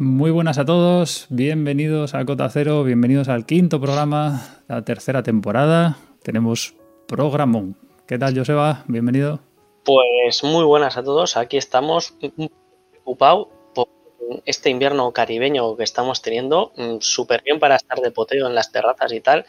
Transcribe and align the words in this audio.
Muy 0.00 0.30
buenas 0.30 0.56
a 0.56 0.64
todos, 0.64 1.26
bienvenidos 1.28 2.14
a 2.14 2.24
Cota 2.24 2.48
Cero, 2.48 2.84
bienvenidos 2.84 3.28
al 3.28 3.44
quinto 3.44 3.82
programa, 3.82 4.62
la 4.66 4.82
tercera 4.82 5.22
temporada. 5.22 5.98
Tenemos 6.22 6.74
programón. 7.06 7.76
¿Qué 8.06 8.18
tal, 8.18 8.34
Joseba? 8.34 8.82
Bienvenido. 8.88 9.40
Pues 9.84 10.42
muy 10.42 10.64
buenas 10.64 10.96
a 10.96 11.02
todos, 11.02 11.36
aquí 11.36 11.58
estamos 11.58 12.14
preocupados 12.90 13.48
por 13.74 13.88
este 14.46 14.70
invierno 14.70 15.12
caribeño 15.12 15.76
que 15.76 15.84
estamos 15.84 16.22
teniendo, 16.22 16.72
mm, 16.78 17.00
súper 17.00 17.42
bien 17.42 17.60
para 17.60 17.76
estar 17.76 18.00
de 18.00 18.10
poteo 18.10 18.46
en 18.46 18.54
las 18.54 18.72
terrazas 18.72 19.12
y 19.12 19.20
tal, 19.20 19.44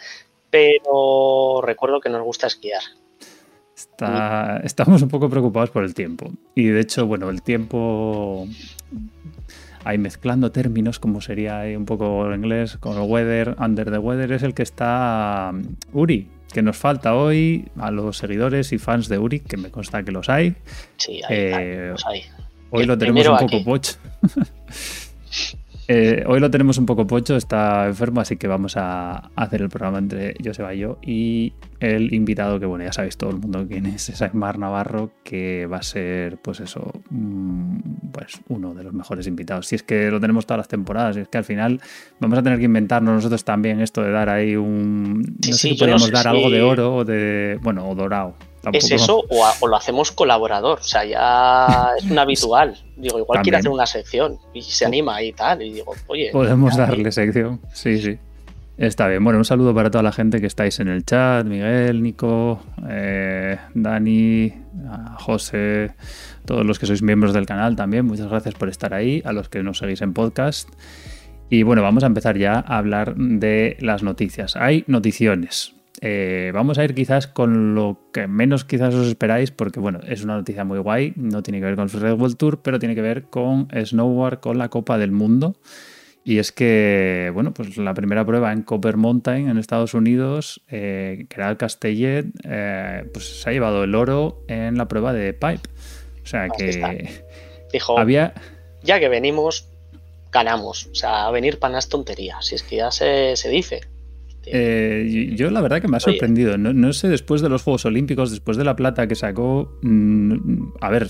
pero 0.49 1.61
recuerdo 1.63 2.01
que 2.01 2.09
nos 2.09 2.23
gusta 2.23 2.47
esquiar. 2.47 2.81
estamos 4.65 5.01
un 5.01 5.07
poco 5.07 5.29
preocupados 5.29 5.69
por 5.69 5.85
el 5.85 5.93
tiempo. 5.93 6.29
Y 6.55 6.65
de 6.65 6.81
hecho, 6.81 7.05
bueno, 7.05 7.29
el 7.29 7.41
tiempo 7.41 8.47
ahí 9.83 9.97
mezclando 9.97 10.51
términos, 10.51 10.99
como 10.99 11.21
sería 11.21 11.63
un 11.77 11.85
poco 11.85 12.31
en 12.31 12.39
inglés, 12.39 12.77
con 12.77 12.97
el 12.97 13.09
weather, 13.09 13.55
under 13.59 13.91
the 13.91 13.97
weather, 13.97 14.31
es 14.31 14.43
el 14.43 14.53
que 14.53 14.63
está 14.63 15.51
um, 15.53 15.75
Uri, 15.93 16.27
que 16.53 16.61
nos 16.61 16.77
falta 16.77 17.15
hoy 17.15 17.67
a 17.77 17.91
los 17.91 18.17
seguidores 18.17 18.71
y 18.73 18.77
fans 18.77 19.07
de 19.07 19.17
Uri, 19.17 19.39
que 19.39 19.57
me 19.57 19.69
consta 19.71 20.03
que 20.03 20.11
los 20.11 20.29
hay. 20.29 20.55
Sí, 20.97 21.21
hay, 21.27 21.37
eh, 21.37 21.87
los 21.91 22.05
hay. 22.05 22.23
Hoy 22.69 22.85
lo 22.85 22.97
tenemos 22.97 23.27
un 23.27 23.37
poco 23.37 23.63
pocho. 23.63 23.95
Eh, 25.87 26.23
hoy 26.27 26.39
lo 26.39 26.49
tenemos 26.51 26.77
un 26.77 26.85
poco 26.85 27.07
pocho, 27.07 27.35
está 27.35 27.87
enfermo, 27.87 28.21
así 28.21 28.37
que 28.37 28.47
vamos 28.47 28.77
a 28.77 29.31
hacer 29.35 29.61
el 29.61 29.69
programa 29.69 29.97
entre 29.97 30.35
Joseba 30.43 30.73
y 30.73 30.79
yo 30.79 30.99
y 31.01 31.53
el 31.79 32.13
invitado, 32.13 32.59
que 32.59 32.65
bueno, 32.65 32.85
ya 32.85 32.93
sabéis 32.93 33.17
todo 33.17 33.31
el 33.31 33.37
mundo 33.37 33.65
quién 33.67 33.85
es, 33.87 34.09
es 34.09 34.21
Aymar 34.21 34.59
Navarro, 34.59 35.11
que 35.23 35.65
va 35.65 35.77
a 35.77 35.83
ser, 35.83 36.37
pues 36.37 36.59
eso, 36.59 36.91
mm, 37.09 37.79
pues 38.11 38.39
uno 38.49 38.73
de 38.73 38.83
los 38.83 38.93
mejores 38.93 39.27
invitados. 39.27 39.67
Si 39.67 39.75
es 39.75 39.83
que 39.83 40.11
lo 40.11 40.19
tenemos 40.19 40.45
todas 40.45 40.59
las 40.59 40.67
temporadas, 40.67 41.15
si 41.15 41.21
es 41.21 41.27
que 41.27 41.37
al 41.37 41.45
final 41.45 41.81
vamos 42.19 42.37
a 42.37 42.43
tener 42.43 42.59
que 42.59 42.65
inventarnos 42.65 43.15
nosotros 43.15 43.43
también 43.43 43.81
esto 43.81 44.03
de 44.03 44.11
dar 44.11 44.29
ahí 44.29 44.55
un... 44.55 45.21
No 45.21 45.53
sé 45.53 45.69
si 45.69 45.73
podríamos 45.73 46.11
dar 46.11 46.27
algo 46.27 46.49
de 46.49 46.61
oro 46.61 46.95
o 46.95 47.05
de... 47.05 47.59
bueno, 47.61 47.87
o 47.89 47.95
dorado. 47.95 48.35
¿Es 48.73 48.91
eso 48.91 49.23
o, 49.29 49.67
lo 49.67 49.75
hacemos 49.75 50.11
colaborador? 50.11 50.79
O 50.79 50.83
sea, 50.83 51.03
ya 51.03 51.91
es 51.97 52.05
un 52.05 52.19
habitual. 52.19 52.77
Digo, 52.95 53.19
igual 53.19 53.41
quiere 53.41 53.57
hacer 53.57 53.71
una 53.71 53.85
sección 53.85 54.37
y 54.53 54.61
se 54.61 54.85
anima 54.85 55.21
y 55.21 55.33
tal. 55.33 55.61
Y 55.61 55.73
digo, 55.73 55.93
oye. 56.07 56.29
Podemos 56.31 56.77
darle 56.77 57.11
sección, 57.11 57.59
sí, 57.73 58.01
sí. 58.01 58.17
Está 58.77 59.07
bien. 59.07 59.23
Bueno, 59.23 59.37
un 59.37 59.45
saludo 59.45 59.75
para 59.75 59.91
toda 59.91 60.03
la 60.03 60.11
gente 60.11 60.39
que 60.39 60.47
estáis 60.47 60.79
en 60.79 60.87
el 60.87 61.05
chat: 61.05 61.45
Miguel, 61.45 62.01
Nico, 62.01 62.61
eh, 62.89 63.57
Dani, 63.75 64.53
José, 65.19 65.91
todos 66.45 66.65
los 66.65 66.79
que 66.79 66.87
sois 66.87 67.01
miembros 67.03 67.33
del 67.33 67.45
canal 67.45 67.75
también. 67.75 68.05
Muchas 68.05 68.27
gracias 68.27 68.55
por 68.55 68.69
estar 68.69 68.93
ahí. 68.93 69.21
A 69.25 69.33
los 69.33 69.49
que 69.49 69.61
nos 69.61 69.79
seguís 69.79 70.01
en 70.01 70.13
podcast. 70.13 70.69
Y 71.49 71.63
bueno, 71.63 71.81
vamos 71.81 72.03
a 72.03 72.07
empezar 72.07 72.37
ya 72.37 72.53
a 72.53 72.77
hablar 72.77 73.15
de 73.15 73.77
las 73.81 74.03
noticias. 74.03 74.55
Hay 74.55 74.83
noticiones. 74.87 75.75
Eh, 76.03 76.51
vamos 76.53 76.79
a 76.79 76.83
ir 76.83 76.95
quizás 76.95 77.27
con 77.27 77.75
lo 77.75 78.09
que 78.11 78.27
menos 78.27 78.65
quizás 78.65 78.93
os 78.95 79.07
esperáis, 79.07 79.51
porque 79.51 79.79
bueno, 79.79 79.99
es 80.07 80.23
una 80.23 80.35
noticia 80.35 80.63
muy 80.63 80.79
guay, 80.79 81.13
no 81.15 81.43
tiene 81.43 81.59
que 81.59 81.65
ver 81.65 81.75
con 81.75 81.85
el 81.85 81.91
Red 81.91 82.19
World 82.19 82.37
Tour, 82.37 82.61
pero 82.63 82.79
tiene 82.79 82.95
que 82.95 83.03
ver 83.03 83.23
con 83.25 83.67
Snowboard, 83.71 84.39
con 84.39 84.57
la 84.57 84.69
Copa 84.69 84.97
del 84.97 85.11
Mundo. 85.11 85.55
Y 86.23 86.37
es 86.37 86.51
que, 86.51 87.31
bueno, 87.33 87.53
pues 87.53 87.77
la 87.77 87.93
primera 87.93 88.25
prueba 88.25 88.51
en 88.51 88.61
Copper 88.61 88.97
Mountain, 88.97 89.49
en 89.49 89.57
Estados 89.57 89.93
Unidos, 89.93 90.61
eh, 90.69 91.25
que 91.29 91.35
era 91.35 91.49
el 91.49 91.57
Castellet, 91.57 92.27
eh, 92.43 93.09
pues 93.11 93.41
se 93.41 93.49
ha 93.49 93.53
llevado 93.53 93.83
el 93.83 93.95
oro 93.95 94.43
en 94.47 94.77
la 94.77 94.87
prueba 94.87 95.13
de 95.13 95.33
Pipe. 95.33 95.61
O 96.23 96.27
sea 96.27 96.49
que. 96.49 97.23
Dijo, 97.73 97.97
había... 97.97 98.33
ya 98.83 98.99
que 98.99 99.07
venimos, 99.07 99.67
ganamos. 100.31 100.87
O 100.87 100.95
sea, 100.95 101.29
venir 101.31 101.57
para 101.57 101.79
es 101.79 101.89
tontería. 101.89 102.37
Si 102.41 102.53
es 102.55 102.63
que 102.63 102.77
ya 102.77 102.91
se, 102.91 103.35
se 103.35 103.49
dice. 103.49 103.81
Eh, 104.45 105.33
yo 105.35 105.51
la 105.51 105.61
verdad 105.61 105.81
que 105.81 105.87
me 105.87 105.97
ha 105.97 105.99
sorprendido. 105.99 106.57
No, 106.57 106.93
sé, 106.93 107.09
después 107.09 107.41
de 107.41 107.49
los 107.49 107.63
Juegos 107.63 107.85
Olímpicos, 107.85 108.31
después 108.31 108.57
de 108.57 108.63
la 108.63 108.75
plata 108.75 109.07
que 109.07 109.15
sacó, 109.15 109.77
mm, 109.81 110.73
a 110.81 110.89
ver, 110.89 111.07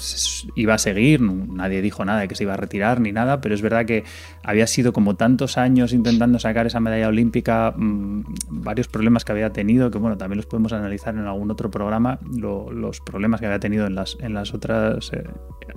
iba 0.56 0.74
a 0.74 0.78
seguir, 0.78 1.22
nadie 1.22 1.82
dijo 1.82 2.04
nada 2.04 2.22
de 2.22 2.28
que 2.28 2.36
se 2.36 2.44
iba 2.44 2.54
a 2.54 2.58
retirar 2.58 3.00
ni 3.00 3.12
nada, 3.12 3.40
pero 3.42 3.56
es 3.56 3.62
verdad 3.62 3.86
que 3.86 4.04
había 4.44 4.68
sido 4.68 4.92
como 4.92 5.16
tantos 5.16 5.58
años 5.58 5.94
intentando 5.94 6.40
sacar 6.40 6.68
esa 6.68 6.80
medalla 6.80 7.08
olímpica, 7.08 7.74
mm, 7.76 8.24
varios 8.50 8.88
problemas 8.88 9.24
que 9.24 9.32
había 9.32 9.52
tenido, 9.52 9.92
que 9.92 9.98
bueno, 9.98 10.18
también 10.18 10.38
los 10.38 10.46
podemos 10.46 10.74
analizar 10.74 11.16
en 11.16 11.26
algún 11.26 11.52
otro 11.52 11.72
programa, 11.72 12.20
los 12.32 13.00
problemas 13.00 13.40
que 13.40 13.46
había 13.46 13.60
tenido 13.60 13.88
en 13.88 13.96
las, 13.96 14.18
en 14.20 14.34
las 14.34 14.54
otras 14.54 15.12
eh, 15.14 15.24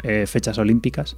eh, 0.03 0.27
fechas 0.27 0.59
olímpicas. 0.59 1.17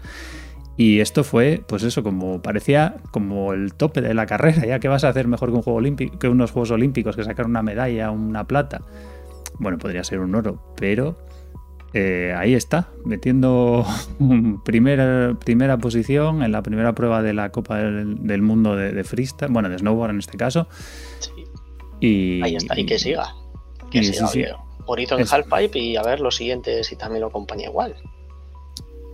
Y 0.77 1.01
esto 1.01 1.25
fue, 1.25 1.63
pues 1.67 1.83
eso, 1.83 2.03
como 2.03 2.43
parecía 2.43 2.97
como 3.11 3.53
el 3.53 3.73
tope 3.75 4.03
de 4.03 4.15
la 4.15 4.27
carrera, 4.27 4.65
ya 4.67 4.79
que 4.79 4.89
vas 4.89 5.05
a 5.05 5.09
hacer 5.09 5.27
mejor 5.27 5.51
que 5.51 5.57
un 5.57 5.63
juego 5.63 5.79
olímpico, 5.79 6.19
que 6.19 6.29
unos 6.29 6.51
Juegos 6.51 6.71
Olímpicos, 6.71 7.17
que 7.17 7.25
sacar 7.25 7.47
una 7.47 7.63
medalla, 7.63 8.11
una 8.11 8.47
plata. 8.47 8.83
Bueno, 9.59 9.79
podría 9.79 10.05
ser 10.05 10.21
un 10.21 10.35
oro, 10.35 10.75
pero 10.77 11.17
eh, 11.95 12.35
ahí 12.37 12.53
está, 12.53 12.91
metiendo 13.07 13.87
primera, 14.65 15.35
primera 15.43 15.79
posición 15.79 16.43
en 16.43 16.53
la 16.53 16.63
primera 16.63 16.95
prueba 16.95 17.23
de 17.23 17.33
la 17.33 17.51
Copa 17.53 17.79
del, 17.79 18.43
Mundo 18.43 18.77
de, 18.77 19.03
freestyle, 19.03 19.51
bueno, 19.51 19.71
de 19.71 19.79
snowboard 19.79 20.11
en 20.11 20.19
este 20.19 20.37
caso. 20.37 20.69
Sí. 21.21 21.31
Y, 22.01 22.43
ahí 22.43 22.57
está, 22.57 22.79
y 22.79 22.85
que 22.85 22.99
siga. 22.99 23.35
Que 23.91 24.03
siga, 24.03 24.27
sí, 24.27 24.43
en 24.43 25.27
halfpipe 25.31 25.79
y 25.79 25.97
a 25.97 26.03
ver 26.03 26.21
los 26.21 26.37
siguientes 26.37 26.87
si 26.87 26.97
también 26.97 27.23
lo 27.23 27.29
acompaña 27.29 27.65
igual. 27.65 27.97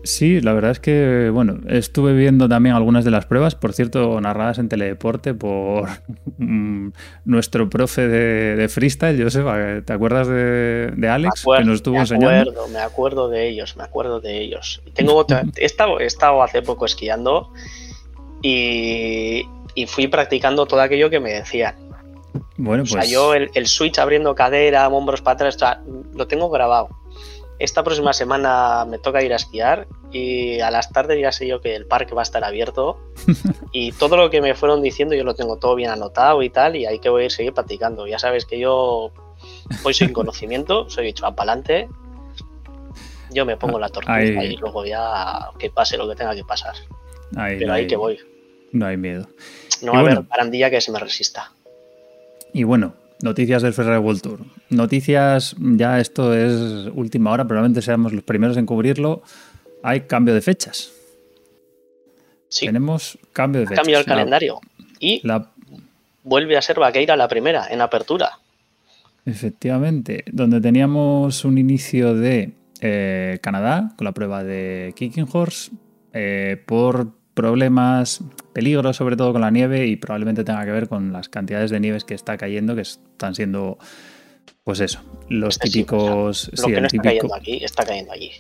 Sí, 0.05 0.41
la 0.41 0.53
verdad 0.53 0.73
es 0.73 0.81
que, 0.81 1.31
bueno, 1.33 1.61
estuve 1.69 2.13
viendo 2.13 2.49
también 2.49 2.75
algunas 2.75 3.05
de 3.05 3.13
las 3.13 3.27
pruebas, 3.27 3.55
por 3.55 3.73
cierto, 3.73 4.21
narradas 4.21 4.59
en 4.59 4.69
Teledeporte 4.69 5.33
por 5.33 5.89
mm, 6.39 6.89
nuestro 7.25 7.71
profe 7.71 8.09
de, 8.09 8.69
freestyle, 8.69 9.23
Joseba. 9.23 9.83
¿Te 9.85 9.93
acuerdas 9.93 10.27
de, 10.27 11.09
Alex? 11.09 11.45
que 11.57 11.65
nos 11.65 11.77
estuvo 11.77 11.97
me 11.97 12.03
acuerdo, 12.03 12.69
Me 12.69 12.81
acuerdo 12.81 13.29
de 13.29 13.49
ellos, 13.49 13.77
me 13.77 13.85
acuerdo 13.85 14.21
de 14.21 14.41
ellos. 14.41 14.83
Tengo 14.95 15.15
otra, 15.15 15.45
he, 15.57 15.65
estado, 15.65 16.01
he 16.01 16.07
estado 16.07 16.43
hace 16.43 16.63
poco 16.63 16.85
esquiando 16.85 17.53
y, 18.43 19.45
fui 19.87 20.09
practicando 20.09 20.67
todo 20.67 20.81
aquello 20.81 21.11
que 21.11 21.21
me 21.21 21.33
decían. 21.33 21.77
Bueno, 22.57 22.83
pues. 22.83 22.91
O 22.91 22.95
sea, 22.95 23.01
pues 23.03 23.11
yo 23.11 23.35
el, 23.35 23.51
el 23.55 23.67
switch 23.67 23.99
abriendo 23.99 24.35
cadera, 24.35 24.89
hombros 24.89 25.23
para 25.23 25.35
atrás, 25.35 25.59
lo 26.15 26.27
tengo 26.27 26.51
grabado 26.51 27.02
esta 27.63 27.85
próxima 27.85 28.13
semana 28.13 28.85
me 28.89 28.99
toca 28.99 29.23
ir 29.23 29.33
a 29.33 29.37
esquiar 29.37 29.87
y 30.11 30.59
a 30.59 30.71
las 30.73 30.91
tardes 30.91 31.21
ya 31.21 31.31
sé 31.31 31.47
yo 31.47 31.61
que 31.61 31.77
el 31.77 31.87
parque 31.87 32.13
va 32.13 32.23
a 32.23 32.25
estar 32.25 32.43
abierto 32.43 33.01
y 33.73 33.93
todo 33.93 34.17
lo 34.17 34.31
que 34.31 34.41
me 34.41 34.55
fueron 34.55 34.83
diciendo 34.83 35.15
yo 35.15 35.23
lo 35.23 35.35
tengo 35.35 35.59
todo 35.59 35.77
bien 35.77 35.91
anotado 35.91 36.43
y 36.43 36.51
tal 36.51 36.75
y 36.75 36.87
hay 36.87 36.99
que 36.99 37.09
voy 37.09 37.23
a 37.23 37.25
ir 37.27 37.31
seguir 37.31 37.55
practicando. 37.55 38.07
Ya 38.09 38.19
sabes 38.19 38.47
que 38.47 38.59
yo 38.59 39.13
voy 39.85 39.95
sin 39.95 40.13
conocimiento, 40.13 40.91
soy 40.91 41.09
hecho 41.09 41.25
apalante. 41.25 41.89
Yo 43.31 43.47
me 43.47 43.57
pongo 43.57 43.79
la 43.79 43.89
tortuga 43.89 44.45
y 44.45 44.57
luego 44.57 44.85
ya 44.85 45.51
que 45.59 45.71
pase 45.71 45.97
lo 45.97 46.09
que 46.09 46.17
tenga 46.17 46.35
que 46.35 46.45
pasar. 46.45 46.75
Pero 47.33 47.73
ahí 47.73 47.87
que 47.87 47.97
voy. 47.97 48.19
No 48.73 48.87
hay 48.87 48.97
miedo. 48.97 49.29
No 49.83 49.93
va 49.93 49.99
a 49.99 50.01
haber 50.01 50.21
barandilla 50.23 50.69
que 50.69 50.81
se 50.81 50.91
me 50.91 50.99
resista. 50.99 51.53
Y 52.53 52.65
bueno, 52.65 52.95
Noticias 53.23 53.63
del 53.63 53.73
Ferrari 53.73 54.01
World 54.01 54.21
Tour. 54.21 54.41
Noticias, 54.71 55.57
ya 55.59 56.01
esto 56.01 56.35
es 56.35 56.91
última 56.95 57.31
hora, 57.31 57.47
probablemente 57.47 57.83
seamos 57.83 58.13
los 58.13 58.25
primeros 58.25 58.57
en 58.57 58.67
cubrirlo. 58.67 59.23
Hay 59.83 60.03
cambio 60.03 60.35
de 60.35 60.41
fechas. 60.41 60.93
Sí. 62.49 62.67
Tenemos 62.67 63.19
cambio 63.33 63.61
de 63.61 63.69
fechas. 63.69 63.85
Cambio 63.85 63.99
el 63.99 64.05
calendario. 64.05 64.61
Y 64.99 65.23
vuelve 66.23 66.57
a 66.57 66.63
ser 66.63 66.79
Vaqueira 66.79 67.17
la 67.17 67.29
primera, 67.29 67.69
en 67.71 67.81
apertura. 67.81 68.39
Efectivamente, 69.25 70.25
donde 70.31 70.61
teníamos 70.61 71.45
un 71.45 71.59
inicio 71.59 72.15
de 72.15 72.53
eh, 72.81 73.39
Canadá 73.41 73.93
con 73.97 74.05
la 74.05 74.13
prueba 74.13 74.43
de 74.43 74.93
Kicking 74.97 75.29
Horse 75.33 75.71
eh, 76.13 76.61
por 76.67 77.13
problemas, 77.35 78.23
peligros 78.53 78.97
sobre 78.97 79.17
todo 79.17 79.33
con 79.33 79.41
la 79.41 79.51
nieve 79.51 79.87
y 79.87 79.97
probablemente 79.97 80.45
tenga 80.45 80.65
que 80.65 80.71
ver 80.71 80.89
con 80.89 81.13
las 81.13 81.29
cantidades 81.29 81.71
de 81.71 81.81
nieves 81.81 82.05
que 82.05 82.15
está 82.15 82.37
cayendo, 82.37 82.75
que 82.75 82.83
están 82.83 83.35
siendo, 83.35 83.79
pues 84.65 84.81
eso, 84.81 85.01
los 85.29 85.59
típicos... 85.59 86.51
lo 86.59 86.67
que 86.67 86.81
no 86.81 86.87
está 86.87 87.03
cayendo 87.03 87.35
aquí, 87.35 87.65
está 87.65 87.85
cayendo 87.85 88.13
allí. 88.13 88.31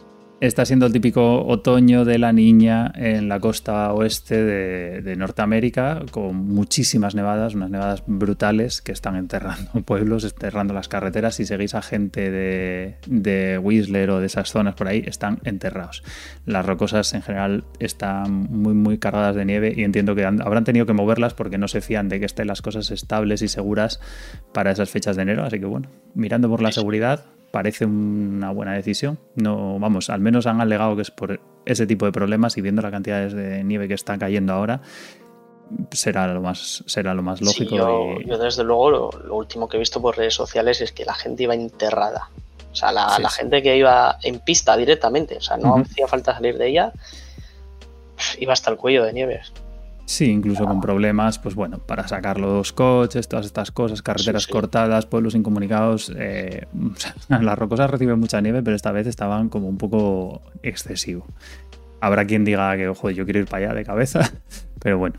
Está 0.42 0.64
siendo 0.66 0.86
el 0.86 0.92
típico 0.92 1.46
otoño 1.46 2.04
de 2.04 2.18
la 2.18 2.32
niña 2.32 2.90
en 2.96 3.28
la 3.28 3.38
costa 3.38 3.92
oeste 3.92 4.42
de, 4.42 5.14
Norteamérica, 5.14 6.02
con 6.10 6.34
muchísimas 6.34 7.14
nevadas, 7.14 7.54
unas 7.54 7.70
nevadas 7.70 8.02
brutales 8.08 8.82
que 8.82 8.90
están 8.90 9.14
enterrando 9.14 9.70
pueblos, 9.86 10.24
enterrando 10.24 10.74
las 10.74 10.88
carreteras. 10.88 11.36
Si 11.36 11.44
seguís 11.44 11.76
a 11.76 11.82
gente 11.82 12.32
de, 12.32 12.96
de 13.06 13.56
Whistler 13.58 14.10
o 14.10 14.18
de 14.18 14.26
esas 14.26 14.50
zonas 14.50 14.74
por 14.74 14.88
ahí, 14.88 15.04
están 15.06 15.38
enterrados. 15.44 16.02
Las 16.44 16.66
rocosas 16.66 17.14
en 17.14 17.22
general 17.22 17.62
están 17.78 18.32
muy, 18.50 18.74
muy 18.74 18.98
cargadas 18.98 19.36
de 19.36 19.44
nieve 19.44 19.72
y 19.76 19.84
entiendo 19.84 20.16
que 20.16 20.24
habrán 20.24 20.64
tenido 20.64 20.86
que 20.86 20.92
moverlas 20.92 21.34
porque 21.34 21.56
no 21.56 21.68
se 21.68 21.80
fían 21.80 22.08
de 22.08 22.18
que 22.18 22.26
estén 22.26 22.48
las 22.48 22.62
cosas 22.62 22.90
estables 22.90 23.42
y 23.42 23.48
seguras 23.48 24.00
para 24.52 24.72
esas 24.72 24.90
fechas 24.90 25.14
de 25.14 25.22
enero. 25.22 25.44
Así 25.44 25.60
que 25.60 25.66
bueno, 25.66 25.88
mirando 26.16 26.48
por 26.48 26.62
la 26.62 26.72
seguridad, 26.72 27.26
parece 27.52 27.84
una 27.84 28.50
buena 28.50 28.72
decisión. 28.72 29.20
No, 29.36 29.78
vamos, 29.78 30.10
al 30.10 30.20
menos 30.20 30.46
han 30.46 30.60
alegado 30.60 30.96
que 30.96 31.02
es 31.02 31.12
por 31.12 31.40
ese 31.64 31.86
tipo 31.86 32.06
de 32.06 32.10
problemas 32.10 32.56
y 32.58 32.60
viendo 32.60 32.82
la 32.82 32.90
cantidad 32.90 33.28
de 33.28 33.62
nieve 33.62 33.86
que 33.86 33.94
está 33.94 34.18
cayendo 34.18 34.52
ahora, 34.52 34.80
será 35.92 36.26
lo 36.26 36.40
más, 36.40 36.82
será 36.86 37.14
lo 37.14 37.22
más 37.22 37.40
lógico. 37.40 38.20
yo, 38.26 38.38
desde 38.38 38.64
luego 38.64 38.90
lo, 38.90 39.36
último 39.36 39.68
que 39.68 39.76
he 39.76 39.80
visto 39.80 40.02
por 40.02 40.16
redes 40.16 40.34
sociales 40.34 40.80
es 40.80 40.90
que 40.90 41.04
la 41.04 41.14
gente 41.14 41.44
iba 41.44 41.54
enterrada. 41.54 42.30
O 42.72 42.74
sea, 42.74 42.90
la, 42.90 43.28
gente 43.28 43.62
que 43.62 43.76
iba 43.76 44.16
en 44.22 44.40
pista 44.40 44.74
directamente, 44.76 45.36
o 45.36 45.40
sea, 45.42 45.58
no 45.58 45.76
hacía 45.76 46.08
falta 46.08 46.32
salir 46.32 46.56
de 46.56 46.68
ella, 46.68 46.92
iba 48.38 48.54
hasta 48.54 48.70
el 48.70 48.78
cuello 48.78 49.04
de 49.04 49.12
nieves. 49.12 49.52
Sí, 50.04 50.26
incluso 50.26 50.66
con 50.66 50.80
problemas, 50.80 51.38
pues 51.38 51.54
bueno, 51.54 51.78
para 51.78 52.06
sacar 52.08 52.38
los 52.38 52.72
coches, 52.72 53.28
todas 53.28 53.46
estas 53.46 53.70
cosas, 53.70 54.02
carreteras 54.02 54.46
cortadas, 54.46 55.06
pueblos 55.06 55.34
incomunicados. 55.34 56.12
Eh, 56.16 56.66
las 57.28 57.58
rocosas 57.58 57.90
reciben 57.90 58.18
mucha 58.18 58.40
nieve, 58.40 58.62
pero 58.62 58.76
esta 58.76 58.92
vez 58.92 59.06
estaban 59.06 59.48
como 59.48 59.68
un 59.68 59.78
poco 59.78 60.42
excesivo. 60.62 61.26
Habrá 62.00 62.26
quien 62.26 62.44
diga 62.44 62.76
que, 62.76 62.88
ojo, 62.88 63.10
yo 63.10 63.24
quiero 63.24 63.38
ir 63.40 63.46
para 63.46 63.66
allá 63.66 63.74
de 63.74 63.84
cabeza, 63.84 64.32
pero 64.80 64.98
bueno. 64.98 65.16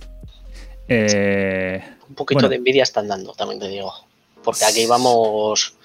Eh, 0.87 1.81
un 2.09 2.15
poquito 2.15 2.49
de 2.49 2.57
envidia 2.57 2.83
están 2.83 3.07
dando, 3.07 3.33
también 3.33 3.59
te 3.59 3.69
digo. 3.69 3.93
Porque 4.43 4.65
aquí 4.65 4.85
vamos. 4.85 5.75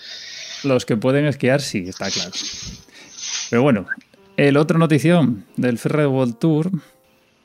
Los 0.65 0.85
que 0.85 0.97
pueden 0.97 1.25
esquiar, 1.27 1.61
sí, 1.61 1.85
está 1.89 2.11
claro. 2.11 2.33
Pero 3.49 3.63
bueno, 3.63 3.87
el 4.37 4.57
otro 4.57 4.79
notición 4.79 5.47
del 5.57 5.79
Ferry 5.79 6.07
World 6.07 6.39
Tour 6.39 6.71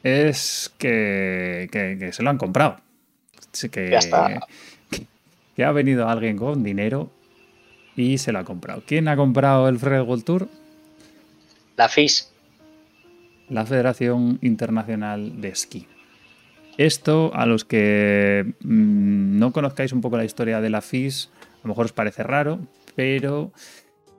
es 0.04 0.74
que, 0.78 2.10
se 2.12 2.24
lo 2.24 2.30
han 2.30 2.38
comprado. 2.38 2.78
Que, 3.72 3.98
que, 5.56 5.64
ha 5.64 5.72
venido 5.72 6.10
alguien 6.10 6.38
con 6.38 6.64
dinero 6.64 7.12
y 7.96 8.18
se 8.18 8.32
lo 8.32 8.40
ha 8.40 8.44
comprado. 8.44 8.84
¿Quién 8.86 9.08
ha 9.08 9.16
comprado 9.16 9.70
el 9.70 9.80
Freire 9.80 10.02
World 10.02 10.24
Tour? 10.24 10.50
La 11.78 11.88
FIS. 11.88 12.32
La 13.50 13.66
Federación 13.66 14.40
Internacional 14.42 15.40
de 15.42 15.50
Esquí. 15.50 15.88
Esto, 16.78 17.32
a 17.36 17.46
los 17.46 17.66
que 17.66 18.54
mm, 18.62 19.38
no 19.38 19.52
conozcáis 19.52 19.94
un 19.94 20.02
poco 20.02 20.18
la 20.18 20.26
historia 20.26 20.60
de 20.60 20.70
la 20.70 20.82
FIS, 20.82 21.30
a 21.40 21.60
lo 21.64 21.70
mejor 21.70 21.86
os 21.86 21.94
parece 21.94 22.24
raro, 22.24 22.60
pero 22.96 23.52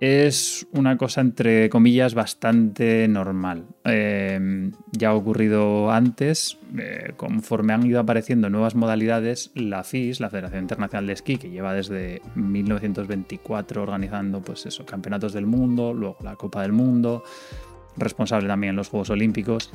es 0.01 0.67
una 0.73 0.97
cosa 0.97 1.21
entre 1.21 1.71
comillas 1.71 2.15
bastante 2.15 3.07
normal. 3.09 3.67
Em, 3.85 4.73
ya 4.93 5.11
ha 5.11 5.15
ocurrido 5.15 5.91
antes, 5.91 6.59
eh, 6.79 7.13
conforme 7.17 7.73
han 7.73 7.87
ido 7.87 8.01
apareciendo 8.01 8.51
nuevas 8.51 8.75
modalidades, 8.75 9.51
la 9.55 9.85
FIS, 9.85 10.21
la 10.21 10.31
Federación 10.31 10.63
Internacional 10.63 11.07
de 11.07 11.13
Esquí, 11.13 11.37
que 11.37 11.51
lleva 11.51 11.73
desde 11.75 12.21
1924 12.35 13.83
organizando 13.83 14.43
pues 14.43 14.67
eso, 14.67 14.85
campeonatos 14.85 15.33
del 15.33 15.47
mundo, 15.47 15.95
luego 15.95 16.17
la 16.23 16.37
Copa 16.37 16.63
del 16.63 16.73
Mundo, 16.73 17.23
responsable 17.97 18.49
también 18.49 18.71
en 18.71 18.77
los 18.77 18.89
Juegos 18.89 19.11
Olímpicos, 19.11 19.71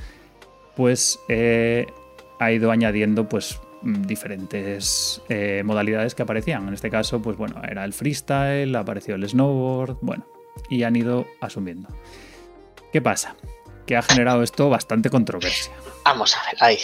pues 0.75 1.19
eh, 1.29 1.87
ha 2.39 2.51
ido 2.51 2.71
añadiendo 2.71 3.27
pues 3.27 3.59
diferentes 3.81 5.21
eh, 5.29 5.61
modalidades 5.65 6.15
que 6.15 6.23
aparecían. 6.23 6.67
En 6.67 6.73
este 6.73 6.89
caso, 6.89 7.21
pues 7.21 7.37
bueno, 7.37 7.61
era 7.63 7.85
el 7.85 7.93
freestyle, 7.93 8.75
apareció 8.75 9.15
el 9.15 9.27
snowboard, 9.27 9.97
bueno, 10.01 10.25
y 10.69 10.83
han 10.83 10.95
ido 10.95 11.25
asumiendo. 11.41 11.89
¿Qué 12.91 13.01
pasa? 13.01 13.35
Que 13.85 13.95
ha 13.97 14.01
generado 14.01 14.43
esto 14.43 14.69
bastante 14.69 15.09
controversia. 15.09 15.71
Vamos 16.03 16.35
a 16.35 16.39
ver, 16.45 16.55
ahí, 16.59 16.77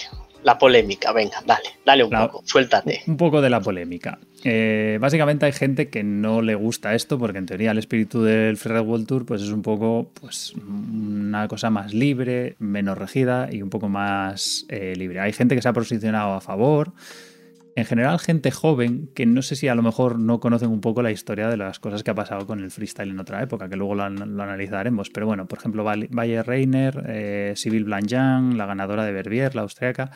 la 0.44 0.57
polémica, 0.57 1.12
venga, 1.12 1.42
dale, 1.45 1.69
dale 1.86 2.03
un 2.03 2.12
poco, 2.12 2.44
suéltate. 2.45 3.03
Un 3.07 3.18
poco 3.18 3.42
de 3.42 3.50
la 3.50 3.59
polémica. 3.59 4.19
Eh, 4.47 5.00
básicamente 5.01 5.47
hay 5.47 5.53
gente 5.53 5.89
que 5.89 6.03
no 6.03 6.44
le 6.44 6.53
gusta 6.53 6.94
esto 6.94 7.18
porque 7.18 7.39
en 7.39 7.47
teoría 7.47 7.71
el 7.71 7.80
espíritu 7.80 8.21
del 8.21 8.57
Free 8.57 8.77
World 8.77 9.07
Tour 9.07 9.25
pues 9.25 9.42
es 9.42 9.50
un 9.50 9.63
poco 9.63 10.12
pues 10.21 10.53
una 10.53 11.47
cosa 11.47 11.71
más 11.71 11.95
libre, 11.95 12.56
menos 12.59 12.95
regida 12.95 13.50
y 13.51 13.63
un 13.63 13.71
poco 13.71 13.89
más 13.89 14.68
eh, 14.69 14.94
libre. 14.95 15.19
Hay 15.19 15.33
gente 15.33 15.56
que 15.56 15.63
se 15.63 15.68
ha 15.68 15.74
posicionado 15.74 16.33
a 16.33 16.42
favor, 16.42 16.92
en 17.75 17.83
general 17.83 18.19
gente 18.19 18.51
joven 18.51 19.10
que 19.13 19.25
no 19.25 19.42
sé 19.42 19.57
si 19.57 19.68
a 19.68 19.75
lo 19.75 19.83
mejor 19.83 20.18
no 20.18 20.39
conocen 20.39 20.69
un 20.69 20.80
poco 20.80 21.01
la 21.01 21.12
historia 21.12 21.50
de 21.50 21.57
las 21.57 21.80
cosas 21.80 22.04
que 22.04 22.12
ha 22.12 22.16
pasado 22.16 22.48
con 22.48 22.62
el 22.62 22.72
freestyle 22.72 23.10
en 23.10 23.19
otra 23.19 23.44
época, 23.44 23.68
que 23.68 23.75
luego 23.75 23.95
lo, 23.95 24.04
analizaremos. 24.04 25.10
Pero 25.10 25.25
bueno, 25.25 25.45
por 25.45 25.60
ejemplo, 25.60 25.83
Valle 25.83 26.44
Reiner, 26.44 27.04
eh, 27.07 27.54
Sibyl 27.57 27.83
Blanjan, 27.83 28.57
la 28.57 28.66
ganadora 28.66 29.04
de 29.04 29.12
Verbier, 29.12 29.56
la 29.56 29.63
austriaca, 29.63 30.10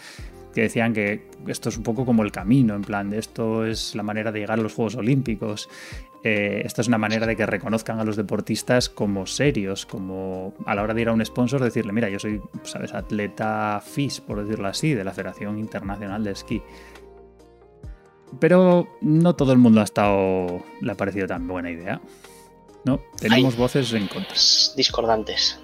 que 0.53 0.61
decían 0.61 0.93
que 0.93 1.27
esto 1.47 1.67
es 1.67 1.77
un 1.77 1.83
poco 1.83 2.05
como 2.05 2.23
el 2.23 2.31
camino, 2.31 2.75
en 2.75 2.81
plan, 2.81 3.09
de 3.09 3.19
esto 3.19 3.65
es 3.65 3.93
la 3.93 4.03
manera 4.03 4.31
de 4.31 4.39
llegar 4.39 4.57
a 4.57 4.63
los 4.63 4.73
Juegos 4.73 4.95
Olímpicos. 4.95 5.67
Eh, 6.23 6.61
esta 6.65 6.81
es 6.81 6.87
una 6.87 6.97
manera 6.97 7.25
de 7.27 7.35
que 7.35 7.45
reconozcan 7.45 7.99
a 7.99 8.05
los 8.05 8.15
deportistas 8.15 8.87
como 8.89 9.25
serios, 9.25 9.85
como 9.85 10.53
a 10.65 10.75
la 10.75 10.83
hora 10.83 10.93
de 10.93 11.01
ir 11.01 11.09
a 11.09 11.13
un 11.13 11.25
sponsor 11.25 11.61
decirle, 11.61 11.91
mira, 11.91 12.09
yo 12.09 12.19
soy, 12.19 12.41
sabes, 12.63 12.93
atleta 12.93 13.81
FIS, 13.85 14.21
por 14.21 14.41
decirlo 14.43 14.69
así, 14.69 14.93
de 14.93 15.03
la 15.03 15.11
Federación 15.11 15.59
Internacional 15.59 16.23
de 16.23 16.31
Esquí. 16.31 16.61
Pero 18.39 18.87
no 19.01 19.35
todo 19.35 19.51
el 19.51 19.57
mundo 19.57 19.81
ha 19.81 19.83
estado. 19.83 20.63
le 20.81 20.91
ha 20.91 20.95
parecido 20.95 21.27
tan 21.27 21.47
buena 21.47 21.71
idea. 21.71 22.01
¿No? 22.85 23.01
Tenemos 23.19 23.57
voces 23.57 23.91
en 23.93 24.07
contra. 24.07 24.33
Discordantes. 24.75 25.59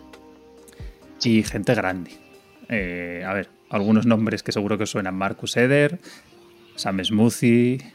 Y 1.23 1.43
gente 1.43 1.73
grande. 1.73 2.11
Eh, 2.69 3.23
a 3.25 3.33
ver, 3.33 3.49
algunos 3.69 4.05
nombres 4.05 4.43
que 4.43 4.51
seguro 4.51 4.77
que 4.77 4.85
suenan: 4.85 5.15
Marcus 5.15 5.55
Eder, 5.57 5.99
Sam 6.75 7.03
Smoothie, 7.03 7.93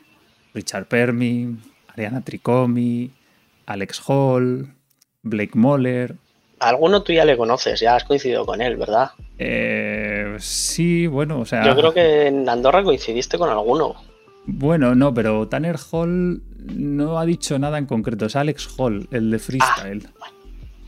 Richard 0.54 0.86
Permin, 0.86 1.62
Ariana 1.88 2.22
Tricomi, 2.22 3.10
Alex 3.66 4.02
Hall, 4.06 4.74
Blake 5.22 5.52
Moller. 5.54 6.16
Alguno 6.58 7.02
tú 7.02 7.12
ya 7.12 7.24
le 7.24 7.36
conoces, 7.36 7.80
ya 7.80 7.96
has 7.96 8.04
coincidido 8.04 8.44
con 8.44 8.60
él, 8.60 8.76
¿verdad? 8.76 9.12
Eh, 9.38 10.36
sí, 10.38 11.06
bueno, 11.06 11.40
o 11.40 11.46
sea. 11.46 11.64
Yo 11.64 11.74
creo 11.74 11.94
que 11.94 12.26
en 12.26 12.48
Andorra 12.48 12.82
coincidiste 12.82 13.38
con 13.38 13.48
alguno. 13.48 14.09
Bueno, 14.52 14.94
no, 14.94 15.14
pero 15.14 15.48
Tanner 15.48 15.76
Hall 15.90 16.42
no 16.74 17.18
ha 17.18 17.24
dicho 17.24 17.58
nada 17.58 17.78
en 17.78 17.86
concreto. 17.86 18.26
Es 18.26 18.36
Alex 18.36 18.68
Hall, 18.76 19.08
el 19.10 19.30
de 19.30 19.38
freestyle. 19.38 20.08
Ah, 20.20 20.26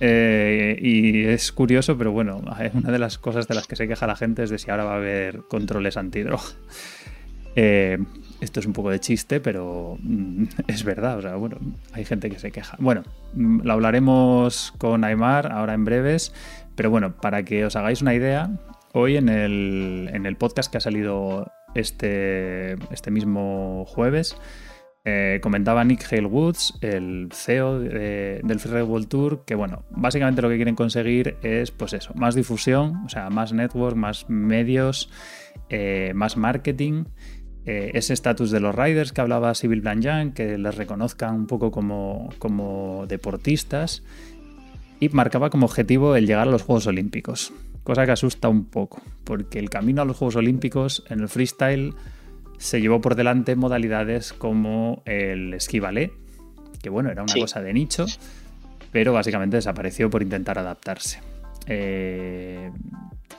eh, 0.01 0.77
y 0.81 1.25
es 1.27 1.53
curioso, 1.53 1.97
pero 1.97 2.11
bueno, 2.11 2.43
una 2.75 2.91
de 2.91 2.99
las 2.99 3.19
cosas 3.19 3.47
de 3.47 3.55
las 3.55 3.67
que 3.69 3.77
se 3.77 3.87
queja 3.87 4.07
la 4.07 4.17
gente 4.17 4.43
es 4.43 4.51
de 4.51 4.59
si 4.59 4.71
ahora 4.71 4.85
va 4.85 4.95
a 4.95 4.97
haber 4.97 5.43
controles 5.49 5.97
antidroga. 5.97 6.43
Eh, 7.55 7.99
esto 8.41 8.61
es 8.61 8.67
un 8.67 8.73
poco 8.73 8.91
de 8.91 8.99
chiste, 8.99 9.39
pero 9.39 9.99
mm, 10.03 10.45
es 10.67 10.85
verdad. 10.85 11.19
O 11.19 11.23
sea, 11.23 11.37
bueno, 11.37 11.59
hay 11.93 12.05
gente 12.05 12.31
que 12.31 12.39
se 12.39 12.51
queja. 12.51 12.77
Bueno, 12.81 13.03
mm, 13.35 13.61
lo 13.63 13.73
hablaremos 13.75 14.73
con 14.79 15.05
Aymar 15.05 15.53
ahora 15.53 15.75
en 15.75 15.85
breves. 15.85 16.33
Pero 16.75 16.91
bueno, 16.91 17.15
para 17.15 17.45
que 17.45 17.65
os 17.65 17.77
hagáis 17.77 18.03
una 18.03 18.15
idea, 18.15 18.51
hoy 18.93 19.17
en 19.19 19.29
el, 19.29 20.11
en 20.13 20.27
el 20.27 20.37
podcast 20.37 20.73
que 20.73 20.79
ha 20.79 20.81
salido 20.81 21.53
este, 21.75 22.73
este 22.93 23.11
mismo 23.11 23.85
jueves. 23.87 24.37
Eh, 25.05 25.41
comentaba 25.43 25.83
Nick 25.83 26.07
Hale 26.13 26.27
Woods, 26.27 26.79
el 26.81 27.29
CEO 27.33 27.81
del 27.81 28.61
Free 28.61 28.83
World 28.83 29.09
Tour, 29.09 29.45
que 29.45 29.57
bueno, 29.57 29.85
básicamente 29.91 30.43
lo 30.43 30.49
que 30.49 30.57
quieren 30.57 30.77
conseguir 30.77 31.37
es 31.43 31.73
pues 31.73 31.93
eso, 31.93 32.15
más 32.15 32.37
difusión, 32.37 33.03
o 33.05 33.09
sea, 33.09 33.29
más 33.29 33.53
network, 33.53 33.97
más 33.97 34.31
medios, 34.31 35.11
eh, 35.71 36.13
más 36.15 36.37
marketing, 36.37 37.05
eh, 37.65 37.91
ese 37.95 38.13
estatus 38.13 38.53
de 38.53 38.61
los 38.61 38.75
riders 38.77 39.13
que 39.13 39.21
hablaba 39.21 39.55
Sibyl 39.55 39.81
Blanjan, 39.81 40.33
que 40.33 40.57
les 40.57 40.77
reconozcan 40.77 41.35
un 41.35 41.47
poco 41.49 41.73
como, 41.73 42.29
como 42.39 43.07
deportistas, 43.09 44.05
y 45.01 45.09
marcaba 45.09 45.51
como 45.51 45.67
objetivo 45.67 46.15
el 46.15 46.29
llegar 46.29 46.47
a 46.47 46.51
los 46.53 46.63
Juegos 46.63 46.87
Olímpicos 46.87 47.53
cosa 47.85 48.07
que 48.07 48.13
asusta 48.13 48.49
un 48.49 48.67
poco, 48.67 49.03
porque 49.25 49.59
el 49.59 49.71
camino 49.71 50.03
a 50.03 50.05
los 50.05 50.17
Juegos 50.17 50.37
Olímpicos 50.37 51.05
en 51.09 51.21
el 51.21 51.29
freestyle 51.29 51.95
se 52.59 52.81
llevó 52.81 53.01
por 53.01 53.15
delante 53.15 53.57
modalidades 53.57 54.33
como 54.33 55.03
el 55.05 55.55
esquí 55.55 55.81
ballet, 55.81 56.13
que 56.81 56.91
bueno, 56.91 57.11
era 57.11 57.23
una 57.23 57.35
cosa 57.35 57.61
de 57.61 57.73
nicho, 57.73 58.07
pero 58.91 59.13
básicamente 59.13 59.57
desapareció 59.57 60.11
por 60.11 60.23
intentar 60.23 60.59
adaptarse. 60.59 61.21
Eh, 61.67 62.71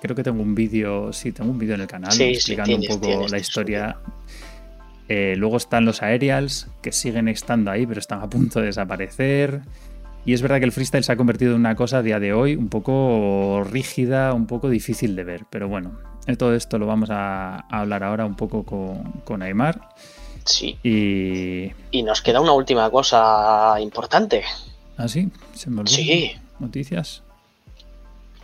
creo 0.01 0.15
que 0.15 0.23
tengo 0.23 0.41
un 0.41 0.55
vídeo, 0.55 1.13
sí, 1.13 1.31
tengo 1.31 1.51
un 1.51 1.59
vídeo 1.59 1.75
en 1.75 1.81
el 1.81 1.87
canal 1.87 2.19
explicando 2.19 2.75
un 2.75 2.85
poco 2.85 3.27
la 3.27 3.37
historia. 3.37 3.97
Eh, 5.07 5.35
luego 5.37 5.57
están 5.57 5.85
los 5.85 6.01
aerials, 6.01 6.69
que 6.81 6.91
siguen 6.91 7.27
estando 7.27 7.71
ahí, 7.71 7.85
pero 7.85 7.99
están 7.99 8.21
a 8.21 8.29
punto 8.29 8.59
de 8.59 8.67
desaparecer. 8.67 9.61
Y 10.25 10.33
es 10.33 10.41
verdad 10.41 10.59
que 10.59 10.65
el 10.65 10.71
freestyle 10.71 11.03
se 11.03 11.11
ha 11.11 11.17
convertido 11.17 11.51
en 11.51 11.59
una 11.59 11.75
cosa 11.75 11.97
a 11.97 12.01
día 12.01 12.19
de 12.19 12.33
hoy 12.33 12.55
un 12.55 12.69
poco 12.69 13.63
rígida, 13.69 14.33
un 14.33 14.47
poco 14.47 14.69
difícil 14.69 15.15
de 15.15 15.23
ver. 15.23 15.45
Pero 15.49 15.67
bueno, 15.67 15.99
todo 16.37 16.55
esto 16.55 16.77
lo 16.77 16.87
vamos 16.87 17.09
a, 17.11 17.65
hablar 17.69 18.03
ahora 18.03 18.25
un 18.25 18.35
poco 18.35 18.63
con, 18.63 19.03
con 19.25 19.41
Aymar. 19.41 19.89
Sí. 20.45 20.77
Y... 20.83 21.71
y 21.91 22.03
nos 22.03 22.21
queda 22.21 22.41
una 22.41 22.53
última 22.53 22.89
cosa 22.89 23.75
importante. 23.79 24.43
¿Ah, 24.97 25.07
sí? 25.07 25.29
¿Se 25.53 25.69
me 25.69 25.85
Sí. 25.87 26.33
¿Noticias? 26.59 27.23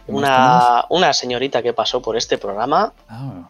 Una, 0.07 0.85
una, 0.89 1.13
señorita 1.13 1.61
que 1.61 1.71
pasó 1.71 2.01
por 2.01 2.17
este 2.17 2.39
programa 2.39 2.93
ah. 3.07 3.47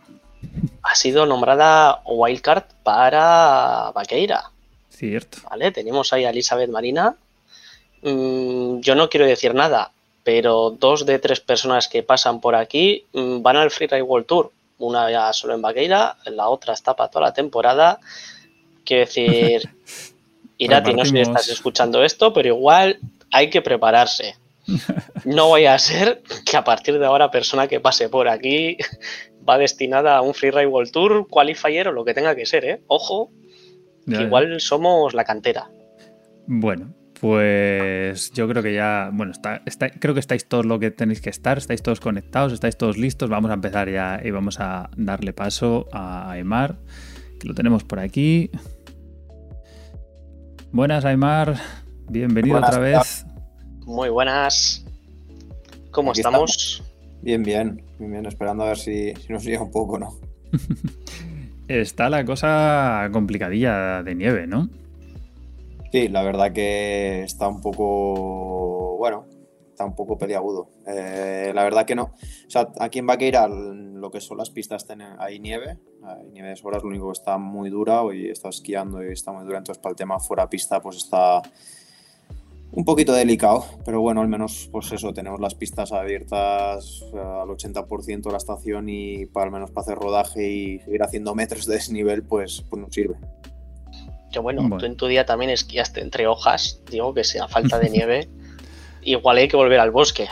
ha 0.84 0.96
sido 0.96 1.26
nombrada 1.26 2.02
wildcard 2.06 2.64
para 2.84 3.92
Vaqueira. 3.96 4.52
Cierto. 4.90 5.38
¿Vale? 5.50 5.72
Tenemos 5.72 6.12
ahí 6.12 6.26
a 6.26 6.32
Elizabeth 6.32 6.70
Marina, 6.70 7.16
mm, 8.01 8.79
yo 8.79 8.96
no 8.96 9.10
quiero 9.10 9.25
decir 9.25 9.53
nada, 9.53 9.91
pero 10.24 10.72
dos 10.72 11.06
de 11.06 11.20
tres 11.20 11.39
personas 11.39 11.88
que 11.88 12.03
pasan 12.03 12.41
por 12.41 12.56
aquí 12.56 13.06
mm, 13.13 13.41
van 13.41 13.58
al 13.58 13.72
Freeride 13.72 14.01
World 14.01 14.27
Tour. 14.27 14.51
Una 14.77 15.12
ya 15.12 15.34
solo 15.34 15.56
en 15.56 15.62
Vaqueira, 15.62 16.18
la 16.25 16.48
otra 16.48 16.74
está 16.74 16.96
para 16.96 17.10
toda 17.10 17.25
la 17.25 17.34
temporada. 17.34 18.00
Quiero 18.86 19.06
decir, 19.06 19.70
Irati, 20.58 20.94
no 20.94 21.06
sé 21.06 21.12
si 21.12 21.20
estás 21.20 21.50
escuchando 21.50 22.03
esto, 22.03 22.34
pero 22.34 22.50
igual 22.50 23.00
hay 23.32 23.50
que 23.50 23.62
prepararse. 23.62 24.36
No 25.25 25.50
vaya 25.50 25.74
a 25.74 25.79
ser 25.79 26.22
que 26.46 26.56
a 26.56 26.63
partir 26.63 26.98
de 26.98 27.06
ahora 27.06 27.29
persona 27.29 27.68
que 27.68 27.79
pase 27.79 28.08
por 28.08 28.29
aquí 28.29 28.77
va 29.48 29.58
destinada 29.58 30.15
a 30.15 30.22
un 30.22 30.34
Freeride 30.34 30.68
World 30.68 30.91
Tour, 30.91 31.27
Qualifier 31.27 31.89
o 31.89 31.91
lo 31.91 32.06
que 32.06 32.13
tenga 32.13 32.36
que 32.36 32.46
ser, 32.46 32.65
¿eh? 32.65 32.82
Ojo, 32.88 33.32
igual 34.08 34.62
somos 34.62 35.13
la 35.13 35.24
cantera. 35.25 35.70
Bueno, 36.48 36.94
pues 37.20 38.32
yo 38.32 38.48
creo 38.48 38.64
que 38.64 38.74
ya, 38.74 39.10
bueno, 39.12 39.34
está, 39.34 39.90
creo 39.90 40.14
que 40.14 40.22
estáis 40.22 40.48
todos 40.48 40.66
lo 40.66 40.80
que 40.80 40.90
tenéis 40.90 41.20
que 41.20 41.30
estar, 41.30 41.58
estáis 41.58 41.84
todos 41.84 42.00
conectados, 42.00 42.54
estáis 42.54 42.78
todos 42.78 42.98
listos. 42.98 43.30
Vamos 43.30 43.52
a 43.52 43.56
empezar 43.56 43.90
ya 43.90 44.22
y 44.24 44.32
vamos 44.32 44.60
a 44.60 44.90
darle 44.96 45.34
paso 45.34 45.88
a 45.92 46.32
Aymar, 46.32 46.78
que 47.40 47.48
lo 47.48 47.54
tenemos 47.54 47.84
por 47.84 48.00
aquí. 48.00 48.50
Buenas, 50.72 51.04
Aymar. 51.04 51.56
Bienvenido 52.08 52.58
otra 52.58 52.80
vez. 52.80 53.26
Muy 53.86 54.10
buenas. 54.10 54.86
¿Cómo 55.92 56.14
estamos? 56.14 56.84
Bien, 57.22 57.44
bien, 57.44 57.84
bien, 57.98 58.12
bien, 58.12 58.26
esperando 58.28 58.64
a 58.64 58.68
ver 58.68 58.78
si, 58.78 59.14
si 59.16 59.34
nos 59.34 59.44
llega 59.44 59.62
un 59.62 59.72
poco, 59.72 60.00
¿no? 60.00 60.16
Está 61.68 62.10
la 62.10 62.24
cosa 62.24 63.10
complicadilla 63.12 64.04
de 64.04 64.16
nieve, 64.16 64.48
¿no? 64.48 64.70
Sí, 65.91 66.08
la 66.08 66.22
verdad 66.24 66.53
que 66.53 67.24
está 67.24 67.48
un 67.48 67.62
poco, 67.62 68.98
bueno, 68.98 69.25
está 69.69 69.86
un 69.86 69.96
poco 69.96 70.17
peliagudo. 70.17 70.69
Eh, 70.86 71.51
la 71.55 71.63
verdad 71.63 71.86
que 71.86 71.96
no. 71.96 72.03
O 72.03 72.50
sea, 72.50 72.69
aquí 72.79 73.00
en 73.00 73.08
Vaqueira 73.08 73.48
lo 73.48 74.12
que 74.12 74.22
son 74.22 74.38
las 74.38 74.50
pistas 74.50 74.86
hay 75.17 75.39
nieve, 75.39 75.77
hay 76.03 76.29
nieve 76.31 76.50
de 76.50 76.55
sobras, 76.55 76.84
lo 76.84 76.89
único 76.89 77.08
que 77.08 77.13
está 77.13 77.38
muy 77.38 77.69
dura, 77.69 78.01
hoy 78.01 78.29
está 78.29 78.50
esquiando 78.50 79.03
y 79.03 79.12
está 79.12 79.31
muy 79.31 79.46
dura, 79.46 79.58
entonces 79.58 79.81
para 79.81 79.91
el 79.91 79.98
tema 79.98 80.19
fuera 80.19 80.50
pista 80.50 80.81
pues 80.81 80.98
está 80.98 81.41
un 82.72 82.86
poquito 82.86 83.13
delicado, 83.13 83.65
pero 83.84 84.00
bueno, 84.00 84.22
al 84.22 84.27
menos 84.27 84.69
pues 84.72 84.91
eso, 84.91 85.13
tenemos 85.13 85.39
las 85.39 85.55
pistas 85.55 85.91
abiertas 85.91 87.03
al 87.13 87.50
80% 87.50 88.22
de 88.22 88.31
la 88.31 88.38
estación 88.38 88.89
y 88.89 89.25
para 89.25 89.48
al 89.48 89.51
menos 89.51 89.72
para 89.72 89.86
hacer 89.86 89.98
rodaje 89.98 90.50
y 90.50 90.79
seguir 90.79 91.03
haciendo 91.03 91.36
metros 91.36 91.65
de 91.65 91.75
desnivel 91.75 92.24
pues, 92.24 92.63
pues 92.69 92.81
nos 92.81 92.93
sirve. 92.93 93.17
Que 94.32 94.40
bueno, 94.40 94.78
tú 94.78 94.86
en 94.86 94.96
tu 94.96 95.08
día 95.08 95.26
también 95.26 95.50
esquiaste 95.50 96.02
entre 96.02 96.28
hojas, 96.28 96.82
digo 96.90 97.14
que 97.14 97.24
sea 97.24 97.48
falta 97.48 97.80
de 97.80 97.90
nieve, 97.92 98.30
igual 99.02 99.38
hay 99.38 99.48
que 99.48 99.58
volver 99.58 99.80
al 99.80 99.92
bosque. 99.92 100.28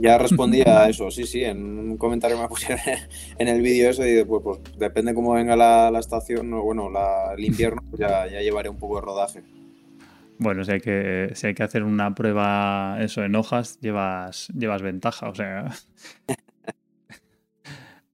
Ya 0.00 0.18
respondí 0.18 0.62
a 0.66 0.88
eso, 0.88 1.10
sí, 1.10 1.26
sí, 1.26 1.44
en 1.44 1.78
un 1.78 1.96
comentario 1.96 2.38
me 2.38 2.48
pusieron 2.48 2.78
en 3.38 3.48
el 3.48 3.60
vídeo 3.60 3.90
eso 3.90 4.04
y 4.06 4.12
después, 4.12 4.42
pues 4.42 4.60
depende 4.78 5.14
cómo 5.14 5.32
venga 5.32 5.56
la, 5.56 5.98
estación, 5.98 6.52
o 6.54 6.62
bueno, 6.62 6.88
el 7.36 7.44
invierno, 7.44 7.82
pues 7.90 8.00
ya, 8.00 8.26
ya 8.26 8.40
llevaré 8.40 8.68
un 8.68 8.78
poco 8.78 8.96
de 8.96 9.02
rodaje. 9.02 9.42
Bueno, 10.38 10.64
si 10.64 10.72
hay 10.72 10.80
que, 10.80 11.32
si 11.34 11.48
hay 11.48 11.54
que 11.54 11.62
hacer 11.62 11.82
una 11.82 12.14
prueba 12.14 12.96
eso 13.00 13.22
en 13.22 13.36
hojas, 13.36 13.78
llevas, 13.80 14.48
llevas 14.56 14.80
ventaja, 14.80 15.28
o 15.28 15.34
sea. 15.34 15.70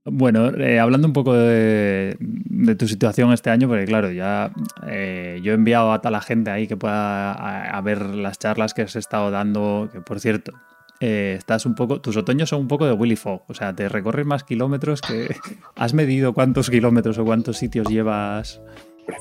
Bueno, 0.08 0.56
eh, 0.56 0.78
hablando 0.78 1.08
un 1.08 1.12
poco 1.12 1.34
de, 1.34 2.16
tu 2.78 2.86
situación 2.86 3.32
este 3.32 3.50
año, 3.50 3.66
porque 3.66 3.86
claro, 3.86 4.12
ya 4.12 4.52
eh, 4.86 5.40
yo 5.42 5.50
he 5.50 5.54
enviado 5.56 5.92
a 5.92 5.98
toda 5.98 6.12
la 6.12 6.20
gente 6.20 6.50
ahí 6.50 6.68
que 6.68 6.76
pueda 6.76 7.80
ver 7.82 8.02
las 8.02 8.38
charlas 8.38 8.72
que 8.72 8.82
has 8.82 8.94
estado 8.94 9.32
dando, 9.32 9.88
que 9.92 10.00
por 10.00 10.20
cierto, 10.20 10.52
eh, 11.00 11.34
estás 11.36 11.66
un 11.66 11.74
poco, 11.74 12.00
tus 12.00 12.16
otoños 12.16 12.50
son 12.50 12.60
un 12.60 12.68
poco 12.68 12.86
de 12.86 12.92
Willy 12.92 13.16
Fogg, 13.16 13.42
o 13.48 13.54
sea, 13.54 13.74
te 13.74 13.88
recorres 13.88 14.24
más 14.24 14.44
kilómetros 14.44 15.00
que... 15.00 15.34
¿Has 15.74 15.92
medido 15.92 16.32
cuántos 16.32 16.70
kilómetros 16.70 17.18
o 17.18 17.24
cuántos 17.24 17.56
sitios 17.56 17.88
llevas? 17.88 18.60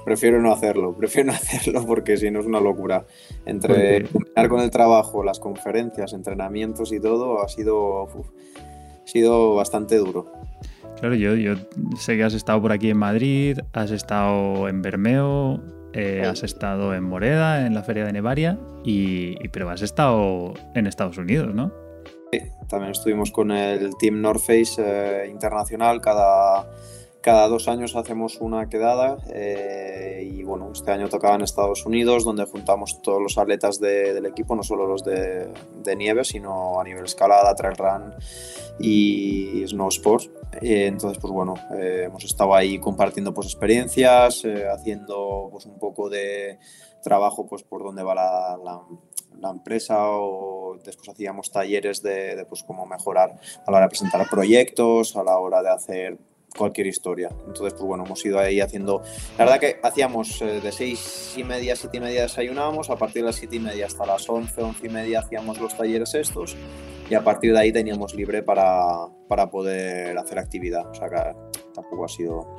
Prefiero 0.05 0.39
no 0.39 0.53
hacerlo, 0.53 0.95
prefiero 0.97 1.31
no 1.31 1.33
hacerlo 1.33 1.83
porque 1.83 2.15
si 2.17 2.29
no 2.29 2.41
es 2.41 2.45
una 2.45 2.59
locura. 2.59 3.05
Entre 3.47 4.03
terminar 4.03 4.49
con 4.49 4.61
el 4.61 4.69
trabajo, 4.69 5.23
las 5.23 5.39
conferencias, 5.39 6.13
entrenamientos 6.13 6.91
y 6.91 6.99
todo, 6.99 7.41
ha 7.41 7.49
sido, 7.49 8.03
ha 8.03 9.07
sido 9.07 9.55
bastante 9.55 9.97
duro. 9.97 10.44
Claro, 10.99 11.15
yo, 11.15 11.35
yo 11.35 11.55
sé 11.99 12.15
que 12.15 12.23
has 12.23 12.33
estado 12.33 12.61
por 12.61 12.71
aquí 12.71 12.89
en 12.89 12.97
Madrid, 12.97 13.59
has 13.73 13.91
estado 13.91 14.69
en 14.69 14.81
Bermeo, 14.81 15.61
eh, 15.93 16.23
has 16.25 16.43
estado 16.43 16.93
en 16.93 17.03
Moreda, 17.03 17.65
en 17.65 17.73
la 17.73 17.81
Feria 17.83 18.05
de 18.05 18.11
Nevaria, 18.11 18.59
y, 18.83 19.35
pero 19.49 19.69
has 19.69 19.81
estado 19.81 20.53
en 20.73 20.87
Estados 20.87 21.17
Unidos, 21.17 21.53
¿no? 21.53 21.71
Sí, 22.31 22.39
también 22.67 22.91
estuvimos 22.91 23.31
con 23.31 23.51
el 23.51 23.91
Team 23.97 24.19
North 24.21 24.41
Face 24.41 24.75
eh, 24.77 25.29
Internacional 25.29 26.01
cada, 26.01 26.69
cada 27.25 27.47
dos 27.47 27.67
años 27.67 27.95
hacemos 27.95 28.37
una 28.39 28.69
quedada 28.69 29.17
eh, 29.33 30.29
y 30.31 30.43
bueno, 30.43 30.69
este 30.71 30.91
año 30.91 31.09
tocaba 31.09 31.33
en 31.33 31.41
Estados 31.41 31.83
Unidos 31.83 32.23
donde 32.23 32.45
juntamos 32.45 33.01
todos 33.01 33.19
los 33.19 33.39
atletas 33.39 33.79
del 33.79 34.27
equipo, 34.27 34.55
no 34.55 34.61
solo 34.61 34.85
los 34.85 35.03
de, 35.03 35.49
nieve, 35.97 36.23
sino 36.23 36.79
a 36.79 36.83
nivel 36.83 37.05
escalada, 37.05 37.55
trail 37.55 37.77
run 37.77 38.13
y 38.77 39.65
snow 39.65 39.87
sports. 39.87 40.29
Eh, 40.61 40.85
entonces, 40.85 41.17
pues 41.19 41.33
bueno, 41.33 41.55
eh, 41.75 42.03
hemos 42.05 42.23
estado 42.25 42.53
ahí 42.53 42.77
compartiendo 42.77 43.33
pues, 43.33 43.47
experiencias, 43.47 44.45
eh, 44.45 44.67
haciendo 44.69 45.49
pues, 45.51 45.65
un 45.65 45.79
poco 45.79 46.11
de 46.11 46.59
trabajo 47.01 47.47
pues, 47.47 47.63
por 47.63 47.83
dónde 47.83 48.03
va 48.03 48.13
la, 48.13 48.59
la, 49.41 49.49
empresa 49.49 50.09
o 50.11 50.77
después 50.83 51.09
hacíamos 51.09 51.51
talleres 51.51 52.03
de, 52.03 52.35
de, 52.35 52.45
pues, 52.45 52.61
cómo 52.61 52.85
mejorar 52.85 53.39
a 53.65 53.71
la 53.71 53.77
hora 53.77 53.85
de 53.87 53.89
presentar 53.89 54.29
proyectos, 54.29 55.15
a 55.15 55.23
la 55.23 55.39
hora 55.39 55.63
de 55.63 55.69
hacer 55.69 56.17
cualquier 56.57 56.87
historia. 56.87 57.29
Entonces, 57.47 57.73
pues 57.73 57.83
bueno, 57.83 58.05
hemos 58.05 58.25
ido 58.25 58.39
ahí 58.39 58.59
haciendo. 58.61 59.01
La 59.37 59.45
verdad 59.45 59.59
que 59.59 59.79
hacíamos 59.83 60.39
de 60.39 60.71
seis 60.71 61.33
y 61.37 61.43
media, 61.43 61.75
siete 61.75 61.97
y 61.97 61.99
media 62.01 62.23
desayunábamos, 62.23 62.89
a 62.89 62.95
partir 62.95 63.21
de 63.21 63.27
las 63.27 63.35
siete 63.35 63.57
y 63.57 63.59
media 63.59 63.85
hasta 63.85 64.05
las 64.05 64.29
once, 64.29 64.61
once 64.61 64.85
y 64.85 64.89
media 64.89 65.19
hacíamos 65.19 65.59
los 65.59 65.75
talleres 65.75 66.13
estos 66.15 66.55
y 67.09 67.13
a 67.13 67.23
partir 67.23 67.53
de 67.53 67.59
ahí 67.59 67.71
teníamos 67.71 68.15
libre 68.15 68.41
para, 68.41 69.07
para 69.27 69.49
poder 69.49 70.17
hacer 70.17 70.39
actividad. 70.39 70.89
O 70.89 70.93
sea 70.93 71.09
que 71.09 71.35
tampoco 71.73 72.05
ha 72.05 72.09
sido 72.09 72.55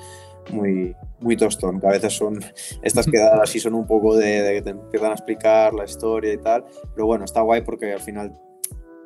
muy, 0.50 0.95
muy 1.21 1.37
tostón, 1.37 1.81
que 1.81 1.87
a 1.87 1.91
veces 1.91 2.12
son 2.17 2.38
estas 2.83 3.07
quedadas 3.07 3.41
así 3.41 3.59
son 3.61 3.75
un 3.75 3.87
poco 3.87 4.17
de, 4.17 4.55
que 4.55 4.62
te 4.62 4.71
empiezan 4.71 5.11
a 5.11 5.15
explicar 5.15 5.75
la 5.75 5.85
historia 5.85 6.33
y 6.33 6.38
tal, 6.38 6.65
pero 6.95 7.07
bueno, 7.07 7.25
está 7.25 7.41
guay 7.41 7.62
porque 7.62 7.93
al 7.93 8.00
final 8.00 8.33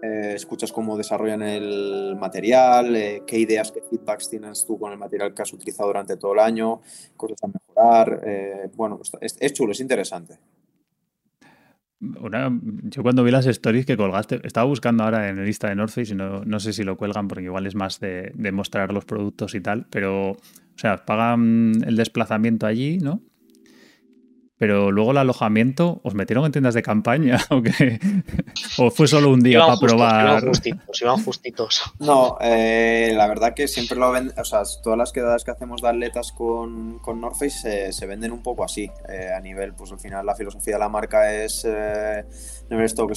eh, 0.02 0.32
escuchas 0.34 0.72
cómo 0.72 0.96
desarrollan 0.96 1.42
el 1.42 2.16
material, 2.18 2.96
eh, 2.96 3.22
qué 3.26 3.38
ideas, 3.38 3.72
qué 3.72 3.82
feedbacks 3.82 4.30
tienes 4.30 4.66
tú 4.66 4.78
con 4.78 4.92
el 4.92 4.98
material 4.98 5.34
que 5.34 5.42
has 5.42 5.52
utilizado 5.52 5.88
durante 5.88 6.16
todo 6.16 6.34
el 6.34 6.40
año, 6.40 6.80
cosas 7.16 7.38
a 7.42 7.46
mejorar, 7.48 8.20
eh, 8.24 8.70
bueno, 8.74 9.00
es, 9.20 9.36
es 9.40 9.52
chulo, 9.52 9.72
es 9.72 9.80
interesante 9.80 10.38
yo 12.00 13.02
cuando 13.02 13.22
vi 13.22 13.30
las 13.30 13.46
stories 13.46 13.84
que 13.84 13.96
colgaste, 13.96 14.40
estaba 14.44 14.66
buscando 14.66 15.04
ahora 15.04 15.28
en 15.28 15.38
el 15.38 15.44
lista 15.44 15.68
de 15.68 15.74
North 15.74 15.92
Face 15.92 16.12
y 16.12 16.16
no, 16.16 16.44
no, 16.44 16.58
sé 16.58 16.72
si 16.72 16.82
lo 16.82 16.96
cuelgan 16.96 17.28
porque 17.28 17.44
igual 17.44 17.66
es 17.66 17.74
más 17.74 18.00
de, 18.00 18.32
mostrar 18.52 18.92
los 18.92 19.04
productos 19.04 19.54
y 19.54 19.60
tal, 19.60 19.86
pero, 19.90 20.30
o 20.30 20.38
sea, 20.76 21.04
pagan 21.04 21.72
el 21.86 21.96
desplazamiento 21.96 22.66
allí, 22.66 22.98
¿no? 22.98 23.20
Pero 24.60 24.90
luego 24.92 25.12
el 25.12 25.16
alojamiento, 25.16 26.02
¿os 26.04 26.12
metieron 26.12 26.44
en 26.44 26.52
tiendas 26.52 26.74
de 26.74 26.82
campaña 26.82 27.38
o 27.48 27.62
qué? 27.62 27.98
¿O 28.76 28.90
fue 28.90 29.08
solo 29.08 29.30
un 29.30 29.40
día 29.40 29.60
para 29.60 29.78
probar? 29.78 30.26
Iban 30.26 30.48
justitos, 30.48 31.00
iban 31.00 31.24
justitos. 31.24 31.82
No, 31.98 32.36
eh, 32.40 33.14
la 33.16 33.26
verdad 33.26 33.54
que 33.54 33.68
siempre 33.68 33.96
lo 33.96 34.10
venden, 34.10 34.38
o 34.38 34.44
sea, 34.44 34.62
todas 34.82 34.98
las 34.98 35.12
quedadas 35.12 35.44
que 35.44 35.50
hacemos 35.50 35.80
de 35.80 35.88
atletas 35.88 36.32
con, 36.32 36.98
con 36.98 37.22
North 37.22 37.36
Face 37.36 37.92
se 37.92 38.06
venden 38.06 38.32
un 38.32 38.42
poco 38.42 38.62
así. 38.62 38.90
Eh, 39.08 39.30
a 39.34 39.40
nivel, 39.40 39.72
pues 39.72 39.92
al 39.92 39.98
final 39.98 40.26
la 40.26 40.34
filosofía 40.34 40.74
de 40.74 40.80
la 40.80 40.90
marca 40.90 41.32
es 41.32 41.64
eh, 41.66 42.24
never, 42.68 42.84
stop 42.84 43.12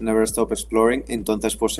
never, 0.00 0.24
stop 0.24 0.50
Exploring. 0.50 1.04
Entonces, 1.06 1.54
pues 1.54 1.78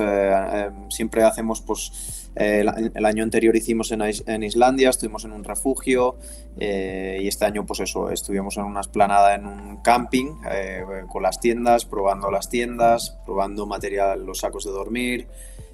siempre 0.89 1.25
hacemos, 1.25 1.63
pues 1.63 2.30
el, 2.35 3.05
año 3.05 3.23
anterior 3.23 3.57
hicimos 3.57 3.93
en, 3.93 4.03
en 4.03 4.43
Islandia, 4.43 4.91
estuvimos 4.91 5.25
en 5.25 5.33
un 5.33 5.45
refugio 5.45 6.17
y 6.59 7.27
este 7.27 7.45
año, 7.45 7.67
pues 7.67 7.81
eso, 7.81 8.11
estuvimos 8.11 8.57
en 8.57 8.65
unas 8.65 8.91
nada 8.95 9.35
en 9.35 9.47
un 9.47 9.79
camping 9.83 10.37
eh, 10.51 10.85
con 11.09 11.23
las 11.23 11.41
tiendas, 11.41 11.85
probando 11.85 12.31
las 12.31 12.49
tiendas, 12.49 13.19
probando 13.25 13.67
material, 13.67 14.25
los 14.25 14.39
sacos 14.39 14.65
de 14.65 14.71
dormir. 14.71 15.29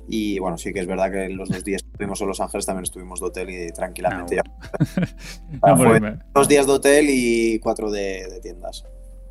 Y 0.08 0.38
bueno, 0.38 0.56
sí 0.56 0.72
que 0.72 0.80
es 0.80 0.86
verdad 0.86 1.10
que 1.10 1.28
los 1.30 1.48
dos 1.48 1.64
días 1.64 1.82
que 1.82 1.88
estuvimos 1.88 2.20
en 2.20 2.28
Los 2.28 2.40
Ángeles 2.40 2.64
también 2.64 2.84
estuvimos 2.84 3.18
de 3.18 3.26
hotel 3.26 3.50
y 3.50 3.72
tranquilamente. 3.72 4.40
dos 6.34 6.48
días 6.48 6.66
de 6.66 6.72
hotel 6.72 7.06
y 7.08 7.58
cuatro 7.58 7.90
de, 7.90 8.38
tiendas. 8.40 8.84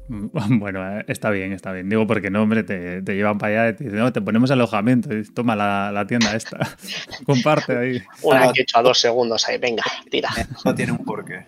Bueno, 0.50 1.00
eh, 1.00 1.06
está 1.08 1.30
bien, 1.30 1.52
está 1.52 1.72
bien. 1.72 1.90
Digo 1.90 2.06
porque 2.08 2.30
no, 2.30 2.44
hombre, 2.44 2.64
te, 2.64 3.02
llevan 3.02 3.38
para 3.38 3.64
allá 3.64 3.70
y 3.70 3.74
te 3.78 3.84
dicen, 3.86 4.00
no, 4.00 4.14
te 4.14 4.22
ponemos 4.22 4.52
alojamiento 4.52 5.16
y 5.16 5.24
toma 5.24 5.56
la, 5.56 6.06
tienda 6.08 6.36
esta. 6.36 6.58
Comparte 7.26 7.78
ahí. 7.78 8.02
Una 8.22 8.52
que 8.52 8.62
he 8.62 8.64
hecho 8.64 8.78
a 8.78 8.82
dos 8.82 9.00
segundos 9.00 9.48
ahí, 9.48 9.58
venga, 9.58 9.84
tira. 10.10 10.30
No 10.64 10.76
tiene 10.76 10.92
un 10.92 11.04
porqué. 11.04 11.46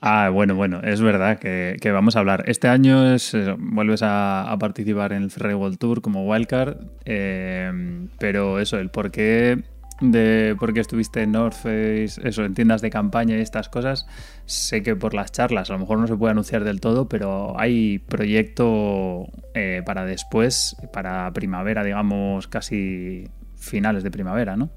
Ah, 0.00 0.30
bueno, 0.32 0.54
bueno, 0.54 0.80
es 0.82 1.00
verdad 1.00 1.38
que, 1.38 1.90
vamos 1.92 2.16
a 2.16 2.20
hablar. 2.20 2.44
Este 2.46 2.68
año 2.68 3.14
es, 3.14 3.34
eh, 3.34 3.54
vuelves 3.58 4.00
a, 4.02 4.54
participar 4.58 5.12
en 5.12 5.24
el 5.24 5.30
Ferry 5.30 5.54
World 5.54 5.78
Tour 5.78 6.00
como 6.00 6.26
wildcard, 6.26 6.76
eh, 7.04 8.08
pero 8.18 8.60
eso, 8.60 8.78
el 8.78 8.90
por 8.90 9.10
qué 9.10 9.62
de 10.00 10.56
por 10.58 10.72
qué 10.72 10.80
estuviste 10.80 11.22
en 11.22 11.32
North 11.32 11.54
Face, 11.54 12.20
eso, 12.24 12.44
en 12.44 12.54
tiendas 12.54 12.80
de 12.80 12.90
campaña 12.90 13.36
y 13.36 13.40
estas 13.40 13.68
cosas, 13.68 14.06
sé 14.46 14.82
que 14.82 14.96
por 14.96 15.14
las 15.14 15.32
charlas 15.32 15.70
a 15.70 15.74
lo 15.74 15.80
mejor 15.80 15.98
no 15.98 16.06
se 16.06 16.16
puede 16.16 16.32
anunciar 16.32 16.64
del 16.64 16.80
todo, 16.80 17.08
pero 17.08 17.58
hay 17.58 17.98
proyecto 17.98 19.26
eh, 19.54 19.82
para 19.84 20.04
después, 20.04 20.76
para 20.92 21.30
primavera, 21.32 21.84
digamos, 21.84 22.48
casi 22.48 23.28
finales 23.56 24.02
de 24.02 24.10
primavera, 24.10 24.56
¿no? 24.56 24.70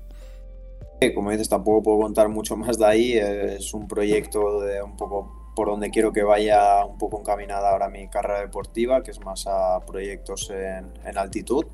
Como 1.14 1.32
dices, 1.32 1.50
tampoco 1.50 1.84
puedo 1.84 2.00
contar 2.00 2.30
mucho 2.30 2.56
más 2.56 2.78
de 2.78 2.86
ahí. 2.86 3.14
Es 3.14 3.74
un 3.74 3.90
proyecto 3.90 4.62
de 4.62 4.82
un 4.82 4.96
poco 4.96 5.44
por 5.56 5.68
donde 5.68 5.90
quiero 5.90 6.12
que 6.12 6.24
vaya 6.24 6.86
un 6.86 6.98
poco 6.98 7.20
encaminada 7.20 7.72
ahora 7.72 7.90
mi 7.90 8.08
carrera 8.08 8.42
deportiva, 8.42 9.04
que 9.04 9.12
es 9.12 9.20
más 9.20 9.46
a 9.48 9.80
proyectos 9.86 10.50
en, 10.50 11.18
altitud 11.18 11.66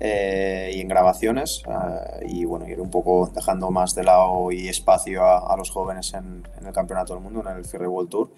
eh, 0.00 0.72
y 0.74 0.80
en 0.80 0.88
grabaciones. 0.88 1.62
Eh, 1.68 2.26
y 2.28 2.44
bueno, 2.44 2.68
ir 2.68 2.80
un 2.80 2.90
poco 2.90 3.30
dejando 3.34 3.70
más 3.70 3.94
de 3.94 4.04
lado 4.04 4.52
y 4.52 4.68
espacio 4.68 5.24
a, 5.24 5.56
los 5.56 5.70
jóvenes 5.70 6.14
en, 6.14 6.42
el 6.64 6.72
Campeonato 6.72 7.14
del 7.14 7.22
Mundo, 7.22 7.42
en 7.48 7.56
el 7.56 7.64
Ferry 7.64 7.86
World 7.86 8.10
Tour. 8.10 8.30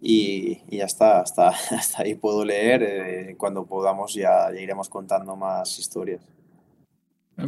Y, 0.00 0.58
ya 0.76 0.84
está, 0.84 1.20
hasta, 1.20 1.48
hasta 1.70 2.02
ahí 2.02 2.14
puedo 2.14 2.44
leer. 2.44 2.82
Eh, 2.82 3.36
cuando 3.38 3.64
podamos 3.66 4.14
ya 4.14 4.52
iremos 4.52 4.88
contando 4.88 5.36
más 5.36 5.78
historias. 5.78 6.20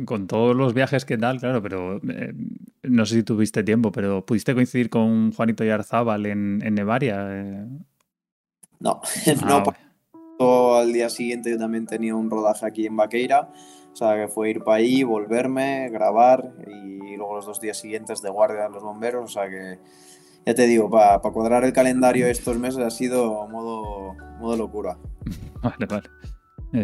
Con 0.07 0.27
todos 0.27 0.57
los 0.57 0.73
viajes 0.73 1.05
que 1.05 1.19
tal, 1.19 1.39
claro, 1.39 1.63
pero 1.63 1.97
eh, 2.09 2.33
no 2.83 3.05
sé 3.05 3.17
si 3.17 3.23
tuviste 3.23 3.63
tiempo, 3.63 3.93
pero 3.93 4.25
¿pudiste 4.25 4.55
coincidir 4.55 4.89
con 4.89 5.33
Juanito 5.33 5.63
Yarzábal 5.63 6.25
en, 6.27 6.63
en 6.65 6.75
Nevaria? 6.75 7.27
Eh. 7.31 7.67
No, 8.81 9.01
ah, 9.43 9.63
no. 9.65 9.75
Al 10.39 10.93
día 10.93 11.09
siguiente 11.09 11.51
yo 11.51 11.59
también 11.59 11.87
tenía 11.87 12.15
un 12.15 12.31
rodaje 12.31 12.67
aquí 12.67 12.87
en 12.87 12.97
Vaqueira, 12.97 13.51
o 13.93 13.97
sea 13.97 14.17
que 14.17 14.29
fue 14.29 14.51
ir 14.51 14.65
para 14.65 14.79
ahí, 14.79 15.03
volverme, 15.03 15.89
grabar 15.91 16.53
y 16.67 17.17
luego 17.17 17.37
los 17.37 17.47
dos 17.47 17.61
días 17.61 17.79
siguientes 17.79 18.21
de 18.21 18.31
guardia 18.31 18.65
de 18.65 18.71
los 18.71 18.83
bomberos, 18.83 19.25
o 19.25 19.29
sea 19.29 19.49
que 19.49 19.79
ya 20.47 20.55
te 20.55 20.67
digo, 20.67 20.91
para 20.91 21.21
cuadrar 21.21 21.65
el 21.65 21.73
calendario 21.73 22.27
estos 22.27 22.59
meses 22.59 22.81
ha 22.81 22.91
sido 22.91 23.47
modo, 23.49 24.15
modo 24.39 24.57
locura. 24.57 24.99
Vale, 25.63 25.87
vale 25.87 26.11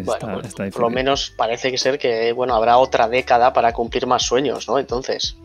bueno, 0.03 0.39
pues, 0.41 0.71
por 0.71 0.81
lo 0.81 0.89
menos 0.89 1.33
parece 1.37 1.69
que 1.69 1.77
ser 1.77 1.99
que 1.99 2.31
bueno 2.31 2.55
habrá 2.55 2.77
otra 2.77 3.07
década 3.09 3.51
para 3.51 3.73
cumplir 3.73 4.07
más 4.07 4.23
sueños, 4.23 4.67
¿no? 4.67 4.79
Entonces. 4.79 5.37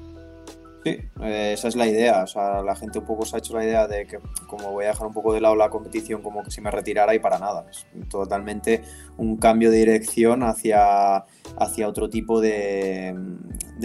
Sí, 0.86 1.00
eh, 1.20 1.50
esa 1.52 1.66
es 1.66 1.74
la 1.74 1.88
idea. 1.88 2.22
O 2.22 2.26
sea, 2.28 2.62
la 2.62 2.76
gente 2.76 3.00
un 3.00 3.06
poco 3.06 3.24
se 3.24 3.34
ha 3.34 3.40
hecho 3.40 3.56
la 3.56 3.64
idea 3.64 3.88
de 3.88 4.06
que 4.06 4.20
como 4.46 4.70
voy 4.70 4.84
a 4.84 4.88
dejar 4.90 5.08
un 5.08 5.12
poco 5.12 5.32
de 5.32 5.40
lado 5.40 5.56
la 5.56 5.68
competición, 5.68 6.22
como 6.22 6.44
que 6.44 6.52
si 6.52 6.60
me 6.60 6.70
retirara 6.70 7.12
y 7.12 7.18
para 7.18 7.40
nada. 7.40 7.66
Es 7.68 7.88
totalmente 8.08 8.82
un 9.16 9.36
cambio 9.36 9.72
de 9.72 9.78
dirección 9.78 10.44
hacia, 10.44 11.24
hacia 11.58 11.88
otro 11.88 12.08
tipo 12.08 12.40
de, 12.40 13.12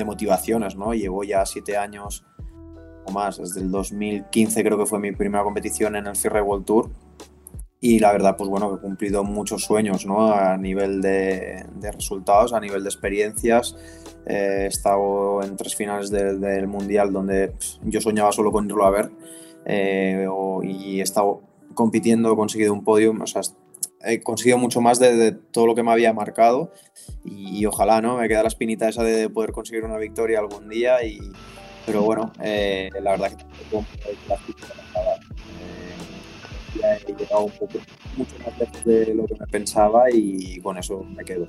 motivaciones, 0.06 0.76
¿no? 0.76 0.94
Llevo 0.94 1.24
ya 1.24 1.44
siete 1.48 1.76
años 1.76 2.24
o 3.08 3.12
más, 3.12 3.40
desde 3.40 3.62
el 3.62 3.72
2015 3.72 4.64
creo 4.64 4.78
que 4.78 4.86
fue 4.86 5.00
mi 5.00 5.12
primera 5.12 5.44
competición 5.44 5.96
en 5.96 6.06
el 6.06 6.16
Cierre 6.16 6.44
World 6.44 6.66
Tour 6.66 6.92
y 7.84 7.98
la 7.98 8.12
verdad, 8.12 8.38
pues 8.38 8.48
bueno, 8.48 8.76
he 8.76 8.80
cumplido 8.80 9.24
muchos 9.24 9.64
sueños, 9.64 10.06
¿no? 10.06 10.32
A 10.32 10.56
nivel 10.56 11.02
de, 11.02 11.66
resultados, 11.82 12.54
a 12.54 12.60
nivel 12.60 12.84
de 12.84 12.90
experiencias. 12.90 13.76
he 14.28 14.68
estado 14.68 15.42
en 15.42 15.58
tres 15.58 15.76
finales 15.76 16.12
del 16.12 16.68
Mundial 16.68 17.12
donde 17.12 17.56
yo 17.84 18.00
soñaba 18.00 18.32
solo 18.32 18.52
con 18.52 18.66
irlo 18.66 18.86
a 18.86 18.92
ver. 18.92 19.12
Eh, 19.66 20.28
y 20.62 21.00
he 21.00 21.02
estado 21.02 21.42
compitiendo, 21.74 22.32
he 22.32 22.36
conseguido 22.36 22.72
un 22.72 22.84
podio, 22.84 23.16
o 23.20 23.26
sea, 23.26 23.42
he 24.04 24.22
conseguido 24.22 24.60
mucho 24.60 24.80
más 24.80 25.00
de, 25.00 25.32
todo 25.32 25.66
lo 25.66 25.74
que 25.74 25.82
me 25.82 25.92
había 25.92 26.14
marcado. 26.14 26.72
Y, 27.26 27.66
ojalá, 27.66 28.00
¿no? 28.00 28.18
Me 28.18 28.28
queda 28.28 28.44
la 28.44 28.50
espinita 28.50 28.90
esa 28.90 29.04
de 29.04 29.28
poder 29.28 29.54
conseguir 29.54 29.86
una 29.86 29.98
victoria 29.98 30.38
algún 30.38 30.70
día. 30.70 31.04
Y, 31.04 31.20
pero 31.88 32.04
bueno, 32.04 32.32
eh, 32.44 32.92
la 33.02 33.12
verdad 33.12 33.32
que 33.32 33.44
he 36.84 37.14
llegado 37.14 37.46
un 37.46 37.52
poco, 37.52 37.80
mucho 38.18 38.36
más 38.46 38.60
lejos 38.60 38.86
de 38.86 39.16
lo 39.16 39.26
que 39.26 39.36
me 39.40 39.48
pensaba 39.48 40.10
y 40.12 40.60
con 40.62 40.78
eso 40.78 41.04
me 41.04 41.24
quedo. 41.24 41.46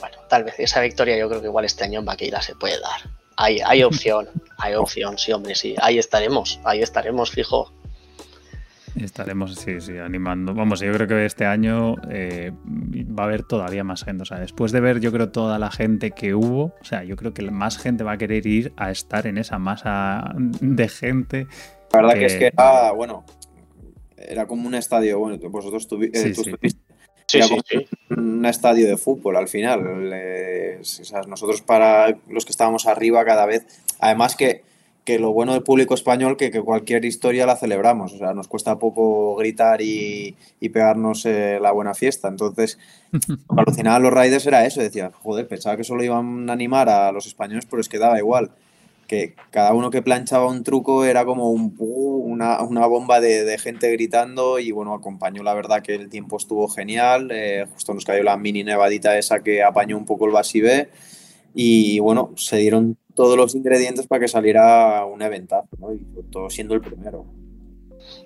Bueno, 0.00 0.16
tal 0.28 0.44
vez 0.44 0.54
esa 0.58 0.80
victoria 0.80 1.16
yo 1.16 1.28
creo 1.28 1.40
que 1.40 1.46
igual 1.46 1.64
este 1.64 1.84
año 1.84 2.00
en 2.00 2.04
Vaqueira 2.04 2.42
se 2.42 2.54
puede 2.54 2.80
dar. 2.80 3.00
Hay, 3.36 3.60
hay 3.64 3.82
opción, 3.84 4.28
hay 4.58 4.74
opción, 4.74 5.18
sí, 5.18 5.32
hombre, 5.32 5.54
sí. 5.54 5.74
Ahí 5.80 5.98
estaremos, 5.98 6.60
ahí 6.64 6.82
estaremos, 6.82 7.30
fijo. 7.30 7.72
Estaremos, 8.96 9.54
sí, 9.54 9.80
sí, 9.80 9.96
animando. 9.96 10.54
Vamos, 10.54 10.80
yo 10.80 10.92
creo 10.92 11.06
que 11.06 11.24
este 11.24 11.46
año 11.46 11.96
eh, 12.10 12.52
va 12.66 13.24
a 13.24 13.26
haber 13.26 13.42
todavía 13.42 13.84
más 13.84 14.04
gente. 14.04 14.22
O 14.22 14.26
sea, 14.26 14.38
después 14.38 14.70
de 14.70 14.80
ver, 14.80 15.00
yo 15.00 15.10
creo, 15.12 15.30
toda 15.30 15.58
la 15.58 15.70
gente 15.70 16.10
que 16.10 16.34
hubo, 16.34 16.74
o 16.80 16.84
sea, 16.84 17.02
yo 17.02 17.16
creo 17.16 17.32
que 17.32 17.50
más 17.50 17.78
gente 17.78 18.04
va 18.04 18.12
a 18.12 18.18
querer 18.18 18.46
ir 18.46 18.72
a 18.76 18.90
estar 18.90 19.26
en 19.26 19.38
esa 19.38 19.58
masa 19.58 20.34
de 20.36 20.88
gente. 20.88 21.46
La 21.92 22.02
verdad 22.02 22.14
que, 22.14 22.24
es 22.26 22.36
que 22.36 22.46
era, 22.46 22.92
bueno, 22.92 23.24
era 24.28 24.46
como 24.46 24.66
un 24.66 24.74
estadio, 24.74 25.18
bueno, 25.18 25.38
vosotros 25.50 25.88
eh, 26.00 26.10
estuviste, 26.12 26.78
un 28.10 28.44
estadio 28.44 28.86
de 28.88 28.96
fútbol 28.96 29.36
al 29.36 29.48
final. 29.48 30.10
nosotros 31.28 31.62
para 31.62 32.18
los 32.28 32.44
que 32.44 32.52
estábamos 32.52 32.86
arriba 32.86 33.24
cada 33.24 33.46
vez, 33.46 33.66
además 33.98 34.36
que, 34.36 34.62
que 35.04 35.18
lo 35.18 35.32
bueno 35.32 35.52
del 35.52 35.62
público 35.62 35.94
español 35.94 36.36
que, 36.36 36.50
que, 36.50 36.60
cualquier 36.60 37.04
historia 37.04 37.46
la 37.46 37.56
celebramos, 37.56 38.12
o 38.12 38.18
sea, 38.18 38.34
nos 38.34 38.48
cuesta 38.48 38.78
poco 38.78 39.34
gritar 39.36 39.82
y, 39.82 40.36
y 40.60 40.68
pegarnos 40.68 41.26
eh, 41.26 41.58
la 41.60 41.72
buena 41.72 41.94
fiesta. 41.94 42.28
Entonces, 42.28 42.78
alucinaba 43.56 43.96
a 43.96 44.00
los 44.00 44.12
Raiders 44.12 44.46
era 44.46 44.64
eso, 44.66 44.80
decía, 44.80 45.10
joder, 45.22 45.48
pensaba 45.48 45.76
que 45.76 45.84
solo 45.84 46.04
iban 46.04 46.48
a 46.48 46.52
animar 46.52 46.88
a 46.88 47.12
los 47.12 47.26
españoles, 47.26 47.66
pero 47.68 47.80
es 47.80 47.88
que 47.88 47.98
daba 47.98 48.18
igual 48.18 48.52
que 49.12 49.34
cada 49.50 49.74
uno 49.74 49.90
que 49.90 50.00
planchaba 50.00 50.46
un 50.46 50.64
truco 50.64 51.04
era 51.04 51.26
como 51.26 51.50
un, 51.50 51.76
una, 51.78 52.62
una 52.62 52.86
bomba 52.86 53.20
de, 53.20 53.44
de, 53.44 53.58
gente 53.58 53.92
gritando 53.92 54.58
y 54.58 54.70
bueno, 54.70 54.94
acompañó 54.94 55.42
la 55.42 55.52
verdad 55.52 55.82
que 55.82 55.94
el 55.94 56.08
tiempo 56.08 56.38
estuvo 56.38 56.66
genial, 56.66 57.28
eh, 57.30 57.66
justo 57.74 57.92
nos 57.92 58.06
cayó 58.06 58.22
la 58.22 58.38
mini 58.38 58.64
nevadita 58.64 59.18
esa 59.18 59.42
que 59.42 59.62
apañó 59.62 59.98
un 59.98 60.06
poco 60.06 60.24
el 60.24 60.32
Basibé 60.32 60.88
y 61.54 61.98
bueno, 61.98 62.30
se 62.36 62.56
dieron 62.56 62.96
todos 63.14 63.36
los 63.36 63.54
ingredientes 63.54 64.06
para 64.06 64.20
que 64.20 64.28
saliera 64.28 65.04
un 65.04 65.20
eventazo, 65.20 65.68
¿no? 65.78 65.92
y 65.92 65.98
todo 66.30 66.48
siendo 66.48 66.72
el 66.72 66.80
primero. 66.80 67.26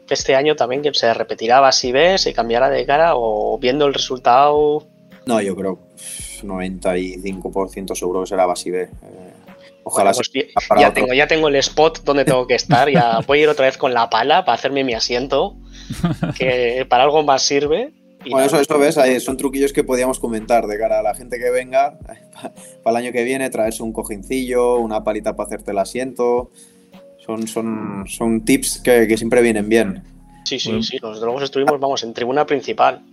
Este 0.08 0.36
año 0.36 0.54
también 0.54 0.82
que 0.82 0.94
se 0.94 1.12
repetirá 1.12 1.58
Basibé, 1.58 2.16
se 2.18 2.32
cambiará 2.32 2.70
de 2.70 2.86
cara 2.86 3.14
o 3.16 3.58
viendo 3.58 3.86
el 3.86 3.94
resultado... 3.94 4.86
No, 5.26 5.40
yo 5.40 5.56
creo 5.56 5.80
95% 6.44 7.96
seguro 7.96 8.20
que 8.20 8.28
será 8.28 8.46
Basibé. 8.46 8.82
Eh, 8.82 9.32
Ojalá 9.88 10.10
pues 10.12 10.32
ya, 10.80 10.92
tengo, 10.92 11.14
ya 11.14 11.28
tengo 11.28 11.46
el 11.46 11.54
spot 11.54 12.02
donde 12.02 12.24
tengo 12.24 12.44
que 12.48 12.56
estar. 12.56 12.90
Ya 12.90 13.20
voy 13.26 13.38
a 13.38 13.42
ir 13.42 13.48
otra 13.48 13.66
vez 13.66 13.78
con 13.78 13.94
la 13.94 14.10
pala 14.10 14.44
para 14.44 14.56
hacerme 14.56 14.82
mi 14.82 14.94
asiento, 14.94 15.54
que 16.36 16.84
para 16.88 17.04
algo 17.04 17.22
más 17.22 17.44
sirve. 17.44 17.92
bueno, 18.28 18.44
eso, 18.44 18.60
eso 18.60 18.78
ves, 18.80 19.22
son 19.22 19.36
truquillos 19.36 19.72
que 19.72 19.84
podíamos 19.84 20.18
comentar 20.18 20.66
de 20.66 20.76
cara 20.76 20.98
a 20.98 21.02
la 21.04 21.14
gente 21.14 21.38
que 21.38 21.50
venga 21.50 22.00
para 22.82 22.98
el 22.98 23.04
año 23.04 23.12
que 23.12 23.22
viene, 23.22 23.48
traerse 23.48 23.84
un 23.84 23.92
cojincillo, 23.92 24.78
una 24.78 25.04
palita 25.04 25.36
para 25.36 25.46
hacerte 25.46 25.70
el 25.70 25.78
asiento. 25.78 26.50
Son, 27.24 27.46
son, 27.46 28.06
son 28.08 28.44
tips 28.44 28.80
que, 28.82 29.06
que 29.06 29.16
siempre 29.16 29.40
vienen 29.40 29.68
bien. 29.68 30.02
Sí, 30.44 30.58
sí, 30.58 30.82
sí. 30.82 30.98
Nosotros 31.00 31.44
estuvimos, 31.44 31.78
vamos, 31.78 32.02
en 32.02 32.12
tribuna 32.12 32.44
principal. 32.44 33.04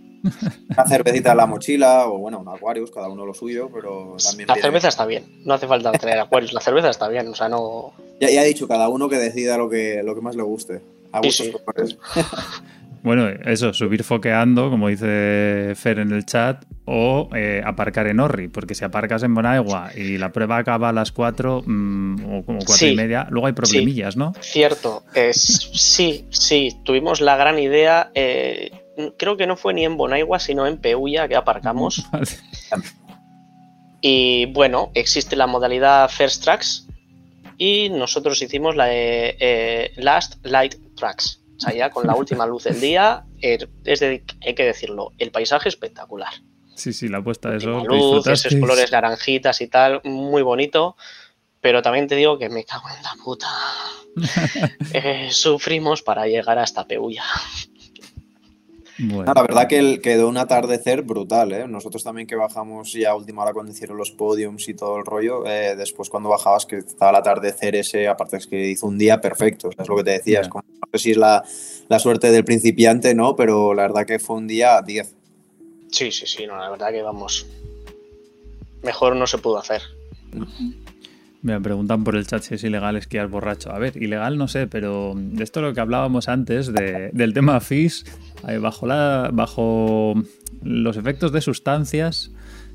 Una 0.70 0.86
cervecita 0.86 1.32
en 1.32 1.36
la 1.36 1.46
mochila 1.46 2.06
o 2.06 2.18
bueno, 2.18 2.40
un 2.40 2.48
Aquarius, 2.48 2.90
cada 2.90 3.08
uno 3.08 3.26
lo 3.26 3.34
suyo, 3.34 3.70
pero 3.72 4.16
también. 4.22 4.48
La 4.48 4.56
cerveza 4.56 4.88
está 4.88 5.06
bien, 5.06 5.24
no 5.44 5.54
hace 5.54 5.66
falta 5.66 5.92
traer 5.92 6.20
Aquarius, 6.20 6.52
la 6.52 6.60
cerveza 6.60 6.90
está 6.90 7.08
bien, 7.08 7.28
o 7.28 7.34
sea, 7.34 7.48
no. 7.48 7.92
Ya, 8.20 8.30
ya 8.30 8.42
he 8.42 8.48
dicho, 8.48 8.66
cada 8.68 8.88
uno 8.88 9.08
que 9.08 9.16
decida 9.16 9.56
lo 9.56 9.68
que, 9.68 10.02
lo 10.04 10.14
que 10.14 10.20
más 10.20 10.36
le 10.36 10.42
guste. 10.42 10.80
A 11.12 11.22
sí, 11.30 11.52
Bueno, 13.04 13.28
eso, 13.28 13.74
subir 13.74 14.02
foqueando, 14.02 14.70
como 14.70 14.88
dice 14.88 15.74
Fer 15.76 15.98
en 15.98 16.10
el 16.10 16.24
chat, 16.24 16.64
o 16.86 17.28
eh, 17.36 17.60
aparcar 17.62 18.06
en 18.06 18.18
Orri, 18.18 18.48
porque 18.48 18.74
si 18.74 18.82
aparcas 18.82 19.22
en 19.22 19.34
Bonagua 19.34 19.90
y 19.94 20.16
la 20.16 20.32
prueba 20.32 20.56
acaba 20.56 20.88
a 20.88 20.92
las 20.94 21.12
4 21.12 21.64
mm, 21.66 22.24
o 22.32 22.46
como 22.46 22.60
4 22.64 22.86
y 22.88 22.96
media, 22.96 23.26
luego 23.28 23.46
hay 23.46 23.52
problemillas, 23.52 24.16
¿no? 24.16 24.32
Cierto, 24.40 25.02
es, 25.14 25.70
sí, 25.74 26.24
sí, 26.30 26.78
tuvimos 26.82 27.20
la 27.20 27.36
gran 27.36 27.58
idea. 27.58 28.10
Eh, 28.14 28.70
creo 29.18 29.36
que 29.36 29.46
no 29.46 29.56
fue 29.56 29.74
ni 29.74 29.84
en 29.84 29.96
Bonaigua, 29.96 30.38
sino 30.38 30.66
en 30.66 30.78
Peulla 30.78 31.28
que 31.28 31.36
aparcamos. 31.36 32.04
Y 34.06 34.44
bueno, 34.52 34.90
existe 34.92 35.34
la 35.34 35.46
modalidad 35.46 36.10
First 36.10 36.44
Tracks 36.44 36.86
y 37.56 37.88
nosotros 37.88 38.42
hicimos 38.42 38.76
la 38.76 38.84
de 38.84 39.34
eh, 39.40 39.92
Last 39.96 40.44
Light 40.44 40.74
Tracks. 40.94 41.40
O 41.56 41.60
sea, 41.60 41.72
ya 41.72 41.88
con 41.88 42.06
la 42.06 42.14
última 42.14 42.46
luz 42.46 42.64
del 42.64 42.78
día, 42.82 43.24
er, 43.40 43.70
es 43.86 44.00
de, 44.00 44.22
hay 44.46 44.54
que 44.54 44.64
decirlo, 44.64 45.12
el 45.16 45.30
paisaje 45.30 45.70
espectacular. 45.70 46.34
Sí, 46.74 46.92
sí, 46.92 47.08
la 47.08 47.24
puesta 47.24 47.48
de 47.48 47.60
sol. 47.60 47.84
Luz, 47.88 48.26
esos 48.26 48.54
colores 48.56 48.92
naranjitas 48.92 49.62
y 49.62 49.68
tal, 49.68 50.02
muy 50.04 50.42
bonito. 50.42 50.96
pero 51.62 51.80
también 51.80 52.06
te 52.06 52.14
digo 52.14 52.38
que 52.38 52.50
me 52.50 52.64
cago 52.64 52.90
en 52.90 53.02
la 53.02 53.12
puta. 53.24 53.48
Eh, 54.92 55.28
sufrimos 55.30 56.02
para 56.02 56.26
llegar 56.26 56.58
hasta 56.58 56.86
Peulla. 56.86 57.24
La 58.98 59.34
verdad 59.34 59.66
que 59.68 60.00
quedó 60.00 60.28
un 60.28 60.36
atardecer 60.36 61.02
brutal, 61.02 61.52
¿eh? 61.52 61.66
Nosotros 61.66 62.02
también 62.04 62.26
que 62.26 62.36
bajamos 62.36 62.92
ya 62.92 63.10
a 63.10 63.16
última 63.16 63.42
hora 63.42 63.52
cuando 63.52 63.72
hicieron 63.72 63.96
los 63.96 64.10
podiums 64.10 64.68
y 64.68 64.74
todo 64.74 64.96
el 64.98 65.04
rollo, 65.04 65.46
eh, 65.46 65.74
después 65.76 66.08
cuando 66.08 66.28
bajabas 66.28 66.66
que 66.66 66.78
estaba 66.78 67.10
el 67.10 67.16
atardecer 67.16 67.76
ese, 67.76 68.06
aparte 68.08 68.36
es 68.36 68.46
que 68.46 68.68
hizo 68.68 68.86
un 68.86 68.98
día 68.98 69.20
perfecto, 69.20 69.70
es 69.76 69.88
lo 69.88 69.96
que 69.96 70.04
te 70.04 70.10
decía, 70.12 70.40
es 70.40 70.48
como, 70.48 70.64
no 70.64 70.88
sé 70.92 70.98
si 70.98 71.10
es 71.12 71.16
la, 71.16 71.44
la, 71.88 71.98
suerte 71.98 72.30
del 72.30 72.44
principiante, 72.44 73.14
¿no? 73.14 73.34
Pero 73.36 73.74
la 73.74 73.82
verdad 73.82 74.06
que 74.06 74.18
fue 74.18 74.36
un 74.36 74.46
día 74.46 74.80
10. 74.80 75.14
Sí, 75.90 76.10
sí, 76.12 76.26
sí, 76.26 76.46
no, 76.46 76.56
la 76.56 76.70
verdad 76.70 76.90
que 76.90 77.02
vamos, 77.02 77.46
mejor 78.82 79.16
no 79.16 79.26
se 79.26 79.38
pudo 79.38 79.58
hacer. 79.58 79.82
Me 81.44 81.60
preguntan 81.60 82.04
por 82.04 82.16
el 82.16 82.26
chat 82.26 82.42
si 82.42 82.54
es 82.54 82.64
ilegal 82.64 82.96
esquiar 82.96 83.28
borracho. 83.28 83.70
A 83.70 83.78
ver, 83.78 84.02
ilegal 84.02 84.38
no 84.38 84.48
sé, 84.48 84.66
pero 84.66 85.12
de 85.14 85.44
esto 85.44 85.60
lo 85.60 85.74
que 85.74 85.80
hablábamos 85.80 86.30
antes, 86.30 86.72
del 86.72 87.34
tema 87.34 87.60
FIS, 87.60 88.06
eh, 88.48 88.56
bajo, 88.56 88.86
la, 88.86 89.28
bajo 89.30 90.14
los 90.62 90.96
efectos 90.96 91.32
de 91.32 91.42
sustancias. 91.42 92.30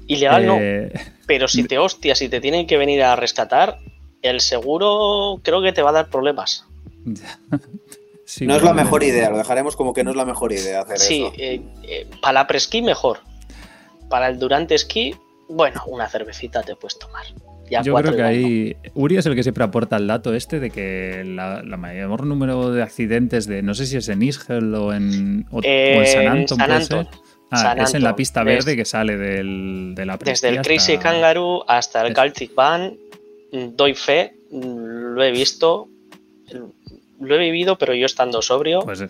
Ilegal 0.05 0.45
no. 0.45 0.57
Eh, 0.59 0.93
pero 1.25 1.47
si 1.47 1.63
te 1.63 1.79
hostias 1.79 2.21
y 2.21 2.29
te 2.29 2.39
tienen 2.41 2.67
que 2.67 2.77
venir 2.77 3.01
a 3.01 3.15
rescatar, 3.15 3.79
el 4.21 4.39
seguro 4.39 5.39
creo 5.41 5.63
que 5.63 5.73
te 5.73 5.81
va 5.81 5.89
a 5.89 5.93
dar 5.93 6.09
problemas. 6.11 6.67
no 7.05 8.55
es 8.55 8.61
la 8.61 8.73
mejor 8.73 9.01
idea, 9.01 9.31
lo 9.31 9.39
dejaremos 9.39 9.75
como 9.75 9.95
que 9.95 10.03
no 10.03 10.11
es 10.11 10.15
la 10.15 10.25
mejor 10.25 10.51
idea 10.51 10.81
hacer 10.81 10.99
sí, 10.99 11.23
eso. 11.23 11.33
Sí, 11.35 11.65
eh, 11.87 12.07
para 12.21 12.33
la 12.33 12.45
presquí 12.45 12.83
mejor. 12.83 13.21
Para 14.11 14.27
el 14.27 14.37
durante 14.37 14.75
esquí, 14.75 15.15
bueno, 15.47 15.81
una 15.87 16.07
cervecita 16.07 16.61
te 16.61 16.75
puedes 16.75 16.99
tomar. 16.99 17.25
Yo 17.83 17.93
creo 17.95 18.15
que 18.15 18.23
ahí 18.23 18.75
Uri 18.93 19.17
es 19.17 19.25
el 19.25 19.35
que 19.35 19.43
siempre 19.43 19.63
aporta 19.63 19.97
el 19.97 20.07
dato 20.07 20.33
este 20.33 20.59
de 20.59 20.69
que 20.69 21.23
la, 21.25 21.63
mayor 21.77 22.25
número 22.25 22.71
de 22.71 22.83
accidentes 22.83 23.47
de 23.47 23.61
no 23.61 23.73
sé 23.73 23.85
si 23.85 23.97
es 23.97 24.09
en 24.09 24.21
Isgel 24.21 24.73
o 24.75 24.93
en, 24.93 25.45
o, 25.51 25.61
en 25.63 26.47
San 26.47 26.71
Anton, 26.71 27.07
Ah, 27.51 27.75
es 27.79 27.95
en 27.95 28.03
la 28.03 28.15
pista 28.15 28.43
verde 28.43 28.75
que 28.75 28.85
sale 28.85 29.17
del, 29.17 29.93
de 29.95 30.05
la 30.05 30.17
Desde 30.17 30.49
el 30.49 30.61
Crazy 30.61 30.97
Kangaroo 30.97 31.63
hasta 31.67 32.05
el 32.05 32.15
Celtic 32.15 32.53
Van, 32.53 32.95
doy 33.51 33.95
fe, 33.95 34.33
lo 34.51 35.23
he 35.23 35.31
visto, 35.31 35.87
lo 37.19 37.35
he 37.35 37.37
vivido, 37.39 37.77
pero 37.77 37.95
yo 37.95 38.05
estando 38.05 38.43
sobrio. 38.43 38.81
Pues 38.81 39.03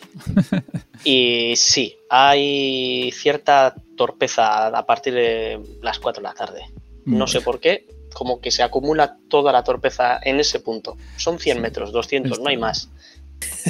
y 1.03 1.53
sí, 1.57 1.97
hay 2.09 3.11
cierta 3.11 3.75
torpeza 3.97 4.67
a 4.67 4.85
partir 4.85 5.13
de 5.13 5.59
las 5.81 5.99
4 5.99 6.21
de 6.21 6.27
la 6.27 6.33
tarde. 6.33 6.61
No 7.05 7.27
sé 7.27 7.41
por 7.41 7.59
qué, 7.59 7.87
como 8.13 8.41
que 8.41 8.51
se 8.51 8.63
acumula 8.63 9.17
toda 9.29 9.51
la 9.51 9.63
torpeza 9.63 10.19
en 10.21 10.39
ese 10.39 10.59
punto. 10.59 10.97
Son 11.17 11.39
100 11.39 11.61
metros, 11.61 11.91
200, 11.91 12.39
no 12.39 12.49
hay 12.49 12.57
más. 12.57 12.89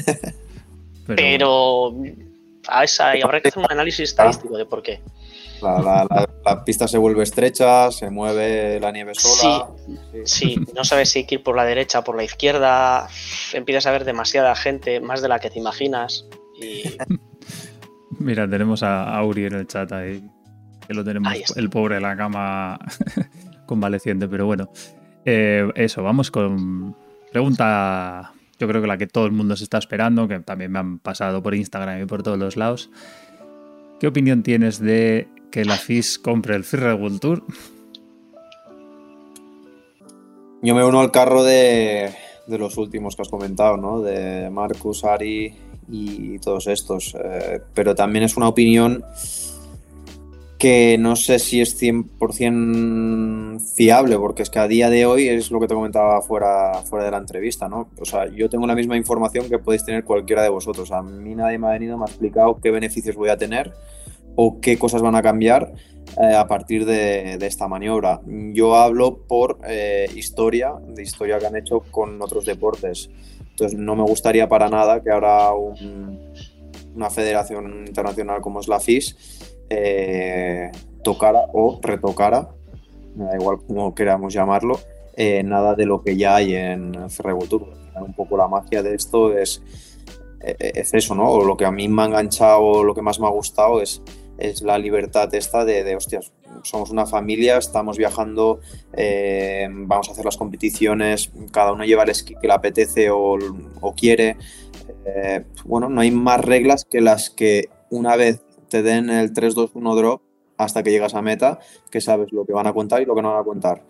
Pero, 1.08 1.96
a 2.68 2.84
esa, 2.84 3.12
habrá 3.12 3.42
que 3.42 3.50
hacer 3.50 3.64
un 3.64 3.72
análisis 3.72 4.10
estadístico 4.10 4.58
de 4.58 4.66
por 4.66 4.84
qué. 4.84 5.02
La, 5.62 6.64
pista 6.66 6.88
se 6.88 6.98
vuelve 6.98 7.24
estrecha, 7.24 7.92
se 7.92 8.10
mueve 8.10 8.80
la 8.80 8.92
nieve 8.92 9.14
sola. 9.16 9.68
Sí, 10.24 10.58
no 10.74 10.84
sabes 10.84 11.10
si 11.10 11.26
ir 11.30 11.44
por 11.44 11.56
la 11.56 11.66
derecha 11.66 12.00
o 12.00 12.04
por 12.04 12.16
la 12.16 12.24
izquierda. 12.24 13.08
Empiezas 13.54 13.86
a 13.86 13.92
ver 13.92 14.06
demasiada 14.06 14.56
gente, 14.56 15.00
más 15.00 15.22
de 15.22 15.28
la 15.28 15.40
que 15.40 15.50
te 15.50 15.60
imaginas. 15.60 16.26
Mira, 18.20 18.50
tenemos 18.50 18.84
a 18.84 19.16
Auri 19.18 19.46
en 19.46 19.54
el 19.54 19.68
chat 19.68 19.92
ahí. 19.92 20.24
Que 20.88 20.94
lo 20.94 21.04
tenemos 21.04 21.56
el 21.56 21.70
pobre 21.70 21.98
en 21.98 22.04
la 22.04 22.18
cama 22.18 22.80
convaleciente, 23.70 24.28
pero 24.28 24.48
bueno. 24.48 24.70
Eh, 25.26 25.70
eso, 25.76 26.02
vamos 26.02 26.32
con 26.32 26.96
pregunta, 27.32 28.34
yo 28.60 28.68
creo 28.68 28.82
que 28.82 28.88
la 28.88 28.98
que 28.98 29.06
todo 29.06 29.28
el 29.28 29.32
mundo 29.32 29.56
se 29.56 29.64
está 29.64 29.78
esperando, 29.78 30.28
que 30.28 30.40
también 30.40 30.72
me 30.72 30.80
han 30.80 30.98
pasado 31.00 31.44
por 31.44 31.54
Instagram 31.54 32.02
y 32.02 32.06
por 32.06 32.24
todos 32.24 32.40
los 32.40 32.58
lados. 32.58 32.90
¿Qué 34.00 34.08
opinión 34.08 34.42
tienes 34.42 34.80
de 34.80 35.28
que 35.52 35.66
la 35.66 35.78
FIS 35.78 36.18
compre 36.18 36.56
el 36.56 36.64
Free 36.64 36.94
World 36.94 37.20
Tour? 37.20 37.44
Yo 40.62 40.76
me 40.76 40.84
uno 40.84 41.00
al 41.00 41.12
carro 41.12 41.44
de, 41.44 42.12
los 42.48 42.78
últimos 42.78 43.16
que 43.16 43.22
has 43.22 43.30
comentado, 43.30 43.78
¿no? 43.78 44.02
De 44.02 44.50
Marcus, 44.50 45.04
Ari 45.04 45.54
y 45.90 46.40
todos 46.40 46.68
estos. 46.68 47.16
Eh, 47.16 47.62
pero 47.74 47.94
también 47.94 48.24
es 48.26 48.36
una 48.36 48.48
opinión 48.48 49.04
que 50.60 50.98
no 51.00 51.16
sé 51.16 51.40
si 51.40 51.62
es 51.62 51.82
100% 51.82 53.62
fiable, 53.76 54.18
porque 54.18 54.44
es 54.44 54.50
que 54.50 54.60
a 54.60 54.68
día 54.68 54.90
de 54.90 55.06
hoy 55.06 55.30
es 55.30 55.52
lo 55.52 55.60
que 55.62 55.68
te 55.68 55.74
comentaba 55.74 56.22
fuera, 56.22 56.82
fuera 56.84 57.06
de 57.06 57.12
la 57.12 57.18
entrevista, 57.18 57.70
¿no? 57.70 57.90
O 57.98 58.04
sea, 58.04 58.28
yo 58.28 58.50
tengo 58.50 58.68
la 58.68 58.76
misma 58.76 58.98
información 58.98 59.48
que 59.48 59.58
podéis 59.58 59.86
tener 59.86 60.04
cualquiera 60.04 60.44
de 60.44 60.50
vosotros. 60.50 60.92
A 60.92 61.02
mí 61.02 61.34
nadie 61.34 61.58
me 61.58 61.68
ha 61.68 61.72
venido, 61.72 61.98
me 61.98 62.04
ha 62.04 62.08
explicado 62.08 62.60
qué 62.62 62.72
beneficios 62.72 63.16
voy 63.16 63.30
a 63.30 63.38
tener 63.38 63.74
o 64.36 64.60
qué 64.60 64.78
cosas 64.78 65.02
van 65.02 65.16
a 65.16 65.22
cambiar 65.22 65.72
eh, 66.22 66.36
a 66.36 66.46
partir 66.46 66.86
de, 66.86 67.36
esta 67.36 67.70
maniobra. 67.70 68.20
Yo 68.28 68.76
hablo 68.76 69.20
por 69.28 69.60
eh, 69.66 70.10
historia, 70.14 70.74
de 70.90 71.04
historia 71.04 71.40
que 71.40 71.46
han 71.46 71.56
hecho 71.56 71.86
con 71.90 72.22
otros 72.22 72.44
deportes. 72.44 73.10
Entonces, 73.52 73.80
no 73.80 73.96
me 73.96 74.04
gustaría 74.04 74.50
para 74.50 74.68
nada 74.68 75.02
que 75.02 75.10
ahora 75.10 75.54
una 75.54 77.10
federación 77.10 77.86
internacional 77.88 78.42
como 78.42 78.60
es 78.60 78.68
la 78.68 78.82
FIS 78.82 79.16
eh, 79.70 80.72
tocara 81.04 81.46
o 81.54 81.80
retocara, 81.82 82.50
me 83.16 83.26
da 83.26 83.36
igual 83.36 83.60
como 83.66 83.94
queramos 83.94 84.34
llamarlo, 84.34 84.80
eh, 85.16 85.44
nada 85.44 85.76
de 85.76 85.86
lo 85.86 86.02
que 86.02 86.18
ya 86.18 86.36
hay 86.36 86.56
en 86.56 87.10
Ferrari 87.10 87.48
Tour. 87.48 87.68
Un 87.96 88.14
poco 88.14 88.38
la 88.38 88.48
magia 88.48 88.82
de 88.82 88.96
esto 88.96 89.38
es, 89.38 89.62
eh, 90.40 90.72
es 90.76 90.94
eso, 90.94 91.16
¿no? 91.16 91.30
O 91.30 91.44
lo 91.44 91.58
que 91.58 91.66
a 91.66 91.72
mí 91.72 91.88
me 91.88 92.02
ha 92.02 92.06
enganchado, 92.06 92.84
lo 92.84 92.96
que 92.96 93.02
más 93.02 93.20
me 93.20 93.28
ha 93.28 93.30
gustado 93.30 93.82
es, 93.82 94.02
es 94.38 94.62
la 94.62 94.78
libertad 94.78 95.34
esta 95.36 95.66
de, 95.66 95.96
hostias, 95.96 96.32
somos 96.64 96.92
una 96.92 97.06
familia, 97.06 97.58
estamos 97.58 97.98
viajando, 97.98 98.62
vamos 99.86 100.08
a 100.08 100.12
hacer 100.14 100.24
las 100.24 100.38
competiciones, 100.38 101.32
cada 101.52 101.74
uno 101.74 101.84
lleva 101.84 102.04
el 102.04 102.10
esquí 102.10 102.36
que 102.42 102.48
le 102.48 102.54
apetece 102.54 103.10
o 103.12 103.38
quiere. 103.98 104.38
bueno, 105.66 105.90
no 105.90 106.00
hay 106.00 106.12
más 106.12 106.40
reglas 106.40 106.86
que 106.86 107.02
las 107.02 107.30
que 107.30 107.70
una 107.90 108.16
vez 108.16 108.42
te 108.70 108.84
den 108.84 109.10
el 109.10 109.34
3-2-1 109.34 109.96
drop 109.96 110.22
hasta 110.58 110.84
que 110.84 110.92
llegas 110.92 111.16
a 111.16 111.22
meta, 111.22 111.60
que 111.90 112.02
sabes 112.02 112.32
lo 112.32 112.46
que 112.46 112.54
van 112.54 112.68
a 112.68 112.74
contar 112.74 113.02
y 113.02 113.06
lo 113.06 113.16
que 113.16 113.22
no 113.22 113.32
van 113.32 113.42
a 113.42 113.46
contar. 113.46 113.84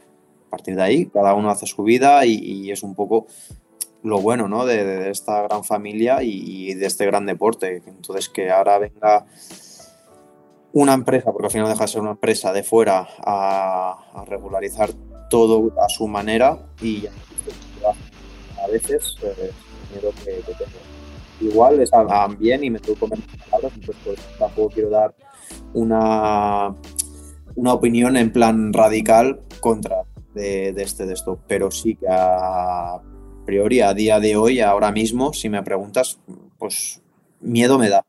A 0.48 0.50
partir 0.50 0.76
de 0.76 0.84
ahí, 0.84 1.06
cada 1.08 1.34
uno 1.34 1.50
hace 1.50 1.65
su 1.65 1.84
vida 1.84 2.26
y, 2.26 2.72
es 2.72 2.84
un 2.84 2.96
poco 2.96 3.28
lo 4.04 4.22
bueno 4.22 4.48
¿no? 4.48 4.65
de, 4.65 5.10
esta 5.10 5.42
gran 5.44 5.63
familia 5.63 6.24
y, 6.24 6.74
de 6.76 6.86
este 6.86 7.06
gran 7.06 7.26
deporte. 7.26 7.82
Entonces, 7.88 8.30
que 8.30 8.52
ahora 8.52 8.78
venga 8.78 9.26
una 10.74 10.94
empresa, 10.94 11.32
porque 11.32 11.48
al 11.48 11.52
final 11.52 11.70
deja 11.70 11.84
de 11.84 11.88
ser 11.88 12.02
una 12.02 12.12
empresa 12.12 12.54
de 12.54 12.62
fuera, 12.62 13.08
a, 13.20 14.24
regularizar 14.28 14.92
todo 15.30 15.74
a 15.82 15.89
su 15.89 16.08
manera 16.08 16.58
y 16.82 17.06
a 17.08 18.68
veces 18.68 19.15
eh, 19.24 19.52
miedo 19.92 20.12
que, 20.24 20.42
que 20.42 20.54
igual 21.41 21.78
les 21.78 21.93
hagan 21.93 22.38
bien 22.38 22.63
y 22.63 22.69
me 22.69 22.80
tengo 22.80 22.99
que 22.99 23.21
palabras, 23.49 23.73
entonces 23.75 23.95
pues, 24.04 24.19
tampoco 24.38 24.69
quiero 24.69 24.89
dar 24.89 25.15
una, 25.73 26.75
una 27.56 27.73
opinión 27.73 28.17
en 28.17 28.32
plan 28.32 28.73
radical 28.73 29.39
contra 29.60 30.04
de, 30.34 30.69
este 30.69 31.06
de 31.06 31.13
esto, 31.13 31.39
pero 31.47 31.71
sí 31.71 31.95
que 31.95 32.08
a 32.10 32.99
priori, 33.45 33.82
a 33.82 33.93
día 33.93 34.19
de 34.19 34.36
hoy, 34.36 34.60
ahora 34.60 34.91
mismo, 34.91 35.34
si 35.34 35.49
me 35.49 35.62
preguntas, 35.63 36.19
pues 36.58 37.02
miedo 37.41 37.80
me 37.80 37.89
da. 37.89 38.06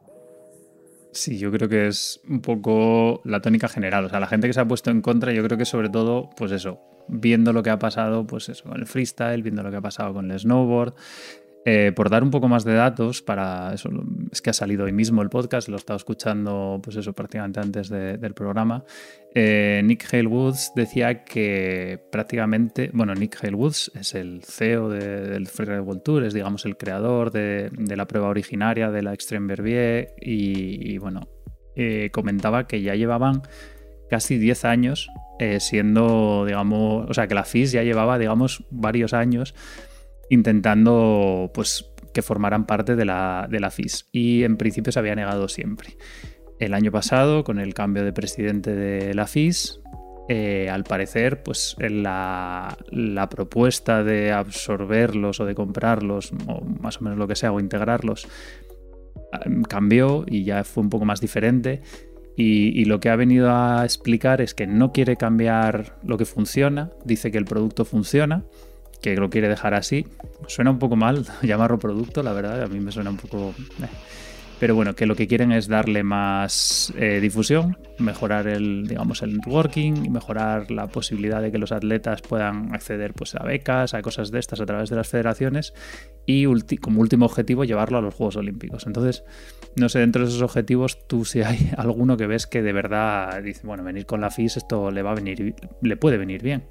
Sí, 1.13 1.39
yo 1.39 1.51
creo 1.51 1.69
que 1.69 1.89
es 1.89 2.21
un 2.29 2.41
poco 2.41 3.21
la 3.25 3.41
tónica 3.41 3.69
general. 3.69 4.05
O 4.05 4.09
sea, 4.09 4.21
la 4.21 4.29
gente 4.29 4.47
que 4.47 4.53
se 4.53 4.61
ha 4.61 4.69
puesto 4.69 4.91
en 4.91 5.03
contra, 5.03 5.33
yo 5.33 5.43
creo 5.43 5.59
que 5.59 5.65
sobre 5.65 5.89
todo, 5.89 6.31
pues 6.37 6.53
eso, 6.53 6.79
viendo 7.09 7.53
lo 7.53 7.63
que 7.63 7.71
ha 7.71 7.79
pasado, 7.79 8.27
pues 8.27 8.49
eso, 8.49 8.69
con 8.69 8.79
el 8.79 8.87
freestyle, 8.87 9.43
viendo 9.43 9.63
lo 9.63 9.71
que 9.71 9.77
ha 9.77 9.81
pasado 9.81 10.15
con 10.15 10.31
el 10.31 10.39
snowboard, 10.39 10.95
eh, 11.67 11.93
por 11.95 12.09
dar 12.09 12.23
un 12.23 12.31
poco 12.31 12.49
más 12.49 12.65
de 12.65 12.73
datos 12.73 13.21
para 13.21 13.75
eso, 13.75 13.91
es 14.33 14.41
que 14.41 14.49
ha 14.49 14.55
salido 14.55 14.85
hoy 14.85 14.93
mismo 14.93 15.21
el 15.21 15.29
podcast, 15.29 15.69
lo 15.69 15.77
he 15.77 15.79
estado 15.79 15.99
escuchando, 15.99 16.81
pues 16.83 16.97
eso, 16.97 17.13
prácticamente 17.13 17.61
antes 17.61 17.91
del 17.91 18.35
programa. 18.35 18.85
Eh, 19.35 19.83
Nick 19.85 20.13
Hale 20.13 20.27
Woods 20.27 20.73
decía 20.75 21.23
que 21.23 22.01
prácticamente, 22.11 22.91
bueno, 22.95 23.15
Nick 23.15 23.45
Hale 23.45 23.57
Woods 23.57 23.93
es 23.95 24.15
el 24.15 24.43
CEO 24.43 24.89
del 24.89 25.47
Freeride 25.49 25.81
World 25.81 26.03
Tour, 26.03 26.25
es 26.25 26.33
digamos 26.33 26.65
el 26.65 26.79
creador 26.79 27.31
de, 27.31 27.71
la 27.95 28.07
prueba 28.07 28.29
originaria 28.29 28.91
de 28.91 29.03
la 29.03 29.13
Extreme 29.13 29.47
Verbier 29.49 30.15
y, 30.19 30.97
bueno, 30.97 31.29
eh, 31.77 32.09
comentaba 32.11 32.67
que 32.67 32.81
ya 32.81 32.95
llevaban 32.95 33.43
casi 34.09 34.39
10 34.39 34.65
años 34.65 35.11
siendo, 35.59 36.45
digamos, 36.47 37.09
o 37.09 37.15
sea, 37.15 37.27
que 37.27 37.35
la 37.35 37.45
FIS 37.45 37.73
ya 37.73 37.83
llevaba, 37.83 38.19
digamos, 38.19 38.65
varios 38.71 39.15
años 39.15 39.55
intentando 40.31 41.51
pues, 41.53 41.93
que 42.15 42.23
formaran 42.23 42.67
parte 42.67 42.97
de 42.97 43.05
la, 43.05 43.47
de 43.51 43.61
la 43.61 43.71
FIS. 43.71 44.07
Y 44.13 44.45
en 44.45 44.57
principio 44.57 44.93
se 44.93 44.99
había 44.99 45.15
negado 45.15 45.49
siempre. 45.49 45.97
El 46.59 46.73
año 46.73 46.91
pasado, 46.91 47.45
con 47.45 47.59
el 47.59 47.75
cambio 47.75 48.05
de 48.05 48.13
presidente 48.13 48.75
de 48.75 49.13
la 49.15 49.27
FIS, 49.27 49.81
eh, 50.29 50.69
al 50.71 50.85
parecer, 50.85 51.43
pues 51.43 51.77
la, 51.81 52.79
la, 52.91 53.29
propuesta 53.29 54.05
de 54.05 54.31
absorberlos 54.31 55.41
o 55.41 55.45
de 55.45 55.55
comprarlos, 55.55 56.33
o 56.47 56.61
más 56.65 57.01
o 57.01 57.05
menos 57.05 57.19
lo 57.19 57.27
que 57.27 57.35
sea, 57.35 57.51
o 57.51 57.59
integrarlos, 57.59 58.29
em, 59.45 59.63
cambió 59.63 60.25
y 60.29 60.45
ya 60.45 60.63
fue 60.63 60.85
un 60.85 60.91
poco 60.91 61.05
más 61.05 61.21
diferente. 61.21 61.83
Y, 62.37 62.85
lo 62.87 63.01
que 63.01 63.11
ha 63.11 63.17
venido 63.17 63.51
a 63.51 63.85
explicar 63.85 64.41
es 64.41 64.55
que 64.55 64.67
no 64.67 64.93
quiere 64.93 65.17
cambiar 65.17 65.99
lo 66.03 66.17
que 66.17 66.25
funciona, 66.25 66.91
dice 67.05 67.31
que 67.31 67.37
el 67.37 67.45
producto 67.45 67.85
funciona, 67.85 68.45
que 69.01 69.17
lo 69.17 69.31
quiere 69.31 69.49
dejar 69.49 69.75
así. 69.75 70.07
Suena 70.47 70.71
un 70.71 70.79
poco 70.79 70.97
mal 70.97 71.27
llamarlo 71.43 71.79
producto, 71.79 72.23
la 72.23 72.33
verdad, 72.33 72.63
a 72.63 72.67
mí 72.69 72.81
me 72.81 72.93
suena 72.93 73.11
un 73.11 73.17
poco... 73.17 73.55
Eh. 73.83 73.87
Pero 74.61 74.75
bueno, 74.75 74.95
que 74.95 75.07
lo 75.07 75.17
que 75.17 75.27
quieren 75.27 75.53
es 75.53 75.69
darle 75.69 76.03
más 76.03 76.93
eh, 76.99 77.19
difusión, 77.23 77.79
mejorar 77.99 78.47
el, 78.47 78.87
digamos, 78.87 79.23
el 79.23 79.35
networking, 79.37 80.13
mejorar 80.13 80.71
la 80.71 80.87
posibilidad 80.89 81.41
de 81.41 81.51
que 81.51 81.57
los 81.57 81.73
atletas 81.73 82.21
puedan 82.21 82.75
acceder 82.75 83.15
pues, 83.15 83.35
a 83.37 83.43
becas, 83.43 83.95
a 83.95 84.03
cosas 84.03 84.31
de 84.31 84.39
estas 84.39 84.61
a 84.61 84.67
través 84.67 84.91
de 84.91 84.97
las 84.97 85.09
federaciones 85.09 85.73
y 86.27 86.45
como 86.77 87.01
último 87.01 87.25
objetivo 87.25 87.65
llevarlo 87.65 87.97
a 87.97 88.03
los 88.03 88.15
Juegos 88.15 88.37
Olímpicos. 88.37 88.87
Entonces, 88.87 89.25
no 89.77 89.89
sé, 89.89 90.01
dentro 90.01 90.25
de 90.25 90.29
esos 90.29 90.43
objetivos, 90.43 91.07
tú 91.07 91.25
si 91.25 91.41
hay 91.41 91.71
alguno 91.79 92.19
que 92.19 92.27
ves 92.27 92.47
que 92.47 92.61
de 92.61 92.75
verdad 92.75 93.43
dice, 93.43 93.67
bueno, 93.67 93.83
venir 93.83 94.05
con 94.05 94.21
la 94.21 94.31
FIS 94.31 94.59
esto 94.59 94.91
le 94.91 95.01
va 95.01 95.13
a 95.13 95.15
venir, 95.15 95.55
le 95.81 95.97
puede 95.97 96.19
venir 96.19 96.43
bien. 96.43 96.65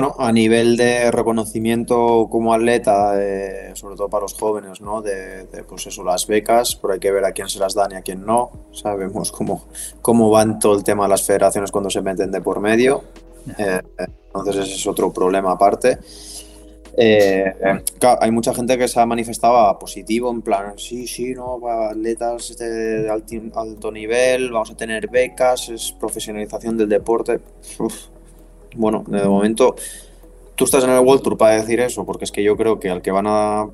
Bueno, 0.00 0.14
a 0.16 0.30
nivel 0.30 0.76
de 0.76 1.10
reconocimiento 1.10 2.28
como 2.30 2.54
atleta, 2.54 3.20
eh, 3.20 3.72
sobre 3.74 3.96
todo 3.96 4.08
para 4.08 4.22
los 4.22 4.34
jóvenes, 4.34 4.80
¿no? 4.80 5.02
De, 5.02 5.48
pues 5.68 5.88
eso, 5.88 6.04
las 6.04 6.24
becas, 6.24 6.76
pero 6.76 6.94
hay 6.94 7.00
que 7.00 7.10
ver 7.10 7.24
a 7.24 7.32
quién 7.32 7.48
se 7.48 7.58
las 7.58 7.74
dan 7.74 7.90
y 7.90 7.94
a 7.96 8.02
quién 8.02 8.24
no. 8.24 8.68
Sabemos 8.70 9.32
cómo, 9.32 9.66
cómo 10.00 10.30
van 10.30 10.60
todo 10.60 10.76
el 10.76 10.84
tema 10.84 11.02
de 11.02 11.08
las 11.08 11.26
federaciones 11.26 11.72
cuando 11.72 11.90
se 11.90 12.00
meten 12.00 12.30
de 12.30 12.40
por 12.40 12.60
medio. 12.60 13.02
Eh, 13.58 13.80
entonces 14.26 14.66
ese 14.66 14.76
es 14.76 14.86
otro 14.86 15.12
problema 15.12 15.50
aparte. 15.50 15.98
Eh, 16.96 17.52
hay 18.20 18.30
mucha 18.30 18.54
gente 18.54 18.78
que 18.78 18.86
se 18.86 19.00
ha 19.00 19.06
manifestado 19.06 19.76
positivo, 19.80 20.30
en 20.30 20.42
plan, 20.42 20.74
sí, 20.78 21.08
sí, 21.08 21.34
no, 21.34 21.58
para 21.60 21.90
atletas 21.90 22.56
de 22.56 23.10
alto 23.10 23.90
nivel, 23.90 24.52
vamos 24.52 24.70
a 24.70 24.76
tener 24.76 25.08
becas, 25.08 25.70
es 25.70 25.90
profesionalización 25.90 26.76
del 26.76 26.88
deporte 26.88 27.40
bueno, 28.76 29.04
de 29.06 29.24
momento 29.24 29.76
tú 30.54 30.64
estás 30.64 30.84
en 30.84 30.90
el 30.90 31.00
World 31.00 31.22
Tour 31.22 31.38
para 31.38 31.56
decir 31.56 31.80
eso, 31.80 32.04
porque 32.04 32.24
es 32.24 32.32
que 32.32 32.42
yo 32.42 32.56
creo 32.56 32.80
que 32.80 32.90
al 32.90 33.02
que 33.02 33.10
van 33.10 33.26
a 33.28 33.68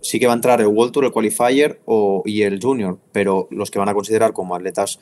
sí 0.00 0.18
que 0.18 0.26
va 0.26 0.32
a 0.32 0.36
entrar 0.36 0.60
el 0.60 0.68
World 0.68 0.92
Tour, 0.92 1.04
el 1.04 1.12
Qualifier 1.12 1.80
o, 1.84 2.22
y 2.24 2.42
el 2.42 2.60
Junior, 2.62 2.98
pero 3.12 3.48
los 3.50 3.70
que 3.70 3.78
van 3.78 3.88
a 3.88 3.94
considerar 3.94 4.32
como 4.32 4.54
atletas 4.54 4.98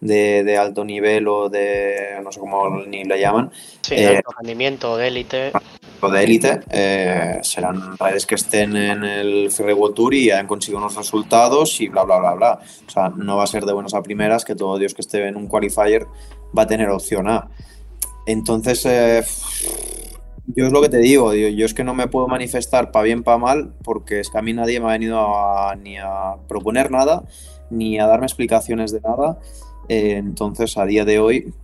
de, 0.00 0.56
alto 0.58 0.84
nivel 0.84 1.26
o 1.28 1.48
de, 1.48 2.18
no 2.22 2.30
sé 2.30 2.40
cómo 2.40 2.68
ni 2.86 3.04
le 3.04 3.20
llaman. 3.20 3.50
Sí, 3.80 3.94
eh, 3.94 4.16
alto 4.16 4.30
rendimiento, 4.38 4.96
de 4.96 5.08
élite. 5.08 5.52
O 6.00 6.10
de 6.10 6.24
élite, 6.24 6.60
eh, 6.70 7.38
serán 7.42 7.96
redes 7.98 8.26
que 8.26 8.34
estén 8.34 8.76
en 8.76 9.04
el 9.04 9.50
Free 9.50 9.72
World 9.72 9.94
Tour 9.94 10.14
y 10.14 10.30
han 10.30 10.46
conseguido 10.46 10.78
unos 10.78 10.94
resultados 10.94 11.80
y 11.80 11.88
bla, 11.88 12.04
bla, 12.04 12.18
bla, 12.18 12.34
bla. 12.34 12.60
O 12.86 12.90
sea, 12.90 13.08
no 13.08 13.36
va 13.36 13.44
a 13.44 13.46
ser 13.46 13.64
de 13.64 13.72
buenas 13.72 13.94
a 13.94 14.02
primeras 14.02 14.44
que 14.44 14.54
todo 14.54 14.78
Dios 14.78 14.94
que 14.94 15.00
esté 15.00 15.26
en 15.26 15.36
un 15.36 15.48
Qualifier 15.48 16.06
va 16.56 16.62
a 16.62 16.66
tener 16.66 16.90
opción 16.90 17.28
A. 17.28 17.48
Entonces, 18.26 18.84
eh, 18.86 19.24
yo 20.46 20.66
es 20.66 20.72
lo 20.72 20.82
que 20.82 20.88
te 20.88 20.98
digo, 20.98 21.32
yo, 21.32 21.64
es 21.64 21.74
que 21.74 21.84
no 21.84 21.94
me 21.94 22.08
puedo 22.08 22.28
manifestar 22.28 22.90
para 22.90 23.04
bien, 23.04 23.22
para 23.22 23.38
mal, 23.38 23.74
porque 23.82 24.20
es 24.20 24.30
que 24.30 24.38
a 24.38 24.42
mí 24.42 24.52
nadie 24.52 24.80
me 24.80 24.86
ha 24.86 24.92
venido 24.92 25.26
ni 25.82 25.96
a 25.96 26.36
proponer 26.48 26.90
nada, 26.90 27.24
ni 27.70 27.98
a 27.98 28.06
darme 28.06 28.26
explicaciones 28.26 28.92
de 28.92 29.00
nada. 29.00 29.38
Eh, 29.88 30.16
entonces, 30.16 30.76
a 30.76 30.84
día 30.84 31.04
de 31.04 31.20
hoy 31.20 31.54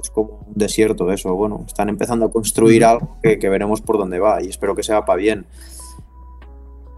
es 0.00 0.10
como 0.10 0.46
un 0.46 0.54
desierto 0.54 1.10
eso. 1.12 1.34
Bueno, 1.34 1.64
están 1.66 1.88
empezando 1.88 2.26
a 2.26 2.32
construir 2.32 2.84
algo 2.84 3.18
que, 3.22 3.36
veremos 3.48 3.80
por 3.80 3.98
dónde 3.98 4.18
va 4.18 4.42
y 4.42 4.48
espero 4.48 4.74
que 4.74 4.82
sea 4.82 5.04
para 5.04 5.18
bien. 5.18 5.46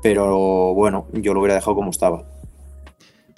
Pero 0.02 0.74
bueno, 0.74 1.06
yo 1.12 1.34
lo 1.34 1.40
hubiera 1.40 1.54
dejado 1.54 1.74
como 1.74 1.90
estaba. 1.90 2.24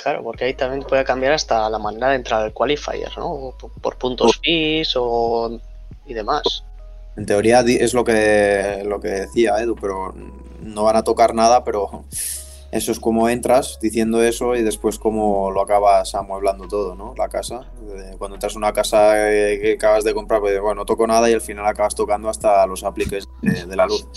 Claro, 0.02 0.22
porque 0.24 0.46
ahí 0.46 0.54
también 0.54 0.82
puede 0.82 1.04
cambiar 1.04 1.32
hasta 1.32 1.70
la 1.70 1.78
manera 1.78 2.08
de 2.08 2.16
entrar 2.16 2.42
al 2.42 2.52
qualifier, 2.52 3.10
¿no? 3.16 3.54
Por, 3.80 3.96
puntos 3.96 4.40
fees 4.42 4.94
o 4.96 5.60
y 6.06 6.14
demás. 6.14 6.64
En 7.16 7.26
teoría 7.26 7.60
es 7.60 7.94
lo 7.94 8.02
que, 8.02 8.82
lo 8.84 9.00
que 9.00 9.08
decía 9.08 9.58
Edu, 9.60 9.76
pero 9.76 10.12
no 10.60 10.82
van 10.84 10.96
a 10.96 11.04
tocar 11.04 11.34
nada, 11.34 11.62
pero 11.62 12.04
eso 12.72 12.90
es 12.90 12.98
como 12.98 13.28
entras 13.28 13.78
diciendo 13.82 14.22
eso 14.22 14.56
y 14.56 14.62
después 14.62 14.98
como 14.98 15.50
lo 15.50 15.60
acabas 15.60 16.14
amueblando 16.14 16.66
todo, 16.66 16.94
¿no? 16.94 17.12
La 17.18 17.28
casa. 17.28 17.70
Cuando 18.16 18.36
entras 18.36 18.54
a 18.54 18.58
una 18.58 18.72
casa 18.72 19.12
que 19.14 19.74
acabas 19.76 20.04
de 20.04 20.14
comprar, 20.14 20.40
pues 20.40 20.58
bueno, 20.58 20.76
no 20.76 20.84
toco 20.86 21.06
nada 21.06 21.28
y 21.28 21.34
al 21.34 21.42
final 21.42 21.66
acabas 21.66 21.94
tocando 21.94 22.30
hasta 22.30 22.66
los 22.66 22.82
apliques 22.82 23.28
de, 23.42 23.76
la 23.76 23.84
luz. 23.84 24.08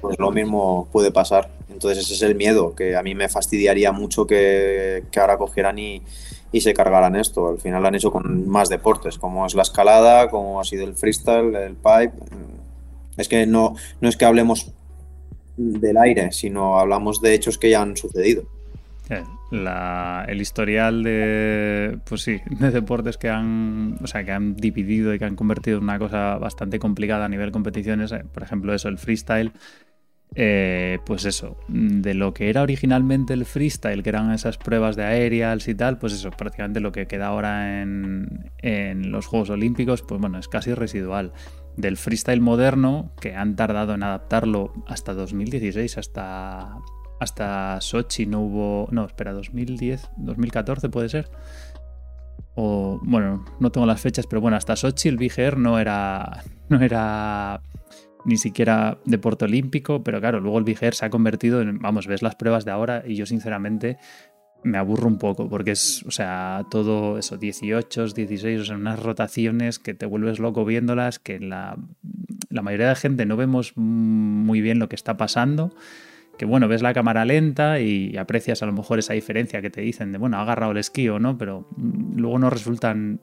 Pues 0.00 0.18
lo 0.18 0.30
mismo 0.30 0.88
puede 0.92 1.12
pasar. 1.12 1.50
Entonces 1.68 2.06
ese 2.06 2.14
es 2.14 2.22
el 2.22 2.36
miedo, 2.36 2.74
que 2.74 2.96
a 2.96 3.02
mí 3.02 3.14
me 3.14 3.28
fastidiaría 3.28 3.92
mucho 3.92 4.26
que, 4.26 5.04
que 5.10 5.20
ahora 5.20 5.36
cogieran 5.36 5.78
y, 5.78 6.02
y 6.52 6.62
se 6.62 6.72
cargaran 6.72 7.16
esto. 7.16 7.48
Al 7.48 7.60
final 7.60 7.82
lo 7.82 7.88
han 7.88 7.96
hecho 7.96 8.10
con 8.10 8.48
más 8.48 8.70
deportes, 8.70 9.18
como 9.18 9.44
es 9.44 9.54
la 9.54 9.62
escalada, 9.62 10.30
como 10.30 10.58
ha 10.58 10.64
sido 10.64 10.86
el 10.86 10.94
freestyle, 10.94 11.54
el 11.54 11.76
pipe. 11.76 12.14
Es 13.18 13.28
que 13.28 13.44
no, 13.44 13.76
no 14.00 14.08
es 14.08 14.16
que 14.16 14.24
hablemos 14.24 14.72
del 15.56 15.96
aire, 15.96 16.32
sino 16.32 16.78
hablamos 16.78 17.20
de 17.20 17.34
hechos 17.34 17.58
que 17.58 17.70
ya 17.70 17.82
han 17.82 17.96
sucedido. 17.96 18.44
el 19.50 20.40
historial 20.40 21.02
de 21.02 21.98
pues 22.04 22.22
sí, 22.22 22.40
de 22.50 22.70
deportes 22.70 23.16
que 23.16 23.28
han, 23.28 23.98
o 24.02 24.06
sea, 24.06 24.24
que 24.24 24.32
han 24.32 24.56
dividido 24.56 25.14
y 25.14 25.18
que 25.18 25.24
han 25.24 25.36
convertido 25.36 25.78
en 25.78 25.84
una 25.84 25.98
cosa 25.98 26.38
bastante 26.38 26.78
complicada 26.78 27.24
a 27.24 27.28
nivel 27.28 27.52
competiciones, 27.52 28.12
eh, 28.12 28.24
por 28.32 28.42
ejemplo, 28.42 28.74
eso, 28.74 28.88
el 28.88 28.98
freestyle, 28.98 29.52
eh, 30.36 30.98
pues 31.06 31.24
eso, 31.26 31.56
de 31.68 32.14
lo 32.14 32.34
que 32.34 32.50
era 32.50 32.62
originalmente 32.62 33.34
el 33.34 33.44
freestyle, 33.44 34.02
que 34.02 34.08
eran 34.08 34.32
esas 34.32 34.58
pruebas 34.58 34.96
de 34.96 35.04
aerials 35.04 35.68
y 35.68 35.76
tal, 35.76 35.98
pues 35.98 36.12
eso, 36.12 36.30
prácticamente 36.30 36.80
lo 36.80 36.90
que 36.90 37.06
queda 37.06 37.28
ahora 37.28 37.82
en, 37.82 38.50
en 38.58 39.12
los 39.12 39.26
Juegos 39.26 39.50
Olímpicos, 39.50 40.02
pues 40.02 40.20
bueno, 40.20 40.38
es 40.38 40.48
casi 40.48 40.74
residual 40.74 41.32
del 41.76 41.96
freestyle 41.96 42.40
moderno, 42.40 43.12
que 43.20 43.34
han 43.34 43.56
tardado 43.56 43.94
en 43.94 44.02
adaptarlo 44.02 44.72
hasta 44.86 45.14
2016, 45.14 45.98
hasta, 45.98 46.78
hasta 47.20 47.80
Sochi 47.80 48.26
no 48.26 48.40
hubo... 48.42 48.88
No, 48.90 49.06
espera, 49.06 49.32
2010, 49.32 50.10
2014 50.16 50.88
puede 50.88 51.08
ser. 51.08 51.30
O, 52.54 53.00
bueno, 53.02 53.44
no 53.58 53.70
tengo 53.70 53.86
las 53.86 54.00
fechas, 54.00 54.26
pero 54.26 54.40
bueno, 54.40 54.56
hasta 54.56 54.76
Sochi 54.76 55.08
el 55.08 55.16
BGR 55.16 55.58
no 55.58 55.78
era, 55.78 56.44
no 56.68 56.80
era 56.80 57.60
ni 58.24 58.36
siquiera 58.36 58.98
deporte 59.04 59.44
olímpico, 59.44 60.02
pero 60.02 60.20
claro, 60.20 60.40
luego 60.40 60.58
el 60.58 60.64
BGR 60.64 60.94
se 60.94 61.06
ha 61.06 61.10
convertido 61.10 61.60
en, 61.60 61.78
vamos, 61.78 62.06
ves 62.06 62.22
las 62.22 62.36
pruebas 62.36 62.64
de 62.64 62.70
ahora 62.70 63.02
y 63.06 63.16
yo 63.16 63.26
sinceramente 63.26 63.98
me 64.64 64.78
aburro 64.78 65.06
un 65.06 65.18
poco 65.18 65.48
porque 65.48 65.72
es, 65.72 66.02
o 66.06 66.10
sea, 66.10 66.66
todo 66.70 67.18
eso, 67.18 67.36
18, 67.36 68.06
16, 68.08 68.60
o 68.60 68.64
sea, 68.64 68.76
unas 68.76 69.00
rotaciones 69.00 69.78
que 69.78 69.94
te 69.94 70.06
vuelves 70.06 70.38
loco 70.38 70.64
viéndolas, 70.64 71.18
que 71.18 71.38
la, 71.38 71.76
la 72.48 72.62
mayoría 72.62 72.88
de 72.88 72.96
gente 72.96 73.26
no 73.26 73.36
vemos 73.36 73.76
muy 73.76 74.60
bien 74.60 74.78
lo 74.78 74.88
que 74.88 74.96
está 74.96 75.16
pasando, 75.16 75.74
que 76.38 76.46
bueno, 76.46 76.66
ves 76.66 76.82
la 76.82 76.94
cámara 76.94 77.24
lenta 77.24 77.80
y 77.80 78.16
aprecias 78.16 78.62
a 78.62 78.66
lo 78.66 78.72
mejor 78.72 78.98
esa 78.98 79.12
diferencia 79.12 79.62
que 79.62 79.70
te 79.70 79.82
dicen 79.82 80.12
de, 80.12 80.18
bueno, 80.18 80.38
ha 80.38 80.42
agarrado 80.42 80.72
el 80.72 80.78
esquí 80.78 81.08
o 81.08 81.18
no, 81.18 81.38
pero 81.38 81.68
luego 81.76 82.38
no 82.38 82.50
resultan 82.50 83.20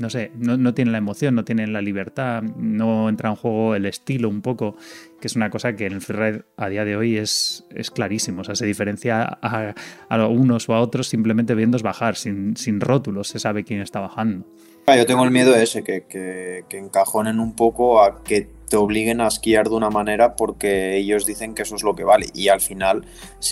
no 0.00 0.10
sé, 0.10 0.32
no, 0.36 0.56
no, 0.56 0.74
tienen 0.74 0.92
la 0.92 0.98
emoción, 0.98 1.34
no 1.34 1.44
tienen 1.44 1.72
la 1.72 1.82
libertad, 1.82 2.42
no 2.42 3.08
entra 3.08 3.30
en 3.30 3.36
juego 3.36 3.74
el 3.74 3.86
estilo 3.86 4.28
un 4.28 4.40
poco, 4.40 4.76
que 5.20 5.28
es 5.28 5.36
una 5.36 5.50
cosa 5.50 5.74
que 5.76 5.86
en 5.86 5.92
el 5.92 6.00
freeride 6.00 6.44
a 6.56 6.68
día 6.68 6.84
de 6.84 6.96
hoy 6.96 7.18
es, 7.18 7.66
es 7.74 7.90
clarísimo. 7.90 8.40
O 8.40 8.44
sea, 8.44 8.54
se 8.54 8.66
diferencia 8.66 9.38
a, 9.42 9.74
a 10.08 10.26
unos 10.26 10.68
o 10.68 10.74
a 10.74 10.80
otros 10.80 11.08
simplemente 11.08 11.54
viéndos 11.54 11.82
bajar, 11.82 12.16
sin, 12.16 12.56
sin 12.56 12.80
rótulos, 12.80 13.28
se 13.28 13.38
sabe 13.38 13.62
quién 13.62 13.80
está 13.80 14.00
bajando. 14.00 14.46
Ah, 14.86 14.96
yo 14.96 15.06
tengo 15.06 15.22
el 15.24 15.30
miedo 15.30 15.54
ese, 15.54 15.84
que, 15.84 16.06
que, 16.06 16.64
que 16.68 16.78
encajonen 16.78 17.38
un 17.38 17.54
poco 17.54 18.02
a 18.02 18.24
que 18.24 18.48
te 18.70 18.76
obliguen 18.76 19.20
a 19.20 19.26
esquiar 19.26 19.68
de 19.68 19.74
una 19.74 19.90
manera 19.90 20.36
porque 20.36 20.96
ellos 20.96 21.26
dicen 21.26 21.54
que 21.54 21.62
eso 21.62 21.76
es 21.76 21.82
lo 21.82 21.94
que 21.94 22.04
vale. 22.04 22.26
Y 22.32 22.48
al 22.48 22.60
final, 22.60 23.04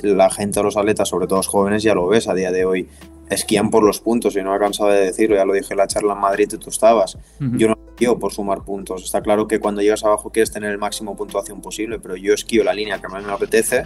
la 0.02 0.30
gente, 0.30 0.62
los 0.62 0.76
atletas, 0.76 1.08
sobre 1.08 1.26
todo 1.26 1.40
los 1.40 1.48
jóvenes, 1.48 1.82
ya 1.82 1.94
lo 1.94 2.06
ves 2.06 2.28
a 2.28 2.34
día 2.34 2.50
de 2.50 2.64
hoy 2.64 2.88
esquían 3.30 3.70
por 3.70 3.82
los 3.82 4.00
puntos 4.00 4.36
y 4.36 4.42
no 4.42 4.54
he 4.54 4.58
cansado 4.58 4.90
de 4.90 5.00
decirlo, 5.00 5.36
ya 5.36 5.44
lo 5.44 5.52
dije 5.52 5.72
en 5.72 5.78
la 5.78 5.86
charla 5.86 6.14
en 6.14 6.20
Madrid 6.20 6.48
y 6.52 6.56
tú 6.56 6.70
estabas. 6.70 7.18
Yo 7.38 7.68
no 7.68 7.78
esquío 7.90 8.18
por 8.18 8.32
sumar 8.32 8.64
puntos. 8.64 9.04
Está 9.04 9.20
claro 9.20 9.46
que 9.46 9.60
cuando 9.60 9.82
llegas 9.82 10.04
abajo 10.04 10.30
quieres 10.30 10.50
tener 10.50 10.70
el 10.70 10.78
máximo 10.78 11.16
puntuación 11.16 11.60
posible, 11.60 11.98
pero 11.98 12.16
yo 12.16 12.34
esquío 12.34 12.64
la 12.64 12.72
línea 12.72 13.00
que 13.00 13.08
más 13.08 13.24
me 13.24 13.32
apetece 13.32 13.84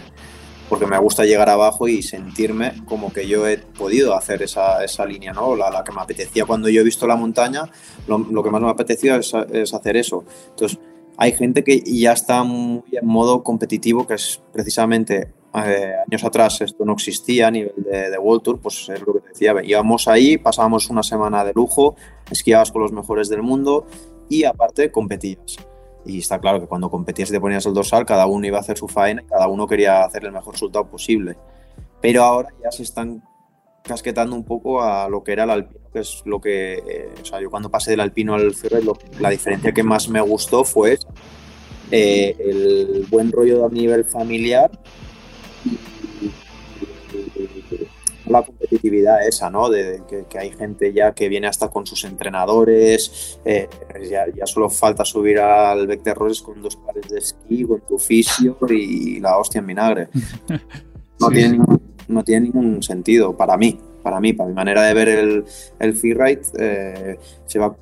porque 0.69 0.87
me 0.87 0.97
gusta 0.97 1.25
llegar 1.25 1.49
abajo 1.49 1.87
y 1.87 2.01
sentirme 2.01 2.73
como 2.85 3.11
que 3.11 3.27
yo 3.27 3.47
he 3.47 3.57
podido 3.57 4.15
hacer 4.15 4.41
esa, 4.41 4.83
esa 4.83 5.05
línea, 5.05 5.33
¿no? 5.33 5.55
La, 5.55 5.69
la, 5.69 5.83
que 5.83 5.91
me 5.91 6.01
apetecía 6.01 6.45
cuando 6.45 6.69
yo 6.69 6.81
he 6.81 6.83
visto 6.83 7.05
la 7.05 7.15
montaña, 7.15 7.69
lo, 8.07 8.17
lo 8.17 8.41
que 8.41 8.49
más 8.49 8.61
me 8.61 8.69
apetecía 8.69 9.17
es, 9.17 9.33
es 9.51 9.73
hacer 9.73 9.97
eso. 9.97 10.23
Entonces, 10.49 10.79
hay 11.17 11.33
gente 11.33 11.63
que 11.63 11.81
ya 11.81 12.13
está 12.13 12.43
muy 12.43 12.83
en 12.91 13.05
modo 13.05 13.43
competitivo, 13.43 14.07
que 14.07 14.15
es 14.15 14.41
precisamente 14.51 15.31
eh, 15.53 15.93
años 16.07 16.23
atrás 16.23 16.61
esto 16.61 16.83
no 16.83 16.93
existía 16.93 17.47
a 17.47 17.51
nivel 17.51 17.73
de, 17.77 18.09
de, 18.09 18.17
World 18.17 18.41
Tour, 18.41 18.59
pues 18.59 18.89
es 18.89 18.99
lo 19.01 19.13
que 19.13 19.19
decía, 19.33 19.53
íbamos 19.63 20.07
ahí, 20.07 20.37
pasábamos 20.37 20.89
una 20.89 21.03
semana 21.03 21.43
de 21.43 21.53
lujo, 21.53 21.95
esquiabas 22.31 22.71
con 22.71 22.81
los 22.81 22.91
mejores 22.91 23.29
del 23.29 23.41
mundo 23.41 23.85
y 24.29 24.43
aparte 24.45 24.91
competías. 24.91 25.57
Y 26.05 26.19
está 26.19 26.39
claro 26.39 26.59
que 26.59 26.67
cuando 26.67 26.89
competías 26.89 27.29
y 27.29 27.33
te 27.33 27.39
ponías 27.39 27.65
el 27.65 27.73
dorsal, 27.73 28.05
cada 28.05 28.25
uno 28.25 28.45
iba 28.45 28.57
a 28.57 28.61
hacer 28.61 28.77
su 28.77 28.87
faena 28.87 29.21
y 29.21 29.25
cada 29.25 29.47
uno 29.47 29.67
quería 29.67 30.03
hacer 30.03 30.25
el 30.25 30.31
mejor 30.31 30.53
resultado 30.53 30.85
posible. 30.85 31.37
Pero 32.01 32.23
ahora 32.23 32.49
ya 32.61 32.71
se 32.71 32.83
están 32.83 33.23
casquetando 33.81 34.35
un 34.35 34.43
poco 34.43 34.81
a 34.81 35.09
lo 35.09 35.23
que 35.23 35.33
era 35.33 35.43
el 35.43 35.49
alpino, 35.49 35.79
que 35.91 35.99
es 35.99 36.21
lo 36.25 36.39
que, 36.39 36.75
eh, 36.75 37.09
o 37.21 37.25
sea, 37.25 37.41
yo 37.41 37.49
cuando 37.49 37.69
pasé 37.69 37.91
del 37.91 37.99
alpino 37.99 38.33
al 38.33 38.53
ferro, 38.53 38.97
la 39.19 39.29
diferencia 39.29 39.73
que 39.73 39.83
más 39.83 40.09
me 40.09 40.21
gustó 40.21 40.63
fue 40.63 40.97
eh, 41.91 42.35
el 42.39 43.05
buen 43.09 43.31
rollo 43.31 43.65
a 43.65 43.69
nivel 43.69 44.05
familiar 44.05 44.71
la 48.33 48.43
competitividad 48.43 49.25
esa, 49.25 49.49
¿no? 49.49 49.69
De, 49.69 50.01
que, 50.07 50.37
hay 50.37 50.51
gente 50.51 50.91
ya 50.91 51.13
que 51.13 51.29
viene 51.29 51.47
hasta 51.47 51.69
con 51.69 51.85
sus 51.85 52.03
entrenadores, 52.03 53.39
eh, 53.45 53.69
ya, 54.09 54.45
solo 54.45 54.69
falta 54.69 55.05
subir 55.05 55.39
al 55.39 55.87
Bec 55.87 56.03
de 56.03 56.13
Roses 56.13 56.41
con 56.41 56.61
dos 56.61 56.75
pares 56.75 57.07
de 57.09 57.19
esquí, 57.19 57.63
con 57.63 57.81
tu 57.81 57.97
fisio 57.97 58.57
y 58.69 59.19
la 59.19 59.37
hostia 59.37 59.59
en 59.59 59.67
vinagre. 59.67 60.09
No, 61.19 61.29
tiene, 61.29 61.49
ningún, 61.51 61.81
no 62.09 62.23
tiene 62.23 62.47
ningún 62.47 62.83
sentido 62.83 63.37
para 63.37 63.55
mí, 63.55 63.79
para 64.01 64.19
mí, 64.19 64.33
para 64.33 64.49
mi 64.49 64.55
manera 64.55 64.83
de 64.83 64.93
ver 64.93 65.07
el, 65.07 65.45
el 65.79 65.93
freeride, 65.95 66.41
eh, 66.59 67.17
se 67.45 67.59
va 67.59 67.67
a 67.67 67.75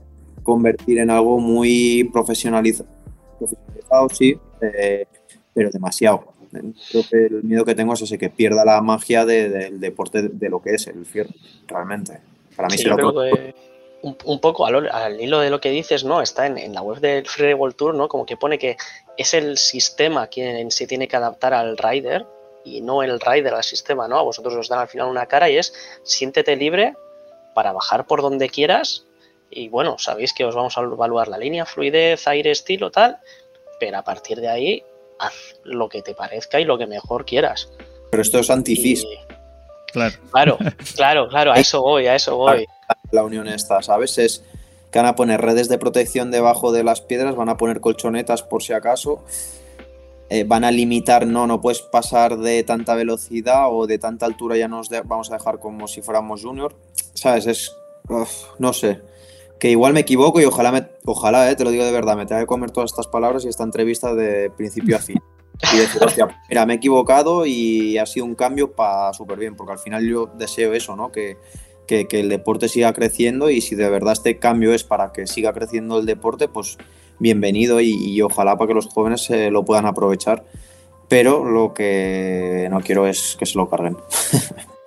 convertir 0.43 0.99
en 0.99 1.09
algo 1.09 1.39
muy 1.39 2.07
profesionalizado, 2.13 2.87
profesionalizado 3.39 4.09
sí, 4.09 4.37
eh, 4.61 5.07
pero 5.55 5.71
demasiado 5.71 6.30
creo 6.51 7.03
que 7.09 7.25
el 7.25 7.43
miedo 7.43 7.65
que 7.65 7.75
tengo 7.75 7.93
es 7.93 8.01
ese, 8.01 8.17
que 8.17 8.29
pierda 8.29 8.65
la 8.65 8.81
magia 8.81 9.25
del 9.25 9.79
deporte 9.79 10.29
de, 10.29 10.49
lo 10.49 10.61
que 10.61 10.75
es 10.75 10.87
el 10.87 11.05
fierro, 11.05 11.31
realmente. 11.67 12.19
Para 12.55 12.67
mí 12.67 12.77
sí, 12.77 12.89
un, 14.03 14.39
poco 14.39 14.65
al, 14.65 15.21
hilo 15.21 15.39
de 15.39 15.49
lo 15.49 15.61
que 15.61 15.69
dices, 15.69 16.03
¿no? 16.03 16.21
Está 16.21 16.47
en, 16.47 16.73
la 16.73 16.81
web 16.81 16.99
del 16.99 17.25
Free 17.27 17.53
World 17.53 17.75
Tour, 17.75 17.93
¿no? 17.93 18.07
Como 18.07 18.25
que 18.25 18.35
pone 18.35 18.57
que 18.57 18.77
es 19.17 19.33
el 19.33 19.57
sistema 19.57 20.27
quien 20.27 20.71
se 20.71 20.87
tiene 20.87 21.07
que 21.07 21.15
adaptar 21.15 21.53
al 21.53 21.77
rider 21.77 22.25
y 22.63 22.81
no 22.81 23.03
el 23.03 23.19
rider 23.19 23.53
al 23.53 23.63
sistema, 23.63 24.07
¿no? 24.07 24.17
A 24.17 24.23
vosotros 24.23 24.55
os 24.55 24.69
dan 24.69 24.79
al 24.79 24.87
final 24.87 25.07
una 25.07 25.27
cara 25.27 25.49
y 25.49 25.57
es 25.57 25.73
siéntete 26.03 26.55
libre 26.55 26.95
para 27.53 27.73
bajar 27.73 28.07
por 28.07 28.21
donde 28.21 28.49
quieras 28.49 29.05
y 29.51 29.67
bueno, 29.67 29.97
sabéis 29.99 30.33
que 30.33 30.45
os 30.45 30.55
vamos 30.55 30.77
a 30.77 30.81
evaluar 30.81 31.27
la 31.27 31.37
línea, 31.37 31.65
fluidez, 31.65 32.25
aire, 32.27 32.51
estilo, 32.51 32.89
tal, 32.89 33.19
pero 33.79 33.97
a 33.97 34.03
partir 34.03 34.39
de 34.39 34.47
ahí 34.47 34.83
haz 35.21 35.33
lo 35.63 35.89
que 35.89 36.01
te 36.01 36.13
parezca 36.13 36.59
y 36.59 36.65
lo 36.65 36.77
que 36.77 36.87
mejor 36.87 37.25
quieras. 37.25 37.69
Pero 38.09 38.21
esto 38.21 38.39
es 38.39 38.49
antifis. 38.49 39.05
Claro. 39.91 40.15
claro, 40.31 40.57
claro, 40.95 41.27
claro, 41.27 41.51
a 41.51 41.59
eso 41.59 41.81
voy, 41.81 42.07
a 42.07 42.15
eso 42.15 42.35
voy. 42.37 42.65
La 43.11 43.23
unión 43.23 43.47
esta, 43.47 43.81
¿sabes? 43.81 44.17
Es 44.17 44.43
que 44.91 44.99
van 44.99 45.05
a 45.05 45.15
poner 45.15 45.41
redes 45.41 45.69
de 45.69 45.77
protección 45.77 46.31
debajo 46.31 46.71
de 46.71 46.83
las 46.83 47.01
piedras, 47.01 47.35
van 47.35 47.49
a 47.49 47.57
poner 47.57 47.79
colchonetas 47.79 48.43
por 48.43 48.61
si 48.61 48.73
acaso, 48.73 49.23
eh, 50.29 50.43
van 50.43 50.63
a 50.63 50.71
limitar, 50.71 51.25
no, 51.27 51.47
no 51.47 51.61
puedes 51.61 51.81
pasar 51.81 52.37
de 52.37 52.63
tanta 52.63 52.95
velocidad 52.95 53.67
o 53.69 53.87
de 53.87 53.97
tanta 53.97 54.25
altura, 54.25 54.57
ya 54.57 54.67
nos 54.67 54.89
vamos 54.89 55.31
a 55.31 55.37
dejar 55.37 55.59
como 55.59 55.87
si 55.87 56.01
fuéramos 56.01 56.41
junior, 56.43 56.75
¿sabes? 57.13 57.47
Es, 57.47 57.75
no 58.59 58.73
sé, 58.73 59.01
que 59.61 59.69
igual 59.69 59.93
me 59.93 59.99
equivoco 59.99 60.41
y 60.41 60.45
ojalá, 60.45 60.89
ojalá 61.05 61.51
eh, 61.51 61.55
te 61.55 61.63
lo 61.63 61.69
digo 61.69 61.85
de 61.85 61.91
verdad, 61.91 62.17
me 62.17 62.25
tenga 62.25 62.41
que 62.41 62.47
comer 62.47 62.71
todas 62.71 62.89
estas 62.89 63.05
palabras 63.05 63.45
y 63.45 63.47
esta 63.47 63.63
entrevista 63.63 64.15
de 64.15 64.49
principio 64.49 64.95
a 64.95 64.99
fin. 64.99 65.21
Y 65.71 65.77
decir, 65.77 66.03
hostia, 66.03 66.27
mira, 66.49 66.65
me 66.65 66.73
he 66.73 66.77
equivocado 66.77 67.45
y 67.45 67.99
ha 67.99 68.07
sido 68.07 68.25
un 68.25 68.33
cambio 68.33 68.71
para 68.71 69.13
súper 69.13 69.37
bien, 69.37 69.55
porque 69.55 69.73
al 69.73 69.77
final 69.77 70.03
yo 70.03 70.31
deseo 70.35 70.73
eso, 70.73 70.95
¿no? 70.95 71.11
Que, 71.11 71.37
que, 71.87 72.07
el 72.09 72.29
deporte 72.29 72.69
siga 72.69 72.91
creciendo 72.93 73.51
y 73.51 73.61
si 73.61 73.75
de 73.75 73.87
verdad 73.87 74.13
este 74.13 74.39
cambio 74.39 74.73
es 74.73 74.83
para 74.83 75.11
que 75.11 75.27
siga 75.27 75.53
creciendo 75.53 75.99
el 75.99 76.07
deporte, 76.07 76.47
pues 76.47 76.79
bienvenido 77.19 77.81
y, 77.81 78.19
ojalá 78.23 78.57
para 78.57 78.69
que 78.69 78.73
los 78.73 78.87
jóvenes 78.87 79.29
lo 79.29 79.63
puedan 79.63 79.85
aprovechar. 79.85 80.43
Pero 81.07 81.45
lo 81.45 81.75
que 81.75 82.67
no 82.71 82.79
quiero 82.79 83.05
es 83.05 83.35
que 83.37 83.45
se 83.45 83.59
lo 83.59 83.69
carguen. 83.69 83.95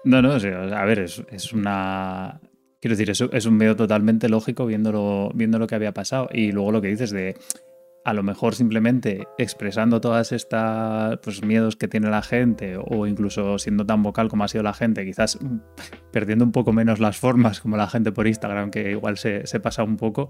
No, 0.06 0.20
no, 0.20 0.32
a 0.32 0.84
ver, 0.84 0.98
es, 0.98 1.22
es 1.30 1.54
una 1.54 2.38
Quiero 2.84 2.98
decir, 2.98 3.08
eso 3.08 3.30
es 3.32 3.46
un 3.46 3.56
medio 3.56 3.76
totalmente 3.76 4.28
lógico 4.28 4.66
viendo 4.66 4.92
lo 4.92 5.66
que 5.66 5.74
había 5.74 5.94
pasado. 5.94 6.28
Y 6.30 6.52
luego 6.52 6.70
lo 6.70 6.82
que 6.82 6.88
dices 6.88 7.12
de 7.12 7.34
a 8.04 8.12
lo 8.12 8.22
mejor 8.22 8.54
simplemente 8.54 9.26
expresando 9.38 10.02
todas 10.02 10.32
estas 10.32 11.18
pues, 11.20 11.42
miedos 11.42 11.76
que 11.76 11.88
tiene 11.88 12.10
la 12.10 12.20
gente 12.20 12.76
o 12.76 13.06
incluso 13.06 13.58
siendo 13.58 13.86
tan 13.86 14.02
vocal 14.02 14.28
como 14.28 14.44
ha 14.44 14.48
sido 14.48 14.62
la 14.62 14.74
gente, 14.74 15.02
quizás 15.06 15.38
perdiendo 16.12 16.44
un 16.44 16.52
poco 16.52 16.74
menos 16.74 17.00
las 17.00 17.16
formas 17.16 17.60
como 17.60 17.78
la 17.78 17.88
gente 17.88 18.12
por 18.12 18.26
Instagram, 18.26 18.70
que 18.70 18.90
igual 18.90 19.16
se, 19.16 19.46
se 19.46 19.60
pasa 19.60 19.82
un 19.82 19.96
poco, 19.96 20.28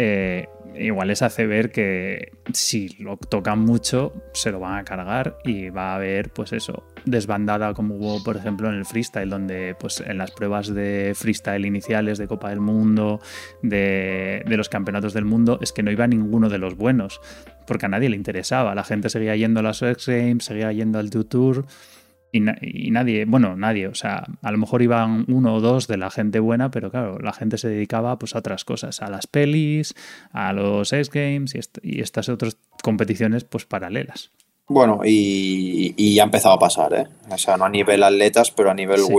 eh, 0.00 0.48
igual 0.76 1.08
les 1.08 1.22
hace 1.22 1.44
ver 1.44 1.72
que 1.72 2.30
si 2.52 2.88
lo 3.00 3.16
tocan 3.16 3.58
mucho 3.58 4.12
se 4.32 4.52
lo 4.52 4.60
van 4.60 4.78
a 4.78 4.84
cargar 4.84 5.38
y 5.44 5.70
va 5.70 5.90
a 5.90 5.96
haber 5.96 6.30
pues 6.30 6.52
eso 6.52 6.84
desbandada 7.04 7.74
como 7.74 7.96
hubo 7.96 8.22
por 8.22 8.36
ejemplo 8.36 8.68
en 8.68 8.76
el 8.76 8.84
freestyle 8.84 9.28
donde 9.28 9.74
pues 9.76 10.00
en 10.06 10.18
las 10.18 10.30
pruebas 10.30 10.72
de 10.72 11.14
freestyle 11.16 11.66
iniciales 11.66 12.16
de 12.16 12.28
Copa 12.28 12.50
del 12.50 12.60
Mundo 12.60 13.18
de, 13.62 14.44
los 14.46 14.68
campeonatos 14.68 15.14
del 15.14 15.24
mundo 15.24 15.58
es 15.60 15.72
que 15.72 15.82
no 15.82 15.90
iba 15.90 16.06
ninguno 16.06 16.48
de 16.48 16.58
los 16.58 16.76
buenos 16.76 17.20
porque 17.66 17.86
a 17.86 17.88
nadie 17.88 18.08
le 18.08 18.16
interesaba. 18.16 18.74
La 18.74 18.84
gente 18.84 19.10
seguía 19.10 19.34
yendo 19.34 19.60
a 19.60 19.64
las 19.64 19.82
X 19.82 20.06
Games 20.06 20.44
seguía 20.44 20.70
yendo 20.70 21.00
al 21.00 21.10
Tour 21.10 21.66
y, 22.30 22.90
nadie, 22.90 23.24
bueno, 23.24 23.56
nadie, 23.56 23.88
o 23.88 23.94
sea, 23.94 24.26
a 24.42 24.52
lo 24.52 24.58
mejor 24.58 24.82
iban 24.82 25.24
uno 25.28 25.54
o 25.54 25.60
dos 25.60 25.86
de 25.86 25.96
la 25.96 26.10
gente 26.10 26.40
buena, 26.40 26.70
pero 26.70 26.90
claro, 26.90 27.18
la 27.18 27.32
gente 27.32 27.56
se 27.56 27.68
dedicaba 27.68 28.18
pues 28.18 28.34
a 28.34 28.40
otras 28.40 28.64
cosas, 28.64 29.00
a 29.00 29.08
las 29.08 29.26
pelis, 29.26 29.94
a 30.32 30.52
los 30.52 30.92
X 30.92 31.10
Games 31.10 31.54
y, 31.82 32.00
estas 32.00 32.28
otras 32.28 32.56
competiciones 32.82 33.44
pues 33.44 33.64
paralelas. 33.64 34.30
Bueno, 34.66 35.00
y, 35.04 36.14
ya 36.14 36.24
ha 36.24 36.26
empezado 36.26 36.54
a 36.54 36.58
pasar, 36.58 36.92
¿eh? 36.92 37.06
O 37.30 37.38
sea, 37.38 37.56
no 37.56 37.64
a 37.64 37.70
nivel 37.70 38.02
atletas, 38.02 38.50
pero 38.50 38.70
a 38.70 38.74
nivel 38.74 39.00
sí. 39.00 39.14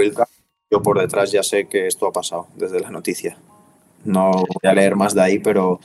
yo 0.70 0.84
por 0.84 1.00
detrás 1.00 1.32
ya 1.32 1.42
sé 1.42 1.68
que 1.68 1.88
esto 1.88 2.06
ha 2.06 2.12
pasado 2.12 2.48
desde 2.56 2.80
la 2.80 2.92
noticia. 2.92 3.38
No 4.06 4.32
voy 4.32 4.70
a 4.70 4.74
leer 4.74 4.96
más 4.96 5.16
de 5.16 5.22
ahí, 5.24 5.40
pero 5.40 5.80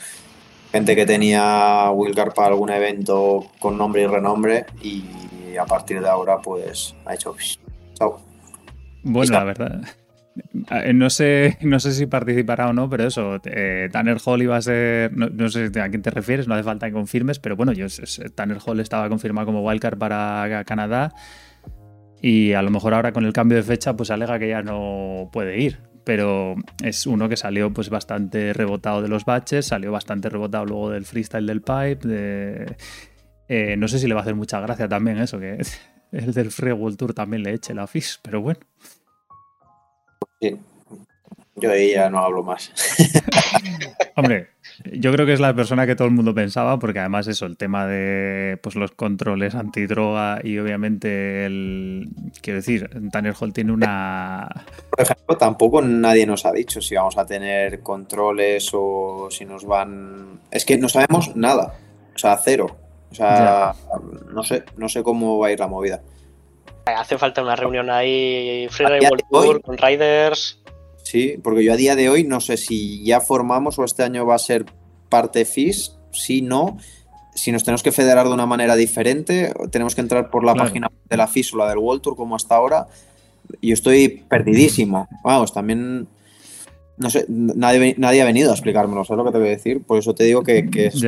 gente 0.70 0.94
que 0.94 1.06
tenía 1.06 1.90
Wilcar 1.90 2.34
para 2.34 2.48
algún 2.48 2.68
evento 2.70 3.46
con 3.58 3.78
nombre 3.78 4.02
y 4.02 4.06
renombre 4.06 4.66
y 4.82 5.04
a 5.56 5.66
partir 5.66 6.00
de 6.00 6.08
ahora 6.08 6.38
pues 6.38 6.94
ha 7.04 7.14
hecho 7.14 7.34
chao. 7.94 8.20
Bueno, 9.02 9.32
la 9.32 9.44
verdad. 9.44 9.82
Eh, 10.70 10.92
no 10.92 11.10
sé, 11.10 11.58
no 11.60 11.78
sé 11.78 11.92
si 11.92 12.06
participará 12.06 12.68
o 12.68 12.72
no, 12.72 12.90
pero 12.90 13.06
eso, 13.06 13.40
eh, 13.44 13.88
Tanner 13.92 14.18
Hall 14.24 14.42
iba 14.42 14.56
a 14.56 14.62
ser, 14.62 15.12
no, 15.16 15.48
sé 15.48 15.70
a 15.80 15.88
quién 15.88 16.02
te 16.02 16.10
refieres, 16.10 16.48
no 16.48 16.54
hace 16.54 16.64
falta 16.64 16.86
que 16.86 16.92
confirmes, 16.92 17.38
pero 17.38 17.54
bueno, 17.54 17.72
yo, 17.72 17.86
Tanner 18.34 18.58
Hall 18.64 18.80
estaba 18.80 19.08
confirmado 19.08 19.46
como 19.46 19.62
wildcard 19.62 19.96
para 19.96 20.64
Canadá 20.64 21.14
y 22.20 22.52
a 22.54 22.62
lo 22.62 22.70
mejor 22.70 22.94
ahora 22.94 23.12
con 23.12 23.24
el 23.24 23.32
cambio 23.32 23.58
de 23.58 23.62
fecha 23.62 23.94
pues 23.96 24.10
alega 24.10 24.38
que 24.38 24.48
ya 24.48 24.62
no 24.62 25.28
puede 25.32 25.60
ir, 25.60 25.78
pero 26.04 26.56
es 26.82 27.06
uno 27.06 27.28
que 27.28 27.36
salió 27.36 27.72
pues 27.72 27.88
bastante 27.90 28.52
rebotado 28.52 29.02
de 29.02 29.08
los 29.08 29.24
baches, 29.24 29.66
salió 29.66 29.92
bastante 29.92 30.30
rebotado 30.30 30.64
luego 30.64 30.90
del 30.90 31.04
freestyle 31.04 31.46
del 31.46 31.60
pipe, 31.60 32.08
de 32.08 32.76
eh, 33.48 33.76
no 33.76 33.88
sé 33.88 33.98
si 33.98 34.07
le 34.07 34.14
va 34.14 34.20
a 34.20 34.22
hacer 34.22 34.35
mucha 34.35 34.61
gracia 34.61 34.88
también 34.88 35.18
eso, 35.18 35.38
que 35.38 35.59
el 36.12 36.33
del 36.33 36.50
Free 36.50 36.72
World 36.72 36.96
Tour 36.96 37.14
también 37.14 37.42
le 37.42 37.52
eche 37.52 37.74
la 37.74 37.87
FIS, 37.87 38.20
pero 38.22 38.40
bueno. 38.40 38.61
Sí. 40.40 40.59
Yo 41.57 41.70
ahí 41.70 41.92
ya 41.92 42.11
no 42.11 42.18
hablo 42.18 42.42
más. 42.42 42.72
Hombre, 44.16 44.48
yo 44.92 45.12
creo 45.12 45.24
que 45.24 45.33
es 45.33 45.40
la 45.40 45.54
persona 45.54 45.87
que 45.87 45.94
todo 45.94 46.09
el 46.09 46.14
mundo 46.14 46.35
pensaba, 46.35 46.78
porque 46.78 46.98
además 46.98 47.28
eso, 47.28 47.46
el 47.46 47.57
tema 47.57 47.87
de 47.87 48.59
pues, 48.61 48.74
los 48.74 48.90
controles 48.92 49.54
antidroga 49.54 50.40
y 50.42 50.59
obviamente 50.59 51.46
el. 51.46 52.09
Quiero 52.42 52.59
decir, 52.59 52.90
Tanner 53.12 53.35
Hall 53.38 53.52
tiene 53.52 53.72
una. 53.72 54.48
Por 54.90 55.00
ejemplo, 55.00 55.37
tampoco 55.37 55.80
nadie 55.80 56.26
nos 56.26 56.44
ha 56.44 56.52
dicho 56.52 56.80
si 56.80 56.96
vamos 56.96 57.16
a 57.18 57.26
tener 57.26 57.80
controles 57.80 58.70
o 58.72 59.28
si 59.30 59.44
nos 59.44 59.64
van. 59.64 60.40
Es 60.50 60.64
que 60.64 60.76
no 60.76 60.88
sabemos 60.88 61.37
nada. 61.37 61.74
O 62.14 62.18
sea, 62.18 62.37
cero. 62.42 62.84
O 63.14 63.16
sea, 63.16 63.74
no 64.33 64.42
sé, 64.42 64.64
no 64.77 64.88
sé 64.88 65.05
cómo 65.05 65.38
va 65.38 65.46
a 65.46 65.53
ir 65.53 65.61
la 65.61 65.68
movida. 65.68 66.03
Hace 66.85 67.16
falta 67.16 67.42
una 67.42 67.55
reunión 67.55 67.88
ahí, 67.88 68.66
Freeride 68.70 69.09
World 69.09 69.24
Tour, 69.31 69.62
con 69.62 69.79
Riders. 69.79 70.61
Sí, 71.05 71.38
porque 71.42 71.62
yo 71.62 71.72
a 71.72 71.77
día 71.77 71.94
de 71.94 72.09
hoy 72.09 72.24
no 72.24 72.40
sé 72.40 72.57
si 72.57 73.05
ya 73.05 73.20
formamos 73.20 73.78
o 73.78 73.84
este 73.84 74.03
año 74.03 74.26
va 74.26 74.34
a 74.34 74.38
ser 74.38 74.66
parte 75.09 75.45
FIS, 75.45 75.97
si 76.12 76.43
no, 76.43 76.76
si 77.34 77.53
nos 77.53 77.62
tenemos 77.62 77.84
que 77.84 77.93
federar 77.93 78.26
de 78.26 78.34
una 78.34 78.47
manera 78.47 78.74
diferente, 78.74 79.53
tenemos 79.70 79.95
que 79.95 80.01
entrar 80.01 80.28
por 80.28 80.45
la 80.45 80.55
página 80.55 80.91
de 81.09 81.16
la 81.16 81.28
FIS 81.28 81.55
o 81.55 81.59
la 81.59 81.68
del 81.68 81.78
World 81.78 82.03
Tour 82.03 82.16
como 82.16 82.34
hasta 82.34 82.57
ahora. 82.57 82.88
Yo 83.62 83.74
estoy 83.74 84.09
perdidísimo. 84.28 85.07
Vamos, 85.22 85.53
también 85.53 86.09
no 86.97 87.11
sé, 87.11 87.26
nadie, 87.28 87.95
nadie 87.99 88.22
ha 88.22 88.24
venido 88.24 88.51
a 88.51 88.55
explicármelo, 88.55 89.05
¿sabes 89.05 89.18
lo 89.18 89.24
que 89.24 89.32
te 89.32 89.38
voy 89.38 89.49
a 89.49 89.51
decir? 89.51 89.82
Por 89.82 89.99
eso 89.99 90.14
te 90.14 90.24
digo 90.24 90.43
que, 90.43 90.68
es, 90.74 91.05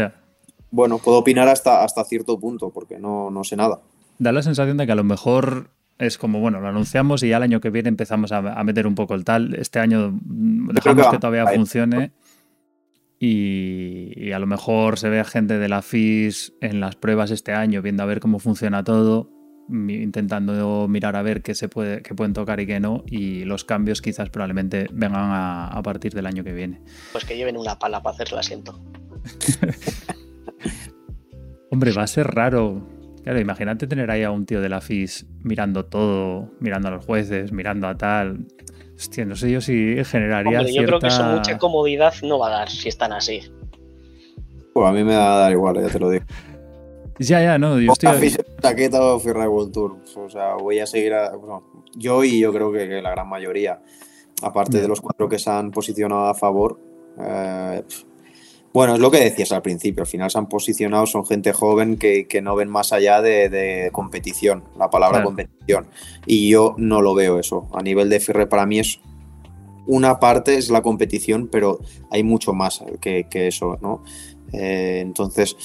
bueno, 0.77 0.99
puedo 0.99 1.18
opinar 1.18 1.49
hasta, 1.49 1.83
hasta 1.83 2.05
cierto 2.05 2.39
punto, 2.39 2.70
porque 2.70 2.99
no, 2.99 3.31
no 3.31 3.43
sé 3.45 3.57
nada. 3.57 3.81
Da 4.18 4.31
la 4.31 4.43
sensación 4.43 4.77
de 4.77 4.85
que 4.85 4.93
a 4.93 4.97
lo 4.97 5.05
mejor 5.05 5.70
es 5.99 6.18
como, 6.18 6.39
bueno, 6.39 6.61
lo 6.61 6.68
anunciamos 6.68 7.22
y 7.22 7.31
ya 7.31 7.39
el 7.39 7.43
año 7.43 7.61
que 7.61 7.70
viene 7.70 7.89
empezamos 7.89 8.31
a, 8.31 8.43
meter 8.62 8.87
un 8.87 8.95
poco 8.95 9.14
el 9.14 9.24
tal. 9.24 9.55
Este 9.55 9.79
año 9.79 10.12
mm, 10.12 10.68
dejamos 10.74 11.07
que, 11.09 11.18
todavía 11.18 11.47
funcione 11.47 12.12
y, 13.18 14.33
a 14.33 14.39
lo 14.39 14.47
mejor 14.47 14.99
se 14.99 15.09
ve 15.09 15.24
gente 15.24 15.59
de 15.59 15.68
la 15.68 15.81
FIS 15.81 16.53
en 16.61 16.81
las 16.81 16.95
pruebas 16.95 17.31
este 17.31 17.55
año 17.55 17.81
viendo 17.81 18.03
a 18.03 18.07
ver 18.07 18.20
cómo 18.20 18.39
funciona 18.39 18.85
todo, 18.85 19.31
intentando 19.70 20.87
mirar 20.89 21.16
a 21.16 21.22
ver 21.22 21.43
qué 21.43 21.55
se 21.55 21.70
puede, 21.70 22.03
qué 22.03 22.14
pueden 22.14 22.35
tocar 22.35 22.61
y 22.61 22.66
qué 22.66 22.81
no, 22.81 23.03
y 23.07 23.45
los 23.45 23.64
cambios 23.64 24.03
quizás 24.03 24.29
probablemente 24.29 24.89
vengan 24.93 25.31
a, 25.31 25.68
a 25.68 25.83
partir 25.83 26.12
del 26.12 26.27
año 26.27 26.45
que 26.45 26.53
viene. 26.53 26.83
Pues 27.12 27.24
que 27.24 27.35
lleven 27.35 27.57
una 27.57 27.79
pala 27.79 28.03
para 28.03 28.14
hacer 28.14 28.29
el 28.33 28.39
asiento. 28.39 28.79
Hombre, 31.77 31.93
va 31.93 32.05
a 32.05 32.07
ser 32.07 32.27
raro. 32.29 32.81
Claro, 33.22 33.39
imagínate 33.39 33.87
tener 33.87 34.11
ahí 34.11 34.22
a 34.22 34.31
un 34.31 34.47
tío 34.47 34.62
de 34.62 34.70
la 34.70 34.81
FIS 34.81 35.27
mirando 35.43 35.85
todo, 35.85 36.49
mirando 36.59 36.89
a 36.89 36.93
los 36.93 37.05
jueces, 37.05 37.53
mirando 37.53 37.87
a 37.87 37.95
tal. 37.99 38.47
Hostia, 38.97 39.27
no 39.27 39.37
sé 39.37 39.51
yo 39.51 39.61
si 39.61 40.03
generaría 40.07 40.61
Hombre, 40.61 40.72
Yo 40.72 40.87
creo 40.87 41.01
que 41.01 41.09
eso 41.09 41.22
mucha 41.24 41.59
comodidad 41.59 42.14
no 42.22 42.39
va 42.39 42.47
a 42.47 42.51
dar 42.61 42.70
si 42.70 42.89
están 42.89 43.12
así. 43.12 43.43
Pues 44.72 44.89
a 44.89 44.91
mí 44.91 45.05
me 45.05 45.16
va 45.16 45.35
a 45.35 45.39
dar 45.41 45.53
igual, 45.53 45.79
ya 45.83 45.89
te 45.91 45.99
lo 45.99 46.09
digo. 46.09 46.24
Ya, 47.18 47.43
ya, 47.43 47.59
no, 47.59 47.79
yo 47.79 47.93
estoy... 47.93 48.35
Taqueta 48.59 49.03
o 49.03 49.18
World 49.18 49.70
Tour. 49.70 49.99
O 50.16 50.31
sea, 50.31 50.55
voy 50.55 50.79
a 50.79 50.87
seguir 50.87 51.12
a... 51.12 51.31
yo 51.95 52.24
y 52.24 52.41
yo 52.41 52.55
creo 52.55 52.72
que, 52.72 52.87
la 53.03 53.11
gran 53.11 53.29
mayoría, 53.29 53.83
aparte 54.41 54.81
de 54.81 54.89
los 54.89 55.03
cuatro 55.03 55.29
que 55.29 55.39
se 55.39 55.51
han 55.51 55.72
posicionado 55.72 56.24
a 56.24 56.33
favor, 56.33 56.81
eh, 57.20 57.83
bueno, 58.77 58.93
es 58.93 59.01
lo 59.01 59.11
que 59.11 59.20
decías 59.20 59.53
al 59.53 59.62
principio, 59.62 60.03
al 60.03 60.07
final 60.07 60.31
se 60.31 60.37
han 60.37 60.51
posicionado, 60.51 61.07
son 61.07 61.24
gente 61.24 61.55
joven 61.55 61.97
que, 61.97 62.29
no 62.43 62.55
ven 62.55 62.68
más 62.68 62.93
allá 62.93 63.22
de, 63.22 63.89
competición, 63.91 64.64
la 64.79 64.91
palabra 64.91 65.22
competición. 65.22 65.87
Y 66.27 66.51
yo 66.51 66.74
no 66.77 67.01
lo 67.01 67.14
veo 67.14 67.39
eso. 67.39 67.70
A 67.72 67.81
nivel 67.81 68.11
de 68.11 68.16
FR 68.16 68.47
para 68.49 68.66
mí 68.66 68.79
es 68.79 69.01
una 69.87 70.20
parte, 70.20 70.59
es 70.59 70.68
la 70.68 70.83
competición, 70.83 71.49
pero 71.51 71.81
hay 72.11 72.22
mucho 72.22 72.53
más 72.53 72.85
que, 73.01 73.27
eso, 73.33 73.79
¿no? 73.81 74.05
Eh, 74.53 74.99
entonces, 75.01 75.57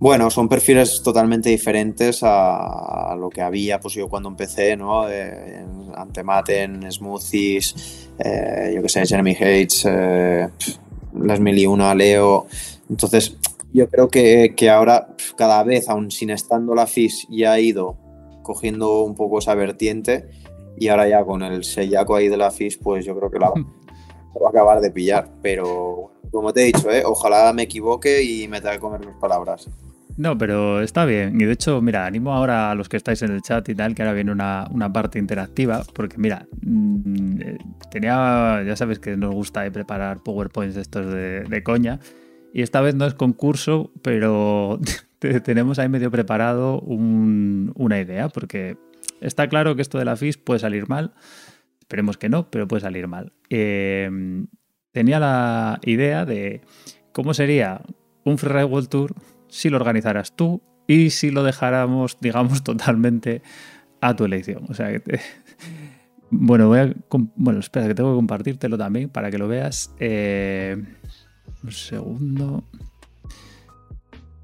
bueno, 0.00 0.28
son 0.28 0.48
perfiles 0.48 1.02
totalmente 1.04 1.50
diferentes 1.50 2.18
a, 2.22 3.14
lo 3.16 3.30
que 3.30 3.42
había 3.42 3.78
pues 3.78 3.94
yo 3.94 4.08
cuando 4.08 4.28
empecé, 4.28 4.76
¿no? 4.76 5.08
Eh, 5.08 5.64
Antematen, 5.94 6.90
Smoothies, 6.90 8.08
eh, 8.18 8.72
yo 8.74 8.82
qué 8.82 8.88
sé, 8.88 9.06
Jeremy 9.06 9.32
Hates, 9.32 9.86
eh, 9.88 10.48
las 11.18 11.40
y 11.40 11.66
una 11.66 11.94
Leo. 11.94 12.46
Entonces, 12.90 13.36
yo 13.72 13.88
creo 13.88 14.08
que, 14.08 14.70
ahora 14.70 15.08
cada 15.36 15.62
vez, 15.64 15.88
aún 15.88 16.10
sin 16.10 16.30
estando 16.30 16.74
la 16.74 16.86
FIS, 16.86 17.26
ya 17.30 17.52
ha 17.52 17.60
ido 17.60 17.96
cogiendo 18.42 19.02
un 19.02 19.14
poco 19.14 19.38
esa 19.38 19.54
vertiente 19.54 20.28
y 20.76 20.88
ahora 20.88 21.08
ya 21.08 21.24
con 21.24 21.42
el 21.42 21.64
sellaco 21.64 22.14
ahí 22.14 22.28
de 22.28 22.36
la 22.36 22.50
FIS, 22.50 22.78
pues 22.78 23.04
yo 23.04 23.16
creo 23.16 23.30
que 23.30 23.38
la, 23.38 23.48
va 23.50 24.46
a 24.46 24.50
acabar 24.50 24.80
de 24.80 24.90
pillar. 24.90 25.28
Pero 25.42 26.12
como 26.30 26.52
te 26.52 26.62
he 26.62 26.66
dicho, 26.66 26.90
¿eh? 26.90 27.02
ojalá 27.04 27.52
me 27.52 27.62
equivoque 27.62 28.22
y 28.22 28.48
me 28.48 28.60
tenga 28.60 28.74
que 28.74 28.80
comer 28.80 29.00
mis 29.00 29.16
palabras. 29.16 29.68
No, 30.16 30.38
pero 30.38 30.80
está 30.80 31.04
bien. 31.04 31.40
Y 31.40 31.44
de 31.44 31.52
hecho, 31.52 31.80
mira, 31.80 32.06
animo 32.06 32.32
ahora 32.32 32.70
a 32.70 32.74
los 32.74 32.88
que 32.88 32.96
estáis 32.96 33.22
en 33.22 33.32
el 33.32 33.42
chat 33.42 33.68
y 33.68 33.74
tal, 33.74 33.94
que 33.94 34.02
ahora 34.02 34.12
viene 34.12 34.30
una, 34.30 34.92
parte 34.92 35.18
interactiva, 35.18 35.82
porque 35.92 36.18
mira, 36.18 36.46
mm, 36.62 37.40
eh, 37.40 37.58
tenía, 37.90 38.62
ya 38.64 38.76
sabes 38.76 39.00
que 39.00 39.16
nos 39.16 39.34
gusta 39.34 39.68
preparar 39.72 40.22
PowerPoints 40.22 40.76
estos 40.76 41.12
de, 41.12 41.62
coña, 41.64 41.98
y 42.52 42.62
esta 42.62 42.80
vez 42.80 42.94
no 42.94 43.06
es 43.06 43.14
concurso, 43.14 43.90
pero 44.02 44.78
tenemos 45.44 45.78
ahí 45.80 45.88
medio 45.88 46.10
preparado 46.12 46.80
una 46.80 48.00
idea, 48.00 48.28
porque 48.28 48.76
está 49.20 49.48
claro 49.48 49.74
que 49.74 49.82
esto 49.82 49.98
de 49.98 50.04
la 50.04 50.16
FIS 50.16 50.36
puede 50.36 50.60
salir 50.60 50.88
mal, 50.88 51.12
esperemos 51.80 52.18
que 52.18 52.28
no, 52.28 52.50
pero 52.50 52.68
puede 52.68 52.82
salir 52.82 53.08
mal. 53.08 53.32
Eh, 53.50 54.08
tenía 54.92 55.18
la 55.18 55.80
idea 55.82 56.24
de 56.24 56.60
cómo 57.10 57.34
sería 57.34 57.82
un 58.24 58.38
Freeride 58.38 58.64
World 58.64 58.88
Tour 58.88 59.14
si 59.54 59.70
lo 59.70 59.76
organizaras 59.76 60.34
tú 60.34 60.62
y 60.88 61.10
si 61.10 61.30
lo 61.30 61.44
dejáramos, 61.44 62.18
digamos, 62.20 62.64
totalmente 62.64 63.42
a 64.00 64.16
tu 64.16 64.24
elección. 64.24 64.64
O 64.68 64.74
sea 64.74 64.98
que 64.98 65.20
Bueno, 66.30 66.66
voy 66.66 66.78
a... 66.80 66.92
Bueno, 67.36 67.60
espera, 67.60 67.86
que 67.86 67.94
tengo 67.94 68.10
que 68.12 68.16
compartírtelo 68.16 68.76
también 68.76 69.08
para 69.08 69.30
que 69.30 69.38
lo 69.38 69.46
veas. 69.46 69.94
Eh, 70.00 70.82
un 71.62 71.70
segundo. 71.70 72.64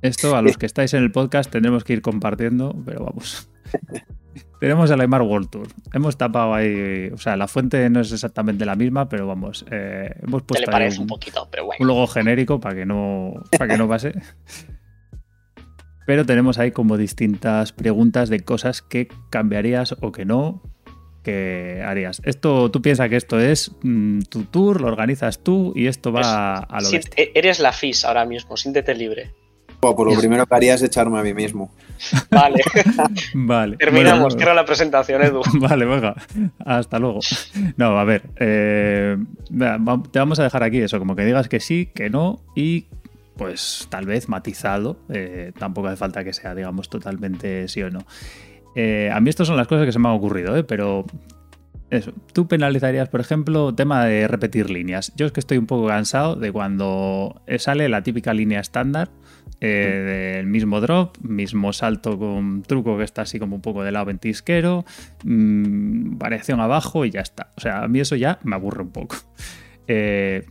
Esto 0.00 0.36
a 0.36 0.42
los 0.42 0.56
que 0.56 0.66
estáis 0.66 0.94
en 0.94 1.02
el 1.02 1.11
podcast 1.11 1.50
tendremos 1.50 1.82
que 1.82 1.94
ir 1.94 2.02
compartiendo, 2.02 2.80
pero 2.86 3.04
vamos. 3.04 3.50
Tenemos 4.61 4.90
el 4.90 5.00
Aymar 5.00 5.22
World 5.22 5.50
Tour. 5.50 5.68
Hemos 5.92 6.16
tapado 6.16 6.54
ahí, 6.54 7.11
o 7.12 7.18
sea, 7.18 7.36
la 7.36 7.48
fuente 7.48 7.90
no 7.90 8.00
es 8.00 8.12
exactamente 8.12 8.64
la 8.64 8.76
misma, 8.76 9.08
pero 9.08 9.26
vamos, 9.26 9.64
eh, 9.70 10.14
hemos 10.22 10.42
puesto 10.42 10.70
un, 10.70 11.00
un, 11.00 11.06
poquito, 11.06 11.48
pero 11.50 11.64
bueno. 11.64 11.78
un 11.80 11.88
logo 11.88 12.06
genérico 12.06 12.61
para 12.61 12.74
que 12.74 12.86
no, 12.86 13.42
para 13.58 13.72
que 13.72 13.78
no 13.78 13.88
pase. 13.88 14.12
Pero 16.11 16.26
tenemos 16.26 16.58
ahí 16.58 16.72
como 16.72 16.96
distintas 16.96 17.70
preguntas 17.70 18.30
de 18.30 18.40
cosas 18.40 18.82
que 18.82 19.06
cambiarías 19.30 19.94
o 20.00 20.11
que 20.11 20.24
no, 20.24 20.61
que 21.22 21.84
harías. 21.86 22.20
Esto, 22.24 22.68
tú 22.72 22.82
piensas 22.82 23.08
que 23.08 23.14
esto 23.14 23.38
es 23.38 23.70
mm, 23.84 24.22
tu 24.22 24.42
tour, 24.42 24.80
lo 24.80 24.88
organizas 24.88 25.44
tú 25.44 25.72
y 25.76 25.86
esto 25.86 26.11
va 26.11 26.58
a 26.58 26.80
lo 26.80 26.88
e-, 26.90 27.30
Eres 27.32 27.61
la 27.61 27.72
FIS 27.72 28.04
ahora 28.04 28.24
mismo, 28.24 28.56
siéntete 28.56 28.92
libre. 28.92 29.30
Pues 29.78 29.94
lo 29.96 30.18
primero 30.18 30.46
que 30.46 30.54
haría 30.56 30.74
es 30.74 30.82
echarme 30.82 31.20
a 31.20 31.22
mí 31.22 31.32
mismo. 31.32 31.72
Vale. 32.32 32.61
vale. 33.34 33.76
Terminamos, 33.76 34.34
cierra 34.34 34.54
la 34.54 34.64
presentación, 34.64 35.22
Edu. 35.22 35.42
Vale, 35.61 35.84
venga. 35.84 36.16
Hasta 36.58 36.98
luego. 36.98 37.20
No, 37.76 38.00
a 38.00 38.04
ver. 38.04 38.22
Eh, 38.34 39.16
te 40.11 40.18
vamos 40.18 40.40
a 40.40 40.42
dejar 40.42 40.64
aquí 40.64 40.78
eso, 40.78 40.98
como 40.98 41.14
que 41.14 41.24
digas 41.24 41.48
que 41.48 41.61
sí, 41.61 41.86
que 41.94 42.11
no 42.11 42.40
y 42.56 42.86
pues 43.41 43.86
tal 43.88 44.05
vez 44.05 44.28
matizado, 44.28 44.99
eh, 45.09 45.53
tampoco 45.59 45.88
hace 45.88 45.97
falta 45.97 46.22
que 46.22 46.34
sea, 46.34 46.55
digamos, 46.55 46.91
totalmente 46.91 47.68
sí 47.68 47.82
o 47.82 47.91
no. 47.91 48.01
Eh, 48.76 49.11
a 49.11 49.18
mí 49.18 49.30
estas 49.30 49.47
son 49.47 49.57
las 49.57 49.66
cosas 49.66 49.86
que 49.86 49.93
se 49.93 49.99
me 49.99 50.11
han 50.11 50.14
ocurrido, 50.14 50.55
¿eh? 50.59 50.62
pero 50.62 51.07
eso, 51.88 52.12
tú 52.34 52.47
penalizarías, 52.49 53.09
por 53.09 53.22
ejemplo, 53.22 53.74
tema 53.74 54.05
de 54.05 54.28
repetir 54.28 54.68
líneas. 54.68 55.14
Yo 55.16 55.24
es 55.24 55.32
que 55.32 55.41
estoy 55.41 55.57
un 55.57 55.64
poco 55.66 55.86
cansado 55.86 56.36
de 56.36 56.53
cuando 56.53 57.41
sale 57.57 57.88
la 57.88 58.03
típica 58.03 58.34
línea 58.34 58.61
estándar 58.61 59.09
del 59.59 60.47
mismo 60.47 60.82
drop, 60.82 61.16
mismo 61.22 61.72
salto 61.72 62.18
con 62.18 62.62
truco 62.62 62.99
que 62.99 63.05
está 63.05 63.22
así 63.22 63.38
como 63.38 63.57
un 63.57 63.62
poco 63.62 63.82
de 63.82 63.93
lado 63.93 64.05
ventisquero, 64.05 64.84
mm, 65.24 66.18
variación 66.18 66.61
abajo 66.61 67.07
y 67.07 67.11
ya 67.11 67.20
está. 67.20 67.53
O 67.57 67.61
sea, 67.62 67.84
a 67.84 67.88
mí 67.88 68.01
eso 68.01 68.16
ya 68.16 68.38
me 68.43 68.55
aburre 68.55 68.82
un 68.82 68.93
poco. 68.93 69.16
Eh, 69.93 70.45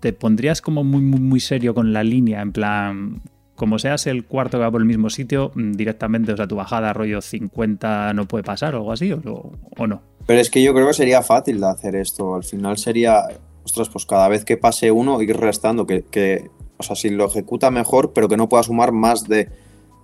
te 0.00 0.12
pondrías 0.12 0.60
como 0.60 0.84
muy, 0.84 1.02
muy, 1.02 1.20
muy 1.20 1.40
serio 1.40 1.74
con 1.74 1.92
la 1.92 2.02
línea, 2.04 2.42
en 2.42 2.52
plan, 2.52 3.22
como 3.54 3.78
seas 3.78 4.06
el 4.06 4.24
cuarto 4.24 4.58
que 4.58 4.64
va 4.64 4.70
por 4.70 4.80
el 4.80 4.86
mismo 4.86 5.10
sitio, 5.10 5.52
mm, 5.54 5.72
directamente, 5.72 6.32
o 6.32 6.36
sea, 6.36 6.46
tu 6.46 6.56
bajada 6.56 6.92
rollo 6.92 7.20
50 7.20 8.14
no 8.14 8.26
puede 8.26 8.44
pasar 8.44 8.74
o 8.74 8.78
algo 8.78 8.92
así, 8.92 9.12
o, 9.12 9.86
no. 9.86 10.02
Pero 10.26 10.40
es 10.40 10.50
que 10.50 10.62
yo 10.62 10.72
creo 10.72 10.86
que 10.86 10.94
sería 10.94 11.22
fácil 11.22 11.60
de 11.60 11.66
hacer 11.66 11.96
esto. 11.96 12.34
Al 12.34 12.44
final 12.44 12.78
sería, 12.78 13.24
ostras, 13.64 13.88
pues 13.88 14.06
cada 14.06 14.28
vez 14.28 14.44
que 14.44 14.56
pase 14.56 14.90
uno, 14.90 15.20
ir 15.20 15.36
restando, 15.36 15.86
que, 15.86 16.04
que 16.10 16.50
o 16.78 16.82
sea, 16.82 16.96
si 16.96 17.10
lo 17.10 17.26
ejecuta 17.26 17.70
mejor, 17.70 18.12
pero 18.14 18.28
que 18.28 18.38
no 18.38 18.48
pueda 18.48 18.62
sumar 18.62 18.92
más 18.92 19.28
de 19.28 19.50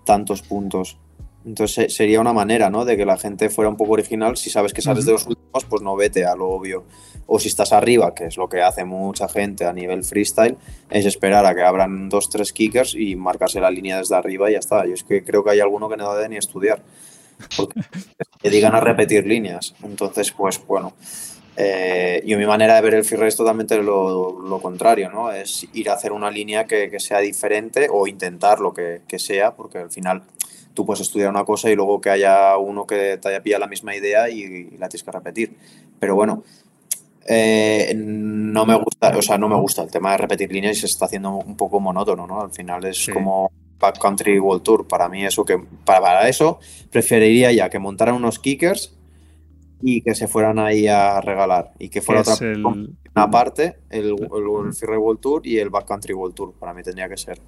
tantos 0.05 0.43
puntos. 0.43 0.99
Entonces 1.47 1.95
sería 1.95 2.21
una 2.21 2.33
manera, 2.33 2.71
¿no? 2.71 2.85
De 2.85 2.97
que 2.97 3.07
la 3.07 3.17
gente 3.17 3.49
fuera 3.51 3.69
un 3.69 3.77
poco 3.77 3.93
original. 3.93 4.37
Si 4.37 4.51
sabes 4.51 4.73
que 4.73 4.83
sales 4.83 5.07
de 5.07 5.13
los 5.13 5.29
últimos, 5.29 5.65
pues 5.65 5.81
no 5.81 5.95
vete 5.95 6.27
a 6.27 6.35
lo 6.35 6.49
obvio. 6.49 6.85
O 7.27 7.39
si 7.39 7.47
estás 7.47 7.73
arriba, 7.73 8.15
que 8.17 8.25
es 8.27 8.37
lo 8.37 8.49
que 8.49 8.63
hace 8.63 8.85
mucha 8.85 9.29
gente 9.29 9.65
a 9.65 9.73
nivel 9.73 10.03
freestyle, 10.03 10.57
es 10.91 11.07
esperar 11.07 11.47
a 11.47 11.55
que 11.55 11.63
abran 11.63 12.09
dos, 12.09 12.29
tres 12.31 12.53
kickers 12.53 12.97
y 12.97 13.15
marcarse 13.15 13.61
la 13.61 13.71
línea 13.71 13.99
desde 13.99 14.17
arriba 14.17 14.51
y 14.51 14.55
ya 14.55 14.59
está. 14.59 14.87
Yo 14.87 14.95
es 14.95 15.05
que 15.05 15.23
creo 15.23 15.45
que 15.45 15.51
hay 15.51 15.61
alguno 15.61 15.89
que 15.89 15.97
no 15.97 16.13
debe 16.15 16.31
ni 16.31 16.37
estudiar. 16.37 16.83
Porque 17.57 17.81
te 18.43 18.51
digan 18.51 18.75
a 18.75 18.81
repetir 18.81 19.25
líneas. 19.25 19.77
Entonces, 19.85 20.33
pues 20.33 20.61
bueno. 20.67 20.95
Eh, 21.59 22.23
yo 22.27 22.37
mi 22.37 22.45
manera 22.45 22.75
de 22.75 22.83
ver 22.83 22.95
el 22.95 23.05
freestyle 23.05 23.29
es 23.29 23.37
totalmente 23.37 23.81
lo, 23.83 24.61
contrario, 24.61 25.11
¿no? 25.11 25.31
Es 25.31 25.67
ir 25.73 25.89
a 25.89 25.95
hacer 25.95 26.13
una 26.13 26.31
línea 26.31 26.67
que, 26.67 26.91
sea 26.99 27.21
diferente 27.21 27.87
o 27.91 28.09
intentar 28.09 28.59
lo 28.61 28.75
que, 28.75 29.03
que 29.09 29.19
sea, 29.19 29.55
porque 29.55 29.79
al 29.79 29.91
final 29.91 30.23
tú 30.77 30.87
puedes 30.87 31.01
estudiar 31.01 31.31
una 31.31 31.45
cosa 31.45 31.71
y 31.71 31.75
luego 31.75 32.01
que 32.01 32.11
haya 32.11 32.57
uno 32.59 32.87
que 32.87 33.19
te 33.19 33.29
haya 33.29 33.43
pillado 33.43 33.63
la 33.63 33.67
misma 33.67 33.97
idea 33.97 34.29
y, 34.29 34.71
la 34.79 34.89
tienes 34.89 35.03
que 35.03 35.11
repetir. 35.11 35.57
Pero 35.99 36.15
bueno, 36.15 36.45
eh, 37.27 37.93
no 37.97 38.65
me 38.67 38.77
gusta, 38.77 39.17
o 39.17 39.23
sea, 39.23 39.39
no 39.39 39.49
me 39.49 39.57
gusta 39.57 39.83
el 39.83 39.91
tema 39.91 40.13
de 40.13 40.19
repetir 40.19 40.53
líneas 40.53 40.77
y 40.77 40.81
se 40.81 40.87
está 40.87 41.07
haciendo 41.07 41.31
un 41.33 41.57
poco 41.57 41.81
monótono, 41.81 42.27
¿no? 42.27 42.43
Al 42.43 42.53
final 42.53 42.85
es 42.85 43.09
como 43.13 43.51
Backcountry 43.81 44.39
World 44.39 44.63
Tour. 44.63 44.87
Para 44.87 45.09
mí 45.09 45.25
eso 45.25 45.45
que 45.45 45.59
para, 45.85 46.29
eso 46.29 46.61
preferiría 46.91 47.51
ya 47.51 47.71
que 47.71 47.79
montaran 47.79 48.15
unos 48.15 48.39
kickers 48.39 48.95
y 49.83 50.01
que 50.03 50.15
se 50.15 50.29
fueran 50.29 50.59
ahí 50.59 50.87
a 50.87 51.21
regalar. 51.21 51.73
Y 51.79 51.89
que 51.89 52.01
fuera 52.01 52.23
otra 52.23 52.35
el... 52.41 52.65
parte, 53.31 53.77
el, 53.91 54.11
el, 54.11 54.73
Freeride 54.75 54.99
World 54.99 55.21
Tour 55.21 55.47
y 55.47 55.59
el 55.59 55.71
Backcountry 55.71 56.15
World 56.15 56.35
Tour, 56.35 56.55
para 56.59 56.73
mí 56.75 56.83
tendría 56.83 57.09
que 57.09 57.17
ser. 57.17 57.39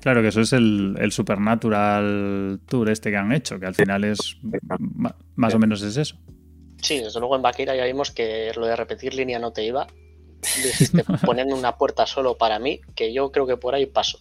Claro, 0.00 0.22
que 0.22 0.28
eso 0.28 0.40
es 0.40 0.52
el, 0.52 0.96
el 0.98 1.12
Supernatural 1.12 2.60
Tour 2.66 2.90
este 2.90 3.10
que 3.10 3.16
han 3.16 3.32
hecho, 3.32 3.58
que 3.58 3.66
al 3.66 3.74
final 3.74 4.04
es 4.04 4.38
más 5.36 5.54
o 5.54 5.58
menos 5.58 5.82
es 5.82 5.96
eso. 5.96 6.16
Sí, 6.82 7.00
desde 7.00 7.18
luego 7.18 7.36
en 7.36 7.42
Vaquera 7.42 7.74
ya 7.74 7.86
vimos 7.86 8.10
que 8.10 8.52
lo 8.56 8.66
de 8.66 8.76
repetir 8.76 9.14
línea 9.14 9.38
no 9.38 9.52
te 9.52 9.64
iba. 9.64 9.86
Dijiste 10.62 11.02
poner 11.24 11.46
una 11.46 11.76
puerta 11.78 12.06
solo 12.06 12.36
para 12.36 12.58
mí, 12.58 12.80
que 12.94 13.14
yo 13.14 13.32
creo 13.32 13.46
que 13.46 13.56
por 13.56 13.74
ahí 13.74 13.86
paso. 13.86 14.20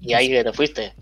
y 0.00 0.14
ahí 0.14 0.28
te 0.30 0.52
fuiste. 0.54 0.94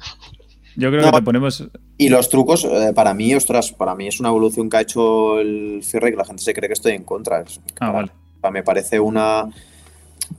Yo 0.77 0.91
creo 0.91 1.05
que 1.05 1.19
te 1.19 1.23
ponemos. 1.23 1.69
Y 1.99 2.09
los 2.09 2.29
trucos, 2.29 2.65
eh, 2.65 2.93
para 2.95 3.15
mí, 3.15 3.35
ostras, 3.35 3.73
para 3.73 3.95
mí 3.95 4.09
es 4.09 4.21
una 4.21 4.31
evolución 4.31 4.71
que 4.71 4.77
ha 4.79 4.81
hecho 4.81 5.39
el 5.39 5.81
cierre 5.83 6.11
que 6.11 6.17
la 6.17 6.25
gente 6.25 6.43
se 6.43 6.55
cree 6.55 6.69
que 6.69 6.75
estoy 6.75 6.93
en 6.93 7.05
contra. 7.05 7.45
Ah, 7.81 7.91
vale. 7.91 8.11
Me 8.51 8.63
parece 8.63 8.99
una. 8.99 9.49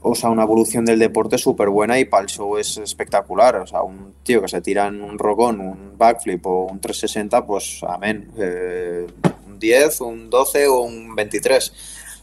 O 0.00 0.14
sea, 0.14 0.30
una 0.30 0.42
evolución 0.42 0.84
del 0.84 0.98
deporte 0.98 1.38
súper 1.38 1.68
buena 1.68 1.98
y 2.00 2.04
para 2.04 2.24
el 2.24 2.28
show 2.28 2.56
es 2.58 2.78
espectacular. 2.78 3.56
O 3.56 3.66
sea, 3.66 3.82
un 3.82 4.14
tío 4.24 4.42
que 4.42 4.48
se 4.48 4.60
tira 4.60 4.88
en 4.88 5.02
un 5.02 5.18
rogón, 5.18 5.60
un 5.60 5.96
backflip 5.96 6.44
o 6.46 6.66
un 6.66 6.80
360, 6.80 7.46
pues 7.46 7.80
amén. 7.86 8.28
Eh, 8.36 9.06
un 9.46 9.58
10, 9.58 10.00
un 10.00 10.30
12 10.30 10.66
o 10.66 10.80
un 10.80 11.14
23, 11.14 11.72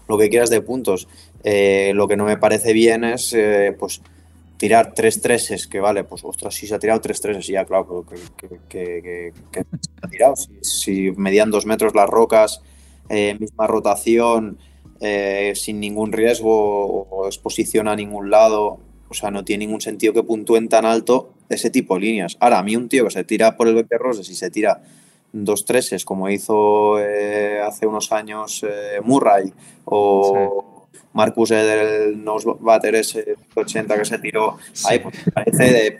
lo 0.07 0.17
que 0.17 0.29
quieras 0.29 0.49
de 0.49 0.61
puntos. 0.61 1.07
Eh, 1.43 1.93
lo 1.95 2.07
que 2.07 2.17
no 2.17 2.25
me 2.25 2.37
parece 2.37 2.73
bien 2.73 3.03
es, 3.05 3.35
pues, 3.79 4.01
tirar 4.61 4.93
tres 4.93 5.19
treses, 5.21 5.65
que 5.65 5.79
vale, 5.79 6.03
pues 6.03 6.23
ostras, 6.23 6.53
si 6.53 6.67
se 6.67 6.75
ha 6.75 6.77
tirado 6.77 7.01
tres 7.01 7.19
treses, 7.19 7.47
ya 7.47 7.65
claro, 7.65 8.05
que, 8.69 9.33
que, 9.51 9.63
ha 10.03 10.07
tirado. 10.07 10.35
Si, 10.61 11.09
medían 11.17 11.49
dos 11.49 11.65
metros 11.65 11.95
las 11.95 12.07
rocas, 12.07 12.61
eh, 13.09 13.35
misma 13.39 13.65
rotación, 13.65 14.59
eh, 14.99 15.53
sin 15.55 15.79
ningún 15.79 16.11
riesgo 16.11 17.07
o 17.09 17.25
exposición 17.25 17.87
a 17.87 17.95
ningún 17.95 18.29
lado, 18.29 18.77
o 19.09 19.13
sea, 19.15 19.31
no 19.31 19.43
tiene 19.43 19.65
ningún 19.65 19.81
sentido 19.81 20.13
que 20.13 20.21
puntúen 20.21 20.69
tan 20.69 20.85
alto 20.85 21.33
ese 21.49 21.71
tipo 21.71 21.95
de 21.95 22.01
líneas. 22.01 22.37
Ahora, 22.39 22.59
a 22.59 22.63
mí 22.63 22.75
un 22.75 22.87
tío 22.87 23.05
que 23.05 23.09
se 23.09 23.23
tira 23.23 23.57
por 23.57 23.67
el 23.67 23.73
BP 23.73 23.93
Roses 23.97 24.29
y 24.29 24.35
se 24.35 24.51
tira 24.51 24.83
dos 25.33 25.65
treses, 25.65 26.05
como 26.05 26.29
hizo 26.29 26.99
eh, 26.99 27.59
hace 27.61 27.87
unos 27.87 28.11
años 28.11 28.63
Murray 29.01 29.51
o... 29.85 30.70
Marcus 31.13 31.49
del 31.49 32.23
nose 32.23 32.47
batter 32.59 32.95
ese 32.95 33.35
80 33.55 33.97
que 33.97 34.05
se 34.05 34.19
tiró 34.19 34.57
ahí, 34.85 34.99
pues 34.99 35.15
parece 35.33 35.63
de. 35.63 35.97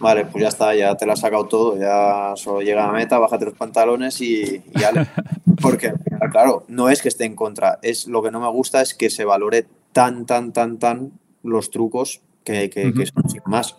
vale, 0.00 0.26
pues 0.26 0.42
ya 0.42 0.48
está, 0.48 0.74
ya 0.74 0.96
te 0.96 1.06
lo 1.06 1.12
has 1.12 1.20
sacado 1.20 1.46
todo, 1.46 1.78
ya 1.78 2.32
solo 2.36 2.60
llega 2.60 2.84
a 2.84 2.88
la 2.88 2.92
meta, 2.92 3.18
bájate 3.18 3.44
los 3.44 3.54
pantalones 3.54 4.20
y, 4.20 4.62
ya 4.74 4.92
Porque, 5.62 5.92
claro, 6.32 6.64
no 6.68 6.88
es 6.88 7.02
que 7.02 7.08
esté 7.08 7.24
en 7.26 7.36
contra, 7.36 7.78
es 7.82 8.06
lo 8.06 8.22
que 8.22 8.30
no 8.30 8.40
me 8.40 8.48
gusta 8.48 8.80
es 8.80 8.94
que 8.94 9.10
se 9.10 9.24
valore 9.24 9.66
tan, 9.92 10.24
tan, 10.24 10.52
tan, 10.52 10.78
tan 10.78 11.12
los 11.42 11.70
trucos 11.70 12.22
que, 12.44 12.70
que, 12.70 13.06
son 13.06 13.28
sin 13.28 13.42
más. 13.46 13.76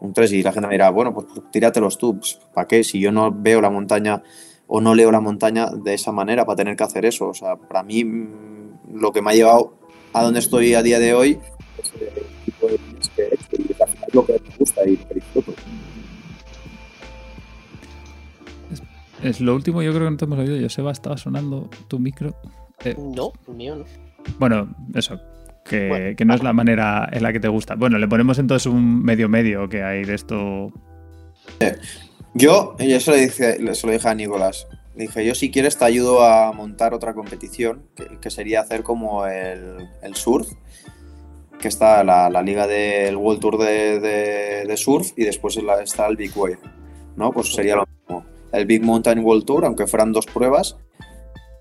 Un 0.00 0.12
3 0.12 0.32
y 0.32 0.42
la 0.42 0.52
gente 0.52 0.68
me 0.68 0.74
dirá, 0.74 0.90
bueno, 0.90 1.12
pues, 1.14 1.26
pues 1.32 1.50
tíratelos 1.50 1.98
tú, 1.98 2.18
pues, 2.18 2.38
¿para 2.52 2.68
qué? 2.68 2.84
Si 2.84 3.00
yo 3.00 3.10
no 3.10 3.32
veo 3.32 3.60
la 3.60 3.70
montaña 3.70 4.22
o 4.66 4.80
no 4.80 4.94
leo 4.94 5.10
la 5.10 5.20
montaña 5.20 5.66
de 5.70 5.94
esa 5.94 6.12
manera 6.12 6.44
para 6.44 6.56
tener 6.56 6.76
que 6.76 6.84
hacer 6.84 7.04
eso. 7.04 7.28
O 7.28 7.34
sea, 7.34 7.56
para 7.56 7.82
mí 7.82 8.04
mm, 8.04 8.94
lo 8.94 9.12
que 9.12 9.22
me 9.22 9.30
ha 9.30 9.34
llevado 9.34 9.74
a 10.14 10.22
donde 10.22 10.38
estoy 10.38 10.74
a 10.74 10.82
día 10.82 10.98
de 10.98 11.12
hoy, 11.12 11.38
es 11.78 11.92
el 12.00 12.24
tipo 12.44 12.68
de 12.68 12.78
que 13.16 13.22
he 13.22 13.26
hecho 13.26 13.56
y 13.58 13.72
es 13.72 14.14
lo 14.14 14.24
que 14.24 14.32
me 14.32 14.56
gusta 14.56 14.88
y 14.88 14.96
lo 14.96 15.08
que 15.08 15.14
disfruto. 15.14 15.54
Es, 19.22 19.40
lo 19.40 19.54
último, 19.54 19.82
yo 19.82 19.92
creo 19.92 20.04
que 20.04 20.10
no 20.12 20.16
te 20.16 20.24
hemos 20.24 20.38
oído. 20.38 20.60
Joseba, 20.60 20.92
estaba 20.92 21.16
sonando 21.16 21.68
tu 21.88 21.98
micro. 21.98 22.34
Eh, 22.84 22.94
no, 22.98 23.32
mío 23.48 23.76
no. 23.76 23.84
Bueno, 24.38 24.74
eso, 24.94 25.20
que, 25.64 26.14
que, 26.16 26.24
no 26.24 26.34
es 26.34 26.42
la 26.42 26.52
manera 26.52 27.08
en 27.10 27.22
la 27.22 27.32
que 27.32 27.40
te 27.40 27.48
gusta. 27.48 27.74
Bueno, 27.74 27.98
le 27.98 28.06
ponemos 28.06 28.38
entonces 28.38 28.66
un 28.66 29.02
medio 29.02 29.28
medio 29.28 29.68
que 29.68 29.82
hay 29.82 30.04
de 30.04 30.14
esto. 30.14 30.72
Yo, 32.34 32.76
yo 32.78 33.00
se 33.00 33.10
lo, 33.10 33.16
dije, 33.16 33.74
se 33.74 33.86
lo 33.86 33.92
dije 33.92 34.08
a 34.08 34.14
Nicolás. 34.14 34.66
Dije, 34.94 35.24
yo 35.26 35.34
si 35.34 35.50
quieres 35.50 35.76
te 35.76 35.84
ayudo 35.84 36.22
a 36.22 36.52
montar 36.52 36.94
otra 36.94 37.14
competición, 37.14 37.82
que, 38.20 38.30
sería 38.30 38.60
hacer 38.60 38.84
como 38.84 39.26
el, 39.26 39.88
surf, 40.14 40.48
que 41.58 41.66
está 41.68 42.04
la, 42.04 42.42
liga 42.42 42.66
del 42.68 43.16
World 43.16 43.40
Tour 43.40 43.58
de, 43.58 44.74
surf 44.76 45.12
y 45.16 45.24
después 45.24 45.58
está 45.82 46.06
el 46.06 46.16
Big 46.16 46.36
Wave, 46.36 46.60
¿no? 47.16 47.32
Pues 47.32 47.52
sería 47.52 47.74
lo 47.74 47.86
mismo. 47.86 48.24
El 48.52 48.66
Big 48.66 48.84
Mountain 48.84 49.18
World 49.18 49.44
Tour, 49.44 49.64
aunque 49.64 49.88
fueran 49.88 50.12
dos 50.12 50.26
pruebas, 50.26 50.76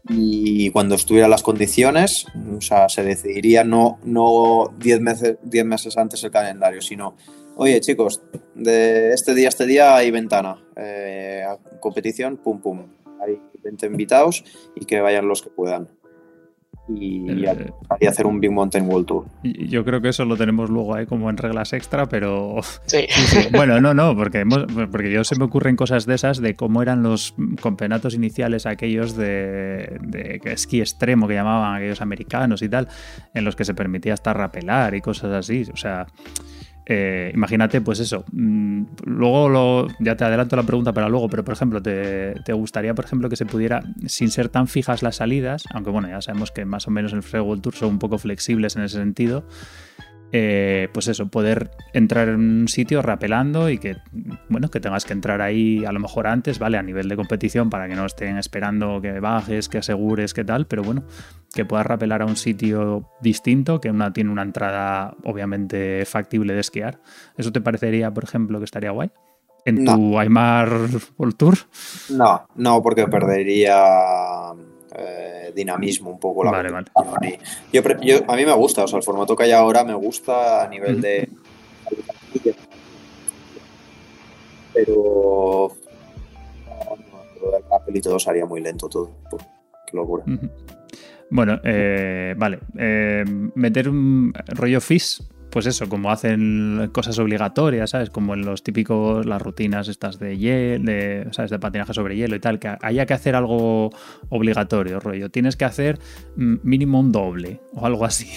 y 0.10 0.70
cuando 0.72 0.96
estuvieran 0.96 1.32
las 1.32 1.44
condiciones, 1.44 2.28
o 2.56 2.62
sea, 2.62 2.90
se 2.90 3.04
decidiría 3.04 3.64
no 3.64 3.98
10 4.04 4.06
no 4.06 5.04
meses, 5.04 5.38
diez 5.42 5.66
meses 5.66 5.98
antes 5.98 6.24
el 6.24 6.32
calendario, 6.32 6.82
sino, 6.82 7.16
oye 7.56 7.80
chicos, 7.80 8.22
de 8.54 9.14
este 9.14 9.34
día 9.34 9.48
a 9.48 9.50
este 9.50 9.66
día 9.66 9.96
hay 9.96 10.12
ventana, 10.12 10.62
eh, 10.76 11.46
competición, 11.80 12.38
pum 12.38 12.60
pum, 12.60 12.86
20 13.64 13.86
invitados 13.88 14.44
y 14.76 14.86
que 14.86 15.02
vayan 15.02 15.28
los 15.28 15.42
que 15.42 15.50
puedan. 15.50 15.90
Y, 16.90 17.46
eh, 17.46 17.72
hacer 18.08 18.28
un 18.28 18.42
Big 18.42 18.52
Mountain 18.52 18.90
World 18.90 19.06
Tour. 19.08 19.26
Yo 19.44 19.86
creo 19.86 20.02
que 20.02 20.10
eso 20.10 20.26
lo 20.26 20.36
tenemos 20.36 20.70
luego 20.70 20.94
ahí 20.96 21.06
como 21.06 21.30
en 21.30 21.38
reglas 21.38 21.72
extra, 21.72 22.08
pero. 22.08 22.58
Sí. 22.86 23.08
Bueno, 23.52 23.80
no, 23.80 23.94
no, 23.94 24.16
porque, 24.16 24.44
porque 24.92 25.12
yo 25.12 25.24
se 25.24 25.38
me 25.38 25.46
ocurren 25.46 25.78
cosas 25.78 26.06
de 26.06 26.16
esas 26.16 26.42
de 26.42 26.56
cómo 26.56 26.82
eran 26.82 27.02
los 27.02 27.36
campeonatos 27.62 28.16
iniciales 28.16 28.66
aquellos 28.66 29.16
de, 29.16 29.98
de 30.02 30.42
esquí 30.44 30.82
extremo 30.82 31.28
que 31.28 31.36
llamaban 31.36 31.76
aquellos 31.76 32.02
americanos 32.02 32.62
y 32.62 32.70
tal, 32.70 32.90
en 33.34 33.46
los 33.46 33.56
que 33.56 33.64
se 33.64 33.74
permitía 33.74 34.14
hasta 34.14 34.34
rapelar 34.34 34.94
y 34.94 35.02
cosas 35.02 35.32
así. 35.32 35.66
O 35.74 35.78
sea. 35.78 36.08
Eh, 36.86 37.32
imagínate, 37.34 37.82
pues 37.82 38.00
eso. 38.00 38.26
Mm, 38.32 38.84
luego 39.06 39.50
lo, 39.50 39.88
ya 40.00 40.18
te 40.18 40.26
adelanto 40.26 40.56
la 40.56 40.64
pregunta 40.64 40.94
para 40.94 41.10
luego, 41.10 41.30
pero 41.30 41.44
por 41.44 41.54
ejemplo, 41.54 41.82
te, 41.82 42.54
gustaría, 42.54 42.94
por 42.94 43.06
ejemplo, 43.06 43.30
que 43.30 43.36
se 43.36 43.46
pudiera, 43.46 43.82
sin 44.06 44.30
ser 44.30 44.50
tan 44.50 44.68
fijas 44.68 45.04
las 45.04 45.18
salidas, 45.18 45.64
aunque 45.74 45.90
bueno, 45.92 46.10
ya 46.10 46.22
sabemos 46.22 46.52
que 46.52 46.66
más 46.66 46.88
o 46.88 46.92
menos 46.92 47.14
el 47.14 47.24
Free 47.24 47.40
World 47.42 47.62
Tour 47.62 47.76
son 47.76 47.90
un 47.90 48.00
poco 48.00 48.18
flexibles 48.18 48.76
en 48.76 48.84
ese 48.84 48.98
sentido, 48.98 49.46
eh, 50.36 50.90
pues 50.92 51.08
eso, 51.08 51.28
poder 51.28 51.70
entrar 51.94 52.28
en 52.28 52.40
un 52.40 52.68
sitio 52.68 53.04
rapelando 53.04 53.70
y 53.70 53.78
que, 53.78 53.98
bueno, 54.50 54.72
que 54.72 54.80
tengas 54.80 55.06
que 55.06 55.14
entrar 55.14 55.44
ahí 55.44 55.86
a 55.86 55.92
lo 55.92 56.00
mejor 56.00 56.26
antes, 56.26 56.58
¿vale? 56.58 56.80
A 56.80 56.82
nivel 56.82 57.08
de 57.08 57.16
competición 57.16 57.70
para 57.70 57.88
que 57.88 57.94
no 57.94 58.04
estén 58.04 58.40
esperando 58.40 59.00
que 59.00 59.20
bajes, 59.20 59.70
que 59.70 59.78
asegures, 59.78 60.34
que 60.34 60.44
tal, 60.44 60.66
pero 60.66 60.82
bueno, 60.82 61.04
que 61.54 61.66
puedas 61.66 61.86
rapelar 61.86 62.24
a 62.24 62.26
un 62.26 62.36
sitio 62.36 63.12
distinto, 63.22 63.80
que 63.80 63.92
una 63.92 64.12
tiene 64.12 64.32
una 64.32 64.42
entrada 64.42 65.16
obviamente 65.24 66.04
factible 66.06 66.56
de 66.56 66.62
esquiar. 66.62 67.00
¿Eso 67.38 67.52
te 67.52 67.62
parecería, 67.62 68.12
por 68.12 68.24
ejemplo, 68.24 68.58
que 68.58 68.66
estaría 68.66 68.90
guay? 68.90 69.12
¿En 69.66 69.86
tu 69.86 70.18
Aymar 70.18 70.70
World 71.16 71.38
Tour? 71.38 71.58
No, 72.10 72.48
no, 72.56 72.82
porque 72.82 73.08
perdería 73.08 73.76
eh, 74.96 75.52
dinamismo 75.56 76.10
un 76.10 76.20
poco 76.20 76.44
la 76.44 76.52
vale, 76.52 76.72
vale. 76.72 77.40
Yo, 77.72 77.82
a 78.28 78.36
mí 78.36 78.46
me 78.46 78.54
gusta, 78.54 78.84
o 78.84 78.88
sea, 78.88 78.98
el 78.98 79.04
formato 79.04 79.36
que 79.36 79.44
hay 79.44 79.52
ahora 79.52 79.84
me 79.84 79.94
gusta 79.94 80.64
a 80.64 80.68
nivel 80.68 81.02
de 81.02 81.30
pero 84.74 85.72
el 87.88 87.96
y 87.96 88.02
todo 88.02 88.20
sería 88.20 88.46
muy 88.46 88.62
lento 88.62 88.90
todo. 88.90 89.12
Qué 89.86 89.98
locura. 89.98 90.24
Bueno, 91.30 91.60
eh, 91.64 92.34
vale. 92.38 92.60
Eh, 92.78 93.24
meter 93.56 93.90
un 93.90 94.34
rollo 94.48 94.82
FIS 94.82 95.24
pues 95.54 95.68
eso, 95.68 95.88
como 95.88 96.10
hacen 96.10 96.90
cosas 96.92 97.20
obligatorias, 97.20 97.92
¿sabes? 97.92 98.10
Como 98.10 98.34
en 98.34 98.44
los 98.44 98.64
típicos, 98.64 99.24
las 99.28 99.40
rutinas 99.40 99.88
estas 99.88 100.18
de 100.18 100.36
hielo, 100.36 100.86
de, 100.86 101.28
¿sabes? 101.30 101.52
De 101.52 101.60
patinaje 101.60 101.94
sobre 101.94 102.16
hielo 102.16 102.36
y 102.36 102.40
tal, 102.40 102.58
que 102.58 102.76
haya 102.82 103.06
que 103.06 103.14
hacer 103.14 103.36
algo 103.36 103.92
obligatorio, 104.30 105.00
rollo. 105.00 105.30
Tienes 105.30 105.56
que 105.56 105.66
hacer 105.66 106.00
mm, 106.38 106.56
mínimo 106.64 107.00
un 107.00 107.12
doble 107.12 107.62
o 107.76 107.86
algo 107.86 108.04
así. 108.04 108.32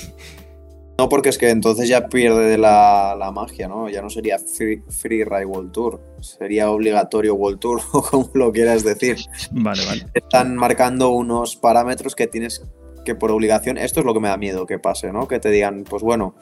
No, 0.98 1.08
porque 1.08 1.30
es 1.30 1.38
que 1.38 1.48
entonces 1.48 1.88
ya 1.88 2.06
pierde 2.08 2.58
la, 2.58 3.16
la 3.18 3.32
magia, 3.32 3.66
¿no? 3.66 3.88
Ya 3.88 4.02
no 4.02 4.10
sería 4.10 4.38
free, 4.38 4.82
free, 4.90 5.24
Ride 5.24 5.46
World 5.46 5.72
Tour, 5.72 6.02
sería 6.20 6.70
obligatorio 6.70 7.34
World 7.34 7.60
Tour, 7.60 7.80
o 7.92 8.02
como 8.02 8.30
lo 8.34 8.52
quieras 8.52 8.84
decir. 8.84 9.16
Vale, 9.52 9.86
vale. 9.86 10.06
Están 10.12 10.54
marcando 10.54 11.08
unos 11.10 11.56
parámetros 11.56 12.14
que 12.14 12.26
tienes 12.26 12.62
que 13.06 13.14
por 13.14 13.30
obligación, 13.30 13.78
esto 13.78 14.00
es 14.00 14.06
lo 14.06 14.12
que 14.12 14.20
me 14.20 14.28
da 14.28 14.36
miedo 14.36 14.66
que 14.66 14.78
pase, 14.78 15.12
¿no? 15.12 15.26
Que 15.28 15.38
te 15.38 15.50
digan, 15.50 15.84
pues 15.84 16.02
bueno, 16.02 16.34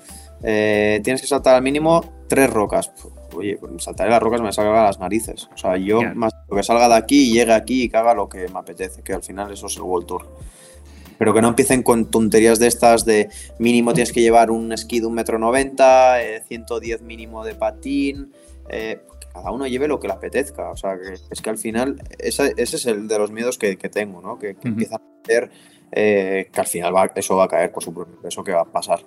eh, 0.46 1.00
tienes 1.02 1.22
que 1.22 1.26
saltar 1.26 1.54
al 1.54 1.62
mínimo 1.62 2.26
tres 2.28 2.50
rocas. 2.50 2.92
Oye, 3.34 3.56
pues 3.56 3.82
saltaré 3.82 4.10
las 4.10 4.22
rocas 4.22 4.42
me 4.42 4.52
salga 4.52 4.84
las 4.84 5.00
narices. 5.00 5.48
O 5.54 5.56
sea, 5.56 5.78
yo 5.78 6.00
más 6.14 6.34
lo 6.48 6.56
que 6.56 6.62
salga 6.62 6.88
de 6.88 6.96
aquí 6.96 7.30
y 7.30 7.32
llegue 7.32 7.52
aquí 7.52 7.84
y 7.84 7.88
que 7.88 7.96
haga 7.96 8.14
lo 8.14 8.28
que 8.28 8.46
me 8.48 8.58
apetece, 8.58 9.02
que 9.02 9.14
al 9.14 9.22
final 9.22 9.52
eso 9.52 9.66
es 9.66 9.76
el 9.76 9.82
World 9.82 10.06
Tour. 10.06 10.28
Pero 11.16 11.32
que 11.32 11.40
no 11.40 11.48
empiecen 11.48 11.82
con 11.82 12.10
tonterías 12.10 12.58
de 12.58 12.66
estas 12.66 13.06
de 13.06 13.30
mínimo 13.58 13.94
tienes 13.94 14.12
que 14.12 14.20
llevar 14.20 14.50
un 14.50 14.72
esquí 14.72 15.00
de 15.00 15.06
un 15.06 15.14
metro 15.14 15.38
noventa, 15.38 16.16
110 16.46 17.00
eh, 17.00 17.04
mínimo 17.04 17.44
de 17.44 17.54
patín. 17.54 18.32
Eh, 18.68 19.00
cada 19.32 19.50
uno 19.50 19.66
lleve 19.66 19.88
lo 19.88 19.98
que 19.98 20.08
le 20.08 20.14
apetezca. 20.14 20.70
O 20.70 20.76
sea, 20.76 20.98
que 20.98 21.14
es 21.30 21.40
que 21.40 21.50
al 21.50 21.58
final, 21.58 22.02
ese, 22.18 22.52
es 22.56 22.86
el 22.86 23.08
de 23.08 23.18
los 23.18 23.30
miedos 23.30 23.56
que, 23.56 23.76
tengo, 23.76 24.20
¿no? 24.20 24.38
Que, 24.38 24.56
empiezan 24.62 25.00
a 25.00 25.22
hacer 25.22 25.50
eh, 25.92 26.50
que 26.52 26.60
al 26.60 26.66
final 26.66 26.94
va, 26.94 27.10
eso 27.14 27.36
va 27.36 27.44
a 27.44 27.48
caer 27.48 27.72
por 27.72 27.82
su 27.82 27.94
propio 27.94 28.20
peso, 28.20 28.44
que 28.44 28.52
va 28.52 28.62
a 28.62 28.66
pasar. 28.66 29.00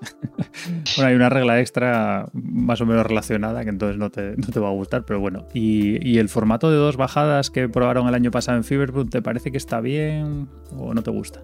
bueno, 0.96 1.08
hay 1.08 1.14
una 1.14 1.28
regla 1.28 1.60
extra 1.60 2.28
más 2.32 2.80
o 2.80 2.86
menos 2.86 3.06
relacionada 3.06 3.64
que 3.64 3.70
entonces 3.70 3.98
no 3.98 4.10
te, 4.10 4.60
va 4.60 4.68
a 4.68 4.72
gustar, 4.72 5.04
pero 5.04 5.20
bueno. 5.20 5.46
¿Y, 5.54 6.18
el 6.18 6.28
formato 6.28 6.70
de 6.70 6.76
dos 6.76 6.96
bajadas 6.96 7.50
que 7.50 7.68
probaron 7.68 8.08
el 8.08 8.14
año 8.14 8.30
pasado 8.30 8.56
en 8.56 8.64
Fiberbrook, 8.64 9.10
te 9.10 9.22
parece 9.22 9.50
que 9.50 9.58
está 9.58 9.80
bien 9.80 10.48
o 10.76 10.94
no 10.94 11.02
te 11.02 11.10
gusta? 11.10 11.42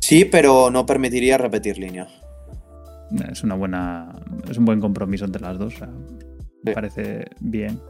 Sí, 0.00 0.24
pero 0.24 0.70
no 0.70 0.84
permitiría 0.86 1.38
repetir 1.38 1.78
línea. 1.78 2.08
Es 3.30 3.42
una 3.42 3.54
buena. 3.54 4.10
Es 4.50 4.58
un 4.58 4.64
buen 4.64 4.80
compromiso 4.80 5.24
entre 5.24 5.42
las 5.42 5.58
dos. 5.58 5.74
me 6.62 6.72
parece 6.72 7.26
bien. 7.40 7.80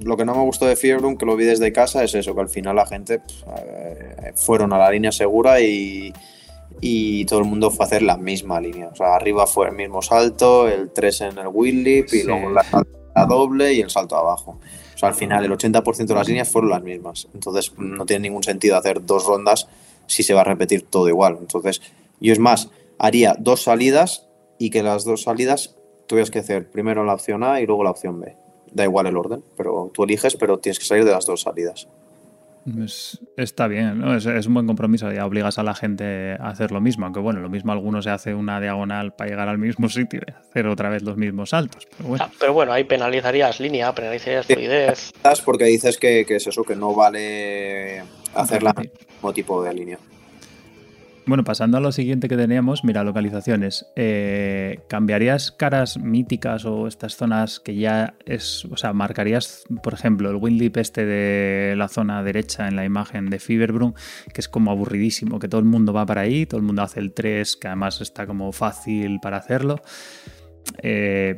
Lo 0.00 0.16
que 0.16 0.24
no 0.24 0.34
me 0.34 0.42
gustó 0.42 0.66
de 0.66 0.76
Fiberbrook, 0.76 1.18
que 1.18 1.26
lo 1.26 1.36
vi 1.36 1.44
desde 1.44 1.72
casa, 1.72 2.04
es 2.04 2.14
eso, 2.14 2.34
que 2.34 2.40
al 2.40 2.48
final 2.48 2.76
la 2.76 2.86
gente 2.86 3.18
pues, 3.18 3.44
eh, 3.56 4.32
fueron 4.36 4.72
a 4.72 4.78
la 4.78 4.90
línea 4.90 5.10
segura 5.10 5.60
y 5.60 6.12
y 6.80 7.24
todo 7.24 7.40
el 7.40 7.44
mundo 7.44 7.70
fue 7.70 7.84
a 7.84 7.86
hacer 7.86 8.02
la 8.02 8.16
misma 8.16 8.60
línea. 8.60 8.88
O 8.88 8.94
sea, 8.96 9.14
arriba 9.14 9.46
fue 9.46 9.68
el 9.68 9.74
mismo 9.74 10.02
salto, 10.02 10.68
el 10.68 10.90
3 10.90 11.20
en 11.22 11.38
el 11.38 11.48
wheel 11.48 11.82
lip 11.82 12.08
y 12.12 12.22
luego 12.22 12.50
la, 12.50 12.64
doble 13.26 13.72
y 13.74 13.80
el 13.80 13.90
salto 13.90 14.16
abajo. 14.16 14.58
O 14.94 14.98
sea, 14.98 15.08
al 15.08 15.14
final 15.14 15.44
el 15.44 15.50
80% 15.50 16.06
de 16.06 16.14
las 16.14 16.28
líneas 16.28 16.48
fueron 16.48 16.70
las 16.70 16.82
mismas. 16.82 17.28
Entonces 17.34 17.72
no 17.78 18.06
tiene 18.06 18.28
ningún 18.28 18.42
sentido 18.42 18.76
hacer 18.76 19.04
dos 19.04 19.26
rondas 19.26 19.68
si 20.06 20.22
se 20.22 20.34
va 20.34 20.42
a 20.42 20.44
repetir 20.44 20.82
todo 20.82 21.08
igual. 21.08 21.38
Entonces, 21.40 21.82
yo 22.20 22.32
es 22.32 22.38
más, 22.38 22.70
haría 22.98 23.36
dos 23.38 23.62
salidas 23.62 24.28
y 24.58 24.70
que 24.70 24.82
las 24.82 25.04
dos 25.04 25.22
salidas 25.22 25.76
tuvieras 26.06 26.30
que 26.30 26.38
hacer 26.38 26.70
primero 26.70 27.04
la 27.04 27.14
opción 27.14 27.42
A 27.44 27.60
y 27.60 27.66
luego 27.66 27.84
la 27.84 27.90
opción 27.90 28.20
B. 28.20 28.36
Da 28.72 28.84
igual 28.84 29.06
el 29.06 29.16
orden, 29.16 29.42
pero 29.56 29.90
tú 29.92 30.04
eliges, 30.04 30.36
pero 30.36 30.58
tienes 30.58 30.78
que 30.78 30.84
salir 30.84 31.04
de 31.04 31.12
las 31.12 31.26
dos 31.26 31.42
salidas 31.42 31.88
está 33.36 33.68
bien, 33.68 34.00
¿no? 34.00 34.16
es, 34.16 34.46
un 34.46 34.54
buen 34.54 34.66
compromiso, 34.66 35.10
ya 35.12 35.24
obligas 35.26 35.58
a 35.58 35.62
la 35.62 35.74
gente 35.74 36.32
a 36.32 36.48
hacer 36.48 36.72
lo 36.72 36.80
mismo, 36.80 37.06
aunque 37.06 37.20
bueno, 37.20 37.40
lo 37.40 37.48
mismo 37.48 37.72
algunos 37.72 38.04
se 38.04 38.10
hace 38.10 38.34
una 38.34 38.60
diagonal 38.60 39.14
para 39.14 39.30
llegar 39.30 39.48
al 39.48 39.58
mismo 39.58 39.88
sitio 39.88 40.20
y 40.26 40.30
hacer 40.30 40.66
otra 40.66 40.88
vez 40.90 41.02
los 41.02 41.16
mismos 41.16 41.50
saltos. 41.50 41.86
Pero 41.96 42.08
bueno, 42.08 42.24
ah, 42.26 42.32
pero 42.38 42.52
bueno 42.52 42.72
ahí 42.72 42.84
penalizarías 42.84 43.60
línea, 43.60 43.94
penalizarías 43.94 44.46
fluidez. 44.46 45.12
Porque 45.44 45.64
dices 45.64 45.98
que, 45.98 46.24
que, 46.26 46.36
es 46.36 46.46
eso, 46.46 46.64
que 46.64 46.76
no 46.76 46.94
vale 46.94 48.02
hacer 48.34 48.62
el 48.62 48.90
mismo 48.90 49.32
tipo 49.32 49.62
de 49.62 49.74
línea. 49.74 49.98
Bueno, 51.28 51.44
pasando 51.44 51.76
a 51.76 51.80
lo 51.80 51.92
siguiente 51.92 52.26
que 52.26 52.38
teníamos, 52.38 52.84
mira, 52.84 53.04
localizaciones. 53.04 53.92
Eh, 53.96 54.80
¿Cambiarías 54.88 55.52
caras 55.52 55.98
míticas 55.98 56.64
o 56.64 56.86
estas 56.86 57.16
zonas 57.16 57.60
que 57.60 57.76
ya 57.76 58.14
es, 58.24 58.64
o 58.64 58.78
sea, 58.78 58.94
marcarías, 58.94 59.66
por 59.82 59.92
ejemplo, 59.92 60.30
el 60.30 60.36
Windlip 60.36 60.78
este 60.78 61.04
de 61.04 61.76
la 61.76 61.88
zona 61.88 62.22
derecha 62.22 62.66
en 62.66 62.76
la 62.76 62.86
imagen 62.86 63.28
de 63.28 63.40
Fiberbrun, 63.40 63.92
que 64.32 64.40
es 64.40 64.48
como 64.48 64.70
aburridísimo, 64.70 65.38
que 65.38 65.48
todo 65.48 65.58
el 65.58 65.66
mundo 65.66 65.92
va 65.92 66.06
para 66.06 66.22
ahí, 66.22 66.46
todo 66.46 66.60
el 66.60 66.66
mundo 66.66 66.80
hace 66.80 66.98
el 67.00 67.12
3, 67.12 67.56
que 67.56 67.68
además 67.68 68.00
está 68.00 68.26
como 68.26 68.50
fácil 68.52 69.18
para 69.20 69.36
hacerlo. 69.36 69.82
Eh, 70.82 71.36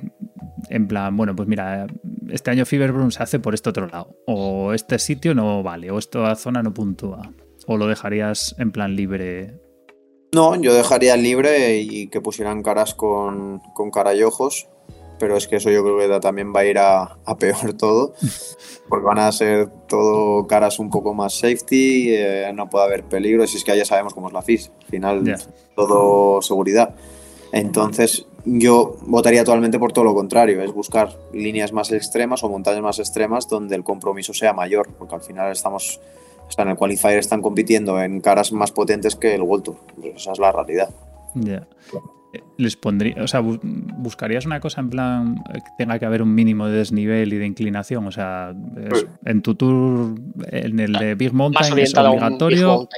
en 0.69 0.87
plan, 0.87 1.17
bueno, 1.17 1.35
pues 1.35 1.49
mira, 1.49 1.89
este 2.29 2.53
año 2.53 2.65
Fiberbrun 2.65 3.11
se 3.11 3.25
hace 3.25 3.41
por 3.41 3.55
este 3.55 3.71
otro 3.71 3.89
lado, 3.89 4.17
o 4.29 4.73
este 4.73 5.01
sitio 5.01 5.35
no 5.35 5.65
vale, 5.65 5.91
o 5.91 5.99
esta 5.99 6.33
zona 6.37 6.63
no 6.63 6.73
puntúa, 6.73 7.33
o 7.67 7.77
lo 7.77 7.89
dejarías 7.89 8.55
en 8.57 8.71
plan 8.71 8.95
libre 8.95 9.59
no, 10.33 10.55
yo 10.57 10.75
dejaría 10.75 11.17
libre 11.17 11.79
y 11.79 12.09
que 12.09 12.21
pusieran 12.21 12.63
caras 12.63 12.95
con, 12.95 13.61
con 13.75 13.91
cara 13.91 14.15
y 14.15 14.23
ojos, 14.23 14.69
pero 15.21 15.37
es 15.37 15.47
que 15.47 15.57
eso 15.57 15.71
yo 15.71 15.85
creo 15.85 15.99
que 15.99 16.21
también 16.21 16.53
va 16.55 16.61
a 16.61 16.65
ir 16.65 16.79
a, 16.79 17.19
peor 17.39 17.73
todo, 17.79 18.15
porque 18.89 19.07
van 19.07 19.19
a 19.19 19.31
ser 19.31 19.69
todo 19.87 20.47
caras 20.47 20.79
un 20.79 20.91
poco 20.91 21.15
más 21.15 21.35
safety, 21.35 22.15
eh, 22.15 22.51
no 22.55 22.69
puede 22.69 22.87
haber 22.87 23.05
peligro, 23.05 23.47
si 23.47 23.59
es 23.59 23.65
que 23.65 23.77
ya 23.77 23.85
sabemos 23.85 24.15
cómo 24.15 24.29
es 24.29 24.33
la 24.33 24.43
FIS, 24.43 24.73
al 24.81 24.87
final 24.87 25.37
todo 25.77 26.43
seguridad. 26.43 26.95
Entonces 27.53 28.27
yo 28.45 28.97
votaría 29.03 29.45
totalmente 29.45 29.79
por 29.79 29.93
todo 29.93 30.05
lo 30.05 30.15
contrario, 30.15 30.63
es 30.63 30.73
buscar 30.73 31.17
líneas 31.33 31.73
más 31.73 31.93
extremas 31.93 32.43
o 32.43 32.49
montañas 32.49 32.83
más 32.83 32.99
extremas 32.99 33.49
donde 33.49 33.77
el 33.77 33.85
compromiso 33.85 34.33
sea 34.33 34.53
mayor, 34.53 34.89
porque 34.99 35.15
al 35.15 35.21
final 35.21 35.53
estamos 35.53 36.01
en 36.59 36.69
el 36.69 36.77
qualifier 36.77 37.19
están 37.19 37.43
compitiendo 37.43 38.01
en 38.03 38.21
caras 38.21 38.53
más 38.53 38.73
potentes 38.73 39.17
que 39.17 39.35
el 39.35 39.43
World 39.43 39.65
Tour. 39.65 39.77
Pues 40.01 40.17
esa 40.17 40.33
es 40.33 40.39
la 40.39 40.53
realidad. 40.53 40.91
Ya. 41.35 41.67
Les 42.59 42.77
pondría, 42.77 43.25
o 43.25 43.27
sea, 43.27 43.41
buscarías 43.41 44.47
una 44.47 44.61
cosa 44.61 44.81
en 44.81 44.91
plan 44.91 45.43
que 45.53 45.71
tenga 45.79 45.99
que 45.99 46.07
haber 46.07 46.23
un 46.23 46.33
mínimo 46.33 46.69
de 46.69 46.79
desnivel 46.79 47.33
y 47.33 47.39
de 47.39 47.47
inclinación. 47.47 48.07
O 48.07 48.13
sea, 48.13 48.55
en 49.25 49.43
tu 49.43 49.57
tour, 49.57 50.15
en 50.47 50.79
el 50.79 50.93
de 50.93 51.15
Big 51.17 51.33
Mountain 51.33 51.79
es 51.79 51.97
obligatorio. 51.97 52.89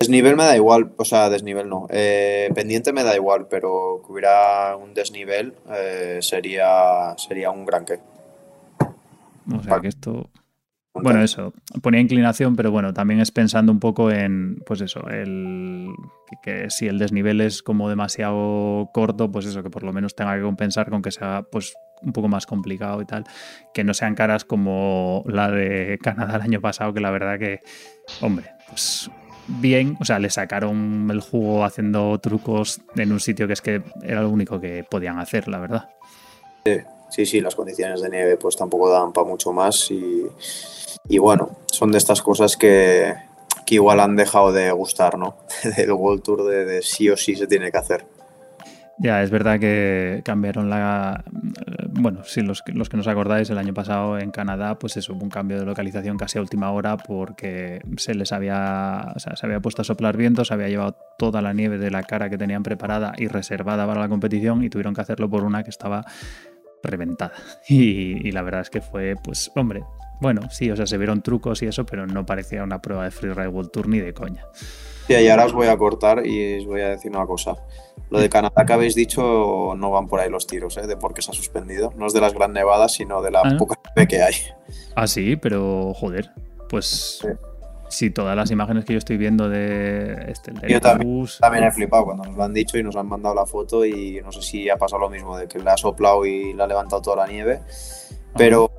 Desnivel 0.00 0.34
me 0.34 0.44
da 0.44 0.56
igual, 0.56 0.92
o 0.96 1.04
sea, 1.04 1.28
desnivel 1.28 1.68
no. 1.68 1.86
Eh, 1.90 2.50
pendiente 2.54 2.90
me 2.90 3.04
da 3.04 3.14
igual, 3.14 3.46
pero 3.48 4.00
que 4.04 4.12
hubiera 4.12 4.74
un 4.74 4.94
desnivel 4.94 5.54
eh, 5.70 6.20
sería, 6.22 7.14
sería 7.18 7.50
un 7.50 7.66
gran 7.66 7.84
que. 7.84 8.00
O 9.54 9.62
sea, 9.62 9.78
que 9.78 9.88
esto. 9.88 10.30
Bueno, 10.92 11.22
eso, 11.22 11.52
ponía 11.82 12.00
inclinación, 12.00 12.56
pero 12.56 12.72
bueno, 12.72 12.92
también 12.92 13.20
es 13.20 13.30
pensando 13.30 13.70
un 13.70 13.78
poco 13.78 14.10
en, 14.10 14.60
pues 14.66 14.80
eso, 14.80 15.08
el 15.08 15.88
que, 16.42 16.68
si 16.68 16.88
el 16.88 16.98
desnivel 16.98 17.40
es 17.40 17.62
como 17.62 17.88
demasiado 17.88 18.90
corto, 18.92 19.30
pues 19.30 19.46
eso, 19.46 19.62
que 19.62 19.70
por 19.70 19.84
lo 19.84 19.92
menos 19.92 20.16
tenga 20.16 20.34
que 20.34 20.42
compensar 20.42 20.90
con 20.90 21.00
que 21.00 21.12
sea 21.12 21.44
pues 21.50 21.74
un 22.02 22.12
poco 22.12 22.28
más 22.28 22.46
complicado 22.46 23.00
y 23.02 23.06
tal, 23.06 23.24
que 23.72 23.84
no 23.84 23.94
sean 23.94 24.14
caras 24.14 24.44
como 24.44 25.22
la 25.26 25.50
de 25.50 25.98
Canadá 26.02 26.36
el 26.36 26.42
año 26.42 26.60
pasado, 26.60 26.92
que 26.92 27.00
la 27.00 27.10
verdad 27.10 27.38
que, 27.38 27.60
hombre, 28.20 28.50
pues 28.68 29.10
bien, 29.46 29.96
o 30.00 30.04
sea, 30.04 30.18
le 30.18 30.30
sacaron 30.30 31.08
el 31.10 31.20
jugo 31.20 31.64
haciendo 31.64 32.18
trucos 32.18 32.80
en 32.96 33.12
un 33.12 33.20
sitio 33.20 33.46
que 33.46 33.52
es 33.52 33.62
que 33.62 33.82
era 34.02 34.22
lo 34.22 34.30
único 34.30 34.60
que 34.60 34.84
podían 34.88 35.18
hacer, 35.18 35.46
la 35.46 35.58
verdad. 35.58 35.88
Sí, 36.64 36.78
sí, 37.10 37.26
sí 37.26 37.40
las 37.40 37.54
condiciones 37.54 38.00
de 38.02 38.10
nieve 38.10 38.36
pues 38.36 38.56
tampoco 38.56 38.90
dan 38.90 39.12
para 39.12 39.26
mucho 39.26 39.52
más 39.52 39.90
y 39.90 40.26
y 41.08 41.18
bueno, 41.18 41.58
son 41.66 41.92
de 41.92 41.98
estas 41.98 42.22
cosas 42.22 42.56
que, 42.56 43.14
igual 43.68 44.00
han 44.00 44.16
dejado 44.16 44.52
de 44.52 44.70
gustar, 44.72 45.16
¿no? 45.16 45.36
Del 45.76 45.92
World 45.92 46.22
Tour 46.22 46.44
de, 46.44 46.82
sí 46.82 47.08
o 47.08 47.16
sí 47.16 47.36
se 47.36 47.46
tiene 47.46 47.70
que 47.70 47.78
hacer. 47.78 48.04
Ya, 49.02 49.22
es 49.22 49.30
verdad 49.30 49.58
que 49.58 50.20
cambiaron 50.26 50.68
la. 50.68 51.24
Bueno, 51.88 52.22
sí, 52.24 52.42
los, 52.42 52.62
los 52.66 52.90
que 52.90 52.98
nos 52.98 53.08
acordáis, 53.08 53.48
el 53.48 53.56
año 53.56 53.72
pasado 53.72 54.18
en 54.18 54.30
Canadá, 54.30 54.78
pues 54.78 54.98
eso, 54.98 55.14
hubo 55.14 55.22
un 55.22 55.30
cambio 55.30 55.58
de 55.58 55.64
localización 55.64 56.18
casi 56.18 56.36
a 56.36 56.42
última 56.42 56.70
hora 56.70 56.98
porque 56.98 57.80
se 57.96 58.14
les 58.14 58.30
había. 58.30 59.12
O 59.16 59.18
sea, 59.18 59.36
se 59.36 59.46
había 59.46 59.60
puesto 59.60 59.80
a 59.80 59.84
soplar 59.86 60.18
vientos, 60.18 60.48
se 60.48 60.54
había 60.54 60.68
llevado 60.68 60.98
toda 61.16 61.40
la 61.40 61.54
nieve 61.54 61.78
de 61.78 61.90
la 61.90 62.02
cara 62.02 62.28
que 62.28 62.36
tenían 62.36 62.62
preparada 62.62 63.14
y 63.16 63.28
reservada 63.28 63.86
para 63.86 64.00
la 64.00 64.08
competición 64.10 64.62
y 64.64 64.68
tuvieron 64.68 64.94
que 64.94 65.00
hacerlo 65.00 65.30
por 65.30 65.44
una 65.44 65.62
que 65.62 65.70
estaba 65.70 66.04
reventada. 66.82 67.32
Y 67.68 68.32
la 68.32 68.42
verdad 68.42 68.60
es 68.60 68.70
que 68.70 68.82
fue, 68.82 69.14
pues, 69.24 69.50
hombre, 69.56 69.82
bueno, 70.20 70.42
sí, 70.50 70.70
o 70.70 70.76
sea, 70.76 70.86
se 70.86 70.98
vieron 70.98 71.22
trucos 71.22 71.62
y 71.62 71.66
eso, 71.66 71.86
pero 71.86 72.06
no 72.06 72.26
parecía 72.26 72.62
una 72.62 72.82
prueba 72.82 73.04
de 73.04 73.10
Freeride 73.10 73.48
World 73.48 73.70
Tour 73.70 73.88
ni 73.88 74.00
de 74.00 74.12
coña. 74.12 74.44
Sí, 75.06 75.14
y 75.14 75.28
ahora 75.28 75.46
os 75.46 75.52
voy 75.52 75.66
a 75.66 75.76
cortar 75.76 76.24
y 76.26 76.58
os 76.58 76.66
voy 76.66 76.82
a 76.82 76.90
decir 76.90 77.10
una 77.10 77.26
cosa. 77.26 77.56
Lo 78.10 78.20
de 78.20 78.28
Canadá 78.28 78.66
que 78.66 78.72
habéis 78.72 78.94
dicho 78.94 79.74
no 79.76 79.90
van 79.90 80.08
por 80.08 80.20
ahí 80.20 80.28
los 80.28 80.46
tiros, 80.46 80.76
¿eh? 80.76 80.86
De 80.86 80.96
por 80.96 81.14
qué 81.14 81.22
se 81.22 81.30
ha 81.30 81.34
suspendido. 81.34 81.92
No 81.96 82.06
es 82.06 82.12
de 82.12 82.20
las 82.20 82.34
gran 82.34 82.52
nevadas, 82.52 82.92
sino 82.92 83.22
de 83.22 83.30
la 83.30 83.40
ah. 83.44 83.56
poca 83.58 83.76
nieve 83.96 84.08
que 84.08 84.22
hay. 84.22 84.34
Ah, 84.94 85.06
sí, 85.06 85.36
pero 85.36 85.94
joder, 85.94 86.30
pues... 86.68 87.26
Sí. 87.88 88.10
todas 88.10 88.36
las 88.36 88.52
imágenes 88.52 88.84
que 88.84 88.92
yo 88.92 88.98
estoy 88.98 89.16
viendo 89.16 89.48
de 89.48 90.30
este 90.30 90.52
Yo 90.68 90.80
también, 90.80 91.26
también, 91.40 91.64
he 91.64 91.72
flipado 91.72 92.04
cuando 92.04 92.22
nos 92.22 92.36
lo 92.36 92.44
han 92.44 92.54
dicho 92.54 92.78
y 92.78 92.84
nos 92.84 92.94
han 92.94 93.08
mandado 93.08 93.34
la 93.34 93.46
foto 93.46 93.84
y 93.84 94.20
no 94.22 94.30
sé 94.30 94.42
si 94.42 94.70
ha 94.70 94.76
pasado 94.76 95.00
lo 95.00 95.10
mismo 95.10 95.36
de 95.36 95.48
que 95.48 95.58
le 95.58 95.68
ha 95.68 95.76
soplado 95.76 96.24
y 96.24 96.52
le 96.52 96.62
ha 96.62 96.68
levantado 96.68 97.02
toda 97.02 97.26
la 97.26 97.26
nieve, 97.26 97.62
pero 98.36 98.70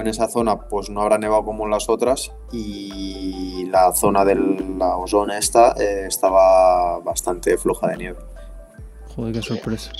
en 0.00 0.06
esa 0.06 0.28
zona 0.28 0.58
pues 0.58 0.90
no 0.90 1.02
habrá 1.02 1.18
nevado 1.18 1.44
como 1.44 1.64
en 1.64 1.70
las 1.70 1.88
otras 1.88 2.32
y 2.52 3.66
la 3.70 3.92
zona 3.92 4.24
de 4.24 4.34
la 4.34 4.96
ozona 4.96 5.38
esta 5.38 5.72
eh, 5.80 6.06
estaba 6.06 6.98
bastante 7.00 7.56
floja 7.56 7.88
de 7.88 7.96
nieve. 7.96 8.18
Joder, 9.14 9.34
qué 9.34 9.42
sorpresa. 9.42 9.92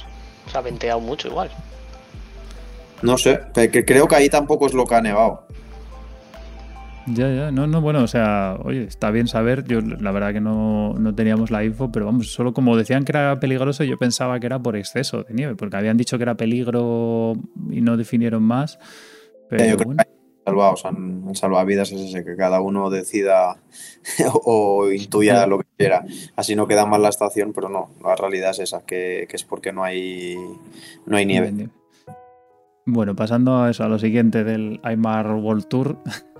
Se 0.46 0.58
ha 0.58 0.60
venteado 0.60 1.00
mucho 1.00 1.28
igual. 1.28 1.50
No 3.02 3.16
sé, 3.16 3.40
que 3.54 3.84
creo 3.84 4.06
que 4.06 4.16
ahí 4.16 4.28
tampoco 4.28 4.66
es 4.66 4.74
lo 4.74 4.84
que 4.84 4.94
ha 4.94 5.00
nevado. 5.00 5.44
Ya, 7.06 7.28
ya, 7.34 7.50
no, 7.50 7.66
no, 7.66 7.80
bueno, 7.80 8.02
o 8.02 8.06
sea, 8.06 8.56
oye, 8.62 8.84
está 8.84 9.10
bien 9.10 9.26
saber, 9.26 9.64
yo 9.64 9.80
la 9.80 10.12
verdad 10.12 10.32
que 10.32 10.40
no, 10.40 10.94
no, 10.94 11.14
teníamos 11.14 11.50
la 11.50 11.64
info, 11.64 11.90
pero 11.90 12.06
vamos, 12.06 12.30
solo 12.30 12.52
como 12.52 12.76
decían 12.76 13.04
que 13.04 13.12
era 13.12 13.40
peligroso, 13.40 13.84
yo 13.84 13.98
pensaba 13.98 14.38
que 14.38 14.46
era 14.46 14.58
por 14.58 14.76
exceso 14.76 15.24
de 15.24 15.34
nieve, 15.34 15.56
porque 15.56 15.76
habían 15.76 15.96
dicho 15.96 16.18
que 16.18 16.24
era 16.24 16.36
peligro 16.36 17.32
y 17.70 17.80
no 17.80 17.96
definieron 17.96 18.42
más, 18.42 18.78
yo 19.50 19.76
creo 19.76 19.96
que 19.96 20.04
salvados, 20.44 20.84
en, 20.84 21.34
salvavidas 21.34 21.92
es 21.92 22.00
ese, 22.00 22.24
que 22.24 22.36
cada 22.36 22.60
uno 22.60 22.90
decida 22.90 23.56
o 24.44 24.90
intuya 24.90 25.46
lo 25.46 25.58
que 25.58 25.66
quiera. 25.76 26.04
Así 26.36 26.56
no 26.56 26.66
queda 26.66 26.86
mal 26.86 27.02
la 27.02 27.08
estación, 27.08 27.52
pero 27.52 27.68
no, 27.68 27.90
la 28.02 28.16
realidad 28.16 28.50
es 28.50 28.60
esa, 28.60 28.84
que, 28.84 29.26
es 29.30 29.44
porque 29.44 29.72
no 29.72 29.84
hay, 29.84 30.36
no 31.06 31.16
hay 31.16 31.26
nieve. 31.26 31.68
Bueno, 32.86 33.14
pasando 33.14 33.62
a 33.62 33.70
eso, 33.70 33.84
a 33.84 33.88
lo 33.88 33.98
siguiente 33.98 34.44
del 34.44 34.80
Aymar 34.82 35.34
World 35.34 35.66
Tour. 35.66 35.98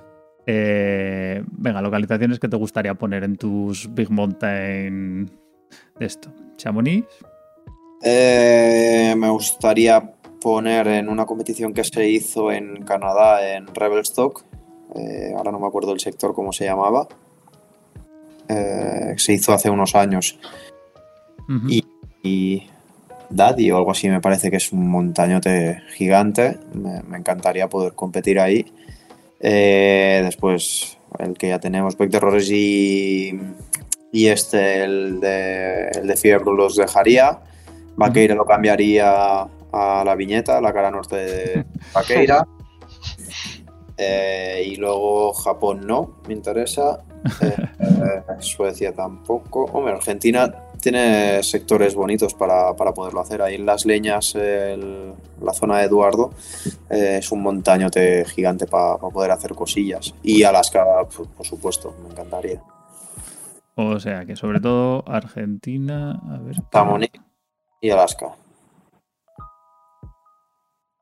Eh, 0.53 1.45
venga, 1.53 1.81
localizaciones 1.81 2.41
que 2.41 2.49
te 2.49 2.57
gustaría 2.57 2.95
poner 2.95 3.23
en 3.23 3.37
tus 3.37 3.95
Big 3.95 4.11
Mountain 4.11 5.31
de 5.99 6.07
esto. 6.07 6.33
Chamonix. 6.57 7.07
Eh, 8.03 9.15
me 9.17 9.29
gustaría 9.29 10.13
poner 10.41 10.87
en 10.89 11.09
una 11.09 11.27
competición 11.27 11.73
que 11.73 11.85
se 11.85 12.09
hizo 12.09 12.51
en 12.53 12.85
Canadá, 12.85 13.57
en 13.57 13.67
Revelstock. 13.67 14.43
Eh, 14.95 15.33
ahora 15.37 15.53
no 15.53 15.61
me 15.61 15.67
acuerdo 15.67 15.93
el 15.93 16.01
sector 16.01 16.35
cómo 16.35 16.53
se 16.53 16.65
llamaba. 16.65 17.09
se 18.49 19.33
hizo 19.33 19.53
hace 19.53 19.71
unos 19.71 19.95
años. 19.95 20.39
y, 22.23 22.67
Daddy 23.33 23.71
o 23.71 23.77
algo 23.77 23.93
así 23.93 24.09
me 24.09 24.21
parece 24.21 24.51
que 24.51 24.57
es 24.57 24.73
un 24.73 24.89
montañote 24.89 25.83
gigante. 25.95 26.59
me 26.75 27.17
encantaría 27.17 27.69
poder 27.69 27.93
competir 27.93 28.41
ahí. 28.41 28.67
Eh, 29.41 30.21
después, 30.23 30.99
el 31.19 31.37
que 31.37 31.49
ya 31.49 31.59
tenemos, 31.59 31.97
Back 31.97 32.11
Terrores 32.11 32.51
y, 32.51 33.41
y 34.13 34.27
este, 34.27 34.85
el 34.85 35.19
de, 35.19 35.89
el 35.89 36.07
de 36.07 36.17
Fiebre, 36.17 36.53
los 36.55 36.77
dejaría. 36.77 37.41
Vaqueira 37.97 38.35
lo 38.35 38.45
cambiaría 38.45 39.47
a 39.73 40.03
la 40.05 40.15
viñeta, 40.15 40.61
la 40.61 40.73
cara 40.73 40.91
norte 40.91 41.17
de 41.17 41.65
Vaqueira. 41.95 42.47
Eh, 44.03 44.65
y 44.67 44.77
luego 44.77 45.35
Japón 45.35 45.87
no, 45.87 46.17
me 46.27 46.35
interesa. 46.35 47.05
Eh, 48.01 48.23
Suecia 48.39 48.95
tampoco. 48.95 49.65
Hombre, 49.65 49.93
Argentina 49.93 50.51
tiene 50.81 51.43
sectores 51.43 51.95
bonitos 51.95 52.35
para, 52.35 52.75
poderlo 52.75 53.21
hacer. 53.21 53.43
Ahí 53.43 53.57
en 53.57 53.67
las 53.67 53.85
leñas, 53.85 54.35
la 54.35 55.53
zona 55.53 55.79
de 55.79 55.85
Eduardo, 55.85 56.31
eh, 56.89 57.17
es 57.19 57.31
un 57.31 57.43
montañote 57.43 58.25
gigante 58.25 58.67
para 58.67 58.97
poder 58.97 59.31
hacer 59.31 59.55
cosillas. 59.55 60.15
Y 60.23 60.43
Alaska, 60.45 60.85
por, 61.37 61.47
supuesto, 61.47 61.95
me 62.03 62.11
encantaría. 62.11 62.63
O 63.75 64.01
sea 64.01 64.25
que 64.25 64.37
sobre 64.37 64.61
todo 64.61 65.05
Argentina, 65.07 66.21
a 66.29 66.39
ver. 66.39 66.57
y 67.81 67.91
Alaska. 67.91 68.35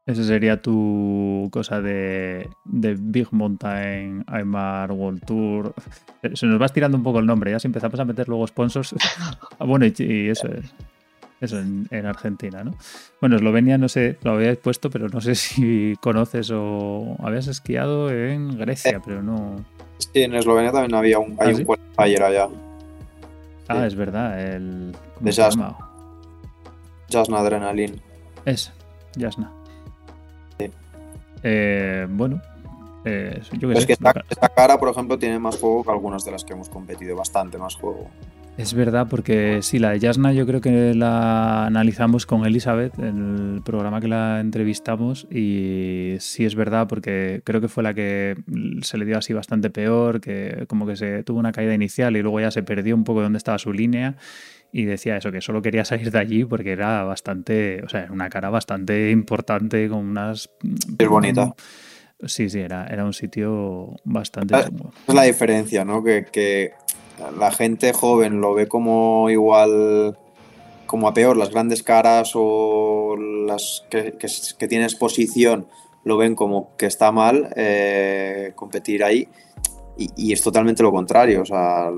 Esa 0.08 0.24
sería 0.24 0.62
tu 0.62 1.50
cosa 1.52 1.82
de, 1.82 2.48
Big 2.64 3.28
Mountain 3.30 4.24
Aymar 4.26 4.90
World 4.90 5.22
Tour. 5.26 5.74
Se 6.32 6.46
nos 6.46 6.58
va 6.58 6.64
estirando 6.64 6.96
un 6.96 7.04
poco 7.04 7.18
el 7.18 7.26
nombre, 7.26 7.50
ya 7.50 7.58
si 7.58 7.66
empezamos 7.66 8.00
a 8.00 8.06
meter 8.06 8.26
luego 8.26 8.46
sponsors. 8.46 8.94
Ah, 9.58 9.64
bueno, 9.66 9.84
y, 9.84 10.28
eso 10.30 10.48
es. 10.48 10.72
Eso 11.42 11.58
en, 11.58 12.06
Argentina, 12.06 12.64
¿no? 12.64 12.74
Bueno, 13.20 13.36
Eslovenia 13.36 13.76
no 13.76 13.88
sé, 13.88 14.16
lo 14.22 14.32
habíais 14.32 14.56
puesto, 14.56 14.88
pero 14.88 15.08
no 15.10 15.20
sé 15.20 15.34
si 15.34 15.94
conoces 16.00 16.50
o 16.54 17.16
habías 17.22 17.46
esquiado 17.46 18.10
en 18.10 18.56
Grecia, 18.56 18.92
eh, 18.92 19.00
pero 19.04 19.22
no. 19.22 19.56
Sí, 19.98 20.22
en 20.22 20.34
Eslovenia 20.34 20.72
también 20.72 20.94
había 20.94 21.18
un, 21.18 21.36
hay 21.38 21.54
¿Ah, 21.98 22.06
un 22.06 22.22
allá. 22.22 22.48
Ah, 23.68 23.86
es 23.86 23.94
verdad, 23.94 24.40
el. 24.40 24.96
De 25.20 25.32
Jasna. 25.32 25.76
Jasna 27.10 27.40
Adrenaline. 27.40 28.00
Es, 28.46 28.72
Jasna. 29.20 29.57
Eh, 31.42 32.06
bueno, 32.10 32.40
eh, 33.04 33.40
yo 33.58 33.72
es 33.72 33.86
que 33.86 33.92
esta, 33.92 34.12
cara, 34.54 34.78
por 34.78 34.90
ejemplo, 34.90 35.18
tiene 35.18 35.38
más 35.38 35.58
juego 35.58 35.84
que 35.84 35.90
algunas 35.90 36.24
de 36.24 36.32
las 36.32 36.44
que 36.44 36.52
hemos 36.52 36.68
competido, 36.68 37.16
bastante 37.16 37.58
más 37.58 37.76
juego. 37.76 38.08
Es 38.58 38.74
verdad, 38.74 39.06
porque 39.08 39.60
sí, 39.62 39.78
la 39.78 39.90
de 39.90 40.00
Jasna 40.00 40.32
yo 40.32 40.44
creo 40.44 40.60
que 40.60 40.92
la 40.92 41.66
analizamos 41.66 42.26
con 42.26 42.44
Elizabeth 42.44 42.98
en 42.98 43.54
el 43.54 43.62
programa 43.62 44.00
que 44.00 44.08
la 44.08 44.40
entrevistamos 44.40 45.28
y 45.30 46.16
sí 46.18 46.44
es 46.44 46.56
verdad 46.56 46.88
porque 46.88 47.40
creo 47.44 47.60
que 47.60 47.68
fue 47.68 47.84
la 47.84 47.94
que 47.94 48.36
se 48.82 48.98
le 48.98 49.04
dio 49.04 49.16
así 49.16 49.32
bastante 49.32 49.70
peor, 49.70 50.20
que 50.20 50.64
como 50.66 50.88
que 50.88 50.96
se 50.96 51.22
tuvo 51.22 51.38
una 51.38 51.52
caída 51.52 51.72
inicial 51.72 52.16
y 52.16 52.22
luego 52.22 52.40
ya 52.40 52.50
se 52.50 52.64
perdió 52.64 52.96
un 52.96 53.04
poco 53.04 53.20
de 53.20 53.26
dónde 53.26 53.36
estaba 53.36 53.58
su 53.58 53.72
línea 53.72 54.16
y 54.72 54.84
decía 54.84 55.16
eso, 55.16 55.32
que 55.32 55.40
solo 55.40 55.62
quería 55.62 55.84
salir 55.84 56.10
de 56.10 56.18
allí 56.18 56.44
porque 56.44 56.72
era 56.72 57.02
bastante, 57.04 57.82
o 57.82 57.88
sea, 57.88 58.08
una 58.10 58.28
cara 58.28 58.50
bastante 58.50 59.10
importante 59.10 59.88
con 59.88 59.98
unas... 59.98 60.50
Es 60.98 61.08
bonita. 61.08 61.54
Sí, 62.26 62.50
sí, 62.50 62.60
era, 62.60 62.86
era 62.86 63.04
un 63.04 63.12
sitio 63.12 63.96
bastante... 64.04 64.54
Es 65.06 65.14
la 65.14 65.22
diferencia, 65.22 65.84
¿no? 65.84 66.02
Que, 66.02 66.72
la 67.36 67.50
gente 67.50 67.92
joven 67.92 68.40
lo 68.40 68.54
ve 68.54 68.68
como 68.68 69.28
igual, 69.28 70.16
como 70.86 71.08
a 71.08 71.14
peor, 71.14 71.36
las 71.36 71.50
grandes 71.50 71.82
caras 71.82 72.32
o 72.34 73.16
las 73.16 73.84
que, 73.90 74.12
que, 74.12 74.68
tienen 74.68 74.84
exposición 74.84 75.66
lo 76.04 76.16
ven 76.16 76.36
como 76.36 76.76
que 76.76 76.86
está 76.86 77.10
mal 77.10 77.52
eh, 77.56 78.52
competir 78.54 79.02
ahí 79.02 79.28
y, 79.98 80.32
es 80.32 80.40
totalmente 80.40 80.82
lo 80.82 80.92
contrario. 80.92 81.42
O 81.42 81.44
sea, 81.44 81.90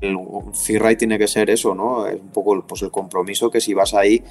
el 0.00 0.16
free 0.52 0.96
tiene 0.96 1.18
que 1.18 1.28
ser 1.28 1.50
eso, 1.50 1.74
¿no? 1.74 2.06
Es 2.06 2.20
un 2.20 2.28
poco 2.28 2.60
pues, 2.66 2.82
el 2.82 2.90
compromiso 2.90 3.50
que 3.50 3.60
si 3.60 3.74
vas 3.74 3.94
ahí 3.94 4.22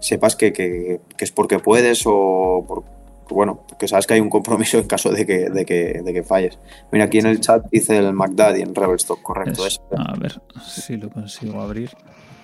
sepas 0.00 0.36
que, 0.36 0.52
que, 0.52 1.00
es 1.18 1.32
porque 1.32 1.58
puedes 1.58 2.02
o 2.06 2.64
por, 2.66 2.84
bueno, 3.28 3.60
que 3.78 3.88
sabes 3.88 4.06
que 4.06 4.14
hay 4.14 4.20
un 4.20 4.30
compromiso 4.30 4.78
en 4.78 4.86
caso 4.86 5.10
de 5.10 5.26
que, 5.26 5.50
de 5.50 5.64
que, 5.64 6.00
de 6.02 6.12
que 6.12 6.22
falles. 6.22 6.58
Mira, 6.92 7.06
aquí 7.06 7.18
en 7.18 7.26
el 7.26 7.40
chat 7.40 7.66
dice 7.70 7.98
el 7.98 8.12
McDaddy 8.12 8.62
en 8.62 8.74
Rebelstock, 8.74 9.20
correcto. 9.22 9.62
a 9.96 10.14
ver 10.18 10.40
si 10.64 10.96
lo 10.96 11.10
consigo 11.10 11.60
abrir. 11.60 11.90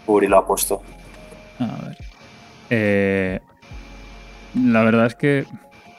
Uri 0.07 0.27
lo 0.27 0.39
ha 0.39 0.47
puesto. 0.47 0.83
A 1.59 1.87
ver. 1.87 1.99
Eh, 2.71 3.41
la 4.55 4.83
verdad 4.83 5.07
es 5.07 5.15
que, 5.15 5.47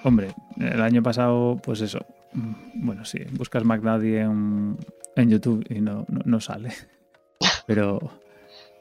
hombre, 0.03 0.31
el 0.59 0.81
año 0.81 1.01
pasado, 1.01 1.57
pues 1.63 1.81
eso, 1.81 2.05
bueno, 2.75 3.05
sí, 3.05 3.19
buscas 3.31 3.63
McDaddy 3.63 4.17
en, 4.17 4.77
en 5.15 5.29
YouTube 5.29 5.65
y 5.69 5.81
no, 5.81 6.05
no, 6.07 6.39
sale. 6.39 6.73
Pero 7.67 7.99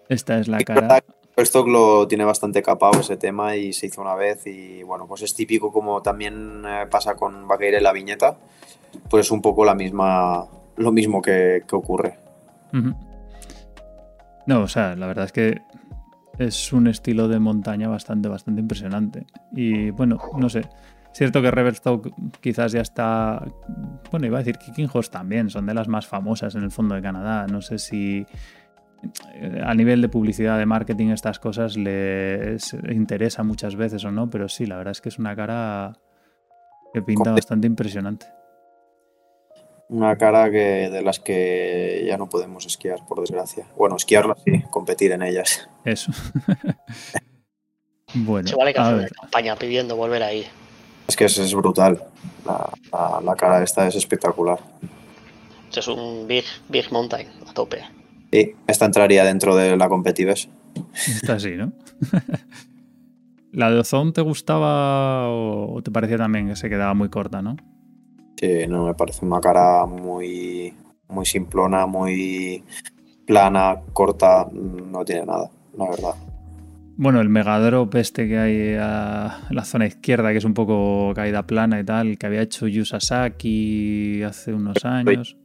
esta 0.09 0.39
es 0.39 0.49
la 0.49 0.59
cara. 0.61 1.03
Stock 1.37 1.67
lo 1.67 2.07
tiene 2.07 2.25
bastante 2.25 2.63
capado 2.63 3.01
ese 3.01 3.17
tema 3.17 3.57
y 3.57 3.73
se 3.73 3.87
hizo 3.87 4.03
una 4.03 4.15
vez 4.15 4.47
y 4.47 4.83
bueno, 4.83 5.07
pues 5.07 5.23
es 5.23 5.35
típico 5.35 5.73
como 5.73 6.03
también 6.03 6.63
eh, 6.67 6.87
pasa 6.91 7.15
con 7.15 7.49
Vaqueira 7.49 7.79
y 7.79 7.83
la 7.83 7.93
viñeta, 7.93 8.37
pues 9.09 9.27
es 9.27 9.31
un 9.31 9.41
poco 9.41 9.65
la 9.65 9.75
misma, 9.75 10.47
lo 10.77 10.93
mismo 10.93 11.23
que, 11.23 11.63
ocurre. 11.73 12.19
No, 14.47 14.63
o 14.63 14.69
sea, 14.69 14.95
la 14.95 15.07
verdad 15.07 15.25
es 15.25 15.33
que 15.33 15.63
es 16.39 16.73
un 16.73 16.87
estilo 16.87 17.29
de 17.29 17.39
montaña 17.39 17.89
bastante, 17.89 18.29
bastante 18.29 18.61
impresionante. 18.61 19.27
Y 19.53 19.91
bueno, 19.91 20.21
no 20.37 20.49
sé, 20.49 20.63
Cierto 21.15 21.43
que 21.43 21.51
Reverstock 21.51 22.09
quizás 22.41 22.73
ya 22.73 22.81
está. 22.81 23.45
Bueno, 24.11 24.27
iba 24.27 24.39
a 24.39 24.43
decir 24.43 24.59
que 24.59 24.73
King 24.73 24.89
también, 25.11 25.51
son 25.51 25.67
de 25.67 25.75
las 25.75 25.89
más 25.89 26.07
famosas 26.07 26.55
en 26.55 26.63
el 26.63 26.71
fondo 26.71 26.95
de 26.95 27.03
Canadá. 27.03 27.47
No 27.47 27.61
sé 27.61 27.79
si 27.79 28.27
eh, 29.35 29.61
a 29.63 29.75
nivel 29.75 30.01
de 30.01 30.09
publicidad, 30.09 30.59
de 30.59 30.67
marketing, 30.67 31.09
estas 31.09 31.39
cosas 31.39 31.77
les 31.77 32.73
interesa 32.91 33.43
muchas 33.43 33.77
veces 33.77 34.05
o 34.05 34.11
no, 34.11 34.31
pero 34.31 34.49
sí, 34.49 34.67
la 34.67 34.77
verdad 34.77 34.93
es 34.93 35.01
que 35.01 35.09
es 35.09 35.19
una 35.19 35.35
cara 35.37 35.99
que 36.95 37.03
pinta 37.03 37.33
bastante 37.33 37.67
impresionante. 37.67 38.27
Una 39.89 40.17
cara 40.17 40.51
que 40.51 40.89
de 40.89 41.03
las 41.03 41.21
que 41.21 42.05
ya 42.07 42.17
no 42.17 42.29
podemos 42.29 42.65
esquiar, 42.65 43.05
por 43.07 43.21
desgracia. 43.21 43.67
Bueno, 43.77 43.97
esquiarlas 43.97 44.39
sí, 44.43 44.63
competir 44.71 45.13
en 45.13 45.23
ellas. 45.23 45.69
Eso. 45.85 46.13
bueno, 48.15 48.49
Se 48.49 48.57
vale 48.57 48.73
que 48.73 48.81
hacer 48.81 49.11
campaña 49.11 49.57
pidiendo 49.57 49.97
volver 49.97 50.23
ahí. 50.23 50.47
Es 51.07 51.17
que 51.17 51.25
es, 51.25 51.55
brutal. 51.55 52.03
La, 52.45 53.21
la, 53.21 53.37
cara 53.37 53.63
esta 53.63 53.87
es 53.87 53.95
espectacular. 53.97 54.59
Es 55.75 55.89
un 55.89 56.27
Big, 56.27 56.45
big 56.69 56.93
Mountain 56.93 57.29
a 57.49 57.53
tope. 57.53 57.83
Sí, 58.33 58.55
esta 58.67 58.87
entraría 58.87 59.25
dentro 59.25 59.57
de 59.57 59.77
la 59.77 59.89
Competives. 59.89 60.49
Está 60.95 61.35
así, 61.35 61.51
¿no? 61.57 61.73
¿La 63.53 63.71
de 63.71 63.79
Ozone 63.81 64.13
te 64.13 64.23
gustaba 64.23 65.29
o 65.29 65.83
te 65.83 65.91
parecía 65.91 66.17
también 66.17 66.49
que 66.49 66.57
se 66.57 66.71
quedaba 66.71 66.95
muy 66.95 67.11
corta, 67.11 67.43
no? 67.43 67.57
Sí, 68.37 68.67
no, 68.67 68.87
me 68.87 68.95
parece 68.95 69.27
una 69.27 69.41
cara 69.41 69.85
muy, 69.85 70.75
muy 71.09 71.27
simplona, 71.27 71.87
muy 71.87 72.65
plana, 73.27 73.81
corta, 73.93 74.49
no 74.51 75.05
tiene 75.05 75.27
nada, 75.27 75.51
la 75.77 75.91
verdad. 75.91 76.15
Bueno, 77.03 77.21
el 77.21 77.29
megadrop 77.29 77.93
este 77.97 78.29
que 78.29 78.39
hay 78.39 78.77
a 78.79 79.41
la 79.51 79.65
zona 79.65 79.87
izquierda, 79.87 80.31
que 80.31 80.39
es 80.39 80.45
un 80.45 80.55
poco 80.55 81.13
caída 81.17 81.45
plana 81.45 81.81
y 81.81 81.85
tal, 81.85 82.17
que 82.17 82.27
había 82.27 82.43
hecho 82.43 82.69
Yu 82.69 82.85
Sasaki 82.85 84.23
hace 84.23 84.53
unos 84.53 84.85
años. 84.85 85.37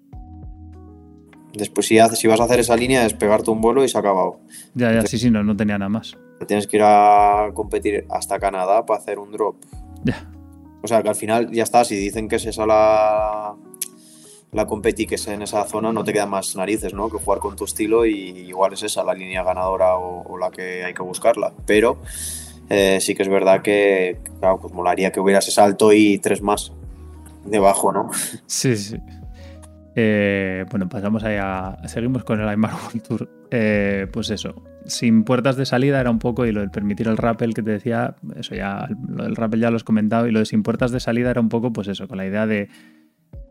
Después, 1.56 1.88
si, 1.88 1.98
haces, 1.98 2.20
si 2.20 2.28
vas 2.28 2.40
a 2.42 2.44
hacer 2.44 2.60
esa 2.60 2.76
línea, 2.76 3.08
es 3.08 3.16
pegarte 3.16 3.50
un 3.50 3.60
vuelo 3.60 3.84
y 3.84 3.90
se 3.90 3.98
ha 3.98 4.02
acabado. 4.02 4.40
Ya, 4.76 4.94
ya, 4.94 5.02
sí, 5.02 5.18
sí, 5.18 5.32
no, 5.32 5.44
no 5.44 5.58
tenía 5.58 5.80
nada 5.80 5.90
más. 5.90 6.16
Tienes 6.48 6.68
que 6.68 6.78
ir 6.78 6.84
a 6.86 7.50
competir 7.56 8.06
hasta 8.12 8.38
Canadá 8.38 8.86
para 8.86 9.00
hacer 9.00 9.18
un 9.18 9.32
drop. 9.32 9.56
Ya. 10.04 10.30
O 10.84 10.88
sea, 10.88 11.02
que 11.02 11.10
al 11.10 11.16
final 11.16 11.50
ya 11.52 11.64
está. 11.64 11.84
Si 11.86 11.96
dicen 11.96 12.28
que 12.28 12.36
es 12.36 12.46
esa 12.46 12.68
la, 12.68 13.56
la 14.52 14.66
competi 14.66 15.06
que 15.06 15.16
es 15.16 15.28
en 15.28 15.42
esa 15.42 15.64
zona 15.66 15.92
no 15.92 16.04
te 16.04 16.14
quedan 16.14 16.30
más 16.30 16.56
narices, 16.56 16.94
¿no? 16.94 17.10
Que 17.10 17.18
jugar 17.18 17.40
con 17.40 17.56
tu 17.56 17.66
estilo 17.66 18.06
y 18.06 18.30
igual 18.48 18.74
es 18.74 18.84
esa 18.84 19.04
la 19.04 19.14
línea 19.14 19.44
ganadora 19.44 19.98
o, 19.98 20.38
la 20.38 20.50
que 20.52 20.84
hay 20.86 20.94
que 20.94 21.04
buscarla. 21.04 21.54
Pero 21.66 22.02
eh, 22.70 23.00
sí 23.02 23.14
que 23.16 23.24
es 23.24 23.30
verdad 23.30 23.62
que, 23.62 24.20
claro, 24.40 24.60
pues 24.60 24.74
molaría 24.74 25.12
que 25.12 25.20
hubiera 25.20 25.40
ese 25.40 25.52
salto 25.52 25.92
y 25.92 26.20
tres 26.20 26.42
más 26.42 26.72
debajo, 27.46 27.92
¿no? 27.92 28.10
Sí, 28.46 28.78
sí. 28.78 28.98
Eh, 30.00 30.64
bueno, 30.70 30.88
pasamos 30.88 31.24
ahí 31.24 31.38
a. 31.40 31.80
Seguimos 31.88 32.24
con 32.24 32.40
el 32.40 32.48
Aymar 32.48 32.74
World 32.74 33.02
Tour. 33.02 33.30
Eh, 33.50 34.08
pues 34.14 34.30
eso, 34.30 34.54
sin 34.86 35.24
puertas 35.24 35.58
de 35.58 35.66
salida 35.66 36.00
era 36.00 36.12
un 36.12 36.20
poco, 36.20 36.46
y 36.46 36.52
lo 36.52 36.60
del 36.60 36.70
permitir 36.70 37.08
el 37.08 37.18
rappel 37.18 37.54
que 37.54 37.64
te 37.64 37.72
decía, 37.72 38.16
eso 38.36 38.54
ya, 38.54 38.88
lo 39.08 39.24
del 39.24 39.36
rappel 39.36 39.60
ya 39.60 39.72
lo 39.72 39.78
has 39.78 39.84
comentado, 39.84 40.28
y 40.28 40.32
lo 40.32 40.40
de 40.40 40.46
sin 40.46 40.64
puertas 40.64 40.92
de 40.92 41.00
salida 41.00 41.32
era 41.32 41.42
un 41.42 41.50
poco, 41.50 41.74
pues 41.74 41.88
eso, 41.88 42.08
con 42.08 42.18
la 42.18 42.28
idea 42.28 42.46
de 42.46 42.70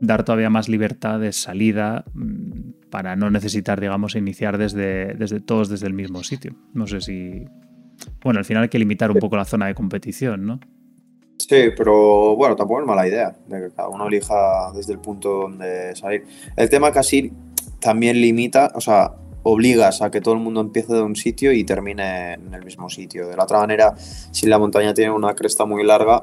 dar 0.00 0.24
todavía 0.24 0.50
más 0.50 0.68
libertad 0.68 1.20
de 1.20 1.32
salida 1.32 2.04
mm, 2.14 2.90
para 2.90 3.16
no 3.16 3.30
necesitar, 3.30 3.80
digamos, 3.80 4.14
iniciar 4.14 4.58
desde, 4.58 5.14
desde 5.14 5.40
todos 5.40 5.68
desde 5.68 5.86
el 5.86 5.94
mismo 5.94 6.22
sitio. 6.22 6.54
No 6.74 6.86
sé 6.86 7.00
si. 7.00 7.46
Bueno, 8.22 8.38
al 8.38 8.44
final 8.44 8.64
hay 8.64 8.68
que 8.68 8.78
limitar 8.78 9.10
un 9.10 9.18
poco 9.18 9.36
la 9.36 9.44
zona 9.44 9.66
de 9.66 9.74
competición, 9.74 10.46
¿no? 10.46 10.60
Sí, 11.38 11.70
pero 11.76 12.34
bueno, 12.36 12.56
tampoco 12.56 12.80
es 12.80 12.86
mala 12.86 13.06
idea 13.06 13.36
de 13.46 13.60
que 13.60 13.70
cada 13.74 13.88
uno 13.88 14.08
elija 14.08 14.72
desde 14.74 14.92
el 14.92 14.98
punto 15.00 15.30
donde 15.42 15.94
salir. 15.94 16.24
El 16.56 16.68
tema 16.68 16.92
casi 16.92 17.32
también 17.78 18.20
limita, 18.20 18.72
o 18.74 18.80
sea, 18.80 19.12
obligas 19.42 20.02
a 20.02 20.10
que 20.10 20.20
todo 20.20 20.34
el 20.34 20.40
mundo 20.40 20.60
empiece 20.60 20.92
de 20.92 21.02
un 21.02 21.14
sitio 21.14 21.52
y 21.52 21.64
termine 21.64 22.34
en 22.34 22.52
el 22.52 22.64
mismo 22.64 22.88
sitio. 22.88 23.28
De 23.28 23.36
la 23.36 23.44
otra 23.44 23.58
manera, 23.58 23.94
si 23.96 24.46
la 24.46 24.58
montaña 24.58 24.92
tiene 24.92 25.10
una 25.12 25.34
cresta 25.34 25.64
muy 25.64 25.84
larga, 25.84 26.22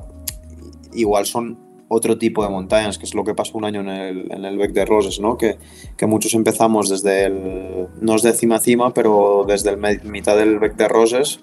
igual 0.94 1.26
son 1.26 1.73
otro 1.94 2.18
tipo 2.18 2.44
de 2.44 2.50
montañas, 2.50 2.98
que 2.98 3.06
es 3.06 3.14
lo 3.14 3.24
que 3.24 3.34
pasó 3.34 3.58
un 3.58 3.66
año 3.66 3.82
en 3.82 3.90
el, 3.90 4.32
en 4.32 4.46
el 4.46 4.58
Bec 4.58 4.72
de 4.72 4.86
Roses, 4.86 5.20
¿no? 5.20 5.38
Que, 5.38 5.58
que, 5.96 6.06
muchos 6.06 6.34
empezamos 6.34 6.90
desde 6.90 7.26
el, 7.26 7.88
no 8.02 8.16
es 8.16 8.24
de 8.24 8.34
cima 8.34 8.56
a 8.56 8.60
cima, 8.60 8.94
pero 8.94 9.46
desde 9.48 9.70
el 9.70 9.78
mitad 10.04 10.36
del 10.38 10.60
Bec 10.60 10.76
de 10.76 10.88
Roses, 10.88 11.40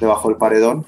debajo 0.00 0.28
del 0.28 0.38
paredón, 0.38 0.86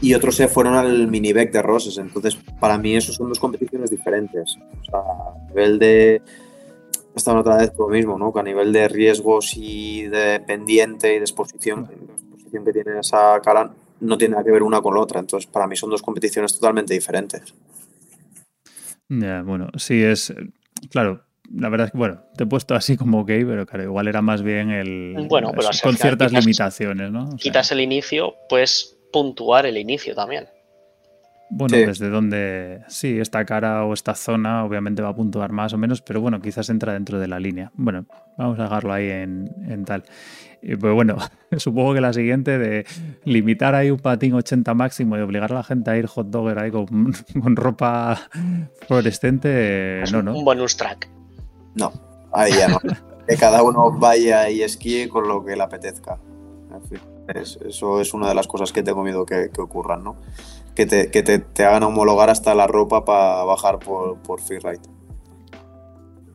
y 0.00 0.14
otros 0.14 0.34
se 0.34 0.48
fueron 0.48 0.74
al 0.74 1.06
mini 1.06 1.32
Bec 1.32 1.52
de 1.52 1.62
Roses. 1.62 1.96
Entonces, 1.96 2.36
para 2.58 2.76
mí, 2.76 2.96
eso 2.96 3.12
son 3.12 3.28
dos 3.28 3.38
competiciones 3.38 3.88
diferentes. 3.88 4.58
O 4.80 4.84
sea, 4.84 4.98
a 4.98 5.48
nivel 5.48 5.78
de. 5.78 6.22
Esta 7.14 7.38
otra 7.38 7.58
vez 7.58 7.72
lo 7.78 7.88
mismo, 7.88 8.18
¿no? 8.18 8.32
Que 8.32 8.40
a 8.40 8.42
nivel 8.42 8.72
de 8.72 8.88
riesgos 8.88 9.52
y 9.56 10.04
de 10.04 10.40
pendiente 10.40 11.14
y 11.14 11.18
de 11.18 11.24
exposición, 11.24 11.88
la 11.88 12.14
exposición 12.14 12.64
que 12.64 12.72
tiene 12.72 12.98
esa 12.98 13.38
cara 13.42 13.70
no 14.02 14.18
tiene 14.18 14.32
nada 14.32 14.44
que 14.44 14.50
ver 14.50 14.62
una 14.62 14.80
con 14.80 14.94
la 14.94 15.00
otra. 15.00 15.20
Entonces, 15.20 15.50
para 15.50 15.66
mí 15.66 15.76
son 15.76 15.90
dos 15.90 16.02
competiciones 16.02 16.54
totalmente 16.54 16.94
diferentes. 16.94 17.54
Ya, 19.08 19.42
bueno, 19.42 19.68
sí 19.76 20.02
es. 20.02 20.34
Claro, 20.90 21.24
la 21.54 21.68
verdad 21.68 21.86
es 21.86 21.92
que, 21.92 21.98
bueno, 21.98 22.22
te 22.36 22.44
he 22.44 22.46
puesto 22.46 22.74
así 22.74 22.96
como 22.96 23.20
ok, 23.20 23.28
pero 23.28 23.66
claro, 23.66 23.84
igual 23.84 24.08
era 24.08 24.22
más 24.22 24.42
bien 24.42 24.70
el. 24.70 25.26
Bueno, 25.28 25.52
pero 25.54 25.68
con 25.82 25.96
ciertas 25.96 26.32
limitaciones, 26.32 27.10
¿no? 27.10 27.24
O 27.28 27.36
quitas 27.36 27.70
el 27.72 27.80
inicio, 27.80 28.34
pues 28.48 28.98
puntuar 29.12 29.66
el 29.66 29.76
inicio 29.76 30.14
también. 30.14 30.46
Bueno, 31.54 31.76
desde 31.76 32.08
donde 32.08 32.80
sí, 32.88 33.20
esta 33.20 33.44
cara 33.44 33.84
o 33.84 33.92
esta 33.92 34.14
zona 34.14 34.64
obviamente 34.64 35.02
va 35.02 35.10
a 35.10 35.14
puntuar 35.14 35.52
más 35.52 35.74
o 35.74 35.78
menos, 35.78 36.00
pero 36.00 36.22
bueno, 36.22 36.40
quizás 36.40 36.70
entra 36.70 36.94
dentro 36.94 37.18
de 37.18 37.28
la 37.28 37.38
línea. 37.38 37.70
Bueno, 37.74 38.06
vamos 38.38 38.58
a 38.58 38.62
dejarlo 38.62 38.90
ahí 38.90 39.10
en, 39.10 39.84
tal. 39.84 40.04
Y 40.62 40.76
pues 40.76 40.94
bueno, 40.94 41.16
supongo 41.56 41.94
que 41.94 42.00
la 42.00 42.12
siguiente 42.12 42.58
de 42.58 42.86
limitar 43.24 43.74
ahí 43.74 43.90
un 43.90 43.98
patín 43.98 44.34
80 44.34 44.74
máximo 44.74 45.16
y 45.16 45.20
obligar 45.20 45.52
a 45.52 45.56
la 45.56 45.62
gente 45.62 45.90
a 45.90 45.96
ir 45.96 46.06
hot 46.06 46.28
dogger 46.28 46.58
ahí 46.58 46.70
con, 46.70 46.86
con 47.42 47.56
ropa 47.56 48.28
fluorescente, 48.86 50.04
no, 50.12 50.22
no. 50.22 50.38
Un 50.38 50.44
bonus 50.44 50.76
track. 50.76 51.08
No, 51.74 51.92
ahí 52.32 52.52
ya 52.52 52.68
no. 52.68 52.78
que 53.28 53.36
cada 53.36 53.62
uno 53.62 53.90
vaya 53.98 54.48
y 54.50 54.62
esquíe 54.62 55.08
con 55.08 55.28
lo 55.28 55.44
que 55.44 55.56
le 55.56 55.62
apetezca. 55.62 56.18
eso 57.34 58.00
es 58.00 58.14
una 58.14 58.28
de 58.28 58.34
las 58.34 58.46
cosas 58.46 58.72
que 58.72 58.82
tengo 58.82 59.02
miedo 59.02 59.26
que, 59.26 59.50
que 59.52 59.60
ocurran, 59.60 60.04
¿no? 60.04 60.16
que 60.74 60.86
te, 60.86 61.10
que 61.10 61.22
te, 61.22 61.64
hagan 61.64 61.82
homologar 61.82 62.30
hasta 62.30 62.54
la 62.54 62.66
ropa 62.66 63.04
para 63.04 63.44
bajar 63.44 63.78
por, 63.78 64.18
por 64.18 64.40
freeride. 64.40 64.80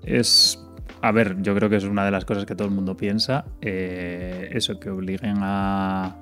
Es. 0.03 0.63
A 1.01 1.11
ver, 1.11 1.41
yo 1.41 1.55
creo 1.55 1.69
que 1.69 1.75
es 1.77 1.83
una 1.83 2.05
de 2.05 2.11
las 2.11 2.25
cosas 2.25 2.45
que 2.45 2.55
todo 2.55 2.67
el 2.67 2.73
mundo 2.73 2.97
piensa. 2.97 3.45
Eh, 3.61 4.49
eso, 4.53 4.79
que 4.79 4.89
obliguen 4.89 5.37
a. 5.39 6.15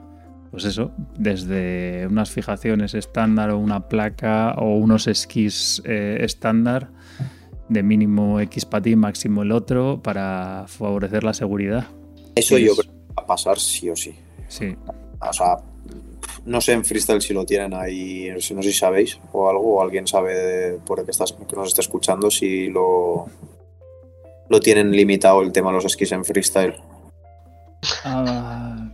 Pues 0.52 0.66
eso, 0.66 0.92
desde 1.18 2.08
unas 2.08 2.32
fijaciones 2.32 2.94
estándar 2.94 3.50
o 3.50 3.58
una 3.58 3.90
placa 3.90 4.54
o 4.58 4.78
unos 4.78 5.08
esquís 5.08 5.82
eh, 5.86 6.20
estándar 6.22 6.92
de 7.68 7.84
mínimo 7.84 8.40
X 8.40 8.66
patín, 8.66 9.00
máximo 9.00 9.44
el 9.44 9.52
otro, 9.52 10.02
para 10.02 10.66
favorecer 10.68 11.24
la 11.24 11.34
seguridad. 11.34 11.88
Eso 12.36 12.58
yo 12.58 12.74
creo 12.76 12.94
que 12.94 13.14
va 13.14 13.24
a 13.24 13.26
pasar 13.26 13.60
sí 13.60 13.90
o 13.90 13.96
sí. 13.96 14.16
Sí. 14.48 14.76
O 15.20 15.34
sea, 15.34 15.58
no 16.46 16.62
sé 16.62 16.74
en 16.74 16.86
freestyle 16.86 17.22
si 17.22 17.34
lo 17.34 17.46
tienen 17.46 17.74
ahí, 17.74 18.30
no 18.34 18.40
sé 18.40 18.62
si 18.62 18.74
sabéis 18.74 19.20
o 19.32 19.50
algo, 19.50 19.76
o 19.76 19.82
alguien 19.82 20.08
sabe 20.08 20.78
por 20.86 21.00
el 21.00 21.06
que, 21.06 21.12
estás, 21.12 21.34
que 21.34 21.56
nos 21.56 21.70
está 21.70 21.82
escuchando 21.82 22.30
si 22.30 22.68
lo, 22.68 23.28
lo 24.50 24.60
tienen 24.60 24.92
limitado 24.92 25.42
el 25.42 25.52
tema 25.52 25.70
de 25.70 25.76
los 25.76 25.86
esquís 25.86 26.12
en 26.12 26.24
freestyle. 26.24 26.76
Ah, 28.04 28.90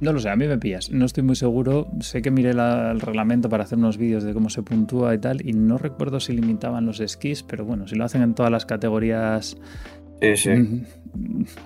no 0.00 0.12
lo 0.12 0.20
sé, 0.20 0.28
a 0.28 0.36
mí 0.36 0.46
me 0.46 0.58
pillas. 0.58 0.90
No 0.90 1.04
estoy 1.04 1.22
muy 1.22 1.36
seguro. 1.36 1.88
Sé 2.00 2.22
que 2.22 2.30
miré 2.30 2.50
el 2.50 3.00
reglamento 3.00 3.48
para 3.48 3.64
hacer 3.64 3.78
unos 3.78 3.96
vídeos 3.96 4.24
de 4.24 4.34
cómo 4.34 4.50
se 4.50 4.62
puntúa 4.62 5.14
y 5.14 5.18
tal, 5.18 5.46
y 5.46 5.52
no 5.52 5.78
recuerdo 5.78 6.20
si 6.20 6.32
limitaban 6.32 6.86
los 6.86 7.00
esquís, 7.00 7.42
pero 7.42 7.64
bueno, 7.64 7.86
si 7.88 7.96
lo 7.96 8.04
hacen 8.04 8.22
en 8.22 8.34
todas 8.34 8.52
las 8.52 8.66
categorías 8.66 9.56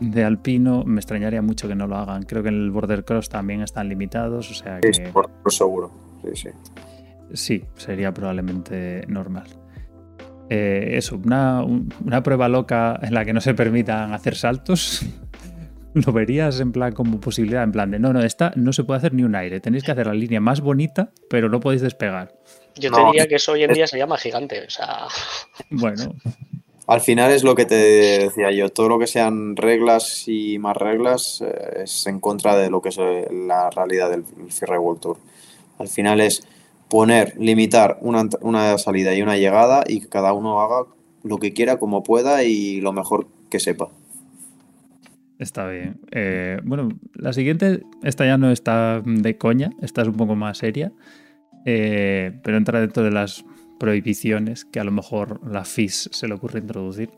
de 0.00 0.24
alpino, 0.24 0.84
me 0.84 1.00
extrañaría 1.00 1.42
mucho 1.42 1.68
que 1.68 1.74
no 1.74 1.86
lo 1.86 1.96
hagan. 1.96 2.22
Creo 2.22 2.42
que 2.42 2.48
en 2.50 2.56
el 2.56 2.70
border 2.70 3.04
cross 3.04 3.28
también 3.28 3.62
están 3.62 3.88
limitados, 3.88 4.50
o 4.50 4.54
sea 4.54 4.80
que... 4.80 4.92
seguro, 5.48 5.90
sí, 6.22 6.30
sí. 6.34 6.48
Sí, 7.32 7.64
sería 7.76 8.12
probablemente 8.12 9.04
normal. 9.08 9.46
Eh, 10.52 10.96
eso, 10.96 11.20
una, 11.24 11.62
una, 11.62 12.22
prueba 12.24 12.48
loca 12.48 12.98
en 13.02 13.14
la 13.14 13.24
que 13.24 13.32
no 13.32 13.40
se 13.40 13.54
permitan 13.54 14.12
hacer 14.12 14.34
saltos, 14.34 15.02
¿lo 15.94 16.12
verías 16.12 16.58
en 16.58 16.72
plan 16.72 16.92
como 16.92 17.20
posibilidad? 17.20 17.62
En 17.62 17.70
plan 17.70 17.92
de, 17.92 18.00
no, 18.00 18.12
no, 18.12 18.20
esta 18.20 18.52
no 18.56 18.72
se 18.72 18.82
puede 18.82 18.98
hacer 18.98 19.14
ni 19.14 19.22
un 19.22 19.36
aire, 19.36 19.60
tenéis 19.60 19.84
que 19.84 19.92
hacer 19.92 20.08
la 20.08 20.14
línea 20.14 20.40
más 20.40 20.60
bonita, 20.60 21.12
pero 21.28 21.48
no 21.48 21.60
podéis 21.60 21.82
despegar. 21.82 22.34
Yo 22.74 22.90
te 22.90 23.04
diría 23.04 23.28
que 23.28 23.36
eso 23.36 23.52
hoy 23.52 23.62
en 23.62 23.72
día 23.72 23.86
se 23.86 23.96
llama 23.96 24.18
gigante, 24.18 24.64
o 24.66 24.70
sea... 24.70 25.06
Bueno, 25.70 26.16
al 26.90 27.00
final 27.00 27.30
es 27.30 27.44
lo 27.44 27.54
que 27.54 27.66
te 27.66 27.76
decía 27.76 28.50
yo, 28.50 28.68
todo 28.70 28.88
lo 28.88 28.98
que 28.98 29.06
sean 29.06 29.54
reglas 29.54 30.24
y 30.26 30.58
más 30.58 30.76
reglas 30.76 31.40
eh, 31.40 31.82
es 31.84 32.04
en 32.08 32.18
contra 32.18 32.56
de 32.56 32.68
lo 32.68 32.82
que 32.82 32.88
es 32.88 32.98
eh, 32.98 33.28
la 33.30 33.70
realidad 33.70 34.10
del 34.10 34.24
Freeride 34.24 34.80
World 34.80 35.00
Tour. 35.00 35.16
Al 35.78 35.86
final 35.86 36.20
es 36.20 36.42
poner, 36.90 37.34
limitar 37.38 37.98
una, 38.02 38.76
salida 38.76 39.14
y 39.14 39.22
una 39.22 39.38
llegada 39.38 39.84
y 39.86 40.00
que 40.00 40.08
cada 40.08 40.34
uno 40.34 40.60
haga 40.60 40.86
lo 41.22 41.38
que 41.38 41.54
quiera, 41.54 41.78
como 41.78 42.02
pueda 42.02 42.44
y 42.44 42.82
lo 42.82 42.92
mejor 42.92 43.28
que 43.48 43.60
sepa. 43.60 43.88
Está 45.38 45.66
bien. 45.68 46.00
Eh, 46.10 46.58
bueno, 46.64 46.90
la 47.14 47.32
siguiente, 47.32 47.82
esta 48.02 48.26
ya 48.26 48.36
no 48.36 48.50
está 48.50 49.00
de 49.04 49.38
coña, 49.38 49.70
esta 49.80 50.02
es 50.02 50.08
un 50.08 50.16
poco 50.16 50.34
más 50.34 50.58
seria, 50.58 50.92
pero 51.64 52.56
entra 52.56 52.80
dentro 52.80 53.02
de 53.02 53.10
las 53.10 53.44
prohibiciones 53.78 54.66
que 54.66 54.78
a 54.78 54.84
lo 54.84 54.92
mejor 54.92 55.40
la 55.50 55.64
FIS 55.64 56.10
se 56.12 56.28
le 56.28 56.34
ocurre 56.34 56.60
introducir. 56.60 57.10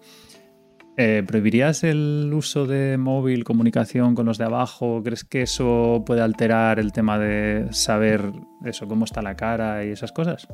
Eh, 0.96 1.22
¿Prohibirías 1.26 1.84
el 1.84 2.30
uso 2.34 2.66
de 2.66 2.98
móvil, 2.98 3.44
comunicación 3.44 4.14
con 4.14 4.26
los 4.26 4.36
de 4.36 4.44
abajo? 4.44 5.02
¿Crees 5.02 5.24
que 5.24 5.42
eso 5.42 6.02
puede 6.04 6.20
alterar 6.20 6.78
el 6.78 6.92
tema 6.92 7.18
de 7.18 7.68
saber 7.70 8.32
eso, 8.64 8.86
cómo 8.86 9.06
está 9.06 9.22
la 9.22 9.34
cara 9.34 9.84
y 9.84 9.90
esas 9.90 10.12
cosas? 10.12 10.46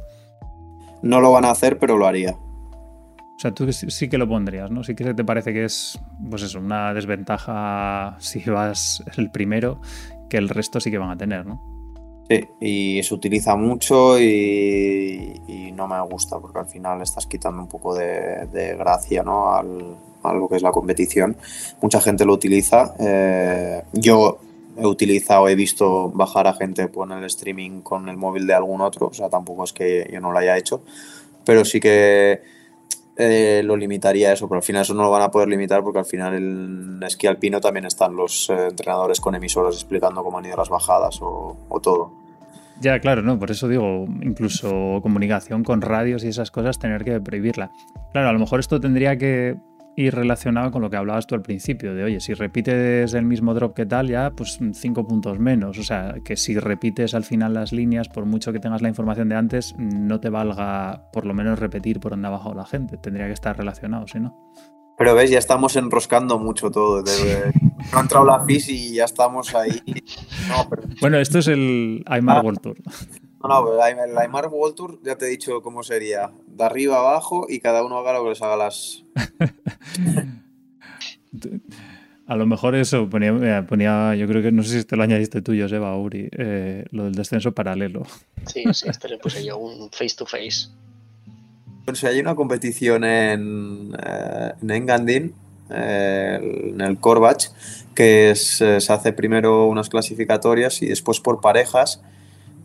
No 1.02 1.20
lo 1.20 1.32
van 1.32 1.44
a 1.44 1.50
hacer, 1.50 1.78
pero 1.78 1.96
lo 1.96 2.06
haría. 2.06 2.32
O 2.32 3.40
sea, 3.40 3.52
tú 3.52 3.72
sí 3.72 4.08
que 4.08 4.18
lo 4.18 4.28
pondrías, 4.28 4.70
¿no? 4.70 4.82
Sí 4.82 4.94
que 4.94 5.14
te 5.14 5.24
parece 5.24 5.52
que 5.52 5.64
es, 5.64 6.00
pues 6.28 6.42
eso, 6.42 6.58
una 6.58 6.92
desventaja 6.94 8.16
si 8.18 8.42
vas 8.50 9.02
el 9.16 9.30
primero, 9.30 9.80
que 10.28 10.38
el 10.38 10.48
resto 10.48 10.80
sí 10.80 10.90
que 10.90 10.98
van 10.98 11.10
a 11.10 11.16
tener, 11.16 11.46
¿no? 11.46 11.77
Sí, 12.28 12.48
y 12.60 13.02
se 13.02 13.14
utiliza 13.14 13.56
mucho 13.56 14.20
y, 14.20 15.72
no 15.74 15.86
me 15.86 16.00
gusta 16.02 16.40
porque 16.40 16.58
al 16.58 16.66
final 16.66 17.00
estás 17.02 17.26
quitando 17.26 17.62
un 17.62 17.68
poco 17.68 17.94
de, 17.94 18.74
gracia 18.76 19.22
¿no? 19.22 19.54
Al, 19.54 19.96
a 20.24 20.32
lo 20.34 20.48
que 20.48 20.56
es 20.56 20.62
la 20.62 20.72
competición. 20.72 21.36
Mucha 21.80 22.00
gente 22.00 22.24
lo 22.24 22.32
utiliza. 22.32 22.94
Eh, 22.98 23.82
yo 23.92 24.38
he 24.76 24.86
utilizado, 24.86 25.48
he 25.48 25.54
visto 25.54 26.10
bajar 26.10 26.46
a 26.46 26.54
gente 26.54 26.88
por 26.88 27.10
el 27.10 27.24
streaming 27.24 27.80
con 27.80 28.08
el 28.08 28.16
móvil 28.16 28.46
de 28.46 28.54
algún 28.54 28.80
otro, 28.80 29.08
o 29.08 29.14
sea, 29.14 29.28
tampoco 29.28 29.64
es 29.64 29.72
que 29.72 30.08
yo 30.12 30.20
no 30.20 30.30
lo 30.30 30.38
haya 30.38 30.56
hecho, 30.56 30.82
pero 31.44 31.64
sí 31.64 31.80
que 31.80 32.42
eh, 33.20 33.62
lo 33.64 33.76
limitaría 33.76 34.32
eso, 34.32 34.48
pero 34.48 34.58
al 34.58 34.62
final 34.62 34.82
eso 34.82 34.94
no 34.94 35.02
lo 35.02 35.10
van 35.10 35.22
a 35.22 35.30
poder 35.32 35.48
limitar 35.48 35.82
porque 35.82 35.98
al 35.98 36.04
final 36.04 36.34
en 36.34 37.02
esquí 37.02 37.26
alpino 37.26 37.60
también 37.60 37.84
están 37.84 38.14
los 38.14 38.48
eh, 38.48 38.68
entrenadores 38.68 39.20
con 39.20 39.34
emisoras 39.34 39.74
explicando 39.74 40.22
cómo 40.22 40.38
han 40.38 40.44
ido 40.44 40.56
las 40.56 40.68
bajadas 40.68 41.18
o, 41.20 41.56
todo. 41.82 42.12
Ya, 42.80 43.00
claro, 43.00 43.22
no, 43.22 43.36
por 43.36 43.50
eso 43.50 43.66
digo, 43.66 44.04
incluso 44.22 45.00
comunicación 45.02 45.64
con 45.64 45.82
radios 45.82 46.22
y 46.22 46.28
esas 46.28 46.52
cosas, 46.52 46.78
tener 46.78 47.04
que 47.04 47.20
prohibirla. 47.20 47.72
Claro, 48.12 48.28
a 48.28 48.32
lo 48.32 48.38
mejor 48.38 48.60
esto 48.60 48.80
tendría 48.80 49.18
que 49.18 49.56
ir 49.98 50.14
relacionado 50.14 50.70
con 50.70 50.80
lo 50.80 50.90
que 50.90 50.96
hablabas 50.96 51.26
tú 51.26 51.34
al 51.34 51.42
principio, 51.42 51.92
de 51.92 52.04
oye, 52.04 52.20
si 52.20 52.32
repites 52.32 53.14
el 53.14 53.24
mismo 53.24 53.52
drop 53.52 53.74
que 53.74 53.84
tal, 53.84 54.08
ya 54.08 54.30
pues 54.30 54.60
cinco 54.74 55.06
puntos 55.06 55.40
menos. 55.40 55.76
O 55.78 55.82
sea, 55.82 56.14
que 56.24 56.36
si 56.36 56.56
repites 56.56 57.14
al 57.14 57.24
final 57.24 57.54
las 57.54 57.72
líneas, 57.72 58.08
por 58.08 58.24
mucho 58.24 58.52
que 58.52 58.60
tengas 58.60 58.80
la 58.80 58.88
información 58.88 59.28
de 59.28 59.34
antes, 59.34 59.74
no 59.76 60.20
te 60.20 60.30
valga 60.30 61.10
por 61.12 61.26
lo 61.26 61.34
menos 61.34 61.58
repetir 61.58 61.98
por 61.98 62.12
donde 62.12 62.28
ha 62.28 62.30
bajado 62.30 62.54
la 62.54 62.64
gente. 62.64 62.96
Tendría 62.96 63.26
que 63.26 63.32
estar 63.32 63.58
relacionado, 63.58 64.06
si 64.06 64.20
no. 64.20 64.52
Pero 64.96 65.14
ves, 65.16 65.30
ya 65.30 65.38
estamos 65.38 65.74
enroscando 65.74 66.38
mucho 66.38 66.70
todo. 66.70 67.02
No 67.02 67.98
ha 67.98 68.00
entrado 68.00 68.24
la 68.24 68.44
FIS 68.44 68.68
y 68.68 68.94
ya 68.94 69.04
estamos 69.04 69.54
ahí. 69.54 69.82
Bueno, 71.00 71.18
esto 71.18 71.38
es 71.38 71.46
el 71.46 72.02
Aymar 72.06 72.38
ah. 72.38 72.40
World 72.40 72.60
Tour. 72.60 72.76
No, 73.42 73.48
no, 73.48 73.72
el 73.72 74.18
Aymar 74.18 74.48
World 74.48 74.74
Tour 74.74 74.98
ya 75.02 75.16
te 75.16 75.26
he 75.26 75.28
dicho 75.28 75.62
cómo 75.62 75.82
sería. 75.82 76.32
De 76.46 76.64
arriba 76.64 76.96
a 76.96 77.00
abajo 77.00 77.46
y 77.48 77.60
cada 77.60 77.84
uno 77.84 77.98
haga 77.98 78.14
lo 78.14 78.24
que 78.24 78.30
les 78.30 78.42
haga 78.42 78.56
las. 78.56 79.04
a 82.26 82.36
lo 82.36 82.46
mejor 82.46 82.74
eso 82.74 83.08
ponía, 83.08 83.64
ponía, 83.66 84.16
yo 84.16 84.26
creo 84.26 84.42
que 84.42 84.50
no 84.50 84.64
sé 84.64 84.70
si 84.70 84.78
este 84.78 84.96
lo 84.96 85.04
añadiste 85.04 85.40
tú, 85.40 85.54
Joseba 85.58 85.96
Uri, 85.96 86.28
eh, 86.32 86.84
lo 86.90 87.04
del 87.04 87.14
descenso 87.14 87.52
paralelo. 87.52 88.02
Sí, 88.46 88.64
sí, 88.72 88.88
este 88.88 89.08
le 89.08 89.18
puse 89.18 89.44
yo 89.44 89.56
un 89.56 89.90
face 89.90 90.16
to 90.16 90.26
face. 90.26 90.68
Si 91.94 92.06
hay 92.06 92.20
una 92.20 92.34
competición 92.34 93.04
en, 93.04 93.94
eh, 94.04 94.52
en 94.60 94.70
Engadin, 94.70 95.32
eh, 95.70 96.70
en 96.72 96.80
el 96.80 96.98
Corbach, 96.98 97.46
que 97.94 98.34
se 98.34 98.76
hace 98.76 99.12
primero 99.12 99.66
unas 99.66 99.88
clasificatorias 99.88 100.82
y 100.82 100.86
después 100.86 101.20
por 101.20 101.40
parejas. 101.40 102.02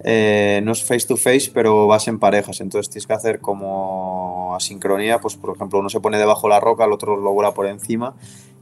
Eh, 0.03 0.61
no 0.63 0.73
es 0.73 0.83
face 0.83 1.07
to 1.07 1.15
face, 1.15 1.49
pero 1.53 1.87
vas 1.87 2.07
en 2.07 2.19
parejas, 2.19 2.59
entonces 2.59 2.89
tienes 2.89 3.07
que 3.07 3.13
hacer 3.13 3.39
como 3.39 4.53
asincronía, 4.53 5.19
pues 5.19 5.37
por 5.37 5.55
ejemplo 5.55 5.79
uno 5.79 5.89
se 5.89 6.01
pone 6.01 6.17
debajo 6.17 6.47
de 6.47 6.53
la 6.53 6.59
roca, 6.59 6.83
el 6.83 6.91
otro 6.91 7.15
lo 7.15 7.31
vuela 7.31 7.53
por 7.53 7.67
encima 7.67 8.15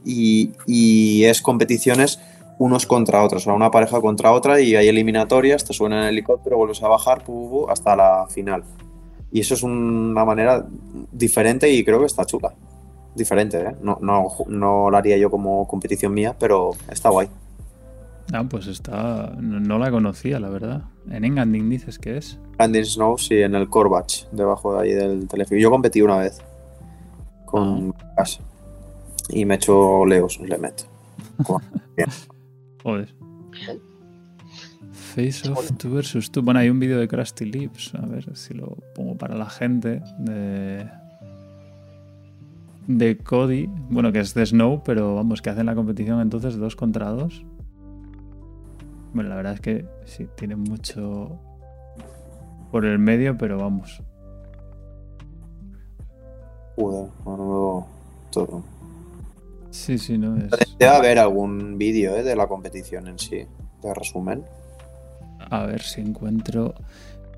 y, 0.04 1.24
es 1.24 1.42
competiciones 1.42 2.20
unos 2.58 2.86
contra 2.86 3.24
otros, 3.24 3.42
o 3.42 3.44
sea, 3.46 3.54
una 3.54 3.70
pareja 3.70 4.00
contra 4.00 4.32
otra 4.32 4.60
y 4.60 4.76
hay 4.76 4.86
eliminatorias, 4.86 5.64
te 5.64 5.72
suena 5.72 5.96
en 5.96 6.02
el 6.04 6.08
helicóptero, 6.10 6.56
vuelves 6.56 6.82
a 6.82 6.88
bajar 6.88 7.24
hasta 7.68 7.96
la 7.96 8.26
final. 8.28 8.62
Y 9.32 9.40
eso 9.40 9.54
es 9.54 9.62
una 9.62 10.24
manera 10.24 10.64
diferente 11.10 11.70
y 11.70 11.82
creo 11.82 12.00
que 12.00 12.06
está 12.06 12.24
chula. 12.24 12.52
Diferente, 13.14 13.58
¿eh? 13.60 13.76
No, 13.82 13.98
no, 14.00 14.28
no 14.46 14.90
lo 14.90 14.96
haría 14.96 15.16
yo 15.16 15.30
como 15.30 15.66
competición 15.66 16.12
mía, 16.12 16.36
pero 16.38 16.72
está 16.90 17.08
guay. 17.08 17.28
Ah, 18.32 18.44
pues 18.48 18.66
está. 18.66 19.34
No, 19.38 19.78
la 19.78 19.90
conocía, 19.90 20.38
la 20.38 20.48
verdad. 20.48 20.82
En 21.10 21.24
Engadin 21.24 21.68
dices 21.68 21.98
que 21.98 22.16
es. 22.16 22.38
Engadin 22.58 22.84
Snow, 22.84 23.18
sí, 23.18 23.36
en 23.36 23.54
el 23.54 23.68
Corbach, 23.68 24.26
debajo 24.32 24.74
de 24.74 24.82
ahí 24.82 24.94
del 24.94 25.26
teléfono. 25.28 25.60
Yo 25.60 25.70
competí 25.70 26.02
una 26.02 26.18
vez 26.18 26.40
con 27.44 27.94
ah. 28.16 28.24
Y 29.28 29.44
me 29.44 29.54
he 29.54 29.56
hecho 29.56 30.04
Leos, 30.06 30.40
le 30.40 30.58
meto. 30.58 30.84
Joder. 32.82 33.14
Face 34.92 35.48
of 35.48 35.70
tú 35.76 35.90
versus 35.90 36.30
tú. 36.30 36.42
Bueno, 36.42 36.60
hay 36.60 36.70
un 36.70 36.80
vídeo 36.80 36.98
de 36.98 37.06
Krusty 37.06 37.44
Lips. 37.44 37.94
A 37.94 38.06
ver 38.06 38.36
si 38.36 38.54
lo 38.54 38.78
pongo 38.94 39.16
para 39.16 39.36
la 39.36 39.48
gente. 39.48 40.02
De. 40.18 40.88
De 42.88 43.16
Cody. 43.18 43.68
Bueno, 43.90 44.10
que 44.10 44.20
es 44.20 44.34
de 44.34 44.44
Snow, 44.44 44.82
pero 44.84 45.14
vamos, 45.14 45.42
que 45.42 45.50
hacen 45.50 45.66
la 45.66 45.74
competición 45.74 46.20
entonces 46.20 46.56
dos 46.56 46.74
contra 46.76 47.10
dos. 47.10 47.44
Bueno, 49.12 49.28
la 49.28 49.36
verdad 49.36 49.54
es 49.54 49.60
que 49.60 49.84
sí, 50.04 50.26
tiene 50.36 50.56
mucho 50.56 51.38
por 52.70 52.86
el 52.86 52.98
medio, 52.98 53.36
pero 53.36 53.58
vamos. 53.58 54.02
Joder, 56.76 57.10
no, 57.26 57.86
todo. 58.30 58.64
Sí, 59.70 59.98
sí, 59.98 60.18
no 60.18 60.36
es. 60.36 60.50
Debe 60.78 60.94
haber 60.94 61.18
algún 61.18 61.78
vídeo 61.78 62.16
¿eh? 62.16 62.22
de 62.22 62.34
la 62.34 62.46
competición 62.46 63.08
en 63.08 63.18
sí, 63.18 63.46
de 63.82 63.94
resumen. 63.94 64.44
A 65.50 65.66
ver 65.66 65.82
si 65.82 66.00
encuentro. 66.00 66.74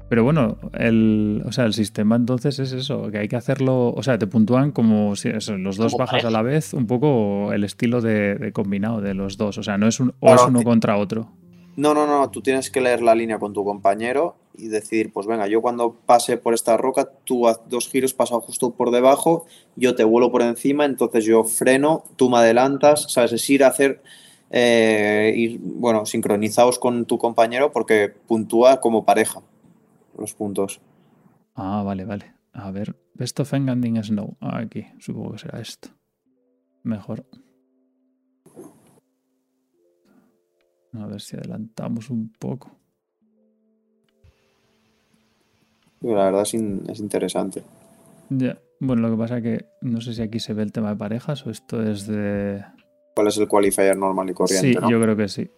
Pero 0.09 0.23
bueno, 0.23 0.59
el, 0.75 1.43
o 1.45 1.53
sea, 1.53 1.65
el 1.65 1.73
sistema 1.73 2.15
entonces 2.15 2.59
es 2.59 2.73
eso, 2.73 3.11
que 3.11 3.19
hay 3.19 3.29
que 3.29 3.37
hacerlo, 3.37 3.93
o 3.93 4.03
sea, 4.03 4.19
te 4.19 4.27
puntúan 4.27 4.71
como 4.71 5.17
si 5.17 5.31
los 5.31 5.77
dos 5.77 5.95
bajas 5.97 6.25
a 6.25 6.31
la 6.31 6.43
vez, 6.43 6.75
un 6.75 6.87
poco 6.87 7.53
el 7.53 7.65
estilo 7.65 8.01
de, 8.01 8.51
combinado 8.53 9.01
de 9.01 9.15
los 9.15 9.39
dos, 9.39 9.59
o 9.59 9.63
sea, 9.63 9.79
no 9.79 9.89
es, 9.89 9.99
un, 10.01 10.15
o 10.21 10.35
es 10.35 10.43
uno 10.47 10.63
contra 10.63 10.99
otro. 10.99 11.33
No, 11.77 11.93
no, 11.93 12.07
no, 12.07 12.31
tú 12.31 12.41
tienes 12.41 12.71
que 12.71 12.81
leer 12.81 13.03
la 13.03 13.15
línea 13.15 13.39
con 13.39 13.53
tu 13.53 13.65
compañero 13.65 14.37
y 14.57 14.69
decir, 14.69 15.13
pues 15.13 15.27
venga, 15.27 15.49
yo 15.49 15.61
cuando 15.61 15.95
pase 15.95 16.37
por 16.37 16.55
esta 16.55 16.77
roca, 16.77 17.11
tú 17.25 17.49
haz 17.49 17.61
dos 17.69 17.89
giros, 17.89 18.15
pasa 18.15 18.37
justo 18.41 18.71
por 18.71 18.93
debajo, 18.93 19.47
yo 19.75 19.97
te 19.97 20.05
vuelo 20.05 20.31
por 20.31 20.43
encima, 20.43 20.85
entonces 20.85 21.25
yo 21.25 21.43
freno, 21.43 22.05
tú 22.17 22.31
me 22.31 22.39
adelantas, 22.39 23.07
¿sabes? 23.13 23.33
Es 23.33 23.51
ir 23.51 23.65
a 23.65 23.69
hacer, 23.69 24.03
eh, 24.51 25.33
ir, 25.37 25.59
bueno, 25.61 26.07
sincronizados 26.07 26.79
con 26.79 27.07
tu 27.07 27.19
compañero 27.19 27.73
porque 27.73 28.13
puntúa 28.29 28.81
como 28.81 29.05
pareja 29.05 29.41
los 30.17 30.35
puntos. 30.35 30.81
Ah, 31.57 31.83
vale, 31.85 32.05
vale. 32.05 32.35
A 32.53 32.71
ver, 32.71 32.97
Best 33.15 33.41
of 33.41 33.53
Enganding 33.53 34.03
Snow. 34.03 34.37
Aquí, 34.41 34.87
supongo 35.01 35.33
que 35.33 35.39
será 35.39 35.61
esto. 35.61 35.89
Mejor. 36.85 37.25
A 41.01 41.07
ver 41.07 41.21
si 41.21 41.37
adelantamos 41.37 42.11
un 42.11 42.33
poco. 42.39 42.71
La 46.01 46.27
verdad 46.27 46.43
es, 46.43 46.55
interesante. 47.01 47.63
Ya. 48.29 48.59
Bueno, 48.79 49.03
lo 49.03 49.11
que 49.11 49.17
pasa 49.17 49.39
es 49.39 49.43
que 49.43 49.65
no 49.81 50.01
sé 50.01 50.13
si 50.13 50.23
aquí 50.23 50.39
se 50.39 50.53
ve 50.53 50.63
el 50.63 50.73
tema 50.73 50.91
de 50.91 50.97
parejas 50.97 51.47
o 51.47 51.51
esto 51.51 51.83
es 51.83 52.07
de. 52.07 52.63
¿Cuál 53.15 53.29
es 53.29 53.39
el 53.39 53.49
qualifier 53.49 53.97
normal 53.97 54.29
y 54.29 54.35
corriente? 54.35 54.69
Sí, 54.69 54.75
yo 54.91 55.01
creo 55.01 55.17
que 55.17 55.29
sí. 55.29 55.51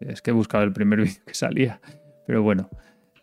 Es 0.00 0.20
que 0.20 0.30
he 0.30 0.34
buscado 0.34 0.64
el 0.64 0.72
primer 0.72 1.00
vídeo 1.02 1.22
que 1.24 1.34
salía. 1.34 1.80
Pero 2.26 2.42
bueno. 2.42 2.68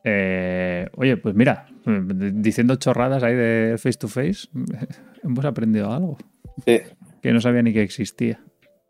Eh, 0.06 0.88
oye, 0.96 1.18
pues 1.18 1.36
mira, 1.36 1.68
diciendo 1.86 2.76
chorradas 2.76 3.24
ahí 3.24 3.36
de 3.36 3.76
face 3.78 3.98
to 3.98 4.08
face, 4.08 4.48
hemos 5.24 5.46
aprendido 5.46 5.92
algo. 5.92 6.18
Sí. 6.66 6.80
Que 7.22 7.34
no 7.34 7.42
sabía 7.42 7.62
ni 7.62 7.74
que 7.74 7.82
existía. 7.82 8.42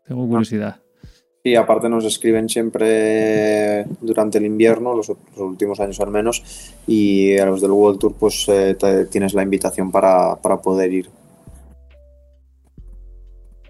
Tengo 0.06 0.28
curiosidad. 0.28 0.83
Y 1.46 1.56
aparte 1.56 1.90
nos 1.90 2.06
escriben 2.06 2.48
siempre 2.48 3.84
durante 4.00 4.38
el 4.38 4.46
invierno, 4.46 4.94
los, 4.94 5.12
últimos 5.36 5.78
años 5.78 6.00
al 6.00 6.10
menos, 6.10 6.42
y 6.86 7.36
a 7.36 7.44
los 7.44 7.60
del 7.60 7.72
World 7.72 8.00
Tour 8.00 8.14
pues 8.18 8.48
eh, 8.48 8.74
tienes 9.10 9.34
la 9.34 9.42
invitación 9.42 9.92
para, 9.92 10.36
poder 10.40 10.90
ir. 10.90 11.10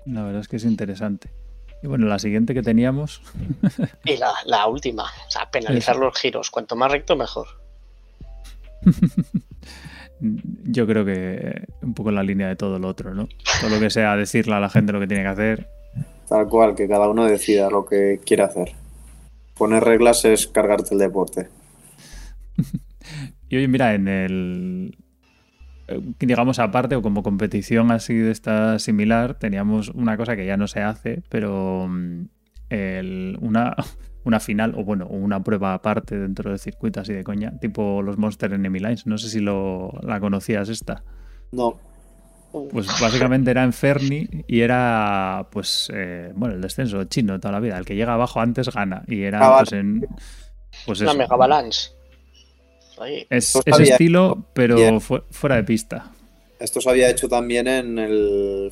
La 0.06 0.22
verdad 0.22 0.42
es 0.42 0.46
que 0.46 0.54
es 0.54 0.64
interesante. 0.64 1.32
Y 1.82 1.88
bueno, 1.88 2.06
la 2.06 2.20
siguiente 2.20 2.54
que 2.54 2.62
teníamos. 2.62 3.20
y 4.04 4.18
la, 4.18 4.66
última, 4.68 5.02
o 5.26 5.30
sea, 5.30 5.50
penalizar 5.50 5.96
los 5.96 6.16
giros. 6.16 6.52
Cuanto 6.52 6.76
más 6.76 6.92
recto, 6.92 7.16
mejor. 7.16 7.48
Yo 10.20 10.86
creo 10.86 11.04
que 11.04 11.66
un 11.82 11.92
poco 11.92 12.10
en 12.10 12.14
la 12.14 12.22
línea 12.22 12.46
de 12.46 12.54
todo 12.54 12.78
lo 12.78 12.86
otro, 12.86 13.14
¿no? 13.14 13.26
Todo 13.60 13.70
lo 13.70 13.80
que 13.80 13.90
sea 13.90 14.14
decirle 14.14 14.54
a 14.54 14.60
la 14.60 14.70
gente 14.70 14.92
lo 14.92 15.00
que 15.00 15.08
tiene 15.08 15.24
que 15.24 15.28
hacer, 15.28 15.73
Tal 16.28 16.48
cual, 16.48 16.74
que 16.74 16.88
cada 16.88 17.08
uno 17.08 17.24
decida 17.24 17.70
lo 17.70 17.84
que 17.84 18.20
quiere 18.24 18.44
hacer. 18.44 18.72
Poner 19.56 19.84
reglas 19.84 20.24
es 20.24 20.46
cargarte 20.46 20.94
el 20.94 21.00
deporte. 21.00 21.48
y 23.48 23.56
oye, 23.56 23.68
mira, 23.68 23.94
en 23.94 24.08
el. 24.08 24.98
Eh, 25.86 26.00
digamos 26.18 26.58
aparte 26.58 26.96
o 26.96 27.02
como 27.02 27.22
competición 27.22 27.90
así 27.90 28.14
de 28.14 28.30
esta 28.30 28.78
similar, 28.78 29.38
teníamos 29.38 29.90
una 29.90 30.16
cosa 30.16 30.34
que 30.34 30.46
ya 30.46 30.56
no 30.56 30.66
se 30.66 30.80
hace, 30.80 31.22
pero 31.28 31.86
mm, 31.88 32.24
una, 33.40 33.76
una 34.24 34.40
final, 34.40 34.74
o 34.76 34.84
bueno, 34.84 35.06
una 35.06 35.42
prueba 35.44 35.74
aparte 35.74 36.18
dentro 36.18 36.50
del 36.50 36.58
circuito 36.58 37.00
así 37.00 37.12
de 37.12 37.22
coña, 37.22 37.58
tipo 37.60 38.02
los 38.02 38.18
Monster 38.18 38.52
Enemy 38.54 38.78
Lines. 38.78 39.06
No 39.06 39.18
sé 39.18 39.28
si 39.28 39.40
lo, 39.40 39.92
la 40.02 40.20
conocías 40.20 40.68
esta. 40.68 41.04
No. 41.52 41.78
Pues 42.70 42.86
básicamente 43.00 43.50
era 43.50 43.64
en 43.64 43.72
Ferni 43.72 44.28
y 44.46 44.60
era, 44.60 45.48
pues, 45.50 45.90
eh, 45.92 46.30
bueno, 46.34 46.54
el 46.54 46.60
descenso 46.60 47.02
chino 47.04 47.40
toda 47.40 47.52
la 47.52 47.60
vida. 47.60 47.76
El 47.76 47.84
que 47.84 47.96
llega 47.96 48.14
abajo 48.14 48.40
antes 48.40 48.68
gana. 48.68 49.02
Y 49.08 49.22
era, 49.22 49.58
pues, 49.58 49.72
en. 49.72 50.06
Pues 50.86 51.00
Una 51.00 51.14
mega 51.14 51.36
balance. 51.36 51.90
Es 53.28 53.56
ese 53.64 53.82
estilo, 53.82 54.44
pero 54.52 55.00
fuera 55.00 55.56
de 55.56 55.64
pista. 55.64 56.12
Esto 56.60 56.80
se 56.80 56.88
había 56.88 57.10
hecho 57.10 57.28
también 57.28 57.66
en 57.66 57.98
el 57.98 58.70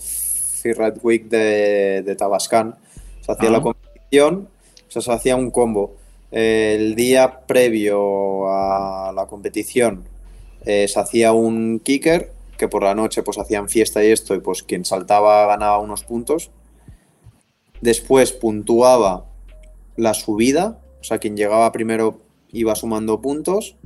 Red 0.62 0.98
Week 1.02 1.28
de, 1.28 2.02
de 2.02 2.14
Tabascan. 2.14 2.76
Se 3.20 3.32
hacía 3.32 3.50
la 3.50 3.58
ah. 3.58 3.62
competición, 3.62 4.48
o 4.88 4.90
sea, 4.90 5.02
se 5.02 5.12
hacía 5.12 5.34
un 5.34 5.50
combo. 5.50 5.96
El 6.30 6.94
día 6.94 7.40
previo 7.46 8.48
a 8.48 9.12
la 9.12 9.26
competición 9.26 10.04
eh, 10.64 10.86
se 10.88 11.00
hacía 11.00 11.32
un 11.32 11.80
kicker 11.80 12.32
que 12.62 12.68
por 12.68 12.84
la 12.84 12.94
noche 12.94 13.24
pues 13.24 13.38
hacían 13.38 13.68
fiesta 13.68 14.04
y 14.04 14.12
esto, 14.12 14.36
y 14.36 14.40
pues 14.40 14.62
quien 14.62 14.84
saltaba 14.84 15.46
ganaba 15.46 15.80
unos 15.80 16.04
puntos. 16.04 16.52
Después 17.80 18.30
puntuaba 18.30 19.26
la 19.96 20.14
subida, 20.14 20.78
o 21.00 21.02
sea, 21.02 21.18
quien 21.18 21.36
llegaba 21.36 21.72
primero 21.72 22.20
iba 22.52 22.76
sumando 22.76 23.20
puntos. 23.20 23.76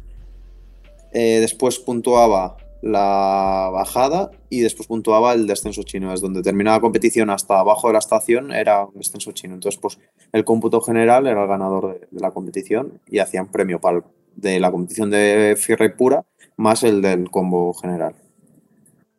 Eh, 1.15 1.39
después 1.41 1.79
puntuaba 1.79 2.59
la 2.83 3.71
bajada 3.73 4.31
y 4.51 4.61
después 4.61 4.89
puntuaba 4.89 5.33
el 5.33 5.47
descenso 5.47 5.83
chino. 5.83 6.13
Es 6.13 6.21
donde 6.21 6.43
terminaba 6.43 6.77
la 6.77 6.83
competición 6.83 7.31
hasta 7.31 7.59
abajo 7.59 7.87
de 7.87 7.95
la 7.95 8.01
estación 8.01 8.53
era 8.53 8.85
un 8.85 8.93
descenso 8.97 9.33
chino. 9.33 9.55
Entonces, 9.55 9.81
pues 9.81 9.99
el 10.35 10.45
cómputo 10.45 10.83
general 10.83 11.27
era 11.27 11.45
el 11.45 11.49
ganador 11.49 11.99
de, 11.99 12.21
la 12.21 12.31
competición 12.31 13.01
y 13.09 13.21
hacían 13.21 13.51
premio 13.51 13.81
para 13.81 14.05
de 14.35 14.61
la 14.61 14.71
competición 14.71 15.09
de 15.09 15.57
Fierre 15.57 15.89
pura 15.89 16.27
más 16.59 16.83
el 16.83 17.01
del 17.01 17.31
combo 17.31 17.73
general. 17.73 18.17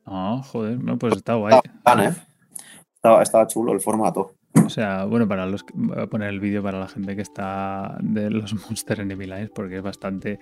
Ah, 0.07 0.41
joder, 0.43 0.81
no, 0.81 0.97
pues 0.97 1.17
está 1.17 1.35
guay. 1.35 1.55
¿eh? 1.55 2.11
Estaba, 2.95 3.21
estaba, 3.21 3.45
chulo 3.47 3.73
el 3.73 3.81
formato. 3.81 4.35
O 4.65 4.69
sea, 4.69 5.03
bueno, 5.03 5.27
para 5.27 5.45
los 5.45 5.65
voy 5.73 5.99
a 5.99 6.07
poner 6.07 6.29
el 6.29 6.39
vídeo 6.39 6.63
para 6.63 6.79
la 6.79 6.87
gente 6.87 7.15
que 7.15 7.21
está 7.21 7.97
de 7.99 8.29
los 8.29 8.53
Monster 8.69 9.01
Enemy 9.01 9.25
Lines 9.25 9.51
porque 9.53 9.77
es 9.77 9.83
bastante 9.83 10.39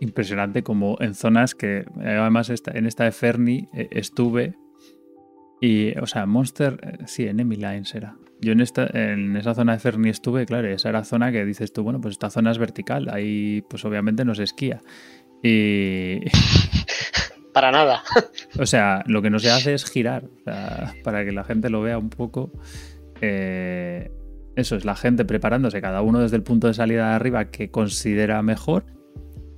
impresionante 0.00 0.62
como 0.62 0.96
en 1.00 1.14
zonas 1.14 1.54
que 1.54 1.84
además 1.98 2.50
en 2.50 2.86
esta 2.86 3.04
de 3.04 3.12
Ferni 3.12 3.68
eh, 3.74 3.88
estuve 3.90 4.54
y, 5.60 5.98
o 5.98 6.06
sea, 6.06 6.24
Monster, 6.24 6.80
eh, 6.82 7.04
sí, 7.06 7.26
Enemy 7.26 7.56
Lines 7.56 7.94
era. 7.94 8.16
Yo 8.40 8.52
en, 8.52 8.60
esta, 8.60 8.86
en 8.94 9.36
esa 9.36 9.54
zona 9.54 9.72
de 9.72 9.78
Ferni 9.78 10.08
estuve, 10.08 10.46
claro, 10.46 10.68
esa 10.68 10.88
era 10.88 11.04
zona 11.04 11.30
que 11.32 11.44
dices 11.44 11.74
tú, 11.74 11.82
bueno, 11.82 12.00
pues 12.00 12.12
esta 12.12 12.30
zona 12.30 12.50
es 12.50 12.56
vertical, 12.56 13.10
ahí 13.12 13.62
pues 13.68 13.84
obviamente 13.84 14.24
no 14.24 14.34
se 14.34 14.44
esquía. 14.44 14.80
Y... 15.42 16.20
Para 17.52 17.72
nada. 17.72 18.02
O 18.58 18.66
sea, 18.66 19.02
lo 19.06 19.22
que 19.22 19.30
no 19.30 19.38
se 19.38 19.50
hace 19.50 19.74
es 19.74 19.84
girar, 19.84 20.24
para 21.02 21.24
que 21.24 21.32
la 21.32 21.44
gente 21.44 21.70
lo 21.70 21.82
vea 21.82 21.98
un 21.98 22.10
poco. 22.10 22.50
Eh, 23.20 24.10
eso 24.56 24.76
es 24.76 24.84
la 24.84 24.96
gente 24.96 25.24
preparándose, 25.24 25.80
cada 25.80 26.02
uno 26.02 26.20
desde 26.20 26.36
el 26.36 26.42
punto 26.42 26.66
de 26.66 26.74
salida 26.74 27.08
de 27.08 27.14
arriba 27.14 27.46
que 27.46 27.70
considera 27.70 28.42
mejor 28.42 28.84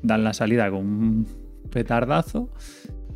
dan 0.03 0.25
la 0.25 0.35
salida 0.35 0.71
con 0.71 0.81
un 0.81 1.27
petardazo 1.71 2.51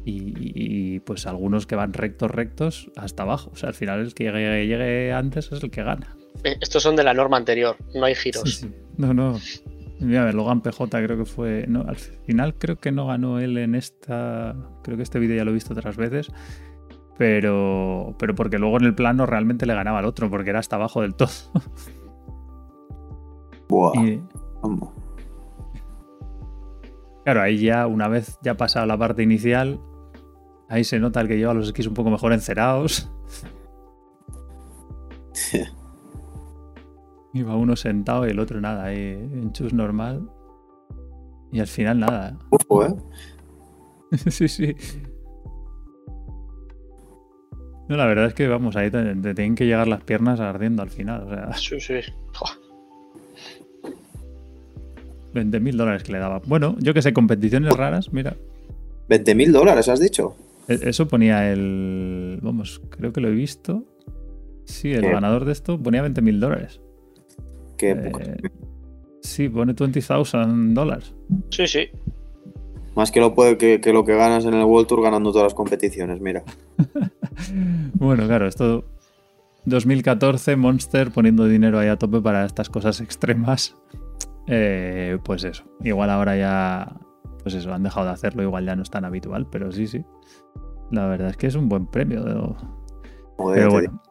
y, 0.08 1.00
pues 1.00 1.26
algunos 1.26 1.66
que 1.66 1.74
van 1.74 1.92
rectos, 1.92 2.30
rectos 2.30 2.90
hasta 2.96 3.24
abajo. 3.24 3.50
O 3.52 3.56
sea, 3.56 3.70
al 3.70 3.74
final 3.74 4.00
el 4.00 4.14
que 4.14 4.30
llegue, 4.30 5.12
antes 5.12 5.50
es 5.50 5.62
el 5.62 5.70
que 5.70 5.82
gana. 5.82 6.16
Eh, 6.44 6.56
estos 6.60 6.82
son 6.82 6.94
de 6.94 7.02
la 7.02 7.12
norma 7.12 7.36
anterior, 7.36 7.76
no 7.92 8.04
hay 8.04 8.14
giros. 8.14 8.64
No, 8.96 9.12
no. 9.12 9.38
Mira, 10.00 10.30
Logan 10.32 10.60
PJ 10.60 11.02
creo 11.02 11.16
que 11.16 11.24
fue. 11.24 11.64
No, 11.68 11.82
al 11.82 11.96
final 11.96 12.54
creo 12.56 12.76
que 12.76 12.92
no 12.92 13.06
ganó 13.06 13.38
él 13.38 13.56
en 13.58 13.74
esta. 13.74 14.54
Creo 14.82 14.96
que 14.96 15.02
este 15.02 15.18
vídeo 15.18 15.36
ya 15.36 15.44
lo 15.44 15.52
he 15.52 15.54
visto 15.54 15.72
otras 15.72 15.96
veces. 15.96 16.30
Pero. 17.16 18.14
Pero 18.18 18.34
porque 18.34 18.58
luego 18.58 18.78
en 18.78 18.84
el 18.84 18.94
plano 18.94 19.26
realmente 19.26 19.66
le 19.66 19.74
ganaba 19.74 20.00
al 20.00 20.04
otro, 20.04 20.28
porque 20.28 20.50
era 20.50 20.58
hasta 20.58 20.76
abajo 20.76 21.00
del 21.00 21.14
todo. 21.14 21.30
Buah. 23.68 23.92
Claro, 27.24 27.42
ahí 27.42 27.58
ya, 27.58 27.86
una 27.86 28.06
vez 28.06 28.38
ya 28.42 28.56
pasado 28.56 28.86
la 28.86 28.96
parte 28.96 29.22
inicial, 29.22 29.80
ahí 30.68 30.84
se 30.84 31.00
nota 31.00 31.20
el 31.20 31.26
que 31.26 31.36
lleva 31.36 31.54
los 31.54 31.66
esquís 31.66 31.88
un 31.88 31.94
poco 31.94 32.10
mejor 32.10 32.32
encerados. 32.32 33.10
Iba 37.36 37.54
uno 37.54 37.76
sentado 37.76 38.26
y 38.26 38.30
el 38.30 38.38
otro 38.38 38.62
nada, 38.62 38.84
ahí 38.84 38.96
en 38.98 39.52
chus 39.52 39.74
normal. 39.74 40.26
Y 41.52 41.60
al 41.60 41.66
final 41.66 42.00
nada. 42.00 42.38
¿eh? 42.50 42.94
sí, 44.30 44.48
sí. 44.48 44.74
No, 47.88 47.96
la 47.96 48.06
verdad 48.06 48.26
es 48.26 48.34
que 48.34 48.48
vamos, 48.48 48.74
ahí 48.76 48.90
te, 48.90 49.04
tienen 49.34 49.54
que 49.54 49.66
llegar 49.66 49.86
las 49.86 50.02
piernas 50.02 50.40
ardiendo 50.40 50.82
al 50.82 50.88
final. 50.88 51.24
O 51.24 51.28
sea. 51.28 51.52
Sí, 51.54 51.78
sí. 51.78 52.00
20 55.34 55.60
mil 55.60 55.76
dólares 55.76 56.02
que 56.02 56.12
le 56.12 56.18
daba. 56.18 56.40
Bueno, 56.46 56.74
yo 56.78 56.94
que 56.94 57.02
sé, 57.02 57.12
competiciones 57.12 57.76
raras, 57.76 58.14
mira. 58.14 58.34
20 59.10 59.34
mil 59.34 59.52
dólares, 59.52 59.90
has 59.90 60.00
dicho. 60.00 60.36
E, 60.68 60.78
eso 60.88 61.06
ponía 61.06 61.52
el. 61.52 62.38
Vamos, 62.40 62.80
creo 62.88 63.12
que 63.12 63.20
lo 63.20 63.28
he 63.28 63.32
visto. 63.32 63.84
Sí, 64.64 64.94
el 64.94 65.02
ganador 65.02 65.44
de 65.44 65.52
esto 65.52 65.78
ponía 65.78 66.00
20 66.00 66.22
mil 66.22 66.40
dólares. 66.40 66.80
Qué 67.76 67.90
eh, 67.90 68.36
Sí, 69.22 69.48
pone 69.48 69.74
20,000 69.74 70.74
dólares. 70.74 71.14
Sí, 71.50 71.66
sí. 71.66 71.88
Más 72.94 73.10
que 73.10 73.20
lo, 73.20 73.34
puede, 73.34 73.58
que, 73.58 73.80
que, 73.80 73.92
lo 73.92 74.04
que 74.04 74.14
ganas 74.14 74.44
en 74.46 74.54
el 74.54 74.64
World 74.64 74.86
Tour 74.86 75.02
ganando 75.02 75.30
todas 75.30 75.46
las 75.46 75.54
competiciones, 75.54 76.20
mira. 76.20 76.44
bueno, 77.94 78.26
claro, 78.26 78.46
esto. 78.46 78.84
2014, 79.66 80.56
Monster 80.56 81.10
poniendo 81.10 81.46
dinero 81.46 81.78
ahí 81.78 81.88
a 81.88 81.96
tope 81.96 82.20
para 82.20 82.46
estas 82.46 82.70
cosas 82.70 83.00
extremas. 83.00 83.76
Eh, 84.46 85.18
pues 85.24 85.44
eso. 85.44 85.64
Igual 85.82 86.08
ahora 86.08 86.36
ya, 86.36 86.96
pues 87.42 87.54
eso, 87.54 87.74
han 87.74 87.82
dejado 87.82 88.06
de 88.06 88.12
hacerlo, 88.12 88.42
igual 88.42 88.64
ya 88.64 88.76
no 88.76 88.82
es 88.82 88.90
tan 88.90 89.04
habitual, 89.04 89.48
pero 89.50 89.72
sí, 89.72 89.86
sí. 89.86 90.04
La 90.90 91.06
verdad 91.06 91.30
es 91.30 91.36
que 91.36 91.48
es 91.48 91.56
un 91.56 91.68
buen 91.68 91.86
premio. 91.86 92.24
pero 92.24 93.70
bueno. 93.70 94.02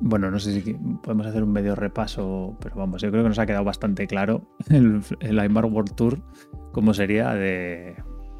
Bueno, 0.00 0.30
no 0.30 0.38
sé 0.38 0.60
si 0.60 0.74
podemos 1.02 1.26
hacer 1.26 1.42
un 1.42 1.52
medio 1.52 1.74
repaso, 1.74 2.56
pero 2.60 2.76
vamos, 2.76 3.00
yo 3.02 3.10
creo 3.10 3.22
que 3.22 3.28
nos 3.28 3.38
ha 3.38 3.46
quedado 3.46 3.64
bastante 3.64 4.06
claro 4.06 4.42
el, 4.70 5.02
el 5.20 5.38
Aymar 5.38 5.66
World 5.66 5.94
Tour, 5.94 6.20
como 6.72 6.94
sería 6.94 7.34
de 7.34 7.96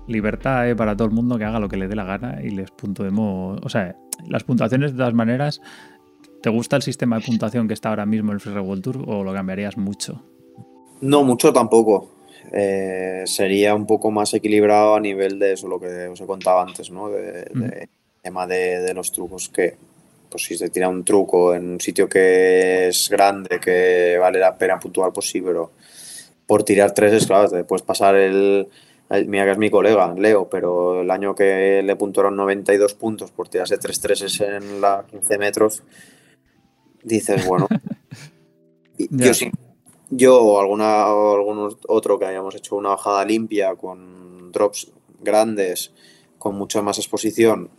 libertad 0.06 0.68
eh, 0.68 0.76
para 0.76 0.96
todo 0.96 1.08
el 1.08 1.14
mundo 1.14 1.38
que 1.38 1.44
haga 1.44 1.60
lo 1.60 1.68
que 1.68 1.76
le 1.76 1.88
dé 1.88 1.96
la 1.96 2.04
gana 2.04 2.42
y 2.42 2.50
les 2.50 2.70
puntuemos. 2.70 3.60
O 3.62 3.68
sea, 3.68 3.96
las 4.28 4.44
puntuaciones 4.44 4.92
de 4.92 4.98
todas 4.98 5.14
maneras 5.14 5.60
¿Te 6.44 6.50
gusta 6.50 6.76
el 6.76 6.82
sistema 6.82 7.18
de 7.18 7.24
puntuación 7.24 7.66
que 7.66 7.72
está 7.72 7.88
ahora 7.88 8.04
mismo 8.04 8.30
en 8.30 8.34
el 8.34 8.40
Free 8.40 8.52
World 8.52 8.82
Tour 8.82 9.04
o 9.06 9.24
lo 9.24 9.32
cambiarías 9.32 9.78
mucho? 9.78 10.22
No, 11.00 11.24
mucho 11.24 11.54
tampoco. 11.54 12.10
Eh, 12.52 13.22
sería 13.24 13.74
un 13.74 13.86
poco 13.86 14.10
más 14.10 14.34
equilibrado 14.34 14.94
a 14.94 15.00
nivel 15.00 15.38
de 15.38 15.54
eso, 15.54 15.68
lo 15.68 15.80
que 15.80 16.06
os 16.06 16.20
he 16.20 16.26
contado 16.26 16.60
antes, 16.60 16.90
¿no? 16.90 17.08
De, 17.08 17.50
mm. 17.50 18.20
tema 18.20 18.46
de, 18.46 18.92
los 18.92 19.10
trucos 19.10 19.48
que, 19.48 19.78
pues 20.34 20.46
si 20.46 20.56
se 20.56 20.68
tira 20.68 20.88
un 20.88 21.04
truco 21.04 21.54
en 21.54 21.74
un 21.74 21.80
sitio 21.80 22.08
que 22.08 22.88
es 22.88 23.08
grande, 23.08 23.60
que 23.60 24.18
vale 24.18 24.40
la 24.40 24.58
pena 24.58 24.80
puntuar, 24.80 25.12
pues 25.12 25.28
sí, 25.28 25.40
pero 25.40 25.70
por 26.44 26.64
tirar 26.64 26.90
tres 26.92 27.12
es 27.12 27.28
claro, 27.28 27.48
te 27.48 27.62
puedes 27.62 27.82
pasar 27.82 28.16
el, 28.16 28.66
mira 29.28 29.44
que 29.44 29.52
es 29.52 29.58
mi 29.58 29.70
colega, 29.70 30.12
Leo, 30.12 30.48
pero 30.48 31.02
el 31.02 31.10
año 31.12 31.36
que 31.36 31.84
le 31.84 31.94
puntuaron 31.94 32.34
92 32.34 32.94
puntos 32.94 33.30
por 33.30 33.48
tirarse 33.48 33.78
tres 33.78 34.00
treses 34.00 34.40
en 34.40 34.80
la 34.80 35.06
15 35.08 35.38
metros, 35.38 35.84
dices, 37.04 37.46
bueno, 37.46 37.68
yo 38.98 39.34
sí. 39.34 39.52
Yo 40.10 40.42
o 40.42 40.60
alguna 40.60 41.04
algún 41.04 41.76
otro 41.86 42.18
que 42.18 42.26
hayamos 42.26 42.56
hecho 42.56 42.74
una 42.74 42.88
bajada 42.88 43.24
limpia 43.24 43.76
con 43.76 44.50
drops 44.50 44.90
grandes, 45.20 45.92
con 46.38 46.56
mucha 46.56 46.82
más 46.82 46.98
exposición, 46.98 47.70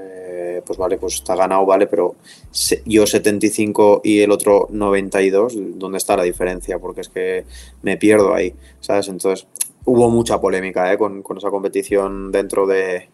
eh, 0.00 0.62
pues 0.64 0.78
vale, 0.78 0.98
pues 0.98 1.14
está 1.14 1.34
ganado, 1.34 1.66
vale, 1.66 1.86
pero 1.86 2.16
yo 2.84 3.06
75 3.06 4.00
y 4.04 4.20
el 4.20 4.30
otro 4.30 4.68
92, 4.70 5.54
¿dónde 5.78 5.98
está 5.98 6.16
la 6.16 6.22
diferencia? 6.22 6.78
Porque 6.78 7.02
es 7.02 7.08
que 7.08 7.44
me 7.82 7.96
pierdo 7.96 8.34
ahí, 8.34 8.54
¿sabes? 8.80 9.08
Entonces 9.08 9.46
hubo 9.84 10.08
mucha 10.10 10.40
polémica 10.40 10.92
¿eh? 10.92 10.98
con, 10.98 11.22
con 11.22 11.38
esa 11.38 11.50
competición 11.50 12.32
dentro 12.32 12.66
de... 12.66 13.08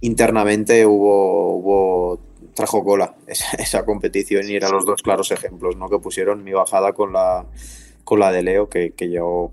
Internamente 0.00 0.84
hubo, 0.84 1.56
hubo 1.56 2.20
trajo 2.54 2.84
cola 2.84 3.14
esa, 3.26 3.84
competición 3.84 4.48
y 4.48 4.56
eran 4.56 4.72
los 4.72 4.84
dos 4.84 5.02
claros 5.02 5.30
ejemplos, 5.30 5.76
¿no? 5.76 5.88
Que 5.88 5.98
pusieron 5.98 6.44
mi 6.44 6.52
bajada 6.52 6.92
con 6.92 7.12
la, 7.12 7.46
con 8.04 8.20
la 8.20 8.30
de 8.30 8.42
Leo, 8.42 8.68
que, 8.68 8.92
que 8.92 9.10
yo, 9.10 9.50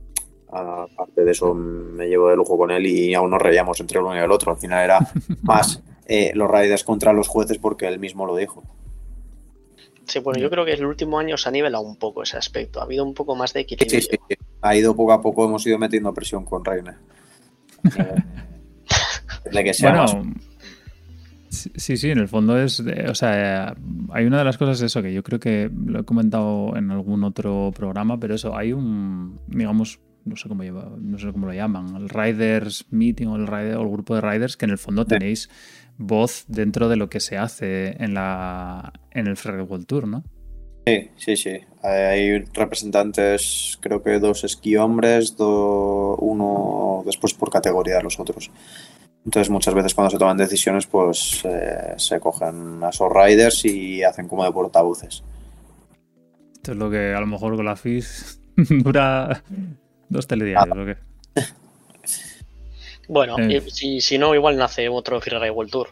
aparte 0.49 1.23
de 1.23 1.31
eso, 1.31 1.53
me 1.53 2.07
llevo 2.07 2.29
de 2.29 2.35
lujo 2.35 2.57
con 2.57 2.71
él 2.71 2.85
y 2.85 3.13
aún 3.13 3.29
nos 3.29 3.41
reíamos 3.41 3.79
entre 3.79 3.99
uno 3.99 4.15
y 4.15 4.19
el 4.19 4.31
otro. 4.31 4.51
Al 4.51 4.57
final 4.57 4.83
era 4.83 4.99
más 5.43 5.81
eh, 6.13 6.33
los 6.35 6.51
Raiders 6.51 6.83
contra 6.83 7.13
los 7.13 7.29
jueces 7.29 7.57
porque 7.57 7.87
él 7.87 7.97
mismo 7.97 8.25
lo 8.25 8.35
dijo. 8.35 8.63
Sí, 10.05 10.19
bueno, 10.19 10.41
yo 10.41 10.49
creo 10.49 10.65
que 10.65 10.73
el 10.73 10.85
último 10.85 11.17
año 11.17 11.37
se 11.37 11.47
ha 11.47 11.53
nivelado 11.53 11.85
un 11.85 11.95
poco 11.95 12.21
ese 12.23 12.35
aspecto. 12.35 12.81
Ha 12.81 12.83
habido 12.83 13.05
un 13.05 13.13
poco 13.13 13.33
más 13.33 13.53
de 13.53 13.61
equilibrio. 13.61 14.01
Sí, 14.01 14.07
sí, 14.11 14.19
sí. 14.27 14.35
Ha 14.61 14.75
ido 14.75 14.93
poco 14.93 15.13
a 15.13 15.21
poco, 15.21 15.45
hemos 15.45 15.65
ido 15.65 15.77
metiendo 15.77 16.13
presión 16.13 16.43
con 16.43 16.65
Reina. 16.65 16.99
de 19.51 19.63
que 19.63 19.73
sea 19.73 20.05
Sí, 21.49 21.95
sí, 21.95 22.09
en 22.09 22.17
el 22.17 22.27
fondo 22.27 22.59
es, 22.59 22.81
o 22.81 23.15
sea, 23.15 23.73
hay 24.11 24.25
una 24.25 24.39
de 24.39 24.43
las 24.43 24.57
cosas 24.57 24.81
eso 24.81 25.01
que 25.01 25.13
yo 25.13 25.23
creo 25.23 25.39
que 25.39 25.71
lo 25.85 26.01
he 26.01 26.03
comentado 26.03 26.75
en 26.75 26.91
algún 26.91 27.23
otro 27.23 27.71
programa, 27.73 28.19
pero 28.19 28.35
eso, 28.35 28.57
hay 28.57 28.73
un, 28.73 29.39
digamos, 29.47 29.99
no 30.25 30.35
sé 30.35 30.49
cómo 30.49 30.63
lleva, 30.63 30.91
no 30.99 31.17
sé 31.17 31.31
cómo 31.31 31.47
lo 31.47 31.53
llaman, 31.53 31.95
el 31.95 32.09
Riders 32.09 32.85
Meeting 32.89 33.27
o 33.27 33.35
el, 33.35 33.47
rider, 33.47 33.77
o 33.77 33.83
el 33.83 33.89
grupo 33.89 34.15
de 34.15 34.21
Riders 34.21 34.57
que 34.57 34.65
en 34.65 34.71
el 34.71 34.77
fondo 34.77 35.05
tenéis 35.05 35.49
voz 36.01 36.45
dentro 36.47 36.89
de 36.89 36.95
lo 36.95 37.09
que 37.09 37.19
se 37.19 37.37
hace 37.37 37.95
en 38.03 38.13
la 38.13 38.93
en 39.11 39.27
el 39.27 39.37
Free 39.37 39.61
World 39.61 39.85
Tour, 39.85 40.07
¿no? 40.07 40.23
Sí, 40.85 41.11
sí, 41.15 41.37
sí. 41.37 41.59
Hay 41.83 42.39
representantes, 42.39 43.77
creo 43.81 44.01
que 44.01 44.19
dos 44.19 44.43
esquí 44.43 44.75
hombres, 44.77 45.35
uno 45.37 47.03
después 47.05 47.33
por 47.33 47.51
categoría 47.51 47.97
de 47.97 48.03
los 48.03 48.19
otros. 48.19 48.51
Entonces 49.23 49.51
muchas 49.51 49.75
veces 49.75 49.93
cuando 49.93 50.09
se 50.09 50.17
toman 50.17 50.37
decisiones 50.37 50.87
pues 50.87 51.45
eh, 51.45 51.93
se 51.97 52.19
cogen 52.19 52.83
a 52.83 52.89
esos 52.89 53.07
riders 53.13 53.65
y 53.65 54.03
hacen 54.03 54.27
como 54.27 54.43
de 54.43 54.51
portavoces. 54.51 55.23
Esto 56.53 56.71
es 56.71 56.77
lo 56.77 56.89
que 56.89 57.13
a 57.13 57.19
lo 57.19 57.27
mejor 57.27 57.55
con 57.55 57.65
la 57.65 57.75
FIS 57.75 58.41
dura 58.83 59.43
dos 60.09 60.25
telediarios. 60.25 60.97
Bueno, 63.11 63.35
Eh. 63.37 63.61
si, 63.67 63.99
si 63.99 64.17
no, 64.17 64.33
igual 64.33 64.55
nace 64.55 64.87
otro 64.87 65.19
Freeride 65.19 65.51
World 65.51 65.69
Tour. 65.71 65.87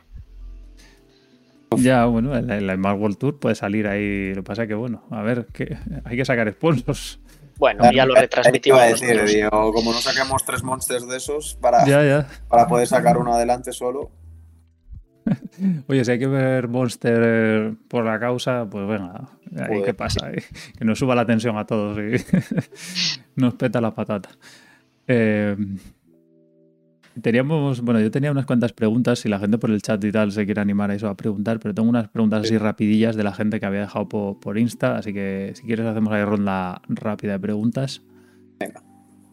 Ya, 1.75 2.05
bueno, 2.05 2.33
el, 2.35 2.49
el 2.49 2.75
Smart 2.75 2.97
World 2.97 3.17
Tour 3.17 3.39
puede 3.39 3.55
salir 3.55 3.87
ahí. 3.87 4.29
Lo 4.29 4.35
que 4.35 4.43
pasa 4.43 4.61
es 4.63 4.67
que, 4.69 4.73
bueno, 4.75 5.03
a 5.11 5.21
ver, 5.21 5.45
que 5.47 5.77
hay 6.05 6.15
que 6.15 6.23
sacar 6.23 6.49
sponsors. 6.53 7.19
Bueno, 7.57 7.79
Claro, 7.81 7.95
ya 7.95 8.05
lo 8.05 8.15
ahí 8.15 8.21
retransmitimos. 8.21 8.81
decir, 8.81 9.21
digo, 9.25 9.73
como 9.73 9.91
no 9.91 9.99
saquemos 9.99 10.45
tres 10.45 10.63
monsters 10.63 11.07
de 11.09 11.17
esos 11.17 11.55
para, 11.55 11.85
Ya, 11.85 12.03
ya. 12.05 12.27
para 12.47 12.67
poder 12.67 12.87
sacar 12.87 13.17
uno 13.17 13.33
adelante 13.33 13.73
solo. 13.73 14.11
Oye, 15.87 16.05
si 16.05 16.11
hay 16.11 16.19
que 16.19 16.27
ver 16.27 16.69
Monster 16.69 17.73
por 17.89 18.05
la 18.05 18.17
causa, 18.17 18.65
pues 18.71 18.87
venga, 18.87 19.27
ahí 19.69 19.83
qué 19.83 19.93
pasa, 19.93 20.27
ahí? 20.27 20.37
que 20.79 20.85
nos 20.85 20.97
suba 20.97 21.15
la 21.15 21.25
tensión 21.25 21.57
a 21.57 21.65
todos 21.65 21.97
y 21.99 22.15
nos 23.35 23.55
peta 23.55 23.81
la 23.81 23.93
patata. 23.93 24.29
Eh, 25.05 25.55
teníamos, 27.21 27.81
bueno, 27.81 27.99
yo 27.99 28.11
tenía 28.11 28.31
unas 28.31 28.45
cuantas 28.45 28.73
preguntas, 28.73 29.19
si 29.19 29.29
la 29.29 29.39
gente 29.39 29.57
por 29.57 29.71
el 29.71 29.81
chat 29.81 30.03
y 30.03 30.11
tal 30.11 30.31
se 30.31 30.45
quiere 30.45 30.61
animar 30.61 30.91
a 30.91 30.95
eso 30.95 31.07
a 31.09 31.15
preguntar, 31.15 31.59
pero 31.59 31.73
tengo 31.73 31.89
unas 31.89 32.09
preguntas 32.09 32.45
así 32.45 32.57
rapidillas 32.57 33.15
de 33.15 33.23
la 33.23 33.33
gente 33.33 33.59
que 33.59 33.65
había 33.65 33.81
dejado 33.81 34.07
po- 34.09 34.39
por, 34.39 34.57
Insta, 34.57 34.97
así 34.97 35.13
que 35.13 35.51
si 35.55 35.65
quieres 35.65 35.85
hacemos 35.85 36.11
ahí 36.13 36.23
ronda 36.23 36.81
rápida 36.87 37.33
de 37.33 37.39
preguntas. 37.39 38.01
Venga. 38.59 38.81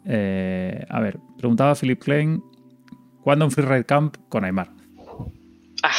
Eh, 0.05 0.85
a 0.89 1.01
ver, 1.01 1.19
preguntaba 1.39 1.75
Philip 1.75 2.01
Klein, 2.01 2.43
¿cuándo 3.23 3.45
un 3.45 3.51
Freeride 3.51 3.85
Camp 3.85 4.17
con 4.29 4.45
Aymar? 4.45 4.71
Ah, 5.83 5.91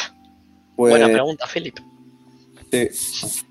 Pues, 0.75 0.91
buena 0.91 1.11
pregunta, 1.11 1.45
Philip. 1.51 1.77
Sí, 2.71 2.87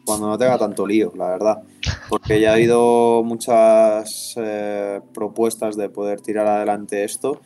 cuando 0.04 0.28
no 0.28 0.36
tenga 0.38 0.58
tanto 0.58 0.86
lío, 0.86 1.12
la 1.16 1.28
verdad. 1.28 1.62
Porque 2.08 2.40
ya 2.40 2.50
ha 2.50 2.54
habido 2.54 3.22
muchas 3.24 4.34
eh, 4.36 5.00
propuestas 5.14 5.76
de 5.76 5.88
poder 5.88 6.20
tirar 6.20 6.46
adelante 6.46 7.02
esto. 7.04 7.40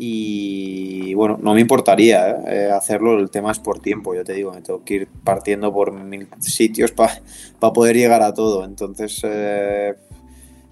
Y 0.00 1.12
bueno, 1.14 1.40
no 1.42 1.54
me 1.54 1.60
importaría 1.60 2.30
¿eh? 2.30 2.36
Eh, 2.46 2.70
hacerlo. 2.70 3.18
El 3.18 3.30
tema 3.30 3.50
es 3.50 3.58
por 3.58 3.80
tiempo, 3.80 4.14
yo 4.14 4.22
te 4.22 4.32
digo, 4.32 4.52
me 4.52 4.62
tengo 4.62 4.84
que 4.84 4.94
ir 4.94 5.08
partiendo 5.24 5.72
por 5.72 5.92
mil 5.92 6.28
sitios 6.38 6.92
para 6.92 7.20
poder 7.74 7.96
llegar 7.96 8.22
a 8.22 8.32
todo. 8.32 8.64
Entonces, 8.64 9.20
eh, 9.24 9.94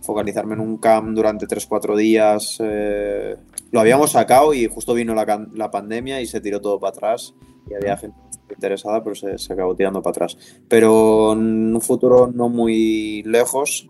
focalizarme 0.00 0.54
en 0.54 0.60
un 0.60 0.76
camp 0.78 1.08
durante 1.08 1.46
3-4 1.48 1.96
días. 1.96 2.58
eh, 2.60 3.36
lo 3.72 3.80
habíamos 3.80 4.12
sacado 4.12 4.54
y 4.54 4.68
justo 4.68 4.94
vino 4.94 5.12
la, 5.12 5.46
la 5.54 5.72
pandemia 5.72 6.20
y 6.20 6.26
se 6.26 6.40
tiró 6.40 6.60
todo 6.60 6.78
para 6.78 6.90
atrás. 6.90 7.34
Y 7.68 7.74
había 7.74 7.96
gente 7.96 8.16
interesada, 8.48 9.02
pero 9.02 9.16
se, 9.16 9.38
se 9.38 9.52
acabó 9.52 9.74
tirando 9.74 10.00
para 10.02 10.12
atrás. 10.12 10.38
Pero 10.68 11.32
en 11.32 11.74
un 11.74 11.80
futuro 11.80 12.30
no 12.32 12.48
muy 12.48 13.24
lejos 13.24 13.88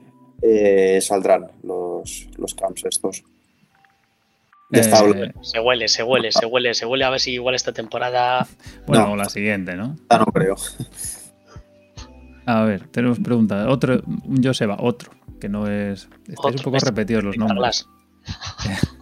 saldrán 1.00 1.48
los, 1.62 2.28
los 2.38 2.54
camps 2.54 2.86
estos. 2.86 3.22
Eh. 4.72 4.82
Se 4.82 5.60
huele, 5.60 5.86
se 5.88 6.02
huele, 6.02 6.32
se 6.32 6.44
huele, 6.46 6.74
se 6.74 6.86
huele. 6.86 7.04
A 7.04 7.10
ver 7.10 7.20
si 7.20 7.32
igual 7.32 7.54
esta 7.54 7.72
temporada. 7.72 8.46
Bueno, 8.86 9.06
No. 9.06 9.12
o 9.12 9.16
la 9.16 9.28
siguiente, 9.28 9.76
¿no? 9.76 9.96
Ah, 10.08 10.18
no 10.18 10.26
creo. 10.26 10.56
A 12.46 12.62
ver, 12.62 12.86
tenemos 12.88 13.18
preguntas. 13.20 13.66
Otro, 13.68 14.00
un 14.06 14.42
Joseba, 14.42 14.76
otro, 14.80 15.10
que 15.40 15.48
no 15.48 15.68
es. 15.68 16.08
Estáis 16.28 16.56
un 16.56 16.62
poco 16.62 16.78
repetidos 16.78 17.24
los 17.24 17.36
nombres. 17.36 17.86
Carlas. 18.24 18.86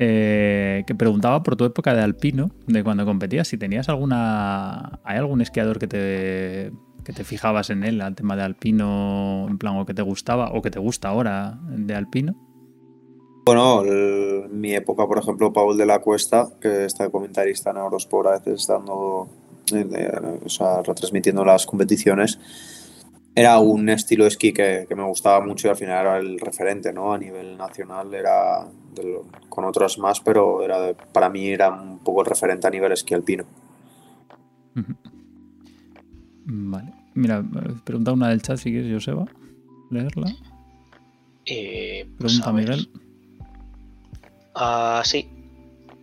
Eh, 0.00 0.84
que 0.86 0.94
preguntaba 0.94 1.42
por 1.42 1.56
tu 1.56 1.64
época 1.64 1.92
de 1.92 2.00
alpino, 2.02 2.52
de 2.68 2.84
cuando 2.84 3.04
competías, 3.04 3.48
si 3.48 3.58
tenías 3.58 3.88
alguna. 3.88 5.00
¿Hay 5.02 5.18
algún 5.18 5.40
esquiador 5.40 5.80
que 5.80 5.88
te, 5.88 6.70
que 7.04 7.12
te 7.12 7.24
fijabas 7.24 7.70
en 7.70 7.82
él, 7.82 8.00
al 8.00 8.14
tema 8.14 8.36
de 8.36 8.42
alpino, 8.44 9.46
en 9.50 9.58
plan, 9.58 9.76
o 9.76 9.84
que 9.86 9.94
te 9.94 10.02
gustaba, 10.02 10.52
o 10.52 10.62
que 10.62 10.70
te 10.70 10.78
gusta 10.78 11.08
ahora 11.08 11.58
de 11.64 11.96
alpino? 11.96 12.36
Bueno, 13.48 13.80
el- 13.82 14.50
mi 14.50 14.74
época, 14.74 15.06
por 15.06 15.16
ejemplo, 15.16 15.50
Paul 15.54 15.78
de 15.78 15.86
la 15.86 16.00
Cuesta, 16.00 16.50
que 16.60 16.84
está 16.84 17.04
de 17.04 17.10
comentarista 17.10 17.70
en 17.70 17.78
Eurosport, 17.78 18.28
a 18.28 18.38
veces 18.38 18.66
dando, 18.66 19.26
eh, 19.72 19.86
eh, 19.90 20.10
o 20.44 20.48
sea, 20.50 20.82
retransmitiendo 20.82 21.42
las 21.46 21.64
competiciones, 21.64 22.38
era 23.34 23.58
un 23.58 23.88
estilo 23.88 24.24
de 24.24 24.28
esquí 24.28 24.52
que, 24.52 24.84
que 24.86 24.94
me 24.94 25.02
gustaba 25.04 25.40
mucho 25.46 25.66
y 25.66 25.70
al 25.70 25.76
final 25.78 25.98
era 26.06 26.18
el 26.18 26.38
referente, 26.38 26.92
¿no? 26.92 27.14
A 27.14 27.16
nivel 27.18 27.56
nacional 27.56 28.12
era 28.12 28.66
de 28.94 29.02
lo- 29.04 29.24
con 29.48 29.64
otros 29.64 29.98
más, 29.98 30.20
pero 30.20 30.62
era 30.62 30.78
de- 30.82 30.94
para 30.94 31.30
mí 31.30 31.48
era 31.48 31.70
un 31.70 32.00
poco 32.00 32.20
el 32.20 32.26
referente 32.26 32.66
a 32.66 32.70
nivel 32.70 32.92
esquí 32.92 33.14
alpino. 33.14 33.44
Vale. 36.44 36.92
Mira, 37.14 37.42
pregunta 37.82 38.12
una 38.12 38.28
del 38.28 38.42
chat 38.42 38.58
si 38.58 38.70
quieres, 38.72 38.92
Joseba. 38.92 39.24
Leerla. 39.90 40.26
Eh, 41.46 42.04
pues, 42.18 42.38
Pregunta 42.38 42.50
a 42.50 42.52
ver. 42.52 43.07
Ah, 44.60 45.02
sí. 45.04 45.28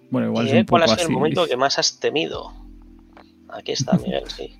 Bueno, 0.09 0.27
igual 0.27 0.47
es 0.47 0.53
un 0.53 0.65
¿Cuál 0.65 0.83
poco 0.83 0.93
ha 0.93 0.95
sido 0.95 1.03
así. 1.05 1.11
el 1.11 1.17
momento 1.17 1.45
que 1.45 1.57
más 1.57 1.77
has 1.77 1.99
temido? 1.99 2.53
Aquí 3.49 3.73
está, 3.73 3.97
Miguel, 4.03 4.23
sí. 4.29 4.55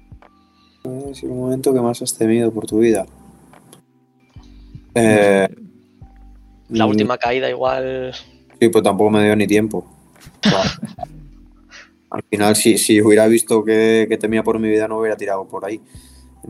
Es 1.10 1.24
el 1.24 1.30
momento 1.30 1.74
que 1.74 1.80
más 1.80 2.02
has 2.02 2.14
temido 2.18 2.52
por 2.52 2.66
tu 2.66 2.80
vida. 2.80 3.06
Eh, 4.94 5.48
La 6.70 6.86
mm, 6.86 6.90
última 6.90 7.18
caída, 7.18 7.50
igual. 7.50 8.14
Sí, 8.60 8.70
pues 8.70 8.84
tampoco 8.84 9.10
me 9.10 9.24
dio 9.24 9.36
ni 9.36 9.48
tiempo. 9.48 9.86
Al 12.12 12.24
final, 12.30 12.56
si, 12.56 12.78
si 12.78 13.02
hubiera 13.02 13.28
visto 13.28 13.64
que, 13.64 14.06
que 14.10 14.18
temía 14.18 14.44
por 14.44 14.60
mi 14.60 14.70
vida, 14.70 14.88
no 14.88 15.00
hubiera 15.00 15.18
tirado 15.18 15.46
por 15.48 15.66
ahí. 15.66 15.82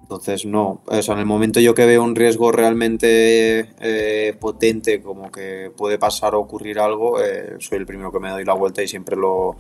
Entonces, 0.01 0.45
no. 0.45 0.81
O 0.85 1.01
sea, 1.01 1.13
en 1.13 1.19
el 1.19 1.25
momento 1.25 1.59
yo 1.59 1.73
que 1.73 1.85
veo 1.85 2.03
un 2.03 2.15
riesgo 2.15 2.51
realmente 2.51 3.69
eh, 3.79 4.35
potente, 4.39 5.01
como 5.01 5.31
que 5.31 5.71
puede 5.75 5.97
pasar 5.97 6.35
o 6.35 6.39
ocurrir 6.39 6.79
algo, 6.79 7.21
eh, 7.21 7.55
soy 7.59 7.79
el 7.79 7.85
primero 7.85 8.11
que 8.11 8.19
me 8.19 8.29
doy 8.29 8.45
la 8.45 8.53
vuelta 8.53 8.83
y 8.83 8.87
siempre 8.87 9.15
lo, 9.15 9.55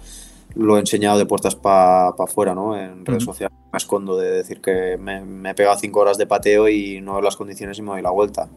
lo 0.55 0.77
he 0.77 0.79
enseñado 0.79 1.17
de 1.17 1.25
puertas 1.25 1.55
para 1.55 2.09
afuera, 2.09 2.53
¿no? 2.53 2.77
En 2.77 3.05
redes 3.05 3.23
Ujú. 3.23 3.33
sociales 3.33 3.57
me 3.71 3.77
escondo 3.77 4.17
de 4.17 4.31
decir 4.31 4.61
que 4.61 4.97
me, 4.97 5.21
me 5.21 5.51
he 5.51 5.53
pegado 5.53 5.77
cinco 5.77 5.99
horas 5.99 6.17
de 6.17 6.27
pateo 6.27 6.69
y 6.69 7.01
no 7.01 7.13
veo 7.13 7.21
las 7.21 7.35
condiciones 7.35 7.77
y 7.77 7.81
me 7.81 7.91
doy 7.91 8.01
la 8.01 8.11
vuelta. 8.11 8.49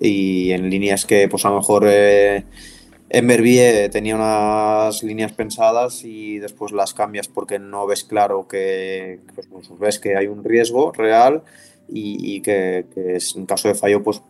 Y 0.00 0.52
en 0.52 0.70
líneas 0.70 1.04
que, 1.06 1.28
pues 1.28 1.44
a 1.44 1.50
lo 1.50 1.56
mejor 1.56 1.84
eh, 1.88 2.44
en 3.10 3.26
Verbier 3.26 3.90
tenía 3.90 4.14
unas 4.16 5.02
líneas 5.02 5.32
pensadas 5.32 6.04
y 6.04 6.38
después 6.38 6.72
las 6.72 6.92
cambias 6.94 7.28
porque 7.28 7.58
no 7.58 7.86
ves 7.86 8.04
claro 8.04 8.46
que 8.48 9.20
pues, 9.34 9.46
pues, 9.46 9.78
ves 9.78 9.98
que 9.98 10.16
hay 10.16 10.26
un 10.26 10.44
riesgo 10.44 10.92
real 10.92 11.42
y, 11.88 12.36
y 12.36 12.40
que, 12.42 12.86
que 12.94 13.16
es- 13.16 13.34
en 13.36 13.46
caso 13.46 13.68
de 13.68 13.74
fallo 13.74 14.02
pues 14.02 14.22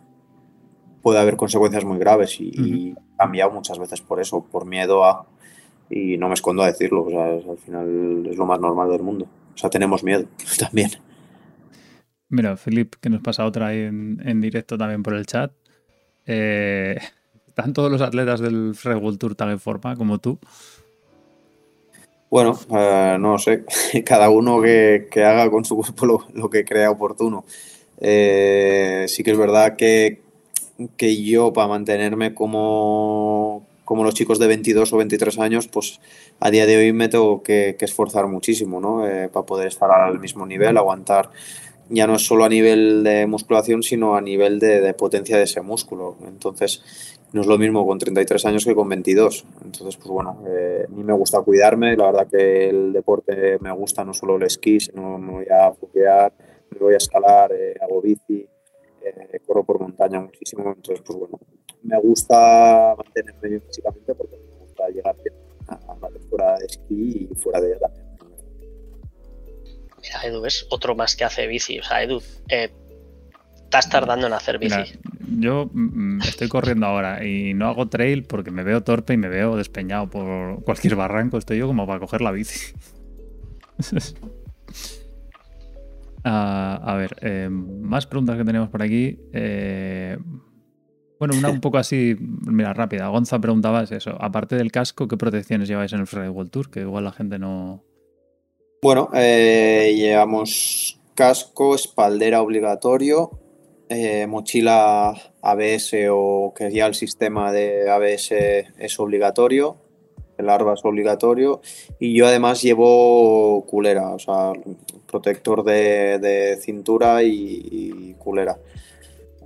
puede 1.01 1.19
haber 1.19 1.35
consecuencias 1.37 1.83
muy 1.85 1.97
graves 1.97 2.39
y, 2.39 2.51
y 2.55 2.89
he 2.91 3.17
cambiado 3.17 3.51
muchas 3.51 3.79
veces 3.79 4.01
por 4.01 4.19
eso, 4.21 4.43
por 4.43 4.65
miedo 4.65 5.03
a 5.05 5.25
y 5.89 6.17
no 6.17 6.27
me 6.27 6.35
escondo 6.35 6.61
a 6.61 6.67
decirlo, 6.67 7.03
o 7.05 7.09
sea, 7.09 7.33
es- 7.35 7.47
al 7.47 7.57
final 7.57 8.27
es 8.29 8.37
lo 8.37 8.45
más 8.45 8.59
normal 8.59 8.89
del 8.91 9.01
mundo. 9.01 9.27
O 9.55 9.57
sea, 9.57 9.69
tenemos 9.69 10.03
miedo 10.03 10.25
también. 10.59 10.91
Mira, 12.29 12.55
Philip, 12.57 12.93
que 13.01 13.09
nos 13.09 13.21
pasa 13.21 13.45
otra 13.45 13.73
en, 13.73 14.21
en 14.23 14.39
directo 14.39 14.77
también 14.77 15.01
por 15.01 15.15
el 15.15 15.25
chat. 15.25 15.51
Eh, 16.27 16.97
¿Están 17.59 17.73
todos 17.73 17.91
los 17.91 17.99
atletas 17.99 18.39
del 18.39 18.73
Freire 18.73 19.01
World 19.01 19.19
Tour 19.19 19.35
tan 19.35 19.49
en 19.49 19.59
forma 19.59 19.97
como 19.97 20.17
tú? 20.17 20.39
Bueno, 22.29 22.57
eh, 22.73 23.17
no 23.19 23.37
sé, 23.37 23.65
cada 24.05 24.29
uno 24.29 24.61
que, 24.61 25.09
haga 25.17 25.51
con 25.51 25.65
su 25.65 25.75
cuerpo 25.75 26.25
lo, 26.33 26.49
que 26.49 26.63
crea 26.63 26.89
oportuno. 26.89 27.43
Eh, 27.99 29.03
sí 29.09 29.23
que 29.23 29.31
es 29.31 29.37
verdad 29.37 29.75
que, 29.75 30.21
que 30.95 31.21
yo 31.21 31.51
para 31.51 31.67
mantenerme 31.67 32.33
como, 32.33 33.67
como 33.83 34.05
los 34.05 34.13
chicos 34.13 34.39
de 34.39 34.47
22 34.47 34.93
o 34.93 34.97
23 34.97 35.37
años, 35.39 35.67
pues 35.67 35.99
a 36.39 36.49
día 36.51 36.65
de 36.65 36.77
hoy 36.77 36.93
me 36.93 37.09
tengo 37.09 37.43
que, 37.43 37.75
que 37.77 37.83
esforzar 37.83 38.27
muchísimo, 38.27 38.79
¿no? 38.79 39.05
Eh, 39.05 39.27
para 39.27 39.45
poder 39.45 39.67
estar 39.67 39.91
al 39.91 40.17
mismo 40.17 40.45
nivel, 40.45 40.77
aguantar 40.77 41.29
ya 41.89 42.07
no 42.07 42.15
es 42.15 42.25
solo 42.25 42.45
a 42.45 42.49
nivel 42.49 43.03
de 43.03 43.25
musculación, 43.27 43.83
sino 43.83 44.15
a 44.15 44.21
nivel 44.21 44.59
de, 44.59 44.81
de 44.81 44.93
potencia 44.93 45.37
de 45.37 45.43
ese 45.43 45.61
músculo. 45.61 46.17
Entonces, 46.27 46.83
no 47.31 47.41
es 47.41 47.47
lo 47.47 47.57
mismo 47.59 47.85
con 47.85 47.99
33 47.99 48.43
años 48.45 48.65
que 48.65 48.73
con 48.73 48.89
22. 48.89 49.45
Entonces, 49.63 49.97
pues 49.97 50.09
bueno, 50.09 50.43
eh, 50.47 50.85
a 50.87 50.91
mí 50.91 51.03
me 51.03 51.13
gusta 51.13 51.41
cuidarme. 51.41 51.95
La 51.95 52.07
verdad 52.07 52.27
que 52.27 52.69
el 52.69 52.91
deporte 52.91 53.59
me 53.59 53.71
gusta, 53.71 54.03
no 54.03 54.13
solo 54.13 54.37
el 54.37 54.43
esquí, 54.43 54.79
sino 54.79 55.19
me 55.19 55.31
voy 55.33 55.45
a 55.45 55.71
foquear, 55.71 56.33
me 56.71 56.79
voy 56.79 56.95
a 56.95 56.97
escalar, 56.97 57.51
eh, 57.51 57.75
hago 57.81 58.01
bici, 58.01 58.47
eh, 59.03 59.39
corro 59.45 59.63
por 59.63 59.79
montaña 59.79 60.19
muchísimo. 60.19 60.73
Entonces, 60.75 61.03
pues 61.05 61.19
bueno, 61.19 61.39
me 61.83 61.99
gusta 61.99 62.95
mantenerme 62.97 63.49
bien 63.49 63.61
físicamente 63.61 64.15
porque 64.15 64.37
me 64.37 64.65
gusta 64.65 64.89
llegar 64.89 65.15
bien 65.23 65.35
a, 65.67 65.97
la 66.01 66.09
temporada 66.09 66.57
de 66.57 66.65
esquí 66.65 67.27
y 67.29 67.35
fuera 67.35 67.61
de 67.61 67.69
ella 67.69 67.79
también. 67.79 68.08
Edu 70.23 70.45
es 70.45 70.67
otro 70.69 70.95
más 70.95 71.15
que 71.15 71.23
hace 71.23 71.47
bici. 71.47 71.79
O 71.79 71.83
sea, 71.83 72.01
Edu, 72.03 72.21
eh, 72.47 72.71
estás 73.55 73.89
tardando 73.89 74.27
en 74.27 74.33
hacer 74.33 74.57
bici. 74.59 74.99
Yo 75.37 75.69
mm, 75.71 76.21
estoy 76.21 76.47
corriendo 76.47 76.87
ahora 76.87 77.25
y 77.25 77.53
no 77.53 77.67
hago 77.67 77.87
trail 77.87 78.23
porque 78.23 78.51
me 78.51 78.63
veo 78.63 78.81
torpe 78.83 79.13
y 79.13 79.17
me 79.17 79.29
veo 79.29 79.55
despeñado 79.55 80.09
por 80.09 80.63
cualquier 80.63 80.95
barranco. 80.95 81.37
Estoy 81.37 81.59
yo 81.59 81.67
como 81.67 81.85
para 81.85 81.99
coger 81.99 82.21
la 82.21 82.31
bici. 82.31 82.73
Ah, 86.23 86.81
a 86.83 86.95
ver, 86.95 87.15
eh, 87.21 87.47
más 87.49 88.05
preguntas 88.05 88.37
que 88.37 88.43
tenemos 88.43 88.69
por 88.69 88.83
aquí. 88.83 89.17
Eh, 89.31 90.17
Bueno, 91.17 91.35
una 91.37 91.49
un 91.49 91.61
poco 91.61 91.77
así, 91.77 92.15
mira, 92.19 92.73
rápida. 92.73 93.07
Gonza 93.07 93.39
preguntaba 93.39 93.83
eso. 93.83 94.21
Aparte 94.21 94.55
del 94.55 94.71
casco, 94.71 95.07
¿qué 95.07 95.17
protecciones 95.17 95.67
lleváis 95.67 95.93
en 95.93 95.99
el 95.99 96.29
World 96.29 96.51
Tour? 96.51 96.69
Que 96.69 96.81
igual 96.81 97.05
la 97.05 97.11
gente 97.11 97.39
no. 97.39 97.83
Bueno, 98.81 99.09
eh, 99.13 99.93
llevamos 99.93 101.01
casco, 101.13 101.75
espaldera 101.75 102.41
obligatorio, 102.41 103.29
eh, 103.89 104.25
mochila 104.25 105.33
ABS 105.41 106.07
o 106.09 106.53
que 106.55 106.71
ya 106.71 106.85
el 106.85 106.95
sistema 106.95 107.51
de 107.51 107.89
ABS 107.89 108.31
es 108.77 108.99
obligatorio, 109.01 109.75
el 110.37 110.47
ARBA 110.47 110.75
es 110.75 110.85
obligatorio 110.85 111.59
y 111.99 112.13
yo 112.13 112.25
además 112.25 112.61
llevo 112.61 113.65
culera, 113.65 114.11
o 114.11 114.19
sea, 114.19 114.53
protector 115.11 115.65
de, 115.65 116.57
cintura 116.61 117.21
y, 117.21 118.15
culera. 118.17 118.57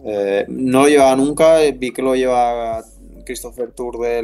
Eh, 0.05 0.45
no 0.47 0.81
lo 0.81 0.89
llevaba 0.89 1.15
nunca, 1.15 1.57
vi 1.75 1.89
que 1.89 2.03
lo 2.03 2.15
lleva 2.15 2.83
Christopher 3.25 3.71
Tour 3.71 3.97
de 3.97 4.21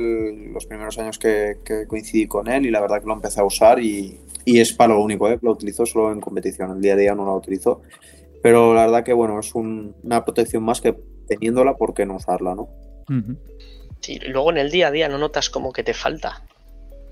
los 0.54 0.68
primeros 0.68 1.00
años 1.00 1.18
que, 1.18 1.56
coincidí 1.88 2.28
con 2.28 2.48
él 2.48 2.68
y 2.68 2.70
la 2.70 2.80
verdad 2.80 3.00
que 3.00 3.08
lo 3.08 3.14
empecé 3.14 3.40
a 3.42 3.46
usar 3.46 3.80
y, 3.80 4.20
es 4.58 4.74
para 4.74 4.94
lo 4.94 5.04
único, 5.04 5.30
¿eh? 5.30 5.38
lo 5.42 5.52
utilizo 5.52 5.86
solo 5.86 6.12
en 6.12 6.22
competición, 6.22 6.72
el 6.72 6.82
día 6.82 6.94
a 6.94 6.96
día 6.96 7.14
no 7.14 7.26
lo 7.26 7.36
utilizo, 7.36 7.82
pero 8.42 8.74
la 8.74 8.86
verdad 8.86 9.04
que 9.04 9.14
bueno, 9.14 9.40
es 9.40 9.54
una 9.54 10.24
protección 10.24 10.64
más 10.64 10.82
que 10.82 10.96
teniéndola, 11.28 11.76
¿por 11.76 11.94
qué 11.94 12.06
no 12.06 12.16
usarla? 12.16 12.56
¿no? 12.56 12.70
Sí, 14.00 14.20
luego 14.28 14.52
en 14.52 14.58
el 14.58 14.72
día 14.72 14.88
a 14.88 14.92
día 14.92 15.10
no 15.10 15.18
notas 15.18 15.50
como 15.50 15.74
que 15.74 15.84
te 15.84 15.94
falta. 15.94 16.44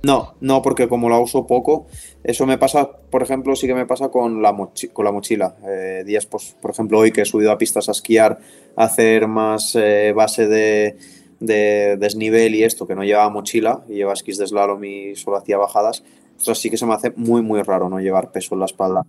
No, 0.04 0.36
no, 0.42 0.62
porque 0.62 0.88
como 0.88 1.10
la 1.10 1.20
uso 1.20 1.48
poco, 1.48 1.88
eso 2.24 2.46
me 2.46 2.58
pasa, 2.58 2.90
por 3.10 3.24
ejemplo, 3.24 3.56
sí 3.56 3.66
que 3.66 3.74
me 3.74 3.88
pasa 3.88 4.10
con 4.10 4.42
la, 4.42 4.56
con 4.94 5.06
la 5.06 5.12
mochila. 5.12 5.56
Eh, 5.68 6.04
días, 6.06 6.28
pues, 6.28 6.56
por 6.62 6.72
ejemplo, 6.72 7.00
hoy 7.00 7.12
que 7.12 7.22
he 7.22 7.26
subido 7.26 7.52
a 7.52 7.58
pistas 7.58 7.90
a 7.90 7.94
esquiar, 7.94 8.38
a 8.76 8.84
hacer 8.84 9.28
más 9.28 9.76
eh, 9.76 10.14
base 10.16 10.48
de, 10.48 10.98
desnivel 11.40 12.56
y 12.56 12.64
esto, 12.64 12.88
que 12.88 12.96
no 12.96 13.04
llevaba 13.04 13.30
mochila 13.30 13.84
y 13.90 13.96
lleva 13.96 14.14
esquís 14.14 14.38
de 14.38 14.48
slalom 14.48 14.84
y 14.84 15.16
solo 15.16 15.38
hacía 15.38 15.58
bajadas, 15.58 16.04
sí 16.38 16.70
que 16.70 16.78
se 16.78 16.86
me 16.86 16.94
hace 16.94 17.12
muy, 17.16 17.42
muy 17.42 17.62
raro 17.62 17.90
no 17.90 18.00
llevar 18.00 18.32
peso 18.32 18.56
en 18.56 18.60
la 18.60 18.66
espalda. 18.66 19.06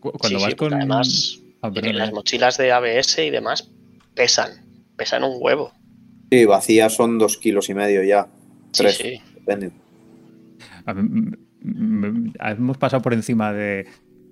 Cuando 0.00 0.40
vas 0.40 0.54
con. 0.54 0.74
Además, 0.74 1.40
ah, 1.62 1.70
las 1.70 2.12
mochilas 2.12 2.58
de 2.58 2.72
ABS 2.72 3.18
y 3.18 3.30
demás 3.30 3.70
pesan, 4.14 4.50
pesan 4.96 5.24
un 5.24 5.36
huevo. 5.40 5.72
Sí, 6.30 6.44
vacías 6.44 6.94
son 6.94 7.18
dos 7.18 7.36
kilos 7.36 7.68
y 7.68 7.74
medio 7.74 8.02
ya. 8.02 8.28
Tres, 8.72 8.96
sí, 8.96 9.20
Hemos 12.40 12.78
pasado 12.78 13.02
por 13.02 13.12
encima 13.12 13.52
de 13.52 13.86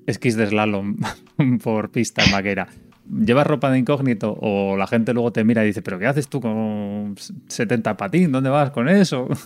esquís 0.06 0.36
de 0.36 0.46
slalom 0.46 0.96
por 1.62 1.90
pista 1.90 2.24
en 2.24 2.32
Maquera. 2.32 2.68
¿Llevas 3.12 3.46
ropa 3.46 3.70
de 3.70 3.78
incógnito 3.78 4.36
o 4.40 4.76
la 4.76 4.86
gente 4.86 5.12
luego 5.12 5.32
te 5.32 5.42
mira 5.42 5.64
y 5.64 5.68
dice, 5.68 5.82
pero 5.82 5.98
¿qué 5.98 6.06
haces 6.06 6.28
tú 6.28 6.40
con 6.40 7.16
70 7.48 7.96
patín? 7.96 8.30
¿Dónde 8.30 8.50
vas 8.50 8.70
con 8.70 8.88
eso? 8.88 9.28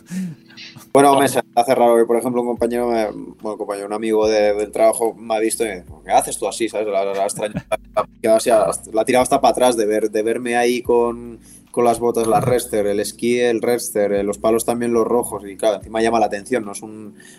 Bueno, 0.93 1.19
me 1.19 1.25
hace 1.25 1.75
raro 1.75 1.97
que, 1.97 2.05
por 2.05 2.17
ejemplo, 2.17 2.41
un 2.41 2.47
compañero, 2.47 2.87
bueno, 2.87 3.59
compañero, 3.59 3.89
un 3.89 3.93
amigo 3.93 4.29
del 4.29 4.71
trabajo 4.71 5.13
me 5.13 5.35
ha 5.35 5.41
visto 5.41 5.65
y 5.65 5.69
me 5.69 5.75
dice, 5.81 5.87
¿qué 6.05 6.13
haces 6.13 6.39
tú 6.39 6.47
así? 6.47 6.69
¿Sabes? 6.69 6.87
La, 6.87 7.05
la, 7.05 7.13
la, 7.13 7.25
ha 9.01 9.05
tirado 9.05 9.23
hasta 9.23 9.41
para 9.41 9.51
atrás 9.51 9.77
de, 9.77 9.85
ver, 9.85 10.13
de 10.13 10.23
verme 10.23 10.57
ahí 10.57 10.81
con, 10.81 11.41
con 11.73 11.85
las 11.85 11.99
botas, 11.99 12.29
la 12.29 12.41
Rester, 12.41 12.87
el 12.87 13.01
esquí, 13.01 13.41
el 13.41 13.61
Rester, 13.61 14.13
eh, 14.13 14.23
los 14.23 14.39
palos 14.39 14.65
también 14.65 14.93
los 14.93 15.05
rojos 15.05 15.43
y 15.45 15.57
claro, 15.57 15.79
encima 15.79 16.01
llama 16.01 16.21
la 16.21 16.27
atención, 16.27 16.65
no 16.65 16.71
es 16.71 16.83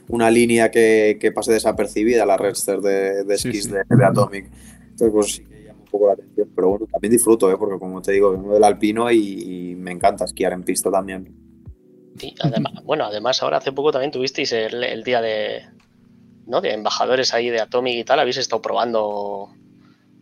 una 0.10 0.30
línea 0.30 0.70
que, 0.70 1.32
pase 1.34 1.54
desapercibida 1.54 2.26
la 2.26 2.36
Rester 2.36 2.82
de, 2.82 3.24
de 3.24 3.36
esquís 3.36 3.72
De, 3.72 3.86
Atomic. 4.06 4.50
Entonces, 4.90 5.12
pues 5.14 5.32
sí 5.32 5.44
que 5.44 5.55
poco 5.96 6.08
la 6.08 6.14
atención, 6.14 6.50
pero 6.54 6.70
bueno, 6.70 6.88
también 6.92 7.12
disfruto, 7.12 7.50
¿eh? 7.50 7.56
porque 7.58 7.80
como 7.80 8.02
te 8.02 8.12
digo, 8.12 8.32
vengo 8.32 8.54
del 8.54 8.64
alpino 8.64 9.10
y, 9.12 9.76
me 9.78 9.92
encanta 9.92 10.26
esquiar 10.26 10.54
en 10.54 10.64
pista 10.64 10.90
también. 10.92 11.34
Sí, 12.18 12.34
además, 12.42 12.74
bueno, 12.84 13.06
además 13.06 13.42
ahora 13.42 13.58
hace 13.58 13.72
poco 13.72 13.92
también 13.92 14.12
tuvisteis 14.12 14.52
el, 14.52 15.04
día 15.04 15.22
de, 15.22 15.64
¿no? 16.48 16.62
de 16.62 16.74
embajadores 16.74 17.34
ahí 17.34 17.50
de 17.50 17.62
Atomic 17.62 17.96
y 17.96 18.04
tal, 18.04 18.20
habéis 18.20 18.38
estado 18.38 18.62
probando 18.62 19.50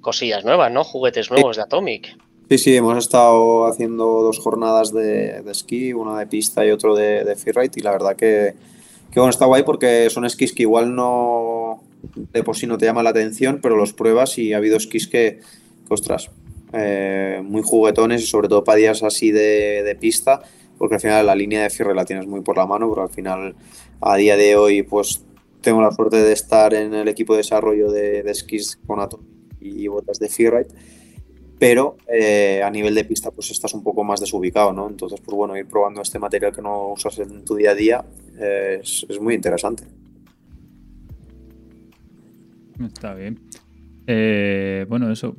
cosillas 0.01 0.43
nuevas, 0.43 0.71
¿no? 0.71 0.83
Juguetes 0.83 1.31
nuevos 1.31 1.55
de 1.55 1.63
Atomic. 1.63 2.17
Sí, 2.49 2.57
sí, 2.57 2.75
hemos 2.75 2.97
estado 2.97 3.65
haciendo 3.65 4.05
dos 4.21 4.37
jornadas 4.39 4.93
de, 4.93 5.43
esquí, 5.49 5.93
una 5.93 6.19
de 6.19 6.27
pista 6.27 6.65
y 6.65 6.71
otro 6.71 6.93
de, 6.93 7.23
de 7.23 7.35
freeride 7.35 7.71
y 7.77 7.81
la 7.81 7.91
verdad 7.91 8.15
que, 8.15 8.53
que, 9.11 9.19
bueno, 9.19 9.29
está 9.29 9.45
guay 9.45 9.63
porque 9.63 10.09
son 10.09 10.25
esquís 10.25 10.53
que 10.53 10.63
igual 10.63 10.93
no 10.93 11.81
de 12.13 12.43
por 12.43 12.57
sí 12.57 12.67
no 12.67 12.77
te 12.77 12.85
llama 12.85 13.03
la 13.03 13.11
atención, 13.11 13.59
pero 13.61 13.75
los 13.75 13.93
pruebas 13.93 14.37
y 14.37 14.53
ha 14.53 14.57
habido 14.57 14.77
esquís 14.77 15.07
que, 15.07 15.39
ostras, 15.89 16.29
eh, 16.75 17.39
muy 17.43 17.61
juguetones 17.61 18.23
y 18.23 18.25
sobre 18.25 18.47
todo 18.47 18.63
para 18.63 18.77
días 18.77 19.03
así 19.03 19.31
de, 19.31 19.95
pista, 19.99 20.41
porque 20.79 20.95
al 20.95 21.01
final 21.01 21.25
la 21.27 21.35
línea 21.35 21.61
de 21.61 21.69
fierre 21.69 21.93
la 21.93 22.03
tienes 22.03 22.25
muy 22.25 22.41
por 22.41 22.57
la 22.57 22.65
mano, 22.65 22.89
pero 22.89 23.03
al 23.03 23.09
final 23.09 23.55
a 24.01 24.15
día 24.15 24.35
de 24.35 24.55
hoy 24.55 24.81
pues 24.81 25.23
tengo 25.61 25.81
la 25.81 25.91
suerte 25.91 26.17
de 26.17 26.33
estar 26.33 26.73
en 26.73 26.95
el 26.95 27.07
equipo 27.07 27.33
de 27.33 27.37
desarrollo 27.37 27.91
de, 27.91 28.19
esquís 28.21 28.77
con 28.87 28.99
Atom 28.99 29.21
y 29.61 29.87
botas 29.87 30.19
de 30.19 30.27
freeride 30.27 30.67
pero 31.59 31.95
eh, 32.11 32.61
a 32.61 32.69
nivel 32.69 32.93
de 32.95 33.05
pista 33.05 33.31
pues 33.31 33.51
estás 33.51 33.73
un 33.73 33.83
poco 33.83 34.03
más 34.03 34.19
desubicado, 34.19 34.73
¿no? 34.73 34.89
Entonces, 34.89 35.21
pues 35.21 35.33
bueno, 35.33 35.55
ir 35.55 35.65
probando 35.65 36.01
este 36.01 36.19
material 36.19 36.53
que 36.53 36.61
no 36.61 36.89
usas 36.89 37.19
en 37.19 37.45
tu 37.45 37.55
día 37.55 37.71
a 37.71 37.75
día 37.75 38.05
eh, 38.37 38.81
es, 38.81 39.21
muy 39.21 39.35
interesante. 39.35 39.85
Está 42.83 43.13
bien. 43.13 43.39
Bueno, 44.89 45.09
eso. 45.09 45.37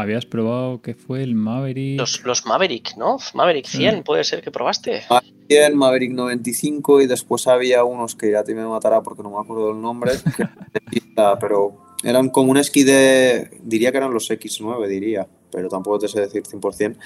Habías 0.00 0.26
probado 0.26 0.80
que 0.80 0.94
fue 0.94 1.22
el 1.22 1.34
Maverick. 1.34 1.98
Los, 1.98 2.46
Maverick, 2.46 2.96
¿no? 2.96 3.18
Maverick 3.34 3.66
100, 3.66 4.02
puede 4.02 4.24
ser 4.24 4.42
que 4.42 4.50
probaste. 4.50 5.02
Maverick 5.10 5.34
100, 5.48 5.76
Maverick 5.76 6.12
95 6.12 7.02
y 7.02 7.06
después 7.06 7.46
había 7.46 7.84
unos 7.84 8.14
que 8.14 8.30
ya 8.30 8.44
te 8.44 8.54
me 8.54 8.66
matará 8.66 9.02
porque 9.02 9.22
no 9.22 9.30
me 9.30 9.38
acuerdo 9.38 9.72
el 9.72 9.80
nombre, 9.80 10.12
pero 11.40 11.76
eran 12.02 12.30
como 12.30 12.50
un 12.50 12.56
esquí 12.56 12.84
de. 12.84 13.50
Diría 13.62 13.90
que 13.92 13.98
eran 13.98 14.14
los 14.14 14.30
X9, 14.30 14.86
diría 14.86 15.28
pero 15.50 15.68
tampoco 15.68 15.98
te 15.98 16.08
sé 16.08 16.20
decir 16.20 16.42
100%, 16.42 16.96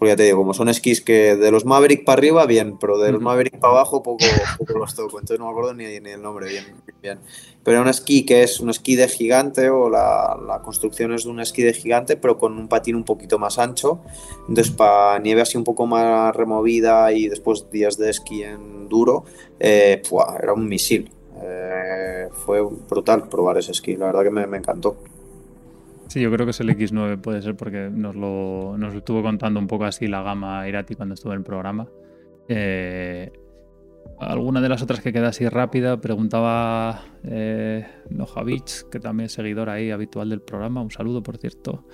porque 0.00 0.12
ya 0.12 0.16
te 0.16 0.22
digo, 0.22 0.38
como 0.38 0.54
son 0.54 0.70
esquís 0.70 1.02
que 1.02 1.36
de 1.36 1.50
los 1.50 1.66
Maverick 1.66 2.06
para 2.06 2.18
arriba, 2.18 2.46
bien, 2.46 2.78
pero 2.78 2.96
de 2.96 3.12
los 3.12 3.20
Maverick 3.20 3.58
para 3.58 3.74
abajo 3.74 4.02
poco, 4.02 4.24
poco 4.56 4.78
los 4.78 4.94
toco, 4.94 5.20
entonces 5.20 5.38
no 5.38 5.44
me 5.44 5.50
acuerdo 5.50 5.74
ni, 5.74 6.00
ni 6.00 6.08
el 6.08 6.22
nombre 6.22 6.48
bien, 6.48 6.64
bien. 7.02 7.18
Pero 7.62 7.82
un 7.82 7.88
esquí 7.88 8.24
que 8.24 8.42
es 8.42 8.60
un 8.60 8.70
esquí 8.70 8.96
de 8.96 9.08
gigante 9.08 9.68
o 9.68 9.90
la, 9.90 10.40
la, 10.42 10.62
construcción 10.62 11.12
es 11.12 11.24
de 11.24 11.30
un 11.30 11.38
esquí 11.38 11.62
de 11.62 11.74
gigante, 11.74 12.16
pero 12.16 12.38
con 12.38 12.56
un 12.56 12.66
patín 12.66 12.96
un 12.96 13.04
poquito 13.04 13.38
más 13.38 13.58
ancho, 13.58 14.00
entonces 14.48 14.70
para 14.74 15.18
nieve 15.18 15.42
así 15.42 15.58
un 15.58 15.64
poco 15.64 15.84
más 15.84 16.34
removida 16.34 17.12
y 17.12 17.28
después 17.28 17.70
días 17.70 17.98
de 17.98 18.08
esquí 18.08 18.42
en 18.42 18.88
duro, 18.88 19.26
eh, 19.58 20.00
era 20.42 20.54
un 20.54 20.66
misil. 20.66 21.12
Eh, 21.42 22.28
fue 22.46 22.62
brutal 22.62 23.28
probar 23.28 23.58
ese 23.58 23.72
esquí, 23.72 23.96
la 23.96 24.06
verdad 24.06 24.22
que 24.22 24.30
me, 24.30 24.46
me 24.46 24.56
encantó. 24.56 24.96
Sí, 26.10 26.20
yo 26.20 26.32
creo 26.32 26.44
que 26.44 26.50
es 26.50 26.58
el 26.58 26.68
X9, 26.70 27.20
puede 27.20 27.40
ser 27.40 27.54
porque 27.54 27.88
nos 27.88 28.16
lo, 28.16 28.76
nos 28.76 28.92
estuvo 28.96 29.22
contando 29.22 29.60
un 29.60 29.68
poco 29.68 29.84
así 29.84 30.08
la 30.08 30.22
gama 30.22 30.66
Irati 30.66 30.96
cuando 30.96 31.14
estuvo 31.14 31.32
en 31.32 31.38
el 31.38 31.44
programa. 31.44 31.88
Eh, 32.48 33.30
alguna 34.18 34.60
de 34.60 34.68
las 34.68 34.82
otras 34.82 34.98
que 34.98 35.12
queda 35.12 35.28
así 35.28 35.48
rápida, 35.48 36.00
preguntaba 36.00 37.04
eh, 37.22 37.86
que 38.90 38.98
también 38.98 39.26
es 39.26 39.32
seguidor 39.34 39.70
ahí 39.70 39.92
habitual 39.92 40.30
del 40.30 40.40
programa, 40.40 40.82
un 40.82 40.90
saludo 40.90 41.22
por 41.22 41.38
cierto. 41.38 41.86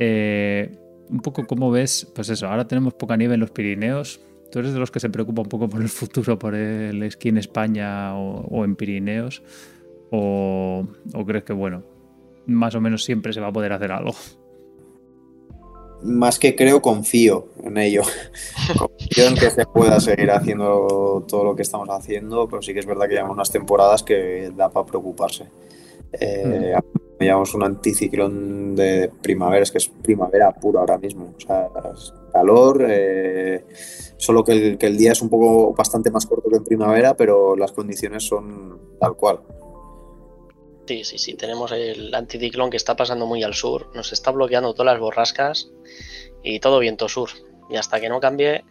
Eh, 0.00 0.76
un 1.08 1.20
poco 1.20 1.46
cómo 1.46 1.70
ves, 1.70 2.10
pues 2.12 2.30
eso, 2.30 2.48
ahora 2.48 2.66
tenemos 2.66 2.94
poca 2.94 3.16
nieve 3.16 3.34
en 3.34 3.40
los 3.40 3.52
Pirineos. 3.52 4.20
¿Tú 4.50 4.58
eres 4.58 4.72
de 4.72 4.80
los 4.80 4.90
que 4.90 4.98
se 4.98 5.10
preocupa 5.10 5.42
un 5.42 5.48
poco 5.48 5.68
por 5.68 5.80
el 5.80 5.88
futuro, 5.90 6.40
por 6.40 6.56
el 6.56 7.00
esquí 7.04 7.28
en 7.28 7.38
España 7.38 8.16
o, 8.16 8.64
en 8.64 8.74
Pirineos? 8.74 9.44
¿O 10.10 10.88
crees 11.24 11.44
que, 11.44 11.52
bueno, 11.52 11.93
más 12.46 12.74
o 12.74 12.80
menos 12.80 13.04
siempre 13.04 13.32
se 13.32 13.40
va 13.40 13.48
a 13.48 13.52
poder 13.52 13.72
hacer 13.72 13.92
algo. 13.92 14.12
Más 16.02 16.38
que 16.38 16.54
creo, 16.54 16.82
confío 16.82 17.48
en 17.62 17.78
ello. 17.78 18.02
confío 18.78 19.26
en 19.26 19.34
que 19.34 19.50
se 19.50 19.64
pueda 19.64 19.98
seguir 20.00 20.30
haciendo 20.30 21.24
todo 21.26 21.44
lo 21.44 21.56
que 21.56 21.62
estamos 21.62 21.88
haciendo, 21.88 22.46
pero 22.46 22.60
sí 22.60 22.74
que 22.74 22.80
es 22.80 22.86
verdad 22.86 23.08
que 23.08 23.14
llevamos 23.14 23.36
unas 23.36 23.50
temporadas 23.50 24.02
que 24.02 24.52
da 24.54 24.68
para 24.68 24.84
preocuparse. 24.84 25.46
Eh, 26.12 26.74
mm. 26.76 27.22
Llevamos 27.22 27.54
un 27.54 27.62
anticiclón 27.62 28.74
de 28.74 29.10
primavera, 29.22 29.62
es 29.62 29.70
que 29.70 29.78
es 29.78 29.88
primavera 29.88 30.52
pura 30.52 30.80
ahora 30.80 30.98
mismo. 30.98 31.32
O 31.36 31.40
sea, 31.40 31.68
calor, 32.32 32.84
eh, 32.86 33.64
solo 34.18 34.44
que 34.44 34.52
el, 34.52 34.78
que 34.78 34.86
el 34.86 34.98
día 34.98 35.12
es 35.12 35.22
un 35.22 35.30
poco 35.30 35.72
bastante 35.72 36.10
más 36.10 36.26
corto 36.26 36.50
que 36.50 36.56
en 36.56 36.64
primavera, 36.64 37.16
pero 37.16 37.56
las 37.56 37.72
condiciones 37.72 38.24
son 38.24 38.78
tal 39.00 39.16
cual. 39.16 39.40
Sí, 40.86 41.04
sí, 41.04 41.18
sí. 41.18 41.34
Tenemos 41.34 41.72
el 41.72 42.14
anticiclón 42.14 42.70
que 42.70 42.76
está 42.76 42.94
pasando 42.96 43.26
muy 43.26 43.42
al 43.42 43.54
sur. 43.54 43.90
Nos 43.94 44.12
está 44.12 44.30
bloqueando 44.30 44.74
todas 44.74 44.92
las 44.92 45.00
borrascas 45.00 45.70
y 46.42 46.60
todo 46.60 46.78
viento 46.78 47.08
sur. 47.08 47.30
Y 47.70 47.76
hasta 47.76 48.00
que 48.00 48.08
no 48.08 48.20
cambie. 48.20 48.64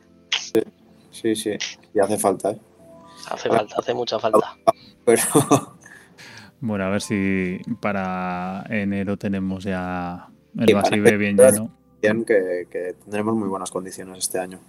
Sí, 1.11 1.35
sí. 1.35 1.51
Y 1.93 1.99
hace 1.99 2.17
falta, 2.17 2.51
¿eh? 2.51 2.57
Hace 3.29 3.49
falta, 3.49 3.75
hace 3.77 3.93
mucha 3.93 4.19
falta. 4.19 4.57
Pero. 5.05 5.23
Bueno, 6.59 6.85
a 6.85 6.89
ver 6.89 7.01
si 7.01 7.59
para 7.81 8.63
enero 8.69 9.17
tenemos 9.17 9.63
ya 9.63 10.29
el 10.57 10.73
Basibe 10.73 11.17
bien 11.17 11.35
lleno. 11.35 11.75
bien 12.01 12.23
que, 12.23 12.67
que 12.71 12.93
tendremos 13.03 13.35
muy 13.35 13.49
buenas 13.49 13.69
condiciones 13.69 14.19
este 14.19 14.39
año 14.39 14.61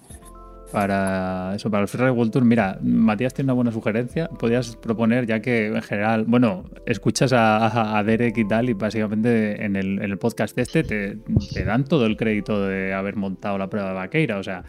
para 0.72 1.54
eso, 1.54 1.70
para 1.70 1.82
el 1.82 1.88
Free 1.88 2.10
World 2.10 2.32
Tour. 2.32 2.44
Mira, 2.44 2.78
Matías 2.82 3.34
tiene 3.34 3.46
una 3.46 3.54
buena 3.54 3.72
sugerencia. 3.72 4.28
Podrías 4.28 4.76
proponer, 4.76 5.26
ya 5.26 5.40
que 5.40 5.66
en 5.66 5.82
general, 5.82 6.24
bueno, 6.26 6.64
escuchas 6.86 7.32
a, 7.34 8.02
Derek 8.04 8.36
y 8.38 8.46
tal, 8.46 8.70
y 8.70 8.74
básicamente 8.74 9.64
en 9.64 9.76
el, 9.76 10.02
en 10.02 10.10
el 10.10 10.18
podcast 10.18 10.56
este 10.58 10.82
te, 10.82 11.16
te, 11.52 11.64
dan 11.64 11.84
todo 11.84 12.06
el 12.06 12.16
crédito 12.16 12.66
de 12.66 12.92
haber 12.92 13.16
montado 13.16 13.58
la 13.58 13.68
prueba 13.68 13.88
de 13.88 13.94
vaqueira. 13.94 14.38
O 14.38 14.42
sea, 14.42 14.64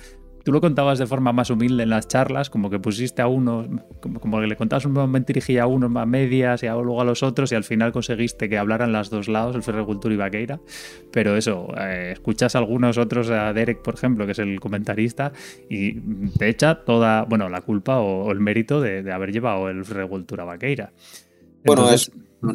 tú 0.46 0.52
lo 0.52 0.62
contabas 0.62 1.00
de 1.00 1.08
forma 1.08 1.34
más 1.34 1.50
humilde 1.50 1.84
en 1.84 1.90
las 1.90 2.08
charlas, 2.08 2.52
como 2.52 2.70
que 2.70 2.78
pusiste 2.78 3.24
a 3.24 3.28
uno, 3.28 3.68
como, 4.00 4.40
que 4.40 4.46
le 4.46 4.56
contabas 4.56 4.86
un 4.86 4.94
mentirijilla 5.12 5.64
a 5.64 5.68
uno 5.68 5.88
a 6.00 6.06
medias 6.06 6.62
y 6.62 6.68
luego 6.68 7.02
a 7.02 7.04
los 7.04 7.24
otros 7.24 7.52
y 7.52 7.56
al 7.56 7.64
final 7.64 7.92
conseguiste 7.92 8.48
que 8.48 8.60
hablaran 8.60 8.94
las 8.94 9.10
dos 9.10 9.28
lados, 9.28 9.56
el 9.56 9.64
Ferrecultura 9.64 10.14
y 10.14 10.18
Vaqueira. 10.18 10.60
Pero 11.12 11.36
eso, 11.36 11.74
eh, 11.80 12.12
escuchas 12.14 12.56
a 12.56 12.60
algunos 12.60 13.00
otros, 13.00 13.32
a 13.32 13.54
Derek, 13.54 13.82
por 13.82 13.96
ejemplo, 13.96 14.28
que 14.28 14.34
es 14.34 14.40
el 14.40 14.60
comentarista, 14.60 15.34
y 15.68 15.94
te 16.38 16.48
echa 16.48 16.86
toda, 16.86 17.24
bueno, 17.24 17.50
la 17.50 17.62
culpa 17.62 18.00
o, 18.00 18.32
el 18.32 18.40
mérito 18.40 18.80
de, 18.82 19.12
haber 19.12 19.32
llevado 19.32 19.68
el 19.68 19.84
Ferrecultura 19.84 20.44
Vaqueira. 20.44 20.94
Bueno, 21.64 21.90
es, 21.90 22.12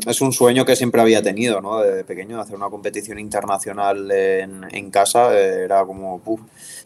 es, 0.07 0.21
un 0.21 0.33
sueño 0.33 0.65
que 0.65 0.77
siempre 0.77 1.01
había 1.01 1.23
tenido, 1.23 1.61
¿no? 1.61 1.81
De 1.81 2.05
pequeño, 2.05 2.41
hacer 2.41 2.57
una 2.57 2.71
competición 2.71 3.19
internacional 3.19 4.11
en, 4.11 4.67
en 4.71 4.91
casa, 4.91 5.37
eh, 5.37 5.65
era 5.65 5.85
como... 5.85 6.21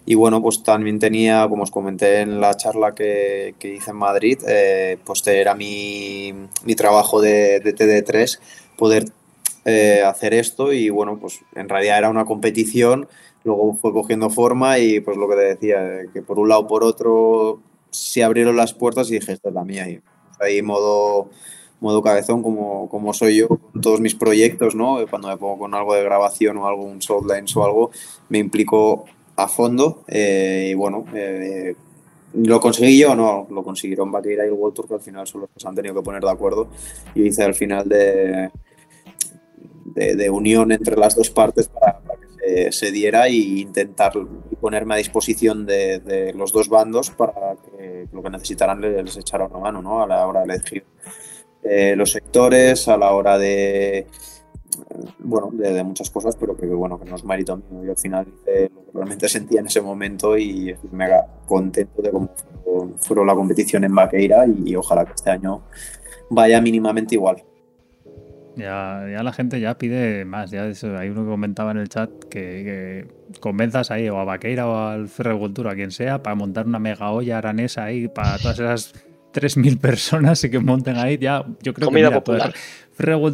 Y 0.06 0.14
bueno, 0.14 0.43
pues 0.43 0.62
también 0.62 0.98
tenía, 0.98 1.48
como 1.48 1.62
os 1.62 1.70
comenté 1.70 2.20
en 2.20 2.40
la 2.40 2.55
charla 2.56 2.94
que, 2.94 3.55
que 3.59 3.74
hice 3.74 3.93
en 3.93 3.97
Madrid, 3.97 4.39
eh, 4.47 4.98
pues 5.05 5.26
era 5.26 5.55
mi, 5.55 6.32
mi 6.64 6.74
trabajo 6.74 7.20
de, 7.20 7.60
de, 7.60 7.74
TD3 7.74 8.39
poder 8.76 9.06
eh, 9.64 10.02
hacer 10.05 10.35
esto 10.35 10.72
y 10.72 10.90
bueno, 10.90 11.18
pues 11.18 11.40
en 11.55 11.70
realidad 11.70 11.98
era 11.98 12.10
una 12.10 12.26
competición, 12.26 13.09
luego 13.44 13.74
fue 13.81 13.93
cogiendo 13.94 14.28
forma 14.28 14.78
y 14.78 15.01
pues 15.01 15.16
lo 15.16 15.26
que 15.28 15.36
te 15.36 15.43
decía, 15.43 16.01
que 16.12 16.20
por 16.20 16.39
un 16.39 16.51
lado 16.51 16.66
por 16.66 16.85
otro 16.85 17.60
se 17.90 18.22
abrieron 18.22 18.56
las 18.56 18.74
puertas 18.74 19.09
y 19.10 19.14
dije, 19.14 19.32
esta 19.32 19.48
es 19.48 19.55
la 19.55 19.64
mía. 19.64 19.89
Y 19.89 20.01
ahí 20.40 20.60
modo 20.62 21.31
modo 21.85 22.02
cabezón 22.02 22.43
como, 22.43 22.89
como 22.89 23.12
soy 23.12 23.36
yo 23.36 23.48
con 23.48 23.81
todos 23.81 24.01
mis 24.01 24.15
proyectos, 24.15 24.74
¿no? 24.74 24.98
Cuando 25.09 25.28
me 25.28 25.36
pongo 25.36 25.59
con 25.59 25.74
algo 25.74 25.94
de 25.94 26.02
grabación 26.02 26.56
o 26.56 26.66
algo, 26.66 26.82
un 26.82 27.02
Soundlines 27.02 27.55
o 27.56 27.65
algo, 27.65 27.90
me 28.31 28.39
implico 28.39 29.05
a 29.36 29.48
fondo 29.48 30.02
eh, 30.09 30.69
y 30.70 30.74
bueno, 30.74 31.05
eh, 31.15 31.77
lo 32.35 32.59
conseguí 32.61 32.98
yo 32.98 33.12
o 33.12 33.15
no, 33.15 33.47
lo 33.51 33.62
consiguieron 33.62 34.11
Vaqueira 34.11 34.44
y 34.44 34.48
el 34.48 34.55
World 34.55 34.74
Tour 34.74 34.89
que 34.89 34.94
al 34.94 35.01
final 35.01 35.27
son 35.27 35.43
los 35.43 35.51
que 35.51 35.61
se 35.61 35.69
han 35.69 35.74
tenido 35.74 35.94
que 35.94 36.02
poner 36.02 36.23
de 36.23 36.31
acuerdo 36.31 36.69
y 37.15 37.27
hice 37.27 37.43
al 37.43 37.55
final 37.55 37.89
de, 37.89 38.51
de, 39.85 40.31
unión 40.31 40.73
entre 40.73 40.97
las 40.97 41.15
dos 41.15 41.31
partes 41.31 41.69
para, 41.69 42.01
que 42.40 42.73
se, 42.73 42.93
diera 42.93 43.27
e 43.27 43.35
intentar 43.35 44.12
ponerme 44.61 44.94
a 44.94 44.98
disposición 44.98 45.66
de, 45.66 45.98
de, 45.98 46.32
los 46.32 46.52
dos 46.52 46.69
bandos 46.69 47.11
para 47.11 47.56
que 47.56 48.09
lo 48.12 48.23
que 48.23 48.31
necesitaran 48.31 48.81
les, 48.81 49.16
echara 49.16 49.47
una 49.47 49.59
mano 49.59 49.82
¿no? 49.82 50.02
a 50.02 50.06
la 50.06 50.27
hora 50.27 50.40
de 50.40 50.55
elegir 50.55 50.85
eh, 51.65 51.95
los 51.97 52.12
sectores, 52.12 52.89
a 52.89 52.97
la 52.97 53.12
hora 53.12 53.39
de 53.39 54.07
bueno, 55.19 55.51
de, 55.53 55.82
muchas 55.85 56.11
cosas, 56.11 56.36
pero 56.36 56.57
que 56.57 56.66
bueno, 56.66 56.99
que 56.99 57.09
no 57.09 57.16
es 57.16 57.24
mérito 57.24 57.57
mío. 57.57 57.85
Yo 57.85 57.91
al 57.93 57.99
final 57.99 58.27
hice 58.28 58.70
lo 58.74 58.85
que 58.85 58.91
realmente 58.93 59.28
sentía 59.28 59.61
en 59.61 59.66
ese 59.66 59.81
momento 59.81 60.36
y 60.36 60.70
estoy 60.70 60.91
mega 60.91 61.27
contento 61.47 62.03
de 62.03 62.11
cómo 62.11 62.31
fue, 62.99 63.24
la 63.27 63.35
competición 63.35 63.85
en 63.85 63.95
Vaqueira 63.95 64.45
y, 64.47 64.74
ojalá 64.77 65.05
que 65.05 65.12
este 65.12 65.31
año 65.31 65.62
vaya 66.31 66.61
mínimamente 66.61 67.15
igual. 67.15 67.43
Ya, 68.57 69.05
ya 69.11 69.23
la 69.24 69.32
gente 69.32 69.59
ya 69.59 69.77
pide 69.77 70.24
más. 70.24 70.51
Ya 70.51 70.62
hay 70.62 71.09
uno 71.09 71.24
que 71.24 71.31
comentaba 71.31 71.73
en 71.73 71.78
el 71.78 71.89
chat 71.89 72.11
que, 72.31 73.09
convenzas 73.41 73.91
ahí 73.91 74.09
o 74.09 74.19
a 74.19 74.24
Vaqueira 74.24 74.69
o 74.69 74.77
al 74.77 75.09
Ferrecultura, 75.09 75.73
a 75.73 75.74
quien 75.74 75.91
sea, 75.91 76.23
para 76.23 76.36
montar 76.36 76.66
una 76.66 76.78
mega 76.78 77.11
olla 77.11 77.39
aranesa 77.39 77.85
ahí 77.85 78.07
para 78.07 78.39
todas 78.39 78.61
esas 78.61 79.03
3.000 79.35 79.78
personas 79.81 80.44
y 80.44 80.51
que 80.51 80.61
monten 80.61 80.97
ahí 80.97 81.19
ya, 81.19 81.44
yo 81.61 81.74
creo 81.74 81.89
que 81.89 81.94
mira, 81.94 82.11
popular. 82.11 82.55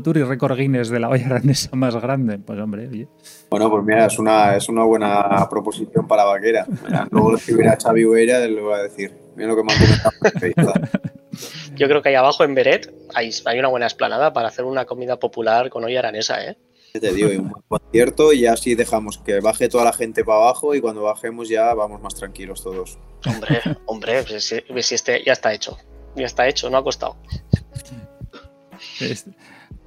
Tour 0.03 0.17
y 0.17 0.23
récord 0.23 0.57
Guinness 0.57 0.89
de 0.89 0.99
la 0.99 1.11
olla 1.11 1.27
aranesa 1.27 1.77
más 1.77 1.95
grande, 1.97 2.39
pues 2.39 2.59
hombre, 2.59 2.89
oye. 2.89 3.09
Bueno, 3.51 3.71
pues 3.71 3.85
mira, 3.85 4.07
es 4.07 4.19
una, 4.19 4.57
es 4.57 4.69
una 4.69 4.85
buena 4.85 5.47
proposición 5.51 6.09
para 6.09 6.25
Vaquera. 6.25 6.67
luego 7.11 7.37
si 7.37 7.53
hubiera 7.53 7.77
Xavi 7.77 8.07
Uera, 8.07 8.41
le 8.41 8.61
voy 8.61 8.75
a 8.75 8.83
decir, 8.85 9.15
mira 9.37 9.49
lo 9.51 9.57
que 9.57 9.63
me 9.65 9.73
han 9.73 10.33
comentado. 10.33 10.75
Yo 11.77 11.87
creo 11.87 12.03
que 12.03 12.09
ahí 12.09 12.15
abajo 12.15 12.45
en 12.45 12.55
Beret 12.55 12.93
hay, 13.15 13.31
hay 13.45 13.59
una 13.59 13.69
buena 13.69 13.87
esplanada 13.87 14.33
para 14.33 14.49
hacer 14.49 14.65
una 14.65 14.87
comida 14.87 15.19
popular 15.19 15.71
con 15.71 15.85
olla 15.85 16.01
aranesa, 16.01 16.45
¿eh? 16.45 16.57
Te 16.93 17.13
digo, 17.13 17.29
un 17.31 17.51
buen 17.51 17.63
concierto 17.69 18.33
y 18.33 18.47
así 18.47 18.75
dejamos 18.75 19.19
que 19.19 19.39
baje 19.41 19.69
toda 19.69 19.85
la 19.85 19.93
gente 19.93 20.25
para 20.25 20.39
abajo 20.39 20.75
y 20.75 20.81
cuando 20.81 21.03
bajemos 21.03 21.49
ya 21.49 21.73
vamos 21.73 22.01
más 22.01 22.17
tranquilos 22.17 22.65
todos. 22.65 22.99
Hombre, 23.27 23.61
hombre, 23.87 24.25
pues 24.25 24.45
si, 24.45 24.83
si 24.83 24.95
este 24.97 25.23
ya 25.25 25.35
está 25.35 25.55
hecho 25.55 25.79
ya 26.15 26.27
está 26.27 26.49
hecho, 26.49 26.71
no 26.71 26.79
ha 26.79 26.85
costado. 26.85 27.17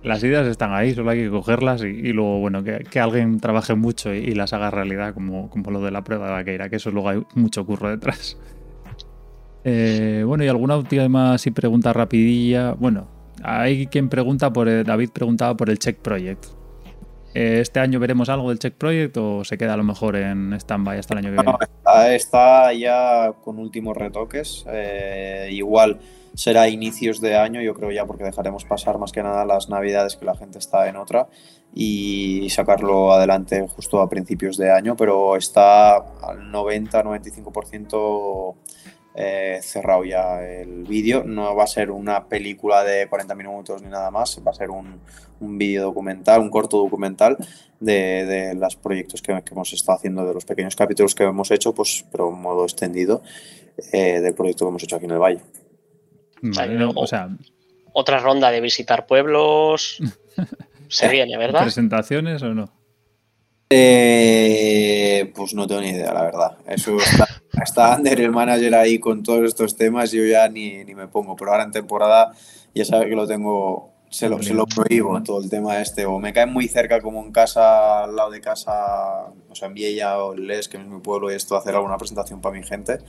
las 0.03 0.23
ideas 0.23 0.47
están 0.47 0.73
ahí, 0.73 0.93
solo 0.93 1.11
hay 1.11 1.23
que 1.23 1.29
cogerlas 1.29 1.81
y, 1.83 2.13
luego, 2.13 2.39
bueno, 2.39 2.63
que, 2.63 2.99
alguien 2.99 3.39
trabaje 3.39 3.75
mucho 3.75 4.13
y, 4.13 4.33
las 4.33 4.53
haga 4.53 4.71
realidad, 4.71 5.13
como, 5.13 5.49
como 5.49 5.71
lo 5.71 5.81
de 5.81 5.91
la 5.91 6.03
prueba 6.03 6.27
de 6.27 6.33
vaqueira, 6.33 6.69
que 6.69 6.77
eso 6.77 6.91
luego 6.91 7.09
hay 7.09 7.23
mucho 7.35 7.65
curro 7.65 7.89
detrás. 7.89 8.37
Eh, 9.65 10.23
bueno, 10.27 10.43
y 10.43 10.49
alguna 10.49 10.75
última 10.75 11.35
así 11.35 11.51
pregunta 11.51 11.93
rapidilla. 11.93 12.73
Bueno, 12.73 13.07
hay 13.41 13.87
quien 13.87 14.09
pregunta 14.09 14.51
por 14.51 14.83
David 14.83 15.11
preguntaba 15.11 15.55
por 15.55 15.69
el 15.69 15.79
Check 15.79 15.99
Project. 15.99 16.62
Eh, 17.33 17.59
¿Este 17.61 17.79
año 17.79 17.99
veremos 17.99 18.29
algo 18.29 18.49
del 18.49 18.59
Check 18.59 18.75
Project 18.75 19.17
o 19.17 19.43
se 19.43 19.57
queda 19.57 19.73
a 19.73 19.77
lo 19.77 19.83
mejor 19.83 20.15
en 20.15 20.53
stand-by 20.53 20.99
hasta 20.99 21.15
el 21.15 21.17
año 21.19 21.35
que 21.35 21.41
viene? 21.41 22.15
está, 22.15 22.71
ya 22.73 23.33
con 23.43 23.59
últimos 23.59 23.97
retoques. 23.97 24.65
Eh, 24.67 25.49
igual 25.51 25.99
será 26.35 26.67
inicios 26.67 27.21
de 27.21 27.35
año, 27.35 27.61
yo 27.61 27.73
creo 27.73 27.91
ya 27.91 28.05
porque 28.05 28.23
dejaremos 28.23 28.65
pasar 28.65 28.97
más 28.97 29.11
que 29.11 29.23
nada 29.23 29.45
las 29.45 29.69
navidades 29.69 30.15
que 30.15 30.25
la 30.25 30.35
gente 30.35 30.59
está 30.59 30.87
en 30.87 30.95
otra 30.95 31.27
y 31.75 32.49
sacarlo 32.49 33.13
adelante 33.13 33.67
justo 33.67 34.01
a 34.01 34.09
principios 34.09 34.57
de 34.57 34.71
año, 34.71 34.95
pero 34.95 35.35
está 35.35 35.95
al 35.95 36.51
90-95% 36.51 38.55
eh, 39.15 39.59
cerrado 39.61 40.03
ya 40.03 40.43
el 40.43 40.83
vídeo. 40.83 41.23
No 41.23 41.55
va 41.55 41.63
a 41.63 41.67
ser 41.67 41.91
una 41.91 42.27
película 42.27 42.83
de 42.83 43.07
40 43.07 43.35
minutos 43.35 43.81
ni 43.81 43.89
nada 43.89 44.11
más, 44.11 44.41
va 44.45 44.51
a 44.51 44.55
ser 44.55 44.69
un, 44.69 44.99
un 45.39 45.57
vídeo 45.57 45.83
documental, 45.83 46.41
un 46.41 46.49
corto 46.49 46.77
documental 46.77 47.37
de, 47.79 48.25
de 48.25 48.55
los 48.55 48.75
proyectos 48.75 49.21
que, 49.21 49.31
hemos 49.51 49.73
estado 49.73 49.97
haciendo, 49.97 50.25
de 50.25 50.33
los 50.33 50.45
pequeños 50.45 50.75
capítulos 50.75 51.13
que 51.13 51.23
hemos 51.23 51.51
hecho, 51.51 51.73
pues, 51.73 52.05
pero 52.11 52.29
en 52.29 52.41
modo 52.41 52.63
extendido 52.63 53.21
eh, 53.91 54.19
del 54.19 54.33
proyecto 54.33 54.65
que 54.65 54.69
hemos 54.69 54.83
hecho 54.83 54.95
aquí 54.95 55.05
en 55.05 55.11
el 55.11 55.19
Valle. 55.19 55.41
o, 56.95 57.07
sea, 57.07 57.29
otra 57.93 58.19
ronda 58.19 58.51
de 58.51 58.61
visitar 58.61 59.05
pueblos. 59.05 59.99
Se 60.87 61.07
viene, 61.09 61.37
¿verdad? 61.37 61.63
¿Presentaciones 61.63 62.43
o 62.43 62.53
no? 62.53 62.82
Eh, 63.75 65.31
pues 65.33 65.55
no 65.55 65.65
tengo 65.65 65.81
ni 65.81 65.89
idea, 65.89 66.13
la 66.13 66.21
verdad. 66.21 66.57
Eso 66.67 66.95
está, 66.97 67.27
está 67.63 67.93
Ander, 67.95 68.21
el 68.21 68.29
manager, 68.29 68.75
ahí 68.75 68.99
con 68.99 69.23
todos 69.23 69.45
estos 69.45 69.75
temas. 69.75 70.11
Yo 70.11 70.23
ya 70.23 70.47
ni, 70.47 70.83
ni, 70.83 70.93
me 70.93 71.07
pongo. 71.07 71.35
Pero 71.35 71.51
ahora 71.51 71.63
en 71.63 71.71
temporada 71.71 72.33
ya 72.75 72.85
sabe 72.85 73.09
que 73.09 73.15
lo 73.15 73.25
tengo, 73.25 73.89
se 74.11 74.29
lo, 74.29 74.43
se 74.43 74.53
lo 74.53 74.67
prohíbo 74.67 75.19
todo 75.23 75.41
el 75.41 75.49
tema 75.49 75.81
este. 75.81 76.05
O 76.05 76.19
me 76.19 76.33
cae 76.33 76.45
muy 76.45 76.67
cerca, 76.67 77.01
como 77.01 77.23
en 77.23 77.31
casa, 77.31 78.03
al 78.03 78.15
lado 78.15 78.29
de 78.29 78.41
casa, 78.41 79.31
o 79.49 79.55
sea, 79.55 79.69
en 79.69 79.73
Viella 79.73 80.19
o 80.23 80.35
Les, 80.35 80.67
que 80.67 80.77
es 80.77 80.85
mi 80.85 80.99
pueblo, 80.99 81.31
y 81.31 81.35
esto, 81.35 81.57
hacer 81.57 81.73
alguna 81.73 81.97
presentación 81.97 82.41
para 82.41 82.55
mi 82.55 82.63
gente. 82.63 82.99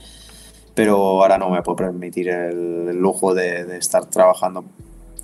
Pero 0.73 0.97
ahora 0.97 1.37
no 1.37 1.51
me 1.51 1.61
puedo 1.61 1.75
permitir 1.75 2.29
el, 2.29 2.97
lujo 2.97 3.35
de, 3.35 3.65
de 3.65 3.77
estar 3.77 4.07
trabajando 4.07 4.65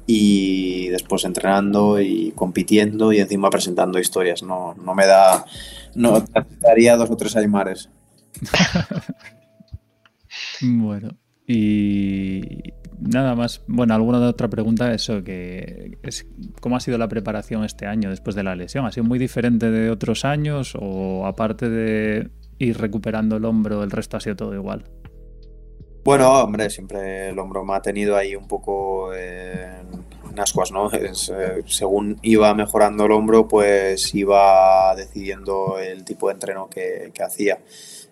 y 0.06 0.90
después 0.90 1.24
entrenando 1.26 2.02
y 2.02 2.32
compitiendo 2.36 3.14
y 3.14 3.20
encima 3.20 3.50
presentando 3.50 4.00
historias. 4.00 4.44
No, 4.44 4.76
no 4.76 4.96
me 4.96 5.06
da. 5.06 5.46
No 5.96 6.26
daría 6.60 6.96
dos 6.96 7.10
o 7.10 7.18
tres 7.18 7.36
aymares. 7.36 7.90
bueno, 10.62 11.18
y 11.48 12.74
nada 13.00 13.36
más. 13.36 13.64
Bueno, 13.68 13.94
alguna 13.94 14.20
otra 14.28 14.50
pregunta, 14.50 14.94
eso, 14.94 15.24
que 15.24 15.98
es 16.04 16.28
¿cómo 16.60 16.78
ha 16.78 16.80
sido 16.80 16.98
la 16.98 17.08
preparación 17.08 17.64
este 17.64 17.88
año 17.88 18.10
después 18.10 18.36
de 18.36 18.44
la 18.44 18.56
lesión? 18.56 18.86
¿Ha 18.86 18.92
sido 18.92 19.06
muy 19.06 19.20
diferente 19.20 19.72
de 19.72 19.90
otros 19.90 20.26
años 20.26 20.76
o 20.80 21.26
aparte 21.26 21.70
de 21.70 22.30
ir 22.60 22.78
recuperando 22.78 23.38
el 23.38 23.46
hombro, 23.46 23.84
el 23.84 23.92
resto 23.92 24.18
ha 24.18 24.20
sido 24.20 24.36
todo 24.36 24.56
igual? 24.56 24.84
Bueno, 26.04 26.42
hombre, 26.42 26.70
siempre 26.72 27.30
el 27.30 27.38
hombro 27.38 27.64
me 27.64 27.76
ha 27.76 27.82
tenido 27.82 28.18
ahí 28.18 28.36
un 28.36 28.48
poco 28.48 29.14
en 29.14 30.40
ascuas, 30.40 30.72
¿no? 30.72 30.90
Eh, 31.02 31.64
según 31.68 32.18
iba 32.24 32.54
mejorando 32.54 33.06
el 33.06 33.12
hombro, 33.12 33.48
pues 33.48 34.14
iba 34.16 34.96
decidiendo 34.96 35.78
el 35.80 36.04
tipo 36.04 36.28
de 36.28 36.34
entreno 36.34 36.70
que, 36.70 37.12
hacía. 37.24 37.60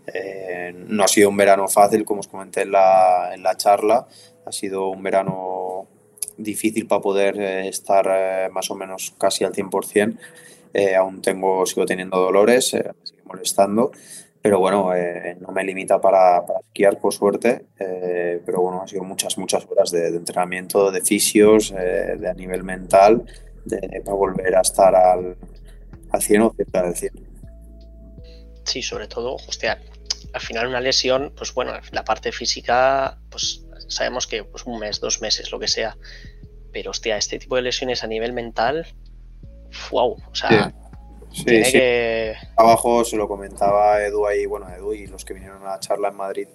Eh, 0.06 0.74
no 0.88 1.04
ha 1.04 1.08
sido 1.08 1.30
un 1.30 1.38
verano 1.38 1.68
fácil, 1.68 2.06
como 2.06 2.20
os 2.22 2.28
comenté 2.28 2.62
en 2.62 2.72
la, 2.72 3.32
en 3.34 3.44
la 3.44 3.58
charla, 3.58 4.08
ha 4.46 4.52
sido 4.52 4.90
un 4.90 5.02
verano 5.04 5.88
difícil 6.38 6.88
para 6.88 7.02
poder 7.02 7.40
eh, 7.40 7.68
estar 7.68 8.52
más 8.52 8.70
o 8.72 8.76
menos 8.76 9.14
casi 9.18 9.44
al 9.44 9.54
100%. 9.54 10.18
aún 10.98 11.22
tengo, 11.22 11.66
sigo 11.66 11.86
teniendo 11.86 12.20
dolores, 12.20 12.76
molestando. 13.26 13.92
Pero 14.42 14.60
bueno, 14.60 14.96
eh, 14.96 15.38
no 15.40 15.52
me 15.52 15.64
limita 15.64 16.00
para, 16.00 16.44
esquiar, 16.68 16.98
por 16.98 17.14
suerte. 17.14 17.68
Eh, 17.80 18.42
pero 18.46 18.62
bueno, 18.62 18.82
han 18.82 18.88
sido 18.88 19.04
muchas, 19.04 19.38
muchas 19.38 19.66
horas 19.70 19.92
de, 19.92 20.08
entrenamiento, 20.08 20.92
de 20.92 21.02
fisios, 21.02 21.72
de 21.72 22.30
a 22.30 22.34
nivel 22.34 22.64
mental, 22.64 23.26
de, 23.66 24.02
para 24.04 24.16
volver 24.16 24.56
a 24.56 24.62
estar 24.62 24.96
al, 24.96 25.36
al 26.12 26.22
100 26.22 26.42
o 26.42 26.54
cerca 26.56 26.84
del 26.84 26.96
100. 26.96 27.12
Sí, 28.64 28.82
sobre 28.82 29.08
todo, 29.08 29.36
hostia, 29.36 29.80
al 30.34 30.42
final 30.42 30.68
una 30.68 30.82
lesión, 30.82 31.34
pues 31.36 31.54
bueno, 31.54 31.74
la 31.92 32.04
parte 32.04 32.32
física, 32.32 33.18
pues 33.30 33.66
sabemos 33.88 34.28
que 34.28 34.44
pues 34.44 34.66
un 34.66 34.80
mes, 34.80 35.00
dos 35.00 35.22
meses, 35.22 35.52
lo 35.52 35.60
que 35.60 35.68
sea. 35.68 35.98
Pero 36.72 36.92
hostia, 36.92 37.18
este 37.18 37.40
tipo 37.40 37.56
de 37.56 37.64
lesiones 37.64 38.04
a 38.04 38.08
nivel 38.08 38.34
mental, 38.34 38.86
wow, 39.92 40.18
o 40.30 40.36
sea, 40.36 40.70
sí. 40.70 40.76
Tiene 41.32 41.72
que... 41.72 42.34
Abajo 42.56 43.04
se 43.06 43.18
lo 43.18 43.28
comentaba 43.28 44.04
Edu 44.04 44.26
ahí, 44.26 44.46
bueno, 44.46 44.68
Edu 44.70 44.94
y 44.94 45.08
los 45.08 45.26
que 45.26 45.34
vinieron 45.34 45.62
a 45.64 45.72
la 45.72 45.80
charla 45.80 46.10
en 46.10 46.16
Madrid, 46.16 46.48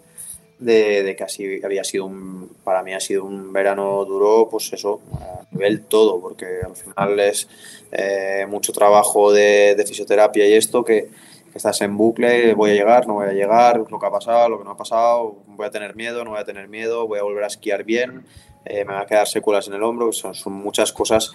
de, 0.58 1.14
que 1.16 1.24
así 1.24 1.60
había 1.64 1.84
sido 1.84 2.06
un, 2.06 2.56
para 2.64 2.82
mí 2.82 2.92
ha 2.94 3.00
sido 3.00 3.24
un 3.24 3.52
verano 3.52 4.04
duro, 4.04 4.48
pues 4.50 4.72
eso, 4.72 5.00
a 5.20 5.46
nivel 5.52 5.84
todo, 5.84 6.20
porque 6.20 6.60
al 6.64 6.76
final 6.76 7.20
es 7.20 7.48
eh, 7.92 8.46
mucho 8.48 8.72
trabajo 8.72 9.32
de, 9.32 9.74
de 9.74 9.86
fisioterapia 9.86 10.46
y 10.46 10.54
esto 10.54 10.84
que 10.84 11.08
estás 11.54 11.80
en 11.82 11.96
bucle, 11.96 12.54
voy 12.54 12.72
a 12.72 12.74
llegar, 12.74 13.06
no 13.06 13.14
voy 13.14 13.28
a 13.28 13.32
llegar, 13.32 13.84
lo 13.88 13.98
que 13.98 14.06
ha 14.06 14.10
pasado, 14.10 14.48
lo 14.48 14.58
que 14.58 14.64
no 14.64 14.72
ha 14.72 14.76
pasado, 14.76 15.36
voy 15.46 15.66
a 15.66 15.70
tener 15.70 15.94
miedo, 15.94 16.24
no 16.24 16.30
voy 16.30 16.40
a 16.40 16.44
tener 16.44 16.68
miedo, 16.68 17.06
voy 17.06 17.20
a 17.20 17.22
volver 17.22 17.44
a 17.44 17.46
esquiar 17.46 17.84
bien, 17.84 18.24
eh, 18.64 18.84
me 18.84 18.92
van 18.92 19.02
a 19.02 19.06
quedar 19.06 19.28
secuelas 19.28 19.68
en 19.68 19.74
el 19.74 19.82
hombro, 19.82 20.12
son, 20.12 20.34
son 20.34 20.52
muchas 20.52 20.92
cosas 20.92 21.32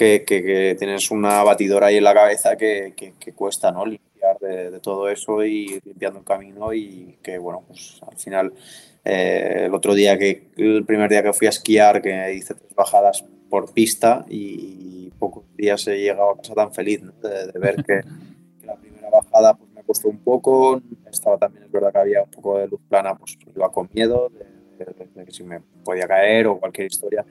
que, 0.00 0.24
que, 0.24 0.76
tienes 0.78 1.10
una 1.10 1.42
batidora 1.42 1.88
ahí 1.88 1.98
en 1.98 2.04
la 2.04 2.14
cabeza 2.14 2.56
que, 2.56 2.94
que 2.96 3.32
cuesta, 3.34 3.70
¿no? 3.70 3.84
Limpiar 3.84 4.38
de, 4.38 4.80
todo 4.80 5.10
eso 5.10 5.44
y 5.44 5.78
limpiando 5.84 6.20
el 6.20 6.24
camino 6.24 6.72
y 6.72 7.18
que, 7.22 7.36
bueno, 7.36 7.64
pues 7.66 8.00
al 8.08 8.16
final, 8.16 8.54
eh, 9.04 9.64
el 9.66 9.74
otro 9.74 9.94
día 9.94 10.18
que, 10.18 10.48
el 10.56 10.84
primer 10.86 11.10
día 11.10 11.22
que 11.22 11.34
fui 11.34 11.46
a 11.46 11.50
esquiar, 11.50 12.00
que 12.00 12.32
hice 12.32 12.54
tres 12.54 12.74
bajadas 12.74 13.24
por 13.50 13.74
pista 13.74 14.24
y 14.28 15.10
pocos 15.18 15.44
días 15.54 15.86
he 15.86 15.98
llegado 15.98 16.30
a 16.30 16.36
casa 16.36 16.54
tan 16.54 16.72
feliz 16.72 17.02
de, 17.02 17.58
ver 17.58 17.84
que 17.84 18.00
bajada 19.12 19.54
pues 19.54 19.70
me 19.74 19.82
costó 19.82 20.08
un 20.08 20.18
poco, 20.18 20.80
estaba 21.10 21.36
también, 21.36 21.64
es 21.64 21.72
verdad 21.72 21.92
que 21.92 21.98
había 21.98 22.22
un 22.22 22.30
poco 22.30 22.58
de 22.58 22.68
luz 22.68 22.80
plana, 22.88 23.16
pues 23.16 23.36
iba 23.54 23.70
con 23.72 23.90
miedo 23.92 24.30
de, 24.30 25.24
que 25.24 25.32
si 25.32 25.42
me 25.42 25.60
podía 25.84 26.06
caer 26.06 26.46
o 26.46 26.58
cualquier 26.58 26.86
historia, 26.86 27.24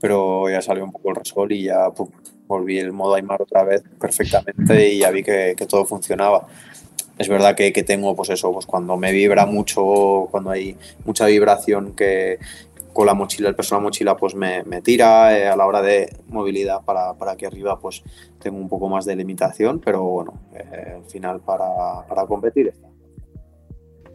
pero 0.00 0.48
ya 0.50 0.62
salió 0.62 0.84
un 0.84 0.92
poco 0.92 1.10
el 1.10 1.16
resol 1.16 1.52
y 1.52 1.64
ya 1.64 1.90
volví 2.46 2.78
el 2.78 2.92
modo 2.92 3.14
Aymar 3.14 3.42
otra 3.42 3.64
vez 3.64 3.82
perfectamente 4.00 4.88
y 4.88 4.98
ya 4.98 5.10
vi 5.10 5.22
que, 5.22 5.54
que 5.56 5.66
todo 5.66 5.84
funcionaba. 5.84 6.46
Es 7.18 7.28
verdad 7.28 7.54
que, 7.54 7.70
que, 7.70 7.82
tengo, 7.82 8.16
pues 8.16 8.30
eso, 8.30 8.50
pues 8.50 8.64
cuando 8.64 8.96
me 8.96 9.12
vibra 9.12 9.44
mucho, 9.44 10.26
cuando 10.30 10.50
hay 10.50 10.74
mucha 11.04 11.26
vibración 11.26 11.94
que, 11.94 12.38
con 12.92 13.06
la 13.06 13.14
mochila, 13.14 13.48
el 13.48 13.54
peso 13.54 13.74
de 13.74 13.80
la 13.80 13.84
mochila 13.84 14.16
pues 14.16 14.34
me, 14.34 14.62
me 14.64 14.82
tira, 14.82 15.38
eh, 15.38 15.48
a 15.48 15.56
la 15.56 15.66
hora 15.66 15.82
de 15.82 16.14
movilidad 16.28 16.82
para, 16.84 17.14
para, 17.14 17.32
aquí 17.32 17.44
arriba 17.44 17.78
pues 17.78 18.02
tengo 18.38 18.58
un 18.58 18.68
poco 18.68 18.88
más 18.88 19.04
de 19.04 19.16
limitación, 19.16 19.80
pero 19.80 20.02
bueno, 20.02 20.40
eh, 20.54 20.94
al 20.96 21.04
final 21.04 21.40
para, 21.40 22.06
para, 22.08 22.26
competir 22.26 22.68
está. 22.68 22.88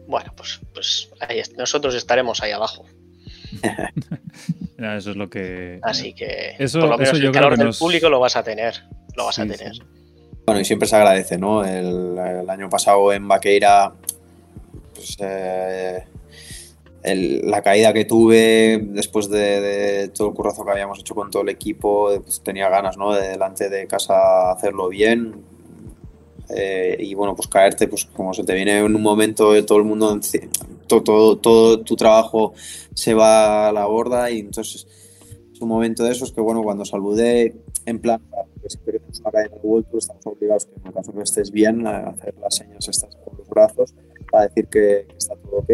Bueno, 0.06 0.32
pues, 0.36 0.60
pues 0.72 1.10
ahí 1.20 1.42
nosotros 1.56 1.94
estaremos 1.94 2.42
ahí 2.42 2.52
abajo. 2.52 2.84
eso 4.78 5.10
es 5.10 5.16
lo 5.16 5.28
que... 5.28 5.78
Así 5.82 6.12
que 6.12 6.54
eso, 6.58 6.80
por 6.80 6.90
lo 6.90 6.98
menos 6.98 7.20
el 7.20 7.32
calor 7.32 7.56
del 7.56 7.74
público 7.74 8.08
lo 8.08 8.20
vas 8.20 8.36
a 8.36 8.42
tener, 8.42 8.82
lo 9.16 9.26
vas 9.26 9.38
a 9.38 9.46
tener. 9.46 9.72
Bueno, 10.46 10.60
y 10.60 10.64
siempre 10.64 10.88
se 10.88 10.96
agradece, 10.96 11.38
¿no? 11.38 11.64
El, 11.64 12.16
el 12.18 12.50
año 12.50 12.68
pasado 12.68 13.12
en 13.12 13.26
Vaqueira, 13.28 13.92
pues... 14.94 15.16
Eh, 15.20 16.04
la 17.14 17.62
caída 17.62 17.92
que 17.92 18.04
tuve 18.04 18.80
después 18.82 19.30
de, 19.30 20.10
todo 20.14 20.28
el 20.28 20.34
currazo 20.34 20.64
que 20.64 20.72
habíamos 20.72 20.98
hecho 20.98 21.14
con 21.14 21.30
todo 21.30 21.42
el 21.42 21.50
equipo, 21.50 22.10
pues 22.22 22.40
tenía 22.40 22.68
ganas 22.68 22.96
¿no? 22.96 23.12
de 23.12 23.28
delante 23.28 23.68
de 23.68 23.86
casa 23.86 24.50
hacerlo 24.50 24.88
bien. 24.88 25.34
Eh, 26.48 26.96
y 27.00 27.14
bueno, 27.14 27.34
pues 27.34 27.48
caerte, 27.48 27.88
pues 27.88 28.06
como 28.06 28.32
se 28.34 28.44
te 28.44 28.54
viene 28.54 28.78
en 28.78 28.94
un 28.94 29.02
momento 29.02 29.52
de 29.52 29.62
todo 29.62 29.78
el 29.78 29.84
mundo, 29.84 30.18
todo, 30.86 31.02
todo, 31.02 31.38
todo, 31.38 31.80
tu 31.80 31.96
trabajo 31.96 32.54
se 32.94 33.14
va 33.14 33.68
a 33.68 33.72
la 33.72 33.86
borda 33.86 34.30
y 34.30 34.40
entonces 34.40 34.86
es 35.52 35.60
un 35.60 35.68
momento 35.68 36.04
de 36.04 36.12
esos 36.12 36.32
que 36.32 36.40
bueno, 36.40 36.62
cuando 36.62 36.84
saludé 36.84 37.56
en 37.84 38.00
plan, 38.00 38.20
que 38.62 38.70
siempre 38.70 38.98
que 38.98 39.20
una 39.20 39.42
en 39.42 39.52
el 39.52 39.60
vuelto, 39.62 39.98
estamos 39.98 40.26
obligados 40.26 40.66
que 40.66 40.74
en 40.80 40.86
el 40.86 40.92
caso 40.92 41.12
que 41.12 41.22
estés 41.22 41.50
bien 41.50 41.86
a 41.86 42.08
hacer 42.10 42.34
las 42.38 42.54
señas 42.54 42.88
estas 42.88 43.14
con 43.24 43.38
los 43.38 43.48
brazos 43.48 43.94
para 44.30 44.48
decir 44.48 44.66
que, 44.66 45.06
que 45.08 45.16
está 45.16 45.36
todo 45.36 45.58
ok 45.58 45.70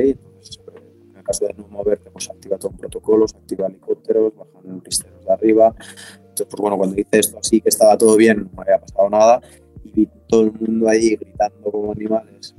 en 1.22 1.24
caso 1.24 1.46
de 1.46 1.54
no 1.54 1.68
moverte, 1.68 2.10
pues 2.10 2.28
activa 2.28 2.58
todo 2.58 2.70
un 2.70 2.76
protocolo, 2.76 3.28
se 3.28 3.36
activa 3.36 3.66
helicópteros, 3.66 4.32
bajan 4.36 4.80
pisteros 4.80 5.24
de 5.24 5.32
arriba. 5.32 5.74
Entonces, 6.16 6.46
pues 6.50 6.60
bueno, 6.60 6.76
cuando 6.76 7.00
hice 7.00 7.18
esto 7.18 7.38
así, 7.38 7.60
que 7.60 7.68
estaba 7.68 7.96
todo 7.96 8.16
bien, 8.16 8.38
no 8.38 8.50
me 8.56 8.62
había 8.62 8.80
pasado 8.80 9.08
nada, 9.08 9.40
y 9.84 9.90
vi 9.92 10.08
todo 10.28 10.42
el 10.42 10.52
mundo 10.52 10.88
ahí 10.88 11.16
gritando 11.16 11.70
como 11.70 11.92
animales, 11.92 12.54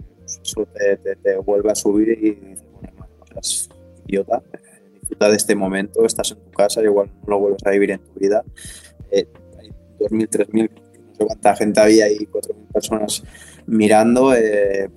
te, 0.73 1.15
te, 1.15 1.37
vuelve 1.37 1.71
a 1.71 1.75
subir 1.75 2.09
y 2.09 2.31
dices, 2.31 2.65
bueno, 2.73 3.07
no 3.19 3.25
seas 3.25 3.69
idiota, 4.07 4.41
disfruta 4.99 5.29
de 5.29 5.35
este 5.35 5.55
momento, 5.55 6.05
estás 6.05 6.31
en 6.31 6.37
tu 6.37 6.51
casa, 6.51 6.81
igual 6.81 7.09
no 7.21 7.29
lo 7.29 7.39
vuelves 7.39 7.65
a 7.65 7.71
vivir 7.71 7.91
en 7.91 7.99
tu 7.99 8.19
vida. 8.19 8.43
Eh, 9.11 9.27
hay 9.59 9.69
2.000, 9.99 10.29
3.000, 10.29 10.69
no 10.71 11.15
sé 11.15 11.25
cuánta 11.25 11.55
gente 11.55 11.79
había 11.79 12.05
ahí, 12.05 12.27
4.000 12.31 12.71
personas 12.71 13.23
mirando. 13.65 14.33
Eh, 14.33 14.89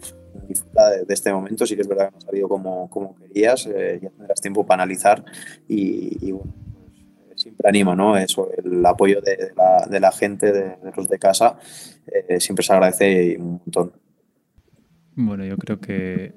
disfruta 0.47 0.91
de, 0.91 1.15
este 1.15 1.33
momento. 1.33 1.67
Sí 1.67 1.75
que 1.75 1.83
es 1.83 1.89
verdad 1.89 2.07
que 2.07 2.13
no 2.13 2.19
ha 2.19 2.21
salido 2.21 2.49
como, 2.49 2.89
como 2.91 3.17
querías, 3.17 3.67
eh, 3.67 3.99
ya 4.03 4.11
tendrás 4.11 4.41
tiempo 4.41 4.65
para 4.65 4.83
analizar 4.83 5.25
y, 5.69 6.33
bueno, 6.33 6.53
pues, 7.29 7.43
siempre 7.43 7.69
anima, 7.69 7.95
¿no? 7.95 8.17
Eso, 8.17 8.51
el 8.53 8.85
apoyo 8.85 9.21
de, 9.21 9.53
la, 9.57 9.87
de 9.89 10.01
la, 10.01 10.13
gente, 10.13 10.53
de, 10.53 10.77
los 10.97 11.09
de 11.09 11.19
casa, 11.19 11.59
eh, 12.07 12.41
siempre 12.41 12.65
se 12.65 12.73
agradece 12.73 13.37
un 13.39 13.61
montón. 13.65 13.93
Bueno, 15.17 15.45
yo 15.47 15.57
creo 15.57 15.81
que 15.81 16.35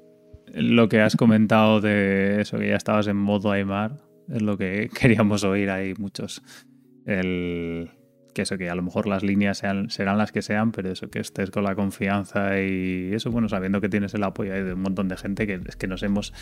lo 0.54 0.88
que 0.88 1.00
has 1.00 1.14
comentado 1.14 1.80
de 1.80 2.40
eso, 2.40 2.58
que 2.58 2.68
ya 2.68 2.76
estabas 2.76 3.06
en 3.06 3.16
modo 3.16 3.52
Aymar, 3.52 3.98
es 4.28 4.42
lo 4.42 4.56
que 4.56 4.90
queríamos 4.98 5.44
oír 5.44 5.70
ahí 5.70 5.94
muchos. 5.98 6.42
El, 7.04 7.90
que 8.32 8.42
eso, 8.42 8.56
que 8.56 8.70
a 8.70 8.74
lo 8.74 8.82
mejor 8.82 9.06
las 9.06 9.22
líneas 9.22 9.58
sean, 9.58 9.90
serán 9.90 10.16
las 10.16 10.32
que 10.32 10.42
sean, 10.42 10.72
pero 10.72 10.90
eso, 10.90 11.10
que 11.10 11.18
estés 11.18 11.50
con 11.50 11.64
la 11.64 11.74
confianza 11.74 12.60
y 12.60 13.12
eso, 13.12 13.30
bueno, 13.30 13.48
sabiendo 13.48 13.80
que 13.80 13.88
tienes 13.88 14.14
el 14.14 14.22
apoyo 14.22 14.52
de 14.52 14.72
un 14.72 14.80
montón 14.80 15.08
de 15.08 15.16
gente 15.16 15.46
que 15.46 15.60
es 15.66 15.76
que 15.76 15.86
nos 15.86 16.02
hemos 16.02 16.32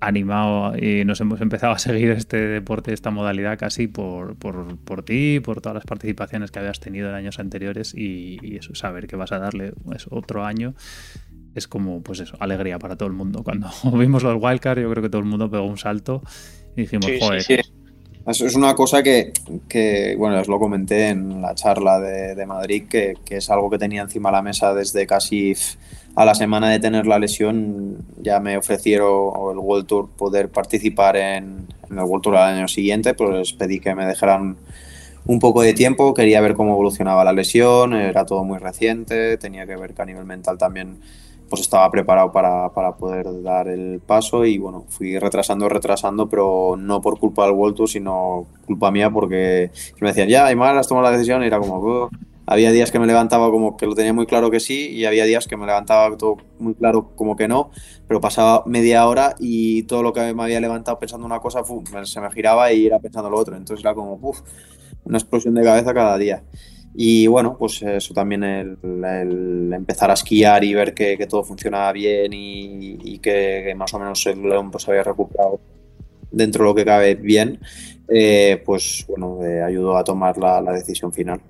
animado 0.00 0.76
y 0.76 1.04
nos 1.04 1.20
hemos 1.20 1.40
empezado 1.40 1.72
a 1.72 1.78
seguir 1.78 2.10
este 2.10 2.36
deporte, 2.36 2.92
esta 2.92 3.10
modalidad 3.10 3.58
casi 3.58 3.86
por, 3.86 4.36
por, 4.36 4.78
por 4.78 5.04
ti, 5.04 5.40
por 5.40 5.60
todas 5.60 5.74
las 5.74 5.84
participaciones 5.84 6.50
que 6.50 6.58
habías 6.58 6.80
tenido 6.80 7.08
en 7.08 7.14
años 7.14 7.38
anteriores 7.38 7.94
y, 7.94 8.56
eso, 8.56 8.74
saber 8.74 9.06
que 9.06 9.16
vas 9.16 9.32
a 9.32 9.38
darle 9.38 9.72
pues, 9.84 10.06
otro 10.10 10.44
año 10.44 10.74
es 11.54 11.68
como, 11.68 12.00
pues 12.02 12.20
eso, 12.20 12.36
alegría 12.40 12.78
para 12.78 12.96
todo 12.96 13.08
el 13.08 13.14
mundo. 13.14 13.42
Cuando 13.42 13.68
vimos 13.94 14.22
los 14.22 14.42
wildcards, 14.42 14.82
yo 14.82 14.90
creo 14.90 15.02
que 15.02 15.10
todo 15.10 15.20
el 15.20 15.28
mundo 15.28 15.50
pegó 15.50 15.64
un 15.64 15.78
salto 15.78 16.22
y 16.76 16.82
dijimos, 16.82 17.10
joder. 17.20 17.64
Es 18.26 18.54
una 18.54 18.74
cosa 18.74 19.02
que, 19.02 19.32
que, 19.70 20.14
bueno, 20.18 20.38
os 20.38 20.48
lo 20.48 20.58
comenté 20.58 21.08
en 21.08 21.40
la 21.40 21.54
charla 21.54 21.98
de, 21.98 22.34
de 22.34 22.44
Madrid, 22.44 22.84
que, 22.86 23.14
que, 23.24 23.38
es 23.38 23.48
algo 23.48 23.70
que 23.70 23.78
tenía 23.78 24.02
encima 24.02 24.28
de 24.28 24.32
la 24.34 24.42
mesa 24.42 24.74
desde 24.74 25.06
casi 25.06 25.54
a 26.14 26.26
la 26.26 26.34
semana 26.34 26.68
de 26.68 26.78
tener 26.78 27.06
la 27.06 27.18
lesión. 27.18 28.04
Ya 28.20 28.38
me 28.38 28.58
ofrecieron 28.58 29.32
el 29.50 29.58
World 29.58 29.86
Tour 29.86 30.10
poder 30.10 30.50
participar 30.50 31.16
en, 31.16 31.68
en 31.90 31.98
el 31.98 32.04
World 32.04 32.22
Tour 32.22 32.36
al 32.36 32.54
año 32.56 32.68
siguiente, 32.68 33.14
pues 33.14 33.54
pedí 33.54 33.80
que 33.80 33.94
me 33.94 34.04
dejaran 34.04 34.58
un 35.26 35.38
poco 35.38 35.62
de 35.62 35.74
tiempo, 35.74 36.14
quería 36.14 36.40
ver 36.40 36.54
cómo 36.54 36.72
evolucionaba 36.72 37.24
la 37.24 37.32
lesión, 37.32 37.94
era 37.94 38.24
todo 38.24 38.44
muy 38.44 38.58
reciente, 38.58 39.36
tenía 39.36 39.66
que 39.66 39.76
ver 39.76 39.94
que 39.94 40.02
a 40.02 40.06
nivel 40.06 40.24
mental 40.24 40.58
también 40.58 41.00
pues 41.48 41.62
estaba 41.62 41.90
preparado 41.90 42.32
para, 42.32 42.72
para, 42.72 42.96
poder 42.96 43.42
dar 43.42 43.68
el 43.68 44.00
paso 44.00 44.44
y 44.44 44.58
bueno, 44.58 44.84
fui 44.88 45.18
retrasando, 45.18 45.68
retrasando, 45.68 46.28
pero 46.28 46.76
no 46.78 47.00
por 47.00 47.18
culpa 47.18 47.46
del 47.46 47.54
World 47.54 47.76
Tour, 47.76 47.88
sino 47.88 48.46
culpa 48.66 48.90
mía 48.90 49.10
porque 49.10 49.70
me 50.00 50.08
decían, 50.08 50.28
ya, 50.28 50.46
Aymar, 50.46 50.76
has 50.76 50.88
tomado 50.88 51.06
la 51.06 51.12
decisión 51.12 51.42
y 51.42 51.46
era 51.46 51.58
como, 51.58 52.10
había 52.46 52.72
días 52.72 52.90
que 52.90 52.98
me 52.98 53.06
levantaba 53.06 53.50
como 53.50 53.76
que 53.76 53.86
lo 53.86 53.94
tenía 53.94 54.14
muy 54.14 54.24
claro 54.24 54.50
que 54.50 54.58
sí 54.58 54.88
y 54.88 55.04
había 55.04 55.24
días 55.24 55.46
que 55.46 55.58
me 55.58 55.66
levantaba 55.66 56.16
todo 56.16 56.38
muy 56.58 56.74
claro 56.74 57.10
como 57.14 57.36
que 57.36 57.46
no, 57.46 57.70
pero 58.06 58.20
pasaba 58.20 58.62
media 58.64 59.06
hora 59.06 59.34
y 59.38 59.82
todo 59.82 60.02
lo 60.02 60.14
que 60.14 60.32
me 60.32 60.42
había 60.42 60.58
levantado 60.60 60.98
pensando 60.98 61.26
una 61.26 61.40
cosa 61.40 61.62
se 62.04 62.20
me 62.20 62.30
giraba 62.30 62.72
y 62.72 62.86
era 62.86 63.00
pensando 63.00 63.28
lo 63.28 63.36
otro, 63.36 63.54
entonces 63.54 63.84
era 63.84 63.94
como, 63.94 64.18
uff, 64.22 64.40
una 65.04 65.18
explosión 65.18 65.54
de 65.54 65.62
cabeza 65.62 65.92
cada 65.92 66.16
día. 66.16 66.42
Y 66.94 67.26
bueno, 67.26 67.56
pues 67.56 67.82
eso 67.82 68.12
también 68.14 68.42
el, 68.42 69.72
empezar 69.72 70.10
a 70.10 70.14
esquiar 70.14 70.64
y 70.64 70.74
ver 70.74 70.94
que, 70.94 71.26
todo 71.28 71.44
funcionaba 71.44 71.92
bien 71.92 72.32
y, 72.32 73.18
que, 73.18 73.72
más 73.76 73.92
o 73.94 73.98
menos 73.98 74.26
el 74.26 74.42
león 74.42 74.70
pues 74.70 74.88
había 74.88 75.04
recuperado 75.04 75.60
dentro 76.30 76.64
de 76.64 76.70
lo 76.70 76.74
que 76.74 76.84
cabe 76.84 77.14
bien, 77.14 77.60
eh, 78.08 78.62
pues 78.64 79.04
bueno, 79.08 79.38
ayudó 79.64 79.96
a 79.96 80.04
tomar 80.04 80.38
la, 80.38 80.60
decisión 80.72 81.12
final. 81.12 81.40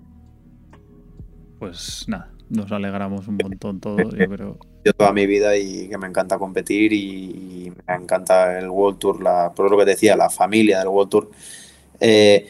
Pues 1.59 2.05
nada, 2.09 2.31
nos 2.51 2.71
alegramos 2.71 3.27
un 3.27 3.37
montón 3.37 3.81
todos, 3.81 4.15
yo 4.15 4.29
creo. 4.29 4.59
Yo 4.85 4.93
toda 4.93 5.13
mi 5.13 5.27
vida 5.27 5.57
y 5.57 5.89
que 5.89 5.99
me 5.99 6.07
encanta 6.07 6.39
competir 6.39 6.93
y, 6.93 7.73
me 7.87 7.95
encanta 7.95 8.59
el 8.59 8.69
World 8.69 8.99
Tour, 8.99 9.23
la, 9.23 9.53
por 9.55 9.71
lo 9.71 9.79
que 9.79 9.85
decía, 9.85 10.17
la 10.17 10.31
familia 10.31 10.79
del 10.79 10.89
World 10.89 11.11
Tour. 11.11 11.31
Eh, 12.01 12.47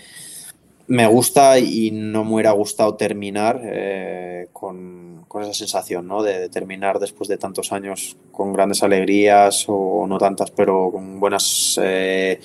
me 0.88 1.06
gusta 1.06 1.58
y 1.58 1.90
no 1.90 2.24
me 2.24 2.34
hubiera 2.34 2.52
gustado 2.52 2.94
terminar 2.96 3.60
eh, 3.62 4.48
con, 4.52 5.26
esa 5.40 5.52
sensación, 5.52 6.08
¿no? 6.08 6.22
De, 6.22 6.48
terminar 6.48 6.98
después 6.98 7.28
de 7.28 7.36
tantos 7.36 7.72
años 7.72 8.16
con 8.32 8.52
grandes 8.52 8.82
alegrías 8.82 9.66
o 9.68 10.06
no 10.08 10.18
tantas, 10.18 10.50
pero 10.50 10.90
con 10.90 11.20
buenas, 11.20 11.78
eh, 11.82 12.40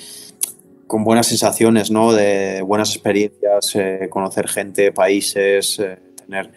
con 0.86 1.04
buenas 1.04 1.28
sensaciones, 1.28 1.90
¿no? 1.90 2.12
De 2.12 2.62
buenas 2.62 2.90
experiencias, 2.94 3.76
eh, 3.76 4.08
conocer 4.10 4.48
gente, 4.48 4.92
países, 4.92 5.82
tener 6.16 6.52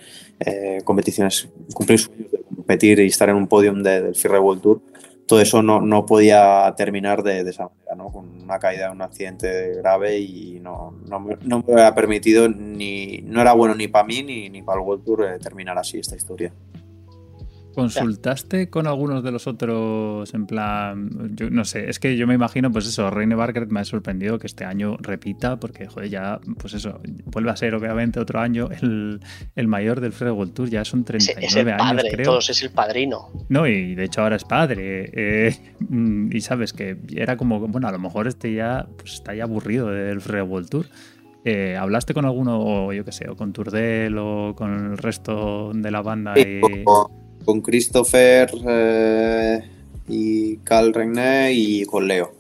competiciones, 0.85 1.49
cumplir 1.73 1.99
sueños 1.99 2.31
de 2.31 2.43
competir 2.55 2.99
y 2.99 3.07
estar 3.07 3.31
en 3.31 3.37
un 3.37 3.47
podium 3.47 3.83
del 3.83 4.15
Firre 4.15 4.39
World 4.39 4.61
Tour 4.61 4.83
todo 5.27 5.41
eso 5.41 5.63
no, 5.63 5.81
no 5.81 6.07
podía 6.07 6.73
terminar 6.77 7.23
de, 7.23 7.41
esa 7.41 7.65
manera, 7.69 7.95
¿no? 7.97 8.11
con 8.11 8.43
una 8.43 8.59
caída, 8.59 8.91
un 8.91 9.03
accidente 9.03 9.75
grave 9.75 10.19
y 10.19 10.61
no, 10.61 10.95
no, 11.09 11.21
me, 11.21 11.37
no 11.43 11.63
me 11.67 11.73
había 11.73 11.95
permitido 11.95 12.49
ni, 12.49 13.19
no 13.25 13.41
era 13.41 13.53
bueno 13.53 13.75
ni 13.75 13.89
para 13.89 14.07
mí 14.07 14.23
ni, 14.23 14.49
ni 14.49 14.63
para 14.63 14.81
el 14.81 14.87
World 14.87 15.05
Tour 15.05 15.25
eh, 15.25 15.39
terminar 15.39 15.77
así 15.79 15.99
esta 15.99 16.17
historia. 16.17 16.53
¿Consultaste 17.77 18.71
con 18.71 18.87
algunos 18.87 19.23
de 19.23 19.31
los 19.31 19.47
otros 19.47 20.33
en 20.33 20.47
plan, 20.47 21.37
yo 21.37 21.51
no 21.51 21.67
sé, 21.67 21.91
es 21.91 21.99
que 21.99 22.17
yo 22.17 22.27
me 22.27 22.33
imagino, 22.33 22.73
pues 22.73 22.87
eso, 22.87 23.11
Reine 23.11 23.35
Barker 23.35 23.67
me 23.67 23.81
ha 23.81 23.85
sorprendido 23.85 24.39
que 24.39 24.47
este 24.47 24.65
año 24.65 24.97
repita, 24.99 25.61
porque 25.61 25.87
joder, 25.87 26.09
ya, 26.09 26.41
pues 26.59 26.73
eso, 26.73 26.99
vuelve 27.27 27.51
a 27.51 27.57
ser 27.57 27.75
obviamente 27.75 28.19
otro 28.19 28.41
año 28.41 28.71
el, 28.81 29.69
mayor 29.69 30.01
del 30.01 30.13
Fred 30.13 30.31
World 30.31 30.55
Tour, 30.55 30.71
ya 30.71 30.87
son 30.87 31.05
39 31.05 31.47
es 31.47 31.55
el 31.55 31.77
padre, 31.77 32.11
creo. 32.11 32.25
todos, 32.25 32.49
es 32.49 32.63
el 32.63 32.71
padrino. 32.71 33.29
No, 33.51 33.67
y 33.67 33.95
de 33.95 34.05
hecho 34.05 34.23
ahora 34.23 34.37
es 34.37 34.45
padre, 34.45 35.11
eh, 35.13 35.55
y 36.31 36.41
sabes 36.41 36.73
que 36.73 36.97
era 37.15 37.37
como, 37.37 37.61
bueno, 37.61 37.89
a 37.89 37.93
lo 37.93 37.99
mejor 37.99 38.27
este 38.27 38.55
ya, 38.55 38.89
pues 38.97 39.13
está 39.13 39.35
ya 39.35 39.45
aburrido 39.45 39.89
del 39.89 40.23
Fred 40.23 40.45
World 40.45 40.71
Tour. 40.71 40.87
Eh, 41.45 41.77
¿Hablaste 41.77 42.15
con 42.15 42.25
alguno, 42.25 42.59
o 42.59 42.93
yo 42.95 43.05
qué 43.05 43.13
sé, 43.13 43.29
o 43.29 43.37
con 43.37 43.53
Turdel 43.53 44.17
o 44.17 44.55
con 44.57 44.93
el 44.93 44.97
resto 44.97 45.73
de 45.75 45.91
la 45.91 46.01
banda? 46.01 46.33
Y 46.39 46.63
con 47.47 47.61
Christopher 47.61 48.51
eh, 48.69 49.63
y 50.09 50.57
Carl 50.59 50.93
René 50.93 51.53
y 51.53 51.85
con 51.85 52.09
Leo. 52.09 52.33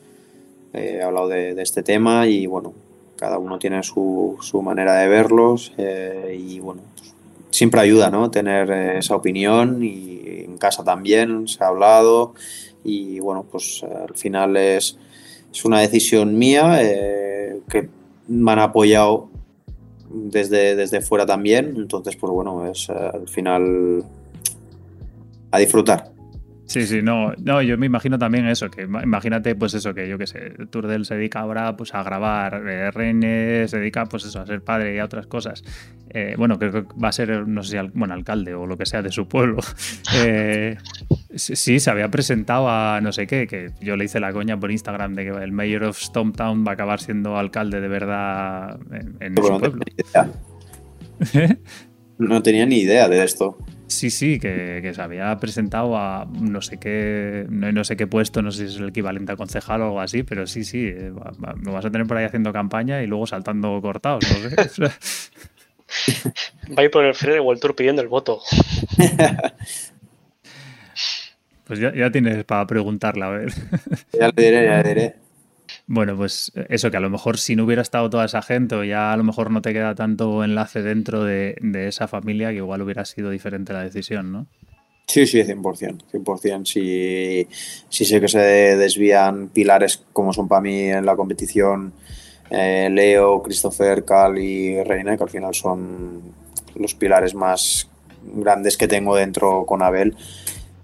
he 0.75 1.01
hablado 1.01 1.29
de, 1.29 1.63
este 1.63 1.85
tema 1.85 2.27
y 2.27 2.47
bueno, 2.47 2.75
cada 3.15 3.39
uno 3.39 3.59
tiene 3.59 3.83
su, 3.85 4.37
manera 4.63 4.97
de 4.97 5.09
verlos 5.09 5.73
eh, 5.79 6.37
y 6.39 6.59
bueno, 6.59 6.83
siempre 7.51 7.81
ayuda, 7.81 8.11
¿no? 8.11 8.33
Tener 8.33 8.71
esa 8.99 9.15
opinión 9.15 9.83
y 9.83 10.43
en 10.45 10.59
casa 10.59 10.83
también 10.83 11.47
se 11.47 11.63
ha 11.63 11.69
hablado 11.69 12.35
y 12.83 13.21
bueno, 13.21 13.47
pues 13.51 13.85
al 13.85 14.15
final 14.17 14.57
es, 14.57 14.99
es 15.53 15.65
una 15.65 15.81
decisión 15.81 16.37
mía 16.37 16.79
eh, 16.83 17.61
que 17.71 17.89
me 18.27 18.51
han 18.51 18.59
apoyado 18.59 19.29
desde, 20.11 20.75
desde 20.75 21.01
fuera 21.01 21.27
también, 21.27 21.75
entonces 21.77 22.17
pues 22.17 22.33
bueno, 22.33 22.67
es 22.67 22.91
al 22.91 23.29
final 23.29 24.05
a 25.51 25.59
disfrutar. 25.59 26.17
Sí, 26.67 26.85
sí, 26.85 27.01
no, 27.01 27.33
no, 27.45 27.63
yo 27.63 27.79
me 27.79 27.87
imagino 27.87 28.19
también 28.19 28.49
eso, 28.49 28.69
que 28.69 28.83
imagínate, 28.83 29.55
pues 29.55 29.75
eso, 29.75 29.95
que 29.95 30.09
yo 30.09 30.19
qué 30.19 30.27
sé, 30.27 30.51
Turdel 30.69 31.05
se 31.05 31.15
dedica 31.15 31.39
ahora 31.39 31.77
pues 31.77 31.95
a 31.95 32.03
grabar, 32.03 32.61
eh, 32.69 32.91
René 32.91 33.69
se 33.69 33.79
dedica 33.79 34.05
pues 34.07 34.25
eso, 34.25 34.41
a 34.41 34.47
ser 34.47 34.63
padre 34.63 34.97
y 34.97 34.99
a 34.99 35.05
otras 35.05 35.29
cosas. 35.29 35.63
Eh, 36.11 36.35
bueno, 36.37 36.59
creo 36.59 36.73
que 36.73 36.85
va 37.01 37.09
a 37.09 37.13
ser, 37.13 37.47
no 37.47 37.63
sé 37.63 37.79
si, 37.79 37.91
bueno, 37.95 38.15
alcalde 38.15 38.55
o 38.55 38.67
lo 38.67 38.77
que 38.77 38.85
sea 38.85 39.01
de 39.01 39.13
su 39.13 39.29
pueblo. 39.29 39.59
Eh, 40.19 40.77
sí, 41.35 41.79
se 41.79 41.91
había 41.91 42.11
presentado 42.11 42.71
a 42.71 43.01
no 43.03 43.13
sé 43.13 43.27
qué, 43.27 43.47
que 43.47 43.71
yo 43.81 43.97
le 43.97 44.05
hice 44.05 44.19
la 44.19 44.33
coña 44.33 44.59
por 44.59 44.71
Instagram 44.71 45.15
de 45.15 45.25
que 45.25 45.31
el 45.31 45.53
mayor 45.53 45.85
of 45.85 45.99
Stomptown 45.99 46.65
va 46.67 46.71
a 46.71 46.75
acabar 46.75 47.01
siendo 47.01 47.37
alcalde 47.37 47.81
de 47.81 47.89
verdad 47.89 48.79
en, 49.21 49.37
su 49.37 49.59
pueblo. 49.59 49.85
no 52.19 52.43
tenía 52.43 52.65
ni 52.65 52.79
idea 52.79 53.09
de 53.09 53.23
esto. 53.23 53.59
Sí, 53.97 54.11
sí, 54.11 54.39
que, 54.39 54.93
se 54.95 55.01
había 55.01 55.35
presentado 55.39 55.97
a 55.97 56.27
no 56.27 56.61
sé 56.61 56.79
qué, 56.79 57.47
no, 57.49 57.83
sé 57.83 57.97
qué 57.97 58.07
puesto, 58.07 58.43
no 58.43 58.51
sé 58.51 58.69
si 58.69 58.75
es 58.75 58.81
el 58.81 58.91
equivalente 58.91 59.33
a 59.33 59.37
concejal 59.37 59.81
o 59.81 59.85
algo 59.85 60.01
así, 60.03 60.23
pero 60.23 60.47
sí, 60.47 60.65
sí, 60.65 60.87
eh, 60.87 61.11
lo 61.63 61.73
vas 61.73 61.87
a 61.87 61.91
tener 61.91 62.07
por 62.07 62.19
ahí 62.19 62.27
haciendo 62.27 62.53
campaña 62.53 63.03
y 63.03 63.07
luego 63.07 63.27
saltando 63.27 63.81
cortados, 63.81 64.23
no 64.31 64.51
sé. 64.69 64.85
Va 66.77 66.83
a 66.83 66.85
ir 66.85 66.91
por 66.91 67.07
el 67.07 67.15
Fred 67.15 67.41
World 67.41 67.63
Tour 67.63 67.75
pidiendo 67.75 68.03
el 68.03 68.09
voto. 68.09 68.43
Pues 71.65 71.81
ya, 71.81 71.93
ya 71.93 72.13
tienes 72.13 72.45
para 72.45 72.65
preguntarla, 72.65 73.27
a 73.27 73.31
ver. 73.31 73.53
Ya 74.13 74.29
le 74.29 74.43
diré, 74.43 74.67
ya 74.67 74.83
le 74.83 74.89
diré. 74.89 75.15
Bueno, 75.89 76.17
pues 76.17 76.51
eso, 76.69 76.91
que 76.91 76.97
a 76.97 77.01
lo 77.01 77.11
mejor 77.11 77.39
si 77.39 77.55
no 77.55 77.65
hubiera 77.65 77.83
estado 77.83 78.11
toda 78.11 78.25
esa 78.25 78.43
gente, 78.43 78.87
ya 78.89 79.13
a 79.13 79.17
lo 79.17 79.23
mejor 79.23 79.53
no 79.53 79.63
te 79.63 79.73
queda 79.73 79.95
tanto 79.95 80.43
enlace 80.43 80.83
dentro 80.83 81.23
de, 81.23 81.57
esa 81.87 82.09
familia, 82.09 82.51
que 82.51 82.57
igual 82.57 82.83
hubiera 82.83 83.05
sido 83.05 83.31
diferente 83.31 83.73
la 83.73 83.83
decisión, 83.83 84.33
¿no? 84.33 84.47
Sí, 85.07 85.25
sí, 85.29 85.39
100%. 85.39 86.03
100%. 86.13 86.67
Si, 86.67 87.47
si 87.89 88.05
sé 88.05 88.21
que 88.21 88.27
se 88.27 88.41
desvían 88.41 89.49
pilares 89.49 90.03
como 90.13 90.33
son 90.33 90.49
para 90.49 90.61
mí 90.61 90.81
en 90.91 91.07
la 91.07 91.15
competición, 91.15 91.93
eh, 92.51 92.89
Leo, 92.91 93.41
Christopher, 93.41 94.05
Cal 94.05 94.39
y 94.39 94.83
Reina, 94.83 95.17
que 95.17 95.23
al 95.23 95.31
final 95.31 95.55
son 95.55 96.21
los 96.75 96.95
pilares 96.95 97.37
más 97.37 97.89
grandes 98.25 98.77
que 98.77 98.89
tengo 98.89 99.15
dentro 99.15 99.65
con 99.65 99.83
Abel 99.83 100.17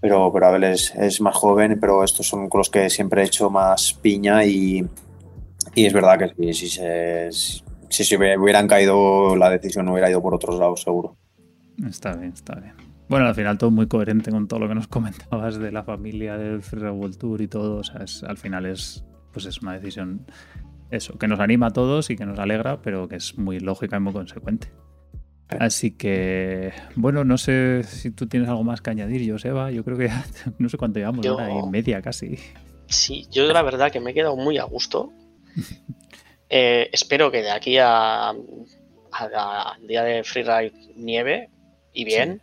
pero, 0.02 0.32
pero 0.32 0.46
Abel 0.48 0.64
es, 0.64 1.20
más 1.20 1.36
joven, 1.36 1.78
pero 1.80 2.02
estos 2.02 2.26
son 2.26 2.48
con 2.48 2.58
los 2.58 2.68
que 2.68 2.90
siempre 2.90 3.22
he 3.22 3.26
hecho 3.26 3.48
más 3.50 3.94
piña 3.94 4.44
y, 4.44 4.84
y 5.76 5.86
es 5.86 5.92
verdad 5.92 6.18
que 6.18 6.52
si, 6.52 6.68
se, 6.68 7.28
si, 7.30 8.04
se 8.04 8.16
hubieran 8.16 8.66
caído, 8.66 9.36
la 9.36 9.48
decisión 9.48 9.88
hubiera 9.88 10.10
ido 10.10 10.20
por 10.20 10.34
otros 10.34 10.58
lados, 10.58 10.82
seguro. 10.82 11.16
Está 11.88 12.16
bien, 12.16 12.32
está 12.32 12.56
bien. 12.56 12.74
Bueno, 13.08 13.26
al 13.26 13.34
final 13.36 13.56
todo 13.58 13.70
muy 13.70 13.86
coherente 13.86 14.32
con 14.32 14.48
todo 14.48 14.58
lo 14.58 14.68
que 14.68 14.74
nos 14.74 14.88
comentabas 14.88 15.58
de 15.60 15.70
la 15.70 15.84
familia 15.84 16.36
del 16.36 16.62
Free 16.62 16.90
World 16.90 17.16
Tour 17.16 17.40
y 17.40 17.46
todo. 17.46 17.76
O 17.76 17.84
sea, 17.84 18.02
es, 18.02 18.24
al 18.24 18.38
final 18.38 18.66
es, 18.66 19.04
pues 19.32 19.46
es 19.46 19.62
una 19.62 19.74
decisión 19.74 20.26
eso, 20.90 21.16
que 21.16 21.28
nos 21.28 21.38
anima 21.38 21.68
a 21.68 21.70
todos 21.70 22.10
y 22.10 22.16
que 22.16 22.26
nos 22.26 22.40
alegra, 22.40 22.82
pero 22.82 23.06
que 23.06 23.16
es 23.16 23.38
muy 23.38 23.60
lógica 23.60 23.98
y 23.98 24.00
muy 24.00 24.12
consecuente. 24.12 24.72
Así 25.60 25.92
que, 25.92 26.72
bueno, 26.94 27.24
no 27.24 27.38
sé 27.38 27.82
si 27.84 28.10
tú 28.10 28.26
tienes 28.26 28.48
algo 28.48 28.64
más 28.64 28.80
que 28.80 28.90
añadir, 28.90 29.30
Joseba. 29.30 29.70
Yo 29.70 29.84
creo 29.84 29.98
que 29.98 30.08
no 30.58 30.68
sé 30.68 30.76
cuánto 30.76 30.98
llevamos, 30.98 31.24
yo, 31.24 31.38
y 31.40 31.70
media 31.70 32.02
casi. 32.02 32.38
Sí, 32.86 33.26
yo 33.30 33.50
la 33.52 33.62
verdad 33.62 33.90
que 33.90 34.00
me 34.00 34.10
he 34.10 34.14
quedado 34.14 34.36
muy 34.36 34.58
a 34.58 34.64
gusto. 34.64 35.12
Eh, 36.54 36.90
espero 36.92 37.30
que 37.30 37.40
de 37.40 37.50
aquí 37.50 37.78
a, 37.78 38.28
al 38.28 39.86
día 39.86 40.02
de 40.02 40.22
freeride 40.22 40.72
nieve 40.96 41.48
y 41.94 42.04
bien. 42.04 42.42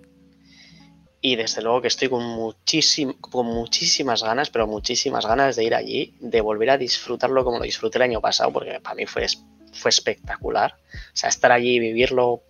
Y 1.22 1.36
desde 1.36 1.62
luego 1.62 1.82
que 1.82 1.90
estoy 1.90 2.10
con, 2.10 2.24
muchísim, 2.24 3.14
con 3.14 3.46
muchísimas 3.46 4.24
ganas, 4.24 4.50
pero 4.50 4.66
muchísimas 4.66 5.28
ganas 5.28 5.56
de 5.58 5.66
ir 5.66 5.76
allí, 5.76 6.16
de 6.22 6.42
volver 6.42 6.72
a 6.72 6.78
disfrutarlo 6.80 7.44
como 7.44 7.60
lo 7.60 7.66
disfruté 7.66 8.00
el 8.00 8.04
año 8.04 8.20
pasado, 8.20 8.52
porque 8.52 8.80
para 8.80 8.96
mí 8.96 9.06
fue, 9.06 9.28
fue 9.74 9.90
espectacular. 9.90 10.74
O 10.74 11.16
sea, 11.16 11.30
estar 11.30 11.52
allí 11.52 11.76
y 11.76 11.80
vivirlo 11.80 12.42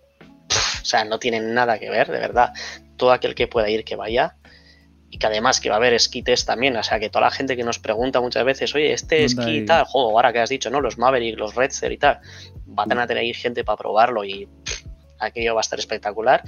o 0.82 0.86
sea, 0.86 1.04
no 1.06 1.20
tienen 1.20 1.54
nada 1.54 1.80
que 1.80 1.90
ver, 1.90 2.08
de 2.08 2.20
verdad. 2.20 2.54
Todo 2.98 3.12
aquel 3.12 3.36
que 3.36 3.48
pueda 3.48 3.70
ir, 3.70 3.84
que 3.84 3.96
vaya. 3.96 4.36
Y 5.12 5.18
que 5.18 5.28
además 5.28 5.60
que 5.60 5.70
va 5.70 5.76
a 5.76 5.78
haber 5.78 5.94
esquites 5.94 6.46
también. 6.46 6.76
O 6.78 6.84
sea, 6.84 7.00
que 7.00 7.10
toda 7.10 7.26
la 7.26 7.32
gente 7.32 7.56
que 7.56 7.64
nos 7.64 7.80
pregunta 7.80 8.22
muchas 8.22 8.46
veces, 8.46 8.76
oye, 8.76 8.94
este 8.94 9.24
esquí 9.26 9.58
y 9.58 9.66
tal, 9.66 9.86
juego, 9.86 10.12
ahora 10.12 10.32
que 10.32 10.40
has 10.40 10.50
dicho, 10.50 10.70
¿no? 10.70 10.82
Los 10.82 10.98
Maverick, 10.98 11.38
los 11.38 11.56
Redster 11.56 11.92
y 11.92 11.98
tal, 11.98 12.20
van 12.66 13.00
a 13.00 13.08
tener 13.08 13.36
gente 13.36 13.64
para 13.64 13.78
probarlo 13.78 14.24
y 14.24 14.48
aquello 15.20 15.56
va 15.56 15.62
a 15.62 15.62
estar 15.62 15.80
espectacular. 15.80 16.44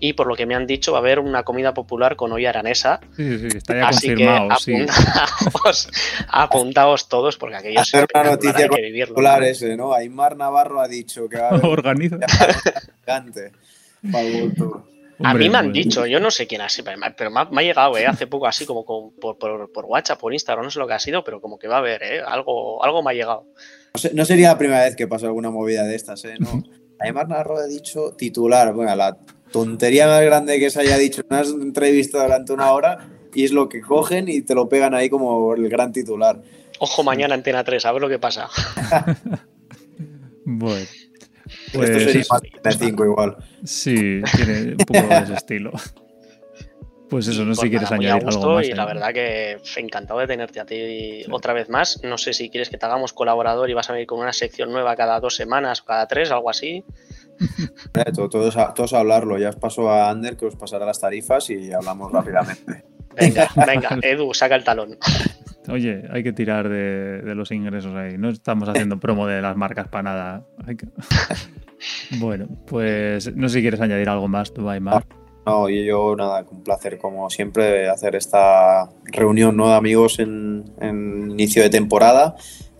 Y 0.00 0.12
por 0.14 0.26
lo 0.26 0.34
que 0.34 0.44
me 0.44 0.54
han 0.54 0.66
dicho, 0.66 0.92
va 0.92 0.98
a 0.98 1.00
haber 1.00 1.18
una 1.18 1.44
comida 1.44 1.72
popular 1.72 2.16
con 2.16 2.32
olla 2.32 2.50
aranesa. 2.50 3.00
Sí, 3.16 3.38
sí, 3.38 3.56
está 3.56 3.74
ya 3.74 3.88
Así 3.88 4.08
confirmado. 4.08 4.48
Que 4.66 4.86
apuntaos, 6.28 7.08
todos, 7.08 7.36
porque 7.36 7.56
aquello 7.56 7.80
es 7.80 7.94
una 7.94 8.24
noticia 8.24 8.68
que 8.68 8.82
vivirlo. 8.82 9.20
¿no? 9.20 9.36
Ese, 9.42 9.76
¿no? 9.76 9.94
Aymar 9.94 10.36
Navarro 10.36 10.80
ha 10.80 10.88
dicho 10.88 11.28
que 11.28 11.38
va 11.38 11.46
a 11.46 11.48
haber 11.50 11.64
Organiza. 11.66 12.18
A 15.22 15.34
mí 15.34 15.48
me 15.48 15.58
han 15.58 15.72
dicho, 15.72 16.06
yo 16.06 16.20
no 16.20 16.30
sé 16.30 16.46
quién 16.46 16.60
ha 16.60 16.68
sido, 16.68 16.90
pero 17.16 17.30
me 17.30 17.60
ha, 17.60 17.62
llegado 17.62 17.96
¿eh? 17.96 18.06
hace 18.06 18.26
poco 18.26 18.46
así 18.46 18.66
como 18.66 18.84
por, 18.84 19.38
por, 19.38 19.84
WhatsApp, 19.84 20.20
por 20.20 20.32
Instagram, 20.32 20.64
no 20.64 20.70
sé 20.70 20.78
lo 20.78 20.86
que 20.86 20.94
ha 20.94 20.98
sido, 20.98 21.24
pero 21.24 21.40
como 21.40 21.58
que 21.58 21.68
va 21.68 21.76
a 21.76 21.78
haber, 21.78 22.02
¿eh? 22.02 22.20
algo, 22.26 22.82
algo 22.84 23.02
me 23.02 23.12
ha 23.12 23.14
llegado. 23.14 23.46
No, 24.12 24.24
sería 24.24 24.48
la 24.48 24.58
primera 24.58 24.84
vez 24.84 24.96
que 24.96 25.06
pasa 25.06 25.26
alguna 25.26 25.50
movida 25.50 25.84
de 25.84 25.94
estas, 25.94 26.24
¿eh? 26.24 26.34
No. 26.38 26.62
Aymar 27.00 27.28
Navarro 27.28 27.58
ha 27.58 27.66
dicho 27.66 28.14
titular, 28.16 28.72
bueno, 28.72 28.94
la 28.94 29.16
tontería 29.50 30.06
más 30.06 30.22
grande 30.22 30.58
que 30.58 30.70
se 30.70 30.80
haya 30.80 30.96
dicho 30.96 31.22
en 31.22 31.26
una 31.28 31.62
entrevista 31.62 32.22
durante 32.22 32.52
una 32.52 32.72
hora 32.72 33.08
y 33.34 33.44
es 33.44 33.52
lo 33.52 33.68
que 33.68 33.80
cogen 33.80 34.28
y 34.28 34.42
te 34.42 34.54
lo 34.54 34.68
pegan 34.68 34.94
ahí 34.94 35.10
como 35.10 35.54
el 35.54 35.68
gran 35.68 35.92
titular. 35.92 36.40
Ojo 36.78 37.02
mañana 37.02 37.34
Antena 37.34 37.64
3, 37.64 37.84
a 37.84 37.92
ver 37.92 38.02
lo 38.02 38.08
que 38.08 38.18
pasa. 38.18 38.48
bueno. 40.44 40.86
Pues, 41.74 41.90
Esto 41.90 42.04
sería 42.04 42.24
más 42.64 42.78
de 42.78 42.86
5 42.86 43.04
igual. 43.04 43.36
Sí, 43.64 44.22
tiene 44.36 44.72
un 44.72 44.76
poco 44.76 45.08
de 45.08 45.18
ese 45.18 45.34
estilo. 45.34 45.72
Pues 47.08 47.28
eso, 47.28 47.44
no 47.44 47.54
sé 47.54 47.62
si 47.62 47.70
quieres 47.70 47.92
añadir 47.92 48.26
algo 48.26 48.54
más. 48.54 48.66
Y 48.66 48.72
la 48.72 48.86
verdad 48.86 49.12
que 49.12 49.58
encantado 49.76 50.20
de 50.20 50.26
tenerte 50.26 50.60
a 50.60 50.64
ti 50.64 51.24
otra 51.30 51.52
vez 51.52 51.68
más. 51.68 52.00
No 52.02 52.18
sé 52.18 52.32
si 52.32 52.50
quieres 52.50 52.70
que 52.70 52.78
te 52.78 52.86
hagamos 52.86 53.12
colaborador 53.12 53.68
y 53.70 53.74
vas 53.74 53.88
a 53.90 53.92
venir 53.92 54.06
con 54.06 54.20
una 54.20 54.32
sección 54.32 54.72
nueva 54.72 54.96
cada 54.96 55.20
dos 55.20 55.36
semanas 55.36 55.82
o 55.82 55.84
cada 55.84 56.08
tres, 56.08 56.30
algo 56.30 56.50
así. 56.50 56.84
Eh, 57.94 58.12
todos, 58.12 58.56
a, 58.56 58.74
todos 58.74 58.92
a 58.92 59.00
hablarlo. 59.00 59.38
Ya 59.38 59.48
os 59.48 59.56
paso 59.56 59.90
a 59.90 60.10
Ander 60.10 60.36
que 60.36 60.46
os 60.46 60.56
pasará 60.56 60.86
las 60.86 61.00
tarifas 61.00 61.50
y 61.50 61.72
hablamos 61.72 62.10
rápidamente. 62.12 62.84
Venga, 63.16 63.48
venga, 63.66 63.98
Edu, 64.02 64.32
saca 64.34 64.56
el 64.56 64.64
talón. 64.64 64.98
Oye, 65.68 66.04
hay 66.10 66.22
que 66.22 66.32
tirar 66.32 66.68
de, 66.68 67.34
los 67.34 67.50
ingresos 67.50 67.94
ahí. 67.94 68.18
No 68.18 68.28
estamos 68.28 68.68
haciendo 68.68 68.98
promo 69.00 69.26
de 69.26 69.40
las 69.40 69.56
marcas 69.56 69.88
para 69.88 70.02
nada. 70.02 70.46
bueno, 72.18 72.46
pues 72.66 73.34
no 73.34 73.48
sé 73.48 73.56
si 73.56 73.60
quieres 73.62 73.80
añadir 73.80 74.08
algo 74.08 74.28
más, 74.28 74.52
tú, 74.52 74.68
Aymar. 74.68 75.06
No, 75.46 75.68
y 75.68 75.84
yo 75.84 76.16
nada, 76.16 76.44
un 76.50 76.62
placer 76.62 76.98
como 76.98 77.28
siempre 77.28 77.88
hacer 77.88 78.16
esta 78.16 78.88
reunión 79.04 79.56
¿no? 79.56 79.68
de 79.68 79.74
amigos 79.74 80.18
en, 80.18 80.64
en 80.80 81.30
inicio 81.32 81.62
de 81.62 81.68
temporada 81.68 82.34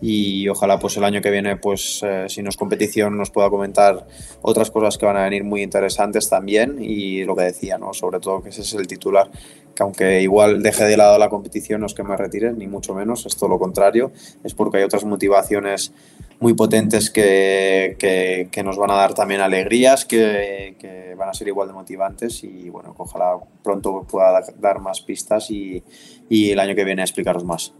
y 0.06 0.46
ojalá 0.50 0.78
pues 0.78 0.98
el 0.98 1.04
año 1.04 1.22
que 1.22 1.30
viene 1.30 1.56
pues 1.56 2.02
eh, 2.02 2.26
si 2.28 2.42
no 2.42 2.50
es 2.50 2.58
competición 2.58 3.16
nos 3.16 3.30
pueda 3.30 3.48
comentar 3.48 4.06
otras 4.42 4.70
cosas 4.70 4.98
que 4.98 5.06
van 5.06 5.16
a 5.16 5.22
venir 5.22 5.44
muy 5.44 5.62
interesantes 5.62 6.28
también 6.28 6.76
y 6.78 7.24
lo 7.24 7.34
que 7.34 7.44
decía, 7.44 7.78
¿no? 7.78 7.94
sobre 7.94 8.20
todo 8.20 8.42
que 8.42 8.50
ese 8.50 8.60
es 8.60 8.74
el 8.74 8.86
titular, 8.86 9.30
que 9.74 9.82
aunque 9.82 10.20
igual 10.20 10.62
deje 10.62 10.84
de 10.84 10.98
lado 10.98 11.18
la 11.18 11.30
competición 11.30 11.80
no 11.80 11.86
es 11.86 11.94
que 11.94 12.02
me 12.02 12.18
retire, 12.18 12.52
ni 12.52 12.66
mucho 12.66 12.92
menos, 12.92 13.24
es 13.24 13.34
todo 13.34 13.48
lo 13.48 13.58
contrario, 13.58 14.12
es 14.44 14.52
porque 14.52 14.76
hay 14.76 14.82
otras 14.82 15.06
motivaciones 15.06 15.94
muy 16.38 16.52
potentes 16.52 17.08
que, 17.10 17.96
que, 17.98 18.62
nos 18.62 18.76
van 18.76 18.90
a 18.90 18.96
dar 18.96 19.14
también 19.14 19.40
alegrías, 19.40 20.04
que, 20.04 20.76
que, 20.78 21.14
van 21.14 21.30
a 21.30 21.32
ser 21.32 21.48
igual 21.48 21.68
de 21.68 21.74
motivantes 21.74 22.44
y 22.44 22.68
bueno, 22.68 22.94
ojalá 22.98 23.38
pronto 23.62 24.02
pueda 24.02 24.42
dar 24.58 24.80
más 24.80 25.00
pistas 25.00 25.50
y, 25.50 25.82
y 26.28 26.50
el 26.50 26.58
año 26.58 26.74
que 26.74 26.84
viene 26.84 27.00
explicaros 27.00 27.44
más 27.44 27.72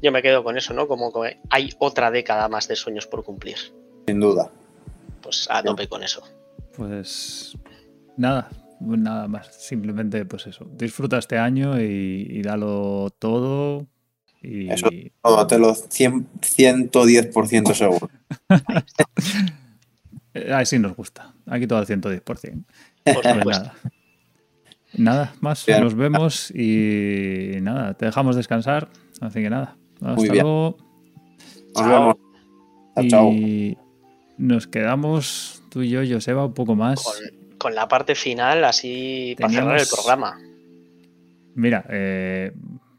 yo 0.00 0.12
me 0.12 0.22
quedo 0.22 0.44
con 0.44 0.56
eso, 0.56 0.74
¿no? 0.74 0.88
Como 0.88 1.12
que 1.12 1.38
hay 1.50 1.70
otra 1.78 2.10
década 2.10 2.48
más 2.48 2.68
de 2.68 2.76
sueños 2.76 3.06
por 3.06 3.24
cumplir. 3.24 3.56
Sin 4.06 4.20
duda. 4.20 4.50
Pues 5.22 5.46
a 5.50 5.62
tope 5.62 5.88
con 5.88 6.02
eso. 6.02 6.22
Pues 6.76 7.56
nada, 8.16 8.50
nada 8.80 9.28
más. 9.28 9.54
Simplemente, 9.54 10.24
pues 10.24 10.46
eso. 10.46 10.66
Disfruta 10.72 11.18
este 11.18 11.38
año 11.38 11.80
y, 11.80 12.42
dalo 12.42 13.10
todo. 13.18 13.86
Y... 14.42 14.70
Eso 14.70 14.88
todo, 15.22 15.46
te 15.46 15.58
lo 15.58 15.74
100, 15.74 16.28
110% 16.40 17.74
seguro. 17.74 18.10
Así 20.52 20.78
nos 20.78 20.96
gusta. 20.96 21.34
Aquí 21.46 21.66
todo 21.66 21.78
al 21.78 21.86
110%. 21.86 22.64
Pues 23.04 23.24
nada. 23.24 23.74
Nada 24.96 25.34
más, 25.40 25.66
nos 25.68 25.94
vemos 25.94 26.50
y 26.50 27.52
nada, 27.62 27.94
te 27.94 28.06
dejamos 28.06 28.36
descansar. 28.36 28.88
Así 29.20 29.40
que 29.40 29.50
nada, 29.50 29.76
hasta 30.00 30.34
luego. 30.34 30.76
Nos 31.74 31.86
vemos. 31.88 32.16
Y 33.34 33.78
nos 34.36 34.66
quedamos 34.66 35.62
tú 35.70 35.82
y 35.82 35.88
yo, 35.88 36.00
Joseba, 36.08 36.44
un 36.46 36.54
poco 36.54 36.74
más. 36.74 37.02
Con, 37.58 37.74
la 37.74 37.88
parte 37.88 38.14
final, 38.14 38.64
así 38.64 39.36
para 39.38 39.52
cerrar 39.52 39.80
el 39.80 39.86
programa. 39.86 40.38
Mira, 41.54 41.84
eh, 41.88 42.52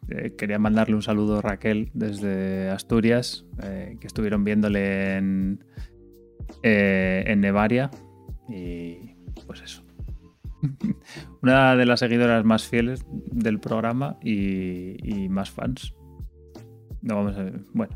eh, 0.10 0.34
quería 0.38 0.58
mandarle 0.58 0.96
un 0.96 1.02
saludo 1.02 1.40
a 1.40 1.42
Raquel 1.42 1.92
desde 1.94 2.70
Asturias, 2.70 3.46
eh, 3.62 3.98
que 4.00 4.08
estuvieron 4.08 4.44
viéndole 4.44 5.18
en, 5.18 5.64
en 6.64 7.42
Nevaria. 7.42 7.92
Y 8.48 9.16
pues 9.46 9.62
eso. 9.62 9.83
Una 11.42 11.76
de 11.76 11.86
las 11.86 12.00
seguidoras 12.00 12.44
más 12.44 12.68
fieles 12.68 13.06
del 13.10 13.60
programa 13.60 14.18
y 14.22 15.28
más 15.30 15.52
fans. 15.52 15.94
No 17.02 17.16
vamos 17.16 17.38
a 17.38 17.46
Bueno, 17.74 17.96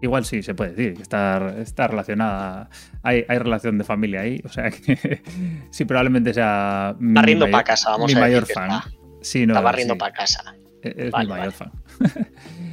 igual 0.00 0.24
sí 0.24 0.42
se 0.42 0.54
puede 0.54 0.70
decir 0.70 0.94
que 0.94 1.02
está, 1.02 1.56
está 1.58 1.88
relacionada. 1.88 2.68
Hay, 3.02 3.24
hay 3.28 3.38
relación 3.38 3.78
de 3.78 3.84
familia 3.84 4.20
ahí. 4.22 4.40
O 4.44 4.48
sea 4.48 4.70
que 4.70 5.22
sí, 5.70 5.84
probablemente 5.84 6.34
sea. 6.34 6.96
Está 7.00 7.22
riendo 7.22 7.50
para 7.50 7.64
casa, 7.64 7.90
vamos 7.90 8.12
mi 8.12 8.18
a 8.18 8.20
mayor 8.20 8.46
fan. 8.46 8.70
Está, 8.70 8.90
sí, 9.20 9.46
no, 9.46 9.54
está 9.54 9.60
barriendo 9.60 9.96
para 9.96 10.12
casa. 10.12 10.56
Es, 10.82 11.12
mi 11.18 11.26
mayor 11.26 11.52
fan. 11.52 11.72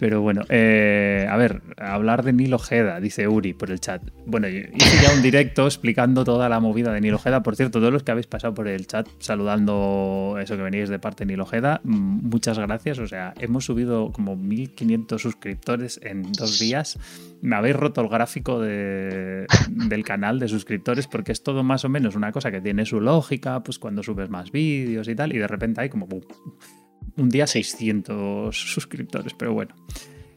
Pero 0.00 0.22
bueno, 0.22 0.42
eh, 0.48 1.26
a 1.28 1.36
ver, 1.36 1.60
hablar 1.76 2.24
de 2.24 2.32
Nilo 2.32 2.56
Ojeda, 2.56 3.00
dice 3.00 3.28
Uri 3.28 3.52
por 3.52 3.70
el 3.70 3.80
chat. 3.80 4.02
Bueno, 4.24 4.48
hice 4.48 5.02
ya 5.02 5.12
un 5.12 5.20
directo 5.20 5.66
explicando 5.66 6.24
toda 6.24 6.48
la 6.48 6.58
movida 6.58 6.90
de 6.94 7.02
Nilo 7.02 7.16
Ojeda. 7.16 7.42
Por 7.42 7.54
cierto, 7.54 7.80
todos 7.80 7.92
los 7.92 8.02
que 8.02 8.10
habéis 8.10 8.26
pasado 8.26 8.54
por 8.54 8.66
el 8.66 8.86
chat 8.86 9.06
saludando 9.18 10.38
eso 10.40 10.56
que 10.56 10.62
venís 10.62 10.88
de 10.88 10.98
parte 10.98 11.24
de 11.24 11.32
Nilo 11.32 11.42
Ojeda, 11.42 11.82
muchas 11.84 12.58
gracias. 12.58 12.98
O 12.98 13.06
sea, 13.06 13.34
hemos 13.38 13.66
subido 13.66 14.10
como 14.10 14.36
1500 14.36 15.20
suscriptores 15.20 16.00
en 16.02 16.32
dos 16.32 16.58
días. 16.58 16.98
Me 17.42 17.56
habéis 17.56 17.76
roto 17.76 18.00
el 18.00 18.08
gráfico 18.08 18.58
del 18.58 19.46
canal 20.06 20.38
de 20.38 20.48
suscriptores 20.48 21.08
porque 21.08 21.32
es 21.32 21.42
todo 21.42 21.62
más 21.62 21.84
o 21.84 21.90
menos 21.90 22.16
una 22.16 22.32
cosa 22.32 22.50
que 22.50 22.62
tiene 22.62 22.86
su 22.86 23.02
lógica, 23.02 23.62
pues 23.62 23.78
cuando 23.78 24.02
subes 24.02 24.30
más 24.30 24.50
vídeos 24.50 25.08
y 25.08 25.14
tal, 25.14 25.34
y 25.34 25.38
de 25.38 25.46
repente 25.46 25.82
hay 25.82 25.90
como 25.90 26.08
un 27.20 27.28
día 27.28 27.46
600 27.46 28.56
suscriptores, 28.56 29.34
pero 29.34 29.52
bueno, 29.52 29.74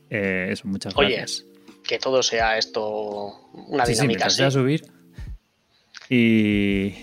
eh, 0.09 0.49
eso, 0.51 0.67
muchas 0.67 0.93
gracias. 0.93 1.45
Oye, 1.45 1.81
que 1.83 1.99
todo 1.99 2.23
sea 2.23 2.57
esto 2.57 3.49
una 3.53 3.85
dinámica 3.85 4.29
sí, 4.29 4.49
subir. 4.51 4.85
Y, 6.09 6.93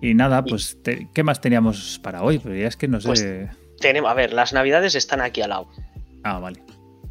y 0.00 0.14
nada, 0.14 0.44
pues, 0.44 0.78
¿qué 1.14 1.22
más 1.22 1.40
teníamos 1.40 1.98
para 2.02 2.22
hoy? 2.22 2.38
Pues 2.38 2.60
ya 2.60 2.68
es 2.68 2.76
que 2.76 2.88
no 2.88 3.00
sé. 3.00 3.06
Pues 3.08 3.24
tenemos, 3.80 4.10
a 4.10 4.14
ver, 4.14 4.32
las 4.32 4.52
navidades 4.52 4.94
están 4.94 5.20
aquí 5.20 5.40
al 5.40 5.50
lado. 5.50 5.68
Ah, 6.22 6.38
vale. 6.38 6.62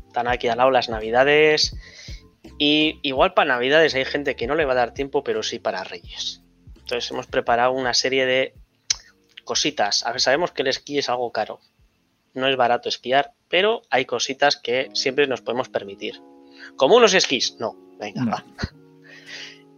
Están 0.07 0.27
aquí 0.27 0.47
al 0.47 0.57
lado 0.57 0.71
las 0.71 0.89
navidades. 0.89 1.75
Y 2.57 2.99
igual 3.03 3.33
para 3.33 3.49
navidades 3.49 3.95
hay 3.95 4.05
gente 4.05 4.35
que 4.35 4.47
no 4.47 4.55
le 4.55 4.65
va 4.65 4.73
a 4.73 4.75
dar 4.75 4.93
tiempo, 4.93 5.23
pero 5.23 5.43
sí 5.43 5.59
para 5.59 5.83
Reyes. 5.83 6.41
Entonces 6.75 7.09
hemos 7.11 7.27
preparado 7.27 7.71
una 7.71 7.93
serie 7.93 8.25
de 8.25 8.53
cositas. 9.43 10.05
A 10.05 10.11
ver, 10.11 10.21
sabemos 10.21 10.51
que 10.51 10.61
el 10.61 10.67
esquí 10.67 10.97
es 10.97 11.09
algo 11.09 11.31
caro. 11.31 11.59
No 12.33 12.47
es 12.47 12.55
barato 12.55 12.89
esquiar, 12.89 13.33
pero 13.47 13.81
hay 13.89 14.05
cositas 14.05 14.57
que 14.57 14.89
siempre 14.93 15.27
nos 15.27 15.41
podemos 15.41 15.69
permitir. 15.69 16.21
Como 16.75 16.95
unos 16.95 17.13
esquís, 17.13 17.57
no. 17.59 17.75
Venga, 17.99 18.25
va. 18.25 18.45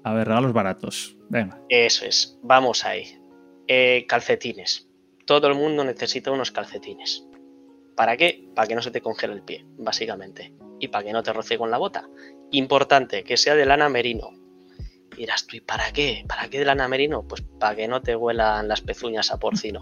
A 0.03 0.13
ver, 0.13 0.27
regalos 0.27 0.53
baratos. 0.53 1.17
Venga. 1.29 1.61
Eso 1.69 2.05
es. 2.05 2.37
Vamos 2.43 2.85
ahí. 2.85 3.19
Eh, 3.67 4.05
calcetines. 4.07 4.87
Todo 5.25 5.47
el 5.47 5.55
mundo 5.55 5.83
necesita 5.83 6.31
unos 6.31 6.51
calcetines. 6.51 7.27
¿Para 7.95 8.17
qué? 8.17 8.49
Para 8.55 8.67
que 8.67 8.75
no 8.75 8.81
se 8.81 8.91
te 8.91 9.01
congele 9.01 9.33
el 9.33 9.43
pie, 9.43 9.65
básicamente. 9.77 10.53
Y 10.79 10.87
para 10.87 11.05
que 11.05 11.13
no 11.13 11.23
te 11.23 11.33
roce 11.33 11.57
con 11.57 11.71
la 11.71 11.77
bota. 11.77 12.09
Importante, 12.51 13.23
que 13.23 13.37
sea 13.37 13.55
de 13.55 13.65
lana 13.65 13.89
merino 13.89 14.31
dirás 15.21 15.45
tú, 15.45 15.57
¿y 15.57 15.61
para 15.61 15.91
qué? 15.91 16.25
¿Para 16.27 16.49
qué 16.49 16.59
de 16.59 16.65
lana 16.65 16.87
merino? 16.87 17.27
Pues 17.27 17.41
para 17.41 17.75
que 17.75 17.87
no 17.87 18.01
te 18.01 18.15
huelan 18.15 18.67
las 18.67 18.81
pezuñas 18.81 19.31
a 19.31 19.37
porcino. 19.37 19.81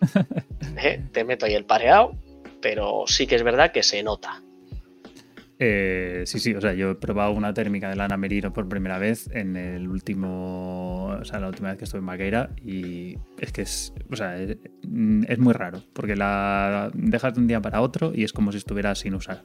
¿Eh? 0.76 1.02
Te 1.12 1.24
meto 1.24 1.46
ahí 1.46 1.54
el 1.54 1.64
pareado, 1.64 2.14
pero 2.60 3.04
sí 3.06 3.26
que 3.26 3.34
es 3.34 3.42
verdad 3.42 3.72
que 3.72 3.82
se 3.82 4.02
nota. 4.02 4.42
Eh, 5.58 6.24
sí, 6.26 6.38
sí, 6.38 6.54
o 6.54 6.60
sea, 6.60 6.74
yo 6.74 6.90
he 6.90 6.94
probado 6.96 7.32
una 7.32 7.54
térmica 7.54 7.88
de 7.88 7.96
lana 7.96 8.18
merino 8.18 8.52
por 8.52 8.68
primera 8.68 8.98
vez 8.98 9.30
en 9.32 9.56
el 9.56 9.88
último, 9.88 11.06
o 11.18 11.24
sea, 11.24 11.40
la 11.40 11.48
última 11.48 11.70
vez 11.70 11.78
que 11.78 11.84
estuve 11.84 12.00
en 12.00 12.04
Maqueira 12.04 12.50
y 12.62 13.16
es 13.38 13.52
que 13.52 13.62
es, 13.62 13.94
o 14.10 14.16
sea, 14.16 14.36
es, 14.36 14.58
muy 15.38 15.54
raro 15.54 15.82
porque 15.94 16.14
la 16.14 16.90
dejas 16.92 17.34
de 17.34 17.40
un 17.40 17.46
día 17.46 17.62
para 17.62 17.80
otro 17.80 18.12
y 18.14 18.24
es 18.24 18.34
como 18.34 18.52
si 18.52 18.58
estuvieras 18.58 18.98
sin 18.98 19.14
usar. 19.14 19.44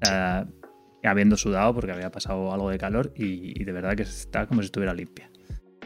O 0.00 0.06
sea, 0.06 0.46
habiendo 1.02 1.36
sudado 1.36 1.74
porque 1.74 1.90
había 1.90 2.10
pasado 2.10 2.52
algo 2.52 2.70
de 2.70 2.78
calor 2.78 3.12
y, 3.16 3.64
de 3.64 3.72
verdad 3.72 3.96
que 3.96 4.02
está 4.02 4.46
como 4.46 4.62
si 4.62 4.66
estuviera 4.66 4.94
limpia. 4.94 5.28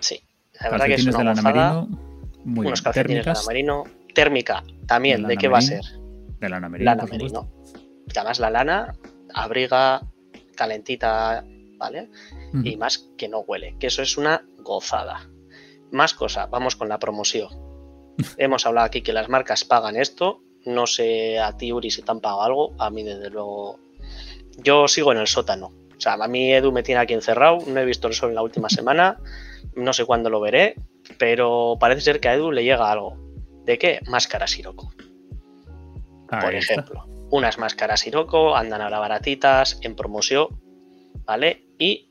Sí, 0.00 0.22
la 0.60 0.70
verdad 0.70 0.86
que 0.86 0.94
es 0.94 1.06
una 1.06 1.18
de 1.18 1.24
lana 1.24 1.42
merino, 1.42 1.88
muy 2.44 2.66
unos 2.66 2.82
calcetines 2.82 3.24
de 3.24 3.32
lana 3.32 3.46
merino, 3.48 3.84
térmica 4.12 4.64
también, 4.86 5.26
¿de, 5.26 5.36
qué 5.36 5.48
va 5.48 5.58
a 5.58 5.62
ser? 5.62 5.84
De 6.40 6.48
lana 6.48 6.68
merino. 6.68 6.90
Lana 6.90 7.04
merino. 7.04 7.50
Además 8.14 8.38
la 8.38 8.50
lana 8.50 8.94
abriga 9.34 10.02
calentita, 10.54 11.44
¿vale? 11.78 12.10
Y 12.62 12.76
más 12.76 13.10
que 13.16 13.28
no 13.28 13.40
huele, 13.40 13.76
que 13.78 13.86
eso 13.86 14.02
es 14.02 14.18
una 14.18 14.44
gozada. 14.58 15.28
Más 15.90 16.14
cosa, 16.14 16.46
vamos 16.46 16.76
con 16.76 16.88
la 16.88 16.98
promoción. 16.98 17.48
Hemos 18.36 18.66
hablado 18.66 18.86
aquí 18.86 19.02
que 19.02 19.12
las 19.12 19.28
marcas 19.28 19.64
pagan 19.64 19.96
esto. 19.96 20.42
No 20.64 20.86
sé 20.86 21.40
a 21.40 21.56
ti, 21.56 21.72
Uri, 21.72 21.90
si 21.90 22.02
te 22.02 22.10
han 22.10 22.20
pagado 22.20 22.42
algo. 22.42 22.74
A 22.78 22.90
mí, 22.90 23.02
desde 23.02 23.30
luego, 23.30 23.78
yo 24.58 24.86
sigo 24.86 25.12
en 25.12 25.18
el 25.18 25.26
sótano. 25.26 25.72
O 25.96 26.00
sea, 26.00 26.14
a 26.14 26.28
mí 26.28 26.52
Edu 26.52 26.72
me 26.72 26.82
tiene 26.82 27.00
aquí 27.00 27.14
encerrado, 27.14 27.58
no 27.66 27.80
he 27.80 27.84
visto 27.84 28.08
el 28.08 28.14
sol 28.14 28.30
en 28.30 28.34
la 28.34 28.42
última 28.42 28.68
semana, 28.68 29.18
no 29.76 29.92
sé 29.92 30.04
cuándo 30.04 30.30
lo 30.30 30.40
veré, 30.40 30.74
pero 31.18 31.76
parece 31.78 32.00
ser 32.00 32.20
que 32.20 32.28
a 32.28 32.34
Edu 32.34 32.50
le 32.50 32.64
llega 32.64 32.90
algo. 32.90 33.16
¿De 33.64 33.78
qué? 33.78 34.00
Máscaras 34.06 34.50
Siroco. 34.52 34.92
Por 36.28 36.54
ejemplo, 36.54 37.04
unas 37.30 37.58
máscaras 37.58 38.00
Siroco 38.00 38.56
andan 38.56 38.80
ahora 38.80 38.98
baratitas, 38.98 39.78
en 39.82 39.94
promoción, 39.94 40.48
¿vale? 41.24 41.66
Y 41.78 42.08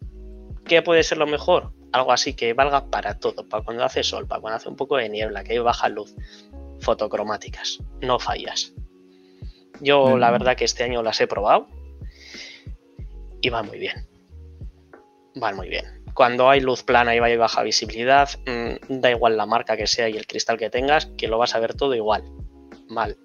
¿Qué 0.65 0.81
puede 0.81 1.03
ser 1.03 1.17
lo 1.17 1.27
mejor? 1.27 1.73
Algo 1.91 2.11
así 2.11 2.33
que 2.33 2.53
valga 2.53 2.89
para 2.89 3.19
todo, 3.19 3.47
para 3.47 3.63
cuando 3.63 3.83
hace 3.83 4.03
sol, 4.03 4.27
para 4.27 4.41
cuando 4.41 4.57
hace 4.57 4.69
un 4.69 4.75
poco 4.75 4.97
de 4.97 5.09
niebla, 5.09 5.43
que 5.43 5.53
hay 5.53 5.59
baja 5.59 5.89
luz, 5.89 6.15
fotocromáticas, 6.79 7.79
no 8.01 8.19
fallas. 8.19 8.73
Yo 9.81 10.17
la 10.17 10.31
verdad 10.31 10.55
que 10.55 10.65
este 10.65 10.83
año 10.83 11.03
las 11.03 11.19
he 11.19 11.27
probado 11.27 11.67
y 13.41 13.49
van 13.49 13.65
muy 13.65 13.79
bien. 13.79 14.07
Van 15.35 15.55
muy 15.55 15.69
bien. 15.69 16.00
Cuando 16.13 16.49
hay 16.49 16.59
luz 16.59 16.83
plana 16.83 17.15
y 17.15 17.19
hay 17.19 17.38
baja 17.38 17.63
visibilidad, 17.63 18.29
mm, 18.45 18.99
da 18.99 19.11
igual 19.11 19.38
la 19.38 19.45
marca 19.45 19.77
que 19.77 19.88
sea 19.88 20.09
y 20.09 20.17
el 20.17 20.27
cristal 20.27 20.57
que 20.57 20.69
tengas, 20.69 21.05
que 21.17 21.27
lo 21.27 21.38
vas 21.38 21.55
a 21.55 21.59
ver 21.59 21.73
todo 21.73 21.95
igual. 21.95 22.23
Mal. 22.88 23.17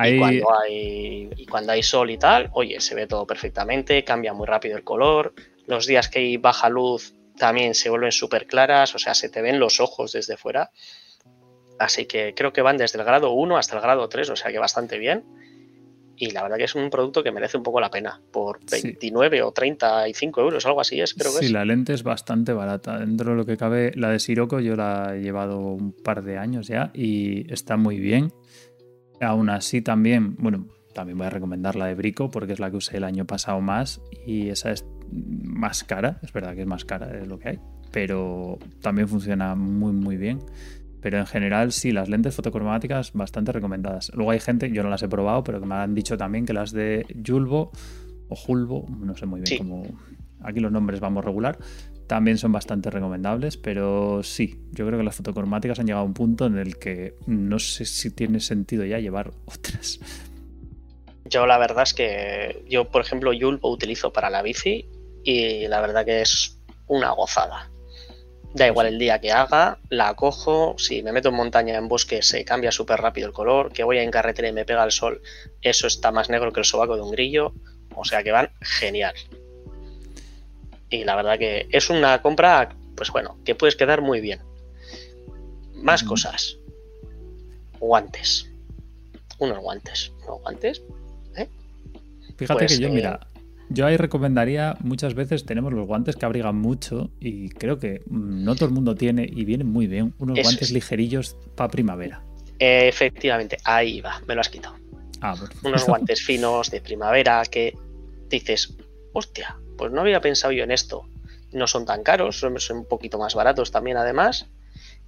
Y, 0.00 0.18
cuando 0.18 0.60
hay, 0.60 1.30
y 1.36 1.46
cuando 1.46 1.72
hay 1.72 1.82
sol 1.82 2.10
y 2.10 2.18
tal, 2.18 2.50
oye, 2.52 2.80
se 2.80 2.94
ve 2.94 3.06
todo 3.06 3.26
perfectamente, 3.26 4.04
cambia 4.04 4.32
muy 4.32 4.46
rápido 4.46 4.76
el 4.76 4.84
color. 4.84 5.34
Los 5.66 5.86
días 5.86 6.08
que 6.08 6.20
hay 6.20 6.36
baja 6.36 6.68
luz 6.68 7.14
también 7.36 7.74
se 7.74 7.90
vuelven 7.90 8.12
súper 8.12 8.46
claras, 8.46 8.94
o 8.94 8.98
sea, 8.98 9.14
se 9.14 9.28
te 9.28 9.42
ven 9.42 9.58
los 9.58 9.80
ojos 9.80 10.12
desde 10.12 10.36
fuera. 10.36 10.70
Así 11.78 12.06
que 12.06 12.34
creo 12.34 12.52
que 12.52 12.62
van 12.62 12.76
desde 12.76 12.98
el 12.98 13.04
grado 13.04 13.32
1 13.32 13.56
hasta 13.56 13.76
el 13.76 13.82
grado 13.82 14.08
3, 14.08 14.30
o 14.30 14.36
sea 14.36 14.52
que 14.52 14.58
bastante 14.58 14.98
bien. 14.98 15.24
Y 16.20 16.30
la 16.32 16.42
verdad 16.42 16.56
que 16.56 16.64
es 16.64 16.74
un 16.74 16.90
producto 16.90 17.22
que 17.22 17.30
merece 17.30 17.56
un 17.56 17.62
poco 17.62 17.80
la 17.80 17.90
pena. 17.90 18.20
Por 18.32 18.58
29 18.70 19.42
o 19.42 19.52
35 19.52 20.40
euros, 20.40 20.66
algo 20.66 20.80
así 20.80 21.00
es, 21.00 21.14
creo 21.14 21.32
que 21.32 21.46
sí, 21.46 21.52
la 21.52 21.64
lente 21.64 21.92
es 21.92 22.02
bastante 22.02 22.52
barata. 22.52 22.98
Dentro 22.98 23.30
de 23.30 23.36
lo 23.36 23.46
que 23.46 23.56
cabe, 23.56 23.92
la 23.94 24.10
de 24.10 24.18
Sirocco 24.18 24.58
yo 24.60 24.74
la 24.74 25.14
he 25.14 25.20
llevado 25.20 25.60
un 25.60 25.92
par 25.92 26.24
de 26.24 26.38
años 26.38 26.66
ya 26.66 26.90
y 26.92 27.50
está 27.52 27.76
muy 27.76 27.98
bien. 27.98 28.32
Aún 29.20 29.48
así 29.48 29.80
también, 29.80 30.36
bueno, 30.38 30.66
también 30.92 31.18
voy 31.18 31.28
a 31.28 31.30
recomendar 31.30 31.76
la 31.76 31.86
de 31.86 31.94
Brico 31.94 32.30
porque 32.30 32.52
es 32.52 32.58
la 32.58 32.70
que 32.70 32.76
usé 32.76 32.96
el 32.96 33.04
año 33.04 33.24
pasado 33.24 33.60
más 33.60 34.00
y 34.26 34.48
esa 34.48 34.72
es 34.72 34.84
más 35.12 35.84
cara, 35.84 36.18
es 36.22 36.32
verdad 36.32 36.54
que 36.54 36.62
es 36.62 36.66
más 36.66 36.84
cara 36.84 37.06
de 37.06 37.26
lo 37.26 37.38
que 37.38 37.50
hay, 37.50 37.58
pero 37.92 38.58
también 38.80 39.06
funciona 39.06 39.54
muy 39.54 39.92
muy 39.92 40.16
bien. 40.16 40.40
Pero 41.00 41.18
en 41.18 41.26
general, 41.26 41.72
sí, 41.72 41.92
las 41.92 42.08
lentes 42.08 42.34
fotocromáticas 42.34 43.12
bastante 43.12 43.52
recomendadas. 43.52 44.10
Luego 44.14 44.32
hay 44.32 44.40
gente, 44.40 44.70
yo 44.72 44.82
no 44.82 44.90
las 44.90 45.02
he 45.02 45.08
probado, 45.08 45.44
pero 45.44 45.60
que 45.60 45.66
me 45.66 45.76
han 45.76 45.94
dicho 45.94 46.16
también 46.16 46.44
que 46.44 46.52
las 46.52 46.72
de 46.72 47.06
Julvo 47.26 47.70
o 48.28 48.36
Julvo, 48.36 48.86
no 48.88 49.16
sé 49.16 49.26
muy 49.26 49.40
bien 49.40 49.58
cómo. 49.58 49.86
Aquí 50.42 50.60
los 50.60 50.72
nombres 50.72 51.00
vamos 51.00 51.24
regular. 51.24 51.58
También 52.06 52.38
son 52.38 52.52
bastante 52.52 52.90
recomendables, 52.90 53.56
pero 53.58 54.22
sí, 54.22 54.58
yo 54.72 54.86
creo 54.86 54.98
que 54.98 55.04
las 55.04 55.14
fotocromáticas 55.14 55.78
han 55.78 55.86
llegado 55.86 56.02
a 56.02 56.06
un 56.06 56.14
punto 56.14 56.46
en 56.46 56.56
el 56.56 56.78
que 56.78 57.14
no 57.26 57.58
sé 57.58 57.84
si 57.84 58.10
tiene 58.10 58.40
sentido 58.40 58.84
ya 58.84 58.98
llevar 58.98 59.32
otras. 59.44 60.00
Yo 61.26 61.46
la 61.46 61.58
verdad 61.58 61.82
es 61.82 61.92
que 61.92 62.64
yo, 62.68 62.90
por 62.90 63.02
ejemplo, 63.02 63.32
Julvo 63.38 63.70
utilizo 63.70 64.12
para 64.12 64.30
la 64.30 64.40
bici 64.40 64.88
y 65.22 65.68
la 65.68 65.80
verdad 65.82 66.06
que 66.06 66.22
es 66.22 66.58
una 66.86 67.10
gozada. 67.10 67.70
Da 68.58 68.66
igual 68.66 68.88
el 68.88 68.98
día 68.98 69.20
que 69.20 69.30
haga, 69.30 69.78
la 69.88 70.14
cojo, 70.14 70.74
si 70.78 71.00
me 71.04 71.12
meto 71.12 71.28
en 71.28 71.36
montaña, 71.36 71.76
en 71.76 71.86
bosque, 71.86 72.22
se 72.22 72.44
cambia 72.44 72.72
súper 72.72 73.00
rápido 73.00 73.28
el 73.28 73.32
color, 73.32 73.72
que 73.72 73.84
voy 73.84 73.98
en 73.98 74.10
carretera 74.10 74.48
y 74.48 74.52
me 74.52 74.64
pega 74.64 74.82
el 74.82 74.90
sol, 74.90 75.22
eso 75.62 75.86
está 75.86 76.10
más 76.10 76.28
negro 76.28 76.52
que 76.52 76.58
el 76.58 76.66
sobaco 76.66 76.96
de 76.96 77.02
un 77.02 77.12
grillo, 77.12 77.54
o 77.94 78.04
sea 78.04 78.24
que 78.24 78.32
van 78.32 78.50
genial. 78.60 79.14
Y 80.90 81.04
la 81.04 81.14
verdad 81.14 81.38
que 81.38 81.68
es 81.70 81.88
una 81.88 82.20
compra, 82.20 82.74
pues 82.96 83.12
bueno, 83.12 83.36
que 83.44 83.54
puedes 83.54 83.76
quedar 83.76 84.00
muy 84.00 84.20
bien. 84.20 84.40
Más 85.74 86.02
cosas. 86.02 86.56
Guantes. 87.78 88.50
Unos 89.38 89.58
guantes. 89.58 90.10
¿Unos 90.24 90.40
guantes? 90.40 90.82
¿Eh? 91.36 91.46
Fíjate 92.36 92.58
pues, 92.58 92.76
que 92.76 92.82
yo, 92.82 92.90
mira, 92.90 93.20
eh, 93.22 93.27
yo 93.70 93.86
ahí 93.86 93.96
recomendaría, 93.96 94.76
muchas 94.80 95.14
veces 95.14 95.44
tenemos 95.44 95.72
los 95.72 95.86
guantes 95.86 96.16
que 96.16 96.24
abrigan 96.24 96.56
mucho 96.56 97.10
y 97.20 97.50
creo 97.50 97.78
que 97.78 98.02
mm, 98.06 98.44
no 98.44 98.54
todo 98.54 98.66
el 98.66 98.74
mundo 98.74 98.94
tiene 98.94 99.28
y 99.30 99.44
vienen 99.44 99.66
muy 99.66 99.86
bien 99.86 100.14
unos 100.18 100.40
guantes 100.40 100.70
ligerillos 100.70 101.36
para 101.54 101.70
primavera. 101.70 102.22
Efectivamente, 102.58 103.58
ahí 103.64 104.00
va, 104.00 104.20
me 104.26 104.34
lo 104.34 104.40
has 104.40 104.48
quitado. 104.48 104.76
Ah, 105.20 105.34
unos 105.62 105.84
guantes 105.86 106.22
finos 106.22 106.70
de 106.70 106.80
primavera 106.80 107.42
que 107.44 107.76
dices, 108.28 108.74
hostia, 109.12 109.58
pues 109.76 109.92
no 109.92 110.00
había 110.00 110.20
pensado 110.20 110.52
yo 110.52 110.64
en 110.64 110.70
esto. 110.70 111.06
No 111.52 111.66
son 111.66 111.84
tan 111.84 112.02
caros, 112.02 112.38
son, 112.38 112.56
un 112.70 112.84
poquito 112.86 113.18
más 113.18 113.34
baratos 113.34 113.70
también 113.70 113.96
además. 113.96 114.46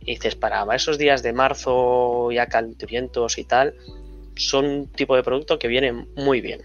Y 0.00 0.12
dices, 0.12 0.34
para 0.34 0.64
esos 0.74 0.98
días 0.98 1.22
de 1.22 1.32
marzo 1.32 2.30
ya 2.30 2.46
calenturientos 2.46 3.38
y 3.38 3.44
tal, 3.44 3.74
son 4.36 4.64
un 4.64 4.86
tipo 4.88 5.16
de 5.16 5.22
producto 5.22 5.58
que 5.58 5.68
viene 5.68 5.92
muy 5.92 6.40
bien 6.40 6.62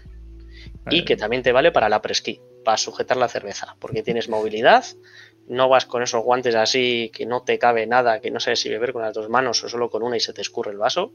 y 0.90 1.04
que 1.04 1.16
también 1.16 1.42
te 1.42 1.52
vale 1.52 1.72
para 1.72 1.88
la 1.88 2.02
presquí, 2.02 2.40
para 2.64 2.76
sujetar 2.76 3.16
la 3.16 3.28
cerveza, 3.28 3.76
porque 3.80 4.02
tienes 4.02 4.28
movilidad, 4.28 4.84
no 5.48 5.68
vas 5.68 5.86
con 5.86 6.02
esos 6.02 6.22
guantes 6.22 6.54
así 6.54 7.10
que 7.14 7.26
no 7.26 7.42
te 7.42 7.58
cabe 7.58 7.86
nada, 7.86 8.20
que 8.20 8.30
no 8.30 8.40
sabes 8.40 8.60
si 8.60 8.68
beber 8.68 8.92
con 8.92 9.02
las 9.02 9.14
dos 9.14 9.28
manos 9.28 9.62
o 9.64 9.68
solo 9.68 9.90
con 9.90 10.02
una 10.02 10.16
y 10.16 10.20
se 10.20 10.32
te 10.32 10.40
escurre 10.40 10.72
el 10.72 10.78
vaso. 10.78 11.12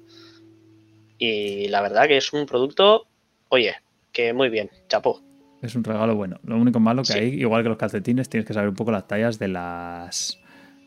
Y 1.18 1.68
la 1.68 1.81
verdad 1.81 2.07
que 2.07 2.18
es 2.18 2.34
un 2.34 2.45
producto, 2.45 3.07
oye, 3.49 3.76
que 4.11 4.34
muy 4.34 4.49
bien, 4.49 4.69
chapó. 4.88 5.22
Es 5.61 5.76
un 5.76 5.84
regalo 5.84 6.15
bueno. 6.15 6.39
Lo 6.43 6.57
único 6.57 6.80
malo 6.80 7.03
que 7.03 7.14
hay, 7.14 7.27
igual 7.39 7.61
que 7.61 7.69
los 7.69 7.77
calcetines, 7.77 8.30
tienes 8.30 8.48
que 8.48 8.53
saber 8.53 8.69
un 8.69 8.76
poco 8.76 8.91
las 8.91 9.07
tallas 9.07 9.38
de 9.38 9.48
las 9.48 10.39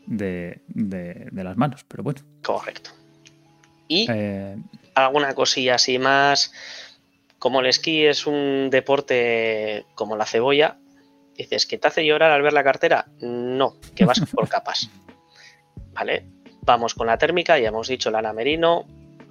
de, 0.05 0.59
las 1.31 1.57
manos, 1.57 1.85
pero 1.87 2.03
bueno. 2.03 2.19
Correcto. 2.43 2.91
Y 3.87 4.07
eh, 4.09 4.57
alguna 4.95 5.33
cosilla 5.33 5.75
así 5.75 5.99
más 5.99 6.51
como 7.39 7.59
el 7.59 7.67
esquí 7.67 8.05
es 8.05 8.27
un 8.27 8.69
deporte 8.69 9.85
como 9.95 10.15
la 10.15 10.25
cebolla, 10.25 10.79
dices, 11.35 11.65
¿que 11.65 11.77
te 11.77 11.87
hace 11.87 12.05
llorar 12.05 12.31
al 12.31 12.41
ver 12.41 12.53
la 12.53 12.63
cartera? 12.63 13.07
No, 13.19 13.75
que 13.95 14.05
vas 14.05 14.19
por 14.33 14.47
capas. 14.47 14.89
¿Vale? 15.93 16.25
Vamos 16.61 16.95
con 16.95 17.07
la 17.07 17.17
térmica, 17.17 17.59
ya 17.59 17.69
hemos 17.69 17.87
dicho 17.87 18.09
lana 18.09 18.33
merino, 18.33 18.85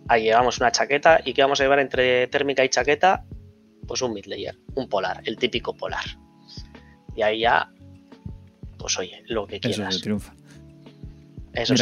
ahí 0.09 0.25
llevamos 0.25 0.59
una 0.59 0.71
chaqueta 0.71 1.21
y 1.25 1.35
¿qué 1.35 1.43
vamos 1.43 1.61
a 1.61 1.65
llevar 1.65 1.81
entre 1.81 2.27
térmica 2.29 2.65
y 2.65 2.69
chaqueta? 2.69 3.25
Pues 3.87 4.01
un 4.03 4.15
midlayer, 4.15 4.57
un 4.75 4.89
polar, 4.89 5.21
el 5.25 5.37
típico 5.37 5.75
polar. 5.77 6.05
Y 7.17 7.23
ahí 7.23 7.41
ya, 7.41 7.71
pues 8.79 8.99
oye, 8.99 9.23
lo 9.27 9.47
que 9.47 9.61
quieras. 9.61 10.01
triunfa. 10.01 10.35
Eso 11.55 11.75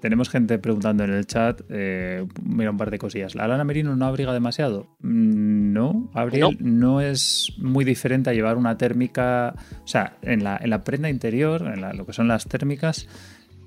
Tenemos 0.00 0.28
gente 0.28 0.58
preguntando 0.58 1.04
en 1.04 1.12
el 1.12 1.26
chat, 1.26 1.60
eh, 1.68 2.26
mira 2.42 2.70
un 2.70 2.76
par 2.76 2.90
de 2.90 2.98
cosillas. 2.98 3.34
¿La 3.34 3.46
lana 3.46 3.62
merino 3.62 3.94
no 3.94 4.04
abriga 4.06 4.32
demasiado? 4.32 4.96
Mm, 5.00 5.72
no, 5.72 6.10
Abril 6.12 6.58
no. 6.60 7.00
es 7.00 7.52
muy 7.58 7.84
diferente 7.84 8.30
a 8.30 8.32
llevar 8.32 8.56
una 8.56 8.76
térmica, 8.76 9.54
o 9.84 9.86
sea, 9.86 10.16
en 10.22 10.42
la, 10.42 10.58
en 10.60 10.70
la 10.70 10.82
prenda 10.82 11.08
interior, 11.08 11.72
en 11.72 11.96
lo 11.96 12.04
que 12.04 12.12
son 12.12 12.26
las 12.26 12.46
térmicas, 12.46 13.06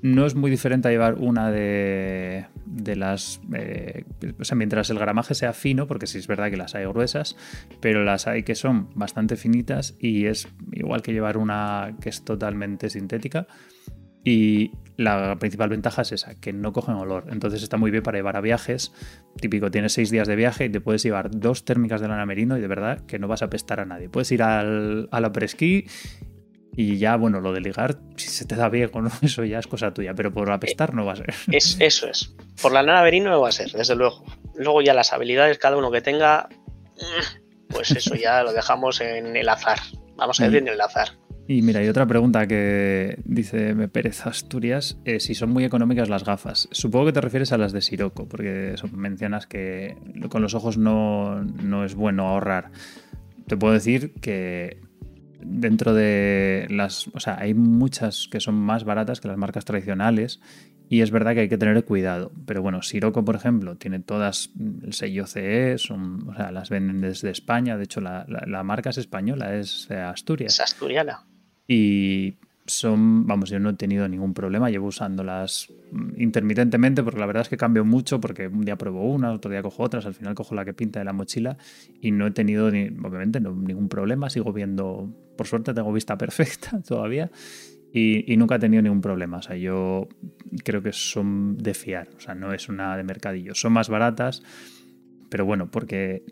no 0.02 0.26
es 0.26 0.36
muy 0.36 0.52
diferente 0.52 0.88
a 0.88 0.92
llevar 0.92 1.16
una 1.16 1.52
de, 1.52 2.46
de 2.66 2.96
las. 2.96 3.42
Eh, 3.54 4.04
o 4.40 4.44
sea, 4.44 4.56
mientras 4.56 4.90
el 4.90 5.00
gramaje 5.00 5.36
sea 5.36 5.54
fino, 5.54 5.88
porque 5.88 6.08
sí 6.08 6.18
es 6.18 6.28
verdad 6.28 6.50
que 6.50 6.58
las 6.58 6.76
hay 6.76 6.86
gruesas, 6.86 7.36
pero 7.80 8.04
las 8.04 8.28
hay 8.28 8.44
que 8.44 8.56
son 8.56 8.90
bastante 8.96 9.38
finitas 9.38 9.96
y 10.00 10.26
es 10.26 10.48
igual 10.74 11.02
que 11.02 11.14
llevar 11.14 11.38
una 11.38 11.96
que 12.02 12.10
es 12.10 12.24
totalmente 12.24 12.90
sintética. 12.90 13.48
Y 14.24 14.72
la 14.98 15.38
principal 15.40 15.70
ventaja 15.70 16.02
es 16.02 16.12
esa, 16.12 16.36
que 16.40 16.52
no 16.54 16.74
cogen 16.74 16.96
olor. 16.96 17.26
Entonces 17.30 17.64
está 17.64 17.78
muy 17.78 17.92
bien 17.92 18.04
para 18.04 18.18
llevar 18.18 18.36
a 18.36 18.42
viajes. 18.42 18.92
Típico, 19.40 19.72
tienes 19.72 19.94
seis 19.94 20.10
días 20.10 20.28
de 20.28 20.36
viaje 20.36 20.66
y 20.66 20.70
te 20.70 20.82
puedes 20.82 21.04
llevar 21.04 21.30
dos 21.32 21.66
térmicas 21.66 22.02
de 22.02 22.08
lana 22.08 22.26
merino 22.26 22.58
y 22.58 22.62
de 22.62 22.68
verdad 22.68 23.06
que 23.06 23.20
no 23.20 23.28
vas 23.28 23.42
a 23.42 23.50
pestar 23.50 23.80
a 23.80 23.86
nadie. 23.86 24.10
Puedes 24.10 24.32
ir 24.32 24.44
al, 24.44 25.08
a 25.12 25.22
la 25.22 25.32
presquí 25.32 25.86
y 26.80 27.00
ya, 27.00 27.16
bueno, 27.16 27.42
lo 27.42 27.54
de 27.54 27.62
ligar, 27.62 27.98
si 28.18 28.28
se 28.28 28.46
te 28.46 28.56
da 28.56 28.70
bien 28.70 28.92
o 28.94 29.02
no, 29.02 29.12
eso 29.24 29.44
ya 29.44 29.58
es 29.58 29.66
cosa 29.66 29.94
tuya, 29.94 30.14
pero 30.14 30.32
por 30.32 30.52
apestar 30.52 30.94
no 30.94 31.06
va 31.06 31.14
a 31.14 31.16
ser. 31.16 31.34
Es, 31.52 31.76
eso 31.80 32.08
es. 32.08 32.36
Por 32.62 32.72
la 32.72 32.84
lana 32.84 33.02
merino 33.02 33.32
no 33.32 33.42
va 33.42 33.50
a 33.50 33.52
ser, 33.52 33.72
desde 33.72 33.96
luego. 33.96 34.24
Luego 34.56 34.84
ya 34.84 34.94
las 34.94 35.12
habilidades, 35.12 35.58
cada 35.58 35.78
uno 35.78 35.90
que 35.90 36.02
tenga, 36.02 36.50
pues 37.70 37.92
eso 37.92 38.14
ya 38.16 38.44
lo 38.44 38.54
dejamos 38.54 39.02
en 39.02 39.36
el 39.36 39.50
azar. 39.50 39.80
Vamos 40.16 40.40
a 40.40 40.46
decir 40.46 40.60
en 40.60 40.68
el 40.68 40.82
azar. 40.82 41.10
Y 41.50 41.62
mira, 41.62 41.80
hay 41.80 41.88
otra 41.88 42.06
pregunta 42.06 42.46
que 42.46 43.20
dice 43.24 43.74
Pérez 43.88 44.26
Asturias, 44.26 44.98
eh, 45.06 45.22
si 45.22 45.34
son 45.34 45.52
muy 45.52 45.64
económicas 45.64 46.10
las 46.10 46.26
gafas. 46.26 46.68
Supongo 46.72 47.06
que 47.06 47.14
te 47.14 47.22
refieres 47.22 47.54
a 47.54 47.58
las 47.58 47.72
de 47.72 47.82
Siroco, 47.82 48.28
porque 48.28 48.76
mencionas 48.92 49.48
que 49.48 49.96
con 50.30 50.42
los 50.42 50.56
ojos 50.56 50.78
no, 50.78 51.42
no 51.44 51.86
es 51.86 51.96
bueno 51.96 52.28
ahorrar. 52.28 52.72
Te 53.48 53.56
puedo 53.56 53.74
decir 53.74 54.14
que 54.20 54.82
dentro 55.40 55.94
de 55.94 56.68
las... 56.70 57.08
O 57.14 57.22
sea, 57.22 57.38
hay 57.40 57.54
muchas 57.54 58.28
que 58.30 58.42
son 58.42 58.56
más 58.56 58.84
baratas 58.84 59.22
que 59.22 59.30
las 59.30 59.38
marcas 59.38 59.64
tradicionales 59.64 60.42
y 60.90 61.00
es 61.00 61.12
verdad 61.12 61.34
que 61.34 61.42
hay 61.42 61.50
que 61.50 61.58
tener 61.58 61.86
cuidado. 61.86 62.34
Pero 62.46 62.62
bueno, 62.62 62.82
Siroco, 62.82 63.24
por 63.24 63.36
ejemplo, 63.36 63.78
tiene 63.78 64.00
todas 64.00 64.52
el 64.84 64.92
sello 64.92 65.26
CE, 65.28 65.78
son, 65.78 66.28
o 66.28 66.36
sea, 66.36 66.52
las 66.52 66.70
venden 66.70 67.00
desde 67.00 67.30
España. 67.30 67.78
De 67.78 67.86
hecho, 67.86 68.02
la, 68.02 68.26
la 68.28 68.64
marca 68.64 68.90
es 68.90 68.98
española, 68.98 69.56
es 69.56 69.90
Asturias. 69.90 70.54
Es 70.54 70.60
asturiana. 70.60 71.26
Y 71.68 72.36
son, 72.68 73.26
vamos, 73.26 73.50
yo 73.50 73.60
no 73.60 73.70
he 73.70 73.74
tenido 73.74 74.08
ningún 74.08 74.34
problema, 74.34 74.70
llevo 74.70 74.88
usándolas 74.88 75.74
intermitentemente 76.18 77.02
porque 77.02 77.20
la 77.20 77.26
verdad 77.26 77.42
es 77.44 77.50
que 77.50 77.58
cambio 77.58 77.86
mucho 77.86 78.20
porque 78.20 78.48
un 78.48 78.66
día 78.66 78.76
pruebo 78.76 79.10
una, 79.10 79.32
otro 79.32 79.50
día 79.50 79.62
cojo 79.62 79.84
otras, 79.84 80.06
al 80.06 80.14
final 80.14 80.36
cojo 80.36 80.54
la 80.54 80.66
que 80.66 80.74
pinta 80.74 81.00
de 81.00 81.06
la 81.06 81.14
mochila 81.14 81.58
y 82.02 82.12
no 82.12 82.28
he 82.28 82.32
tenido 82.32 82.70
ni, 82.70 82.88
obviamente 82.88 83.40
ningún 83.40 83.88
problema, 83.88 84.30
sigo 84.30 84.52
viendo, 84.52 85.10
por 85.38 85.48
suerte 85.48 85.74
tengo 85.74 85.92
vista 85.94 86.18
perfecta 86.18 86.82
todavía 86.82 87.32
y, 87.94 88.32
y, 88.32 88.36
nunca 88.36 88.56
he 88.56 88.60
tenido 88.60 88.84
ningún 88.84 89.02
problema, 89.02 89.38
o 89.38 89.42
sea, 89.42 89.56
yo 89.56 90.10
creo 90.66 90.84
que 90.84 90.92
son 90.92 91.58
de 91.58 91.74
fiar, 91.74 92.10
o 92.18 92.20
sea, 92.20 92.36
no 92.36 92.54
es 92.54 92.68
una 92.68 92.98
de 92.98 93.04
mercadillo, 93.04 93.56
son 93.56 93.72
más 93.72 93.88
baratas, 93.88 94.44
pero 95.30 95.46
bueno, 95.46 95.72
porque 95.72 96.24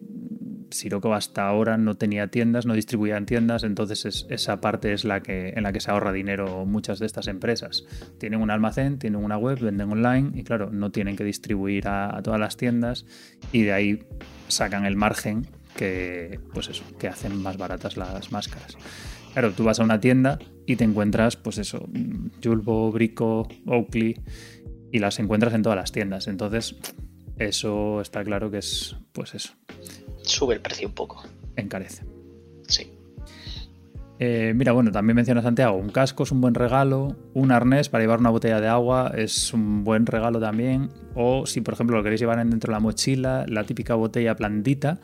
Sirocco 0.72 1.14
hasta 1.14 1.48
ahora 1.48 1.78
no 1.78 1.96
tenía 1.96 2.28
tiendas, 2.28 2.66
no 2.66 2.74
distribuía 2.74 3.18
en 3.18 3.26
tiendas, 3.26 3.64
entonces 3.64 4.26
esa 4.30 4.62
parte 4.62 4.94
es 4.94 5.06
la 5.06 5.22
que, 5.22 5.50
en 5.50 5.64
la 5.64 5.74
que 5.74 5.80
se 5.80 5.92
ahorra 5.92 6.12
dinero 6.12 6.66
muchas 6.66 7.00
de 7.00 7.06
estas 7.06 7.28
empresas. 7.28 7.86
Tienen 8.20 8.42
un 8.42 8.52
almacén, 8.52 9.00
tienen 9.00 9.24
una 9.24 9.38
web, 9.38 9.60
venden 9.60 9.92
online 9.92 10.32
y 10.34 10.44
claro, 10.44 10.70
no 10.72 10.92
tienen 10.92 11.16
que 11.16 11.24
distribuir 11.24 11.88
a, 11.88 12.22
todas 12.24 12.40
las 12.40 12.58
tiendas 12.58 13.06
y 13.52 13.64
de 13.64 13.74
ahí 13.74 14.04
sacan 14.48 14.86
el 14.86 14.96
margen 14.96 15.48
que, 15.76 16.40
pues 16.54 16.70
eso, 16.70 16.84
que 16.98 17.08
hacen 17.08 17.42
más 17.42 17.58
baratas 17.58 17.98
las 17.98 18.32
máscaras. 18.32 18.78
Claro, 19.34 19.52
tú 19.52 19.66
vas 19.66 19.80
a 19.80 19.84
una 19.84 20.00
tienda 20.00 20.40
y 20.66 20.78
te 20.78 20.86
encuentras, 20.86 21.36
pues 21.36 21.58
eso, 21.58 21.90
Julbo, 22.42 22.92
Brico, 22.92 23.48
Oakley 23.66 24.16
y 24.94 25.00
las 25.00 25.20
encuentras 25.20 25.54
en 25.54 25.62
todas 25.62 25.76
las 25.78 25.92
tiendas. 25.92 26.30
Entonces, 26.30 26.78
eso 27.38 28.00
está 28.00 28.24
claro 28.24 28.50
que 28.50 28.60
es, 28.60 28.96
pues 29.12 29.36
eso, 29.36 29.54
sube 30.36 30.54
el 30.56 30.62
precio 30.62 30.88
un 30.88 30.94
poco. 30.94 31.24
Encarece. 31.56 32.04
Sí. 32.68 32.92
Eh, 34.20 34.54
mira, 34.56 34.72
bueno, 34.72 34.92
también 34.92 35.16
menciona 35.16 35.42
Santiago, 35.42 35.78
un 35.78 35.90
casco 35.90 36.24
es 36.24 36.32
un 36.32 36.40
buen 36.40 36.54
regalo, 36.54 37.16
un 37.34 37.52
arnés 37.52 37.90
para 37.90 38.04
llevar 38.04 38.20
una 38.20 38.30
botella 38.30 38.62
de 38.62 38.68
agua 38.68 39.12
es 39.14 39.54
un 39.54 39.84
buen 39.84 40.06
regalo 40.06 40.40
también, 40.40 40.90
o 41.16 41.46
si 41.46 41.60
por 41.60 41.74
ejemplo 41.74 41.98
lo 41.98 42.04
queréis 42.04 42.22
llevar 42.22 42.38
dentro 42.38 42.72
de 42.72 42.76
la 42.76 42.80
mochila, 42.80 43.46
la 43.48 43.66
típica 43.66 43.96
botella 43.96 44.36
plandita, 44.36 45.00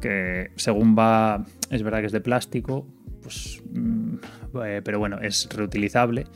que 0.00 0.52
según 0.56 0.96
va, 0.98 1.44
es 1.70 1.82
verdad 1.82 2.00
que 2.00 2.06
es 2.06 2.12
de 2.12 2.20
plástico, 2.22 2.86
pues, 3.22 3.62
mm, 3.72 4.14
eh, 4.64 4.80
pero 4.82 4.98
bueno, 4.98 5.18
es 5.20 5.48
reutilizable 5.50 6.26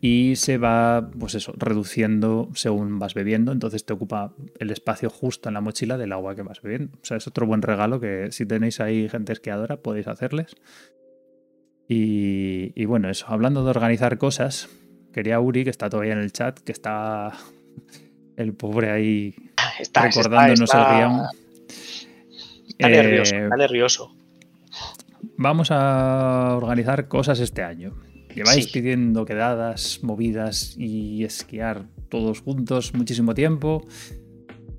y 0.00 0.36
se 0.36 0.58
va, 0.58 1.10
pues 1.18 1.34
eso, 1.34 1.54
reduciendo 1.56 2.50
según 2.54 2.98
vas 2.98 3.14
bebiendo, 3.14 3.52
entonces 3.52 3.86
te 3.86 3.94
ocupa 3.94 4.34
el 4.58 4.70
espacio 4.70 5.08
justo 5.08 5.48
en 5.48 5.54
la 5.54 5.60
mochila 5.60 5.96
del 5.96 6.12
agua 6.12 6.34
que 6.34 6.42
vas 6.42 6.60
bebiendo. 6.60 6.96
O 7.02 7.04
sea, 7.04 7.16
es 7.16 7.26
otro 7.26 7.46
buen 7.46 7.62
regalo 7.62 7.98
que 7.98 8.28
si 8.30 8.44
tenéis 8.44 8.80
ahí 8.80 9.08
gente 9.08 9.32
esquiadora 9.32 9.78
podéis 9.78 10.08
hacerles. 10.08 10.54
Y, 11.88 12.84
bueno, 12.84 13.08
eso, 13.08 13.26
hablando 13.28 13.62
de 13.64 13.70
organizar 13.70 14.18
cosas, 14.18 14.68
quería 15.12 15.38
Uri, 15.38 15.62
que 15.64 15.70
está 15.70 15.88
todavía 15.88 16.14
en 16.14 16.18
el 16.18 16.32
chat, 16.32 16.58
que 16.58 16.72
está 16.72 17.32
el 18.36 18.52
pobre 18.54 18.90
ahí 18.90 19.34
recordándonos 19.94 20.74
el 20.74 20.80
guion. 20.80 21.22
Está 22.68 22.88
nervioso, 22.88 23.34
eh, 23.34 23.44
está 23.44 23.56
nervioso. 23.56 24.14
Vamos 25.38 25.70
a 25.70 26.54
organizar 26.56 27.08
cosas 27.08 27.40
este 27.40 27.62
año. 27.62 27.94
Lleváis 28.36 28.68
pidiendo 28.68 29.24
quedadas, 29.24 30.00
movidas 30.02 30.74
y 30.76 31.24
esquiar 31.24 31.86
todos 32.10 32.42
juntos 32.42 32.92
muchísimo 32.92 33.32
tiempo. 33.32 33.86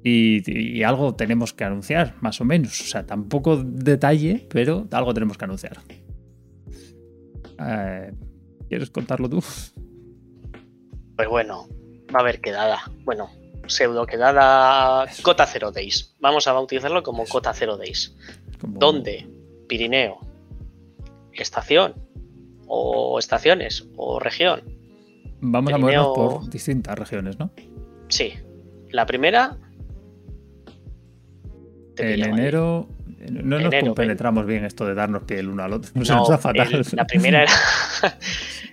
Y, 0.03 0.84
algo 0.84 1.15
tenemos 1.15 1.53
que 1.53 1.63
anunciar, 1.63 2.13
más 2.21 2.39
o 2.39 2.45
menos. 2.45 2.79
O 2.81 2.84
sea, 2.84 3.07
tampoco 3.07 3.57
detalle, 3.57 4.45
pero 4.47 4.88
algo 4.91 5.11
tenemos 5.11 5.39
que 5.39 5.45
anunciar. 5.45 5.79
Eh, 7.59 8.13
¿Quieres 8.69 8.91
contarlo 8.91 9.27
tú? 9.27 9.43
Pues 11.15 11.27
bueno, 11.27 11.67
va 12.15 12.19
a 12.19 12.21
haber 12.21 12.41
quedada. 12.41 12.79
Bueno, 13.05 13.31
pseudo 13.65 14.05
quedada 14.05 15.07
Cota 15.23 15.47
Zero 15.47 15.71
Days. 15.71 16.15
Vamos 16.19 16.45
a 16.45 16.53
bautizarlo 16.53 17.01
como 17.01 17.25
Cota 17.25 17.55
Zero 17.55 17.75
Days. 17.75 18.15
¿Dónde? 18.61 19.27
Pirineo. 19.67 20.19
Estación 21.34 21.95
o 22.68 23.19
estaciones 23.19 23.88
o 23.95 24.19
región. 24.19 24.61
Vamos 25.39 25.73
a 25.73 25.77
movernos 25.77 26.15
por 26.15 26.49
distintas 26.49 26.98
regiones, 26.98 27.38
¿no? 27.39 27.52
Sí. 28.10 28.34
La 28.89 29.06
primera. 29.06 29.57
En 31.98 32.23
enero. 32.23 32.89
No 33.31 33.60
nos 33.60 33.73
compenetramos 33.73 34.45
bien 34.45 34.64
esto 34.64 34.85
de 34.85 34.94
darnos 34.94 35.23
pie 35.23 35.39
el 35.39 35.49
uno 35.49 35.64
al 35.64 35.73
otro. 35.73 35.91
No, 35.95 36.38
fatal. 36.38 36.84
la 36.94 37.06
primera 37.06 37.44
era. 37.44 37.52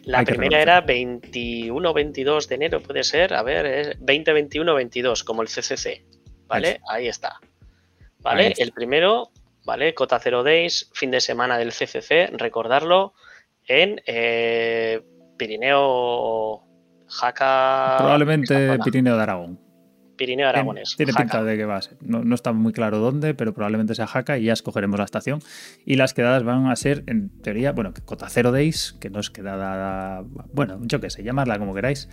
la 0.04 0.24
primera 0.24 0.60
era 0.60 0.86
21-22 0.86 2.46
de 2.46 2.54
enero, 2.54 2.80
puede 2.80 3.04
ser. 3.04 3.34
A 3.34 3.42
ver, 3.42 3.66
es 3.66 4.00
20-21-22, 4.00 5.24
como 5.24 5.42
el 5.42 5.48
CCC. 5.48 6.04
¿Vale? 6.46 6.80
Ahí 6.88 7.08
está. 7.08 7.40
¿Vale? 8.20 8.54
El 8.58 8.72
primero, 8.72 9.30
¿vale? 9.64 9.94
Cota 9.94 10.18
Zero 10.20 10.42
Days, 10.42 10.90
fin 10.92 11.10
de 11.10 11.20
semana 11.20 11.58
del 11.58 11.72
CCC, 11.72 12.30
recordarlo 12.36 13.14
en 13.66 14.00
eh, 14.06 15.02
Pirineo 15.36 16.64
Jaca. 17.08 17.96
Probablemente 17.98 18.78
Pirineo 18.84 19.16
de 19.16 19.22
Aragón. 19.22 19.64
Pirineo 20.16 20.48
Aragones. 20.48 20.94
Tiene 20.96 21.12
pinta 21.12 21.42
de 21.42 21.56
que 21.56 21.64
va 21.64 21.76
a 21.76 21.82
ser. 21.82 21.96
No, 22.00 22.34
está 22.34 22.52
muy 22.52 22.72
claro 22.72 22.98
dónde, 22.98 23.34
pero 23.34 23.52
probablemente 23.52 23.94
sea 23.94 24.06
Jaca 24.06 24.38
y 24.38 24.44
ya 24.44 24.52
escogeremos 24.52 24.98
la 24.98 25.04
estación. 25.04 25.40
Y 25.84 25.96
las 25.96 26.14
quedadas 26.14 26.44
van 26.44 26.68
a 26.68 26.76
ser, 26.76 27.04
en 27.06 27.30
teoría, 27.42 27.72
bueno, 27.72 27.92
Cota 28.04 28.28
Zero 28.28 28.52
Days, 28.52 28.96
que 29.00 29.10
no 29.10 29.20
es 29.20 29.30
quedada. 29.30 30.24
Bueno, 30.52 30.78
yo 30.82 31.00
qué 31.00 31.10
sé, 31.10 31.22
llamarla 31.22 31.58
como 31.58 31.74
queráis. 31.74 32.08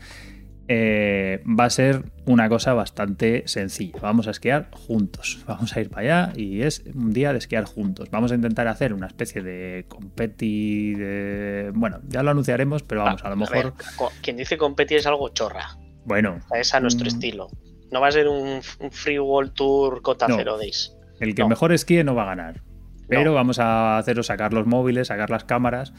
Eh, 0.68 1.44
va 1.48 1.66
a 1.66 1.70
ser 1.70 2.04
una 2.26 2.48
cosa 2.48 2.74
bastante 2.74 3.44
sencilla. 3.48 4.00
Vamos 4.02 4.28
a 4.28 4.32
esquiar 4.32 4.70
juntos. 4.72 5.44
Vamos 5.48 5.76
a 5.76 5.82
ir 5.82 5.90
para 5.90 6.02
allá 6.02 6.34
y 6.36 6.62
es 6.62 6.84
un 6.94 7.12
día 7.12 7.32
de 7.34 7.40
esquiar 7.40 7.66
juntos. 7.66 8.10
Vamos 8.12 8.32
a 8.32 8.36
intentar 8.36 8.68
hacer 8.68 8.94
una 8.94 9.08
especie 9.08 9.42
de 9.42 9.86
competi 9.88 10.94
de... 10.94 11.72
Bueno, 11.74 12.00
ya 12.08 12.24
lo 12.24 12.32
anunciaremos, 12.32 12.84
pero 12.84 13.04
vamos, 13.04 13.24
a, 13.24 13.30
lo 13.30 13.36
mejor... 13.36 13.74
quien 14.22 14.38
dice 14.38 14.58
competi 14.58 14.96
es 14.96 15.06
algo 15.06 15.30
chorra. 15.30 15.78
Bueno. 16.06 16.40
Es 16.56 16.74
a 16.74 16.80
nuestro 16.80 17.06
mm. 17.06 17.08
estilo. 17.08 17.50
No 17.92 18.00
va 18.00 18.08
a 18.08 18.12
ser 18.12 18.28
un, 18.28 18.62
free 18.92 19.20
world 19.20 19.54
tour 19.54 20.02
cota 20.02 20.28
zero 20.28 20.58
days. 20.58 20.96
El 21.20 21.36
que 21.36 21.44
mejor 21.46 21.74
esquíe 21.74 22.04
no 22.04 22.16
va 22.16 22.24
a 22.24 22.28
ganar. 22.28 22.64
Pero 23.12 23.34
vamos 23.34 23.60
a 23.60 23.98
haceros 23.98 24.28
sacar 24.28 24.54
los 24.54 24.66
móviles, 24.66 25.08
sacar 25.08 25.30
las 25.30 25.44
cámaras 25.44 25.94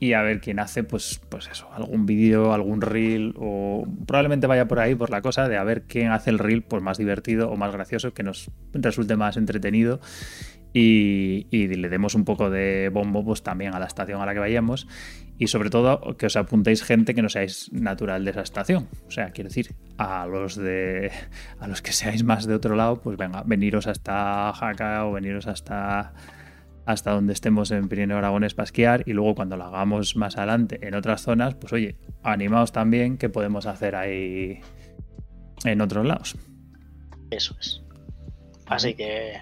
y 0.00 0.14
a 0.14 0.22
ver 0.22 0.40
quién 0.40 0.58
hace, 0.58 0.82
pues, 0.82 1.20
pues 1.28 1.48
eso, 1.50 1.68
algún 1.72 2.06
vídeo, 2.06 2.52
algún 2.52 2.80
reel, 2.80 3.34
o 3.36 3.86
probablemente 4.06 4.46
vaya 4.46 4.66
por 4.66 4.80
ahí 4.80 4.94
por 4.94 5.10
la 5.10 5.22
cosa 5.22 5.48
de 5.48 5.56
a 5.56 5.64
ver 5.64 5.82
quién 5.82 6.10
hace 6.10 6.30
el 6.30 6.38
reel 6.38 6.62
pues, 6.62 6.82
más 6.82 6.98
divertido 6.98 7.50
o 7.50 7.56
más 7.56 7.72
gracioso, 7.72 8.14
que 8.14 8.22
nos 8.22 8.50
resulte 8.72 9.16
más 9.16 9.36
entretenido 9.36 10.00
y, 10.74 11.46
le 11.52 11.88
demos 11.88 12.14
un 12.14 12.24
poco 12.24 12.50
de 12.50 12.90
bombo 12.92 13.24
pues, 13.24 13.42
también 13.42 13.74
a 13.74 13.78
la 13.78 13.86
estación 13.86 14.20
a 14.20 14.26
la 14.26 14.34
que 14.34 14.40
vayamos 14.40 14.88
y 15.38 15.46
sobre 15.46 15.70
todo 15.70 16.16
que 16.16 16.26
os 16.26 16.36
apuntéis 16.36 16.82
gente 16.82 17.14
que 17.14 17.22
no 17.22 17.28
seáis 17.28 17.70
natural 17.72 18.24
de 18.24 18.32
esa 18.32 18.42
estación. 18.42 18.88
O 19.06 19.10
sea, 19.10 19.30
quiero 19.30 19.48
decir, 19.48 19.74
a 19.98 20.26
los 20.26 20.56
de 20.56 21.12
a 21.60 21.68
los 21.68 21.82
que 21.82 21.92
seáis 21.92 22.24
más 22.24 22.46
de 22.46 22.54
otro 22.54 22.74
lado, 22.76 23.00
pues 23.00 23.16
venga, 23.16 23.42
veniros 23.46 23.86
hasta 23.86 24.52
Jaca 24.52 25.06
o 25.06 25.12
veniros 25.12 25.46
hasta 25.46 26.12
hasta 26.86 27.12
donde 27.12 27.32
estemos 27.32 27.70
en 27.70 27.88
Pirineo 27.88 28.18
Aragones 28.18 28.54
para 28.54 28.64
esquiar 28.64 29.02
y 29.06 29.12
luego 29.12 29.34
cuando 29.34 29.56
lo 29.56 29.64
hagamos 29.64 30.16
más 30.16 30.36
adelante 30.36 30.78
en 30.86 30.94
otras 30.94 31.22
zonas, 31.22 31.54
pues 31.54 31.72
oye, 31.72 31.96
animaos 32.22 32.72
también 32.72 33.16
que 33.16 33.28
podemos 33.28 33.66
hacer 33.66 33.96
ahí 33.96 34.60
en 35.64 35.80
otros 35.80 36.04
lados. 36.04 36.36
Eso 37.30 37.56
es. 37.60 37.82
Así 38.66 38.94
que 38.94 39.40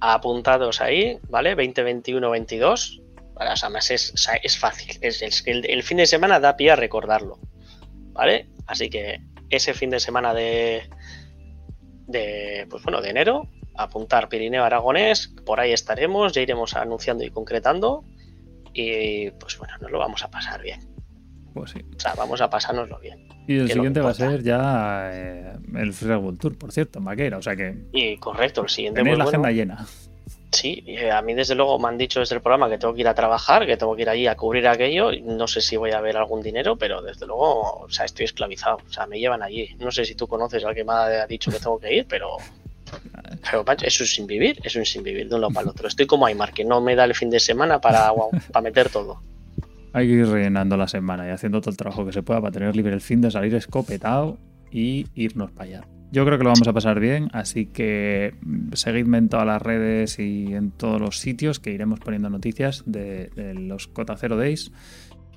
apuntados 0.00 0.80
ahí, 0.80 1.18
¿vale? 1.28 1.50
2021 1.50 2.30
22. 2.30 3.02
Para, 3.34 3.52
además 3.52 3.90
es, 3.90 4.14
es 4.42 4.58
fácil. 4.58 4.96
Es, 5.00 5.44
el, 5.46 5.68
el, 5.68 5.82
fin 5.82 5.98
de 5.98 6.06
semana 6.06 6.40
da 6.40 6.56
pie 6.56 6.72
a 6.72 6.76
recordarlo. 6.76 7.38
¿Vale? 8.12 8.48
Así 8.66 8.90
que 8.90 9.20
ese 9.50 9.74
fin 9.74 9.90
de 9.90 10.00
semana 10.00 10.34
de, 10.34 10.88
de 12.06 12.66
pues 12.68 12.82
bueno, 12.82 13.00
de 13.00 13.10
enero, 13.10 13.48
apuntar 13.82 14.28
Pirineo 14.28 14.64
Aragonés, 14.64 15.34
por 15.44 15.60
ahí 15.60 15.72
estaremos, 15.72 16.32
ya 16.32 16.40
iremos 16.40 16.74
anunciando 16.76 17.24
y 17.24 17.30
concretando 17.30 18.04
y 18.72 19.30
pues 19.32 19.58
bueno, 19.58 19.74
nos 19.80 19.90
lo 19.90 19.98
vamos 19.98 20.22
a 20.24 20.30
pasar 20.30 20.62
bien. 20.62 20.80
Pues 21.54 21.72
sí. 21.72 21.84
O 21.96 22.00
sea, 22.00 22.14
vamos 22.14 22.40
a 22.40 22.48
pasárnoslo 22.48 22.98
bien. 23.00 23.26
Y 23.48 23.58
el 23.58 23.70
siguiente 23.70 24.00
va 24.00 24.10
a 24.10 24.14
ser 24.14 24.42
ya 24.42 25.10
eh, 25.12 25.52
el 25.74 25.92
Free 25.92 26.14
World 26.14 26.38
Tour, 26.38 26.56
por 26.56 26.70
cierto, 26.70 27.00
en 27.00 27.04
Vaquera, 27.04 27.38
o 27.38 27.42
sea 27.42 27.56
que... 27.56 27.86
Y 27.92 28.16
correcto, 28.18 28.62
el 28.62 28.68
siguiente... 28.68 29.00
Tenéis 29.00 29.18
la 29.18 29.24
agenda 29.24 29.50
llena. 29.50 29.86
Sí, 30.52 30.84
eh, 30.86 31.10
a 31.10 31.22
mí 31.22 31.34
desde 31.34 31.54
luego 31.54 31.78
me 31.78 31.88
han 31.88 31.98
dicho 31.98 32.20
desde 32.20 32.34
el 32.34 32.42
programa 32.42 32.68
que 32.68 32.78
tengo 32.78 32.94
que 32.94 33.00
ir 33.00 33.08
a 33.08 33.14
trabajar, 33.14 33.66
que 33.66 33.76
tengo 33.76 33.94
que 33.94 34.02
ir 34.02 34.08
allí 34.08 34.26
a 34.26 34.36
cubrir 34.36 34.66
aquello. 34.66 35.10
No 35.22 35.46
sé 35.46 35.60
si 35.60 35.76
voy 35.76 35.92
a 35.92 36.00
ver 36.00 36.16
algún 36.16 36.42
dinero, 36.42 36.76
pero 36.76 37.02
desde 37.02 37.26
luego, 37.26 37.82
o 37.82 37.90
sea, 37.90 38.04
estoy 38.04 38.24
esclavizado. 38.24 38.78
O 38.88 38.92
sea, 38.92 39.06
me 39.06 39.18
llevan 39.18 39.42
allí. 39.42 39.76
No 39.78 39.92
sé 39.92 40.04
si 40.04 40.16
tú 40.16 40.26
conoces 40.26 40.64
al 40.64 40.74
que 40.74 40.84
me 40.84 40.92
ha 40.92 41.26
dicho 41.26 41.52
que 41.52 41.58
tengo 41.58 41.78
que 41.78 41.94
ir, 41.94 42.06
pero 42.08 42.36
pero 43.42 43.64
eso 43.82 44.04
es 44.04 44.14
sin 44.14 44.26
vivir, 44.26 44.60
es 44.62 44.72
sin 44.88 45.02
vivir 45.02 45.28
de 45.28 45.34
un 45.34 45.40
lado 45.40 45.52
para 45.52 45.64
el 45.64 45.70
otro. 45.70 45.88
Estoy 45.88 46.06
como 46.06 46.26
Aymar, 46.26 46.52
que 46.52 46.64
no 46.64 46.80
me 46.80 46.94
da 46.94 47.04
el 47.04 47.14
fin 47.14 47.30
de 47.30 47.40
semana 47.40 47.80
para, 47.80 48.10
para 48.52 48.62
meter 48.62 48.88
todo. 48.88 49.20
Hay 49.92 50.06
que 50.06 50.12
ir 50.12 50.28
rellenando 50.28 50.76
la 50.76 50.86
semana 50.86 51.26
y 51.26 51.30
haciendo 51.30 51.60
todo 51.60 51.70
el 51.70 51.76
trabajo 51.76 52.06
que 52.06 52.12
se 52.12 52.22
pueda 52.22 52.40
para 52.40 52.52
tener 52.52 52.76
libre 52.76 52.92
el 52.92 53.00
fin 53.00 53.20
de 53.20 53.30
salir 53.30 53.54
escopetado 53.54 54.38
y 54.70 55.06
irnos 55.14 55.50
para 55.50 55.64
allá. 55.64 55.84
Yo 56.12 56.24
creo 56.24 56.38
que 56.38 56.44
lo 56.44 56.50
vamos 56.50 56.66
a 56.66 56.72
pasar 56.72 56.98
bien, 56.98 57.28
así 57.32 57.66
que 57.66 58.34
seguidme 58.72 59.18
en 59.18 59.28
todas 59.28 59.46
las 59.46 59.62
redes 59.62 60.18
y 60.18 60.54
en 60.54 60.72
todos 60.72 61.00
los 61.00 61.18
sitios 61.18 61.60
que 61.60 61.70
iremos 61.70 62.00
poniendo 62.00 62.28
noticias 62.30 62.82
de, 62.84 63.30
los 63.56 63.86
Cota 63.86 64.16
Zero 64.16 64.36
Days. 64.36 64.72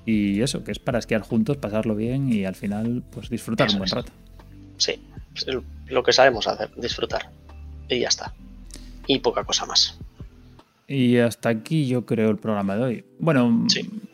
Y 0.04 0.42
eso, 0.42 0.64
que 0.64 0.72
es 0.72 0.80
para 0.80 0.98
esquiar 0.98 1.22
juntos, 1.22 1.56
pasarlo 1.58 1.94
bien 1.94 2.32
y 2.32 2.44
al 2.44 2.56
final, 2.56 3.04
pues 3.10 3.30
disfrutar 3.30 3.70
un 3.70 3.78
buen 3.78 3.90
rato. 3.90 4.12
Sí, 4.76 5.00
lo 5.86 6.02
que 6.02 6.12
sabemos 6.12 6.48
hacer, 6.48 6.70
disfrutar. 6.76 7.30
Y 7.88 8.00
ya 8.00 8.08
está. 8.08 8.34
Y 9.06 9.18
poca 9.18 9.44
cosa 9.44 9.66
más. 9.66 9.98
Y 10.86 11.18
hasta 11.18 11.48
aquí 11.48 11.86
yo 11.86 12.04
creo 12.04 12.30
el 12.30 12.36
programa 12.36 12.76
de 12.76 12.82
hoy. 12.82 13.04
Bueno, 13.18 13.66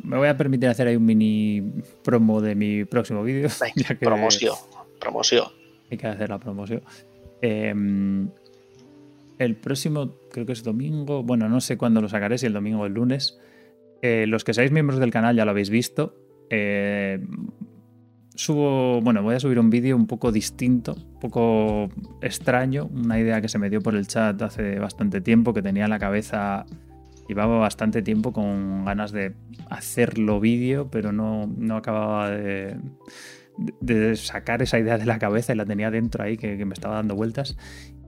me 0.04 0.16
voy 0.16 0.28
a 0.28 0.36
permitir 0.36 0.68
hacer 0.68 0.86
ahí 0.86 0.96
un 0.96 1.04
mini 1.04 1.62
promo 2.04 2.40
de 2.40 2.54
mi 2.54 2.84
próximo 2.84 3.22
vídeo. 3.22 3.48
Promoción, 4.00 4.54
promoción 5.00 5.60
hay 5.90 5.98
que 5.98 6.06
hacer 6.06 6.30
la 6.30 6.38
promoción. 6.38 6.82
Em, 7.42 8.28
el 9.38 9.56
próximo, 9.56 10.14
creo 10.30 10.46
que 10.46 10.52
es 10.52 10.62
domingo, 10.62 11.22
bueno, 11.22 11.48
no 11.48 11.60
sé 11.60 11.76
cuándo 11.76 12.00
lo 12.00 12.08
sacaré, 12.08 12.38
si 12.38 12.46
el 12.46 12.52
domingo 12.52 12.80
o 12.80 12.86
el 12.86 12.94
lunes. 12.94 13.38
Eh, 14.02 14.26
los 14.26 14.44
que 14.44 14.54
seáis 14.54 14.70
miembros 14.70 15.00
del 15.00 15.10
canal 15.10 15.36
ya 15.36 15.44
lo 15.44 15.50
habéis 15.50 15.70
visto. 15.70 16.14
Eh, 16.48 17.20
subo, 18.40 19.02
bueno, 19.02 19.22
voy 19.22 19.34
a 19.34 19.40
subir 19.40 19.58
un 19.58 19.68
vídeo 19.68 19.94
un 19.94 20.06
poco 20.06 20.32
distinto, 20.32 20.94
un 20.94 21.20
poco 21.20 21.90
extraño, 22.22 22.86
una 22.86 23.18
idea 23.20 23.42
que 23.42 23.48
se 23.48 23.58
me 23.58 23.68
dio 23.68 23.82
por 23.82 23.94
el 23.94 24.06
chat 24.06 24.40
hace 24.40 24.78
bastante 24.78 25.20
tiempo, 25.20 25.52
que 25.52 25.60
tenía 25.60 25.84
en 25.84 25.90
la 25.90 25.98
cabeza, 25.98 26.64
llevaba 27.28 27.58
bastante 27.58 28.00
tiempo 28.00 28.32
con 28.32 28.86
ganas 28.86 29.12
de 29.12 29.34
hacerlo 29.68 30.40
vídeo, 30.40 30.90
pero 30.90 31.12
no, 31.12 31.46
no 31.54 31.76
acababa 31.76 32.30
de 32.30 32.78
de 33.80 34.16
sacar 34.16 34.62
esa 34.62 34.78
idea 34.78 34.98
de 34.98 35.06
la 35.06 35.18
cabeza 35.18 35.52
y 35.52 35.56
la 35.56 35.64
tenía 35.64 35.90
dentro 35.90 36.24
ahí 36.24 36.36
que, 36.36 36.64
me 36.64 36.74
estaba 36.74 36.96
dando 36.96 37.14
vueltas. 37.14 37.56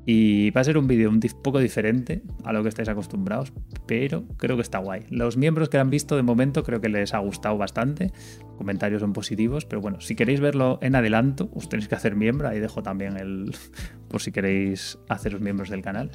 Y 0.05 0.51
va 0.51 0.63
a 0.63 0.65
ser 0.65 0.79
un 0.79 0.89
vídeo 0.89 1.09
un 1.09 1.21
poco 1.43 1.61
diferente 1.61 2.23
a 2.45 2.53
lo 2.53 2.63
que 2.63 2.69
estáis 2.69 2.89
acostumbrados, 2.89 3.53
pero 3.87 4.25
creo 4.37 4.57
que 4.57 4.63
está 4.63 4.79
guay. 4.79 5.03
Los 5.11 5.37
miembros 5.37 5.69
que 5.69 5.79
han 5.79 5.91
visto 5.91 6.17
de 6.17 6.23
momento 6.23 6.65
creo 6.65 6.81
que 6.81 6.89
les 6.89 7.15
ha 7.15 7.19
gustado 7.19 7.57
bastante. 7.57 8.11
comentarios 8.59 9.01
son 9.01 9.13
positivos, 9.13 9.65
pero 9.65 9.81
bueno, 9.81 10.01
si 10.01 10.17
queréis 10.17 10.41
verlo 10.41 10.79
en 10.83 10.97
adelanto, 10.97 11.51
os 11.55 11.69
tenéis 11.69 11.89
que 11.89 11.95
hacer 11.95 12.17
miembro. 12.17 12.49
Ahí 12.49 12.59
dejo 12.59 12.83
también 12.83 13.17
el. 13.17 13.55
por 14.09 14.21
si 14.21 14.33
queréis 14.33 14.99
haceros 15.09 15.41
miembros 15.41 15.71
del 15.71 15.83
canal. 15.83 16.11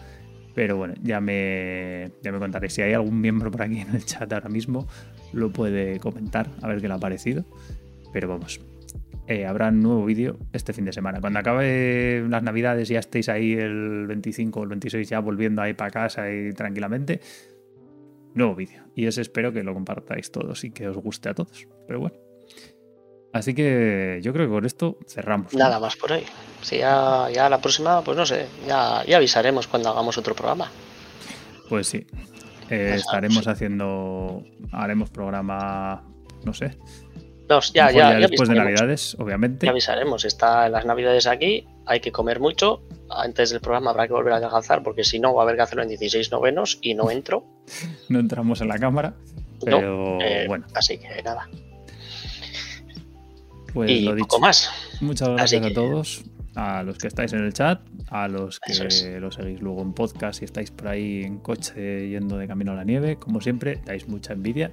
Pero 0.53 0.75
bueno, 0.75 0.95
ya 1.03 1.21
me, 1.21 2.11
ya 2.23 2.31
me 2.31 2.39
contaréis. 2.39 2.73
Si 2.73 2.81
hay 2.81 2.91
algún 2.93 3.21
miembro 3.21 3.51
por 3.51 3.61
aquí 3.61 3.79
en 3.79 3.95
el 3.95 4.03
chat 4.03 4.31
ahora 4.33 4.49
mismo, 4.49 4.87
lo 5.31 5.51
puede 5.51 5.99
comentar, 5.99 6.49
a 6.61 6.67
ver 6.67 6.81
qué 6.81 6.87
le 6.87 6.95
ha 6.95 6.99
parecido. 6.99 7.45
Pero 8.11 8.27
vamos, 8.27 8.59
eh, 9.27 9.45
habrá 9.45 9.67
un 9.67 9.81
nuevo 9.81 10.05
vídeo 10.05 10.37
este 10.53 10.71
fin 10.71 10.85
de 10.85 10.93
semana. 10.93 11.19
Cuando 11.19 11.39
acabe 11.39 12.25
las 12.29 12.43
navidades 12.43 12.89
y 12.89 12.93
ya 12.93 12.99
estéis 12.99 13.27
ahí 13.27 13.53
el 13.53 14.07
25 14.07 14.59
o 14.59 14.63
el 14.63 14.69
26 14.69 15.09
ya 15.09 15.19
volviendo 15.19 15.61
ahí 15.61 15.73
para 15.73 15.91
casa 15.91 16.31
y 16.31 16.53
tranquilamente, 16.53 17.19
nuevo 18.33 18.55
vídeo. 18.55 18.83
Y 18.95 19.05
ese 19.05 19.21
espero 19.21 19.51
que 19.51 19.63
lo 19.63 19.73
compartáis 19.73 20.31
todos 20.31 20.63
y 20.63 20.71
que 20.71 20.87
os 20.87 20.97
guste 20.97 21.29
a 21.29 21.33
todos. 21.33 21.67
Pero 21.87 21.99
bueno. 21.99 22.15
Así 23.33 23.53
que 23.53 24.19
yo 24.23 24.31
creo 24.31 24.47
que 24.47 24.53
con 24.53 24.65
esto 24.65 24.97
cerramos. 25.05 25.53
Nada 25.53 25.79
más 25.79 25.97
por 25.97 26.13
ahí. 26.13 26.23
Si 26.61 26.77
ya, 26.77 27.27
ya 27.29 27.49
la 27.49 27.59
próxima, 27.59 28.01
pues 28.01 28.17
no 28.17 28.25
sé, 28.25 28.47
ya, 28.65 29.03
ya 29.05 29.17
avisaremos 29.17 29.67
cuando 29.67 29.89
hagamos 29.89 30.17
otro 30.17 30.33
programa. 30.33 30.71
Pues 31.67 31.87
sí. 31.87 32.07
Eh, 32.69 32.93
estaremos 32.95 33.47
haciendo, 33.47 34.43
haremos 34.71 35.09
programa, 35.09 36.03
no 36.43 36.53
sé, 36.53 36.77
ya, 37.73 37.91
ya, 37.91 38.13
después 38.15 38.49
de 38.49 38.55
Navidades, 38.55 39.15
obviamente. 39.19 39.65
Ya 39.65 39.71
avisaremos. 39.71 40.25
Está 40.25 40.69
las 40.69 40.85
Navidades 40.85 41.27
aquí, 41.27 41.67
hay 41.85 41.99
que 41.99 42.11
comer 42.11 42.39
mucho. 42.39 42.81
Antes 43.09 43.51
del 43.51 43.61
programa 43.61 43.91
habrá 43.91 44.07
que 44.07 44.13
volver 44.13 44.33
a 44.33 44.37
alcanzar 44.37 44.83
porque 44.83 45.03
si 45.03 45.19
no 45.19 45.33
va 45.33 45.41
a 45.41 45.43
haber 45.43 45.55
que 45.55 45.61
hacerlo 45.61 45.83
en 45.83 45.89
16 45.89 46.31
novenos 46.31 46.77
y 46.81 46.93
no 46.93 47.09
entro. 47.09 47.45
no 48.09 48.19
entramos 48.19 48.61
en 48.61 48.67
la 48.67 48.77
cámara. 48.77 49.13
Pero 49.63 50.19
eh, 50.21 50.45
bueno. 50.47 50.65
Así 50.73 50.97
que 50.97 51.21
nada. 51.23 51.49
Pues 53.73 53.91
y 53.91 54.01
lo 54.01 54.15
dicho. 54.15 54.39
más. 54.39 54.69
Muchas 55.01 55.29
gracias 55.29 55.65
a 55.65 55.73
todos, 55.73 56.23
a 56.55 56.83
los 56.83 56.97
que 56.97 57.07
estáis 57.07 57.33
en 57.33 57.43
el 57.45 57.53
chat, 57.53 57.79
a 58.09 58.27
los 58.27 58.59
que 58.59 59.19
lo 59.19 59.31
seguís 59.31 59.61
luego 59.61 59.81
en 59.81 59.93
podcast 59.93 60.41
y 60.41 60.45
estáis 60.45 60.71
por 60.71 60.87
ahí 60.87 61.23
en 61.23 61.39
coche 61.39 62.09
yendo 62.09 62.37
de 62.37 62.47
camino 62.47 62.71
a 62.73 62.75
la 62.75 62.83
nieve. 62.83 63.17
Como 63.17 63.41
siempre, 63.41 63.81
dais 63.85 64.07
mucha 64.07 64.33
envidia 64.33 64.71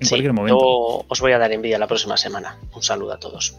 en 0.00 0.08
cualquier 0.08 0.32
momento. 0.32 0.58
Yo 0.58 1.04
os 1.08 1.20
voy 1.20 1.32
a 1.32 1.38
dar 1.38 1.52
envidia 1.52 1.78
la 1.78 1.86
próxima 1.86 2.16
semana. 2.16 2.58
Un 2.74 2.82
saludo 2.82 3.12
a 3.12 3.18
todos. 3.18 3.56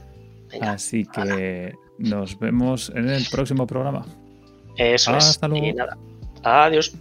Así 0.61 1.05
que 1.05 1.73
nos 1.97 2.39
vemos 2.39 2.91
en 2.95 3.09
el 3.09 3.25
próximo 3.29 3.67
programa. 3.67 4.05
Eso 4.77 5.11
Hasta 5.11 5.47
luego. 5.47 5.65
Adiós. 6.43 6.93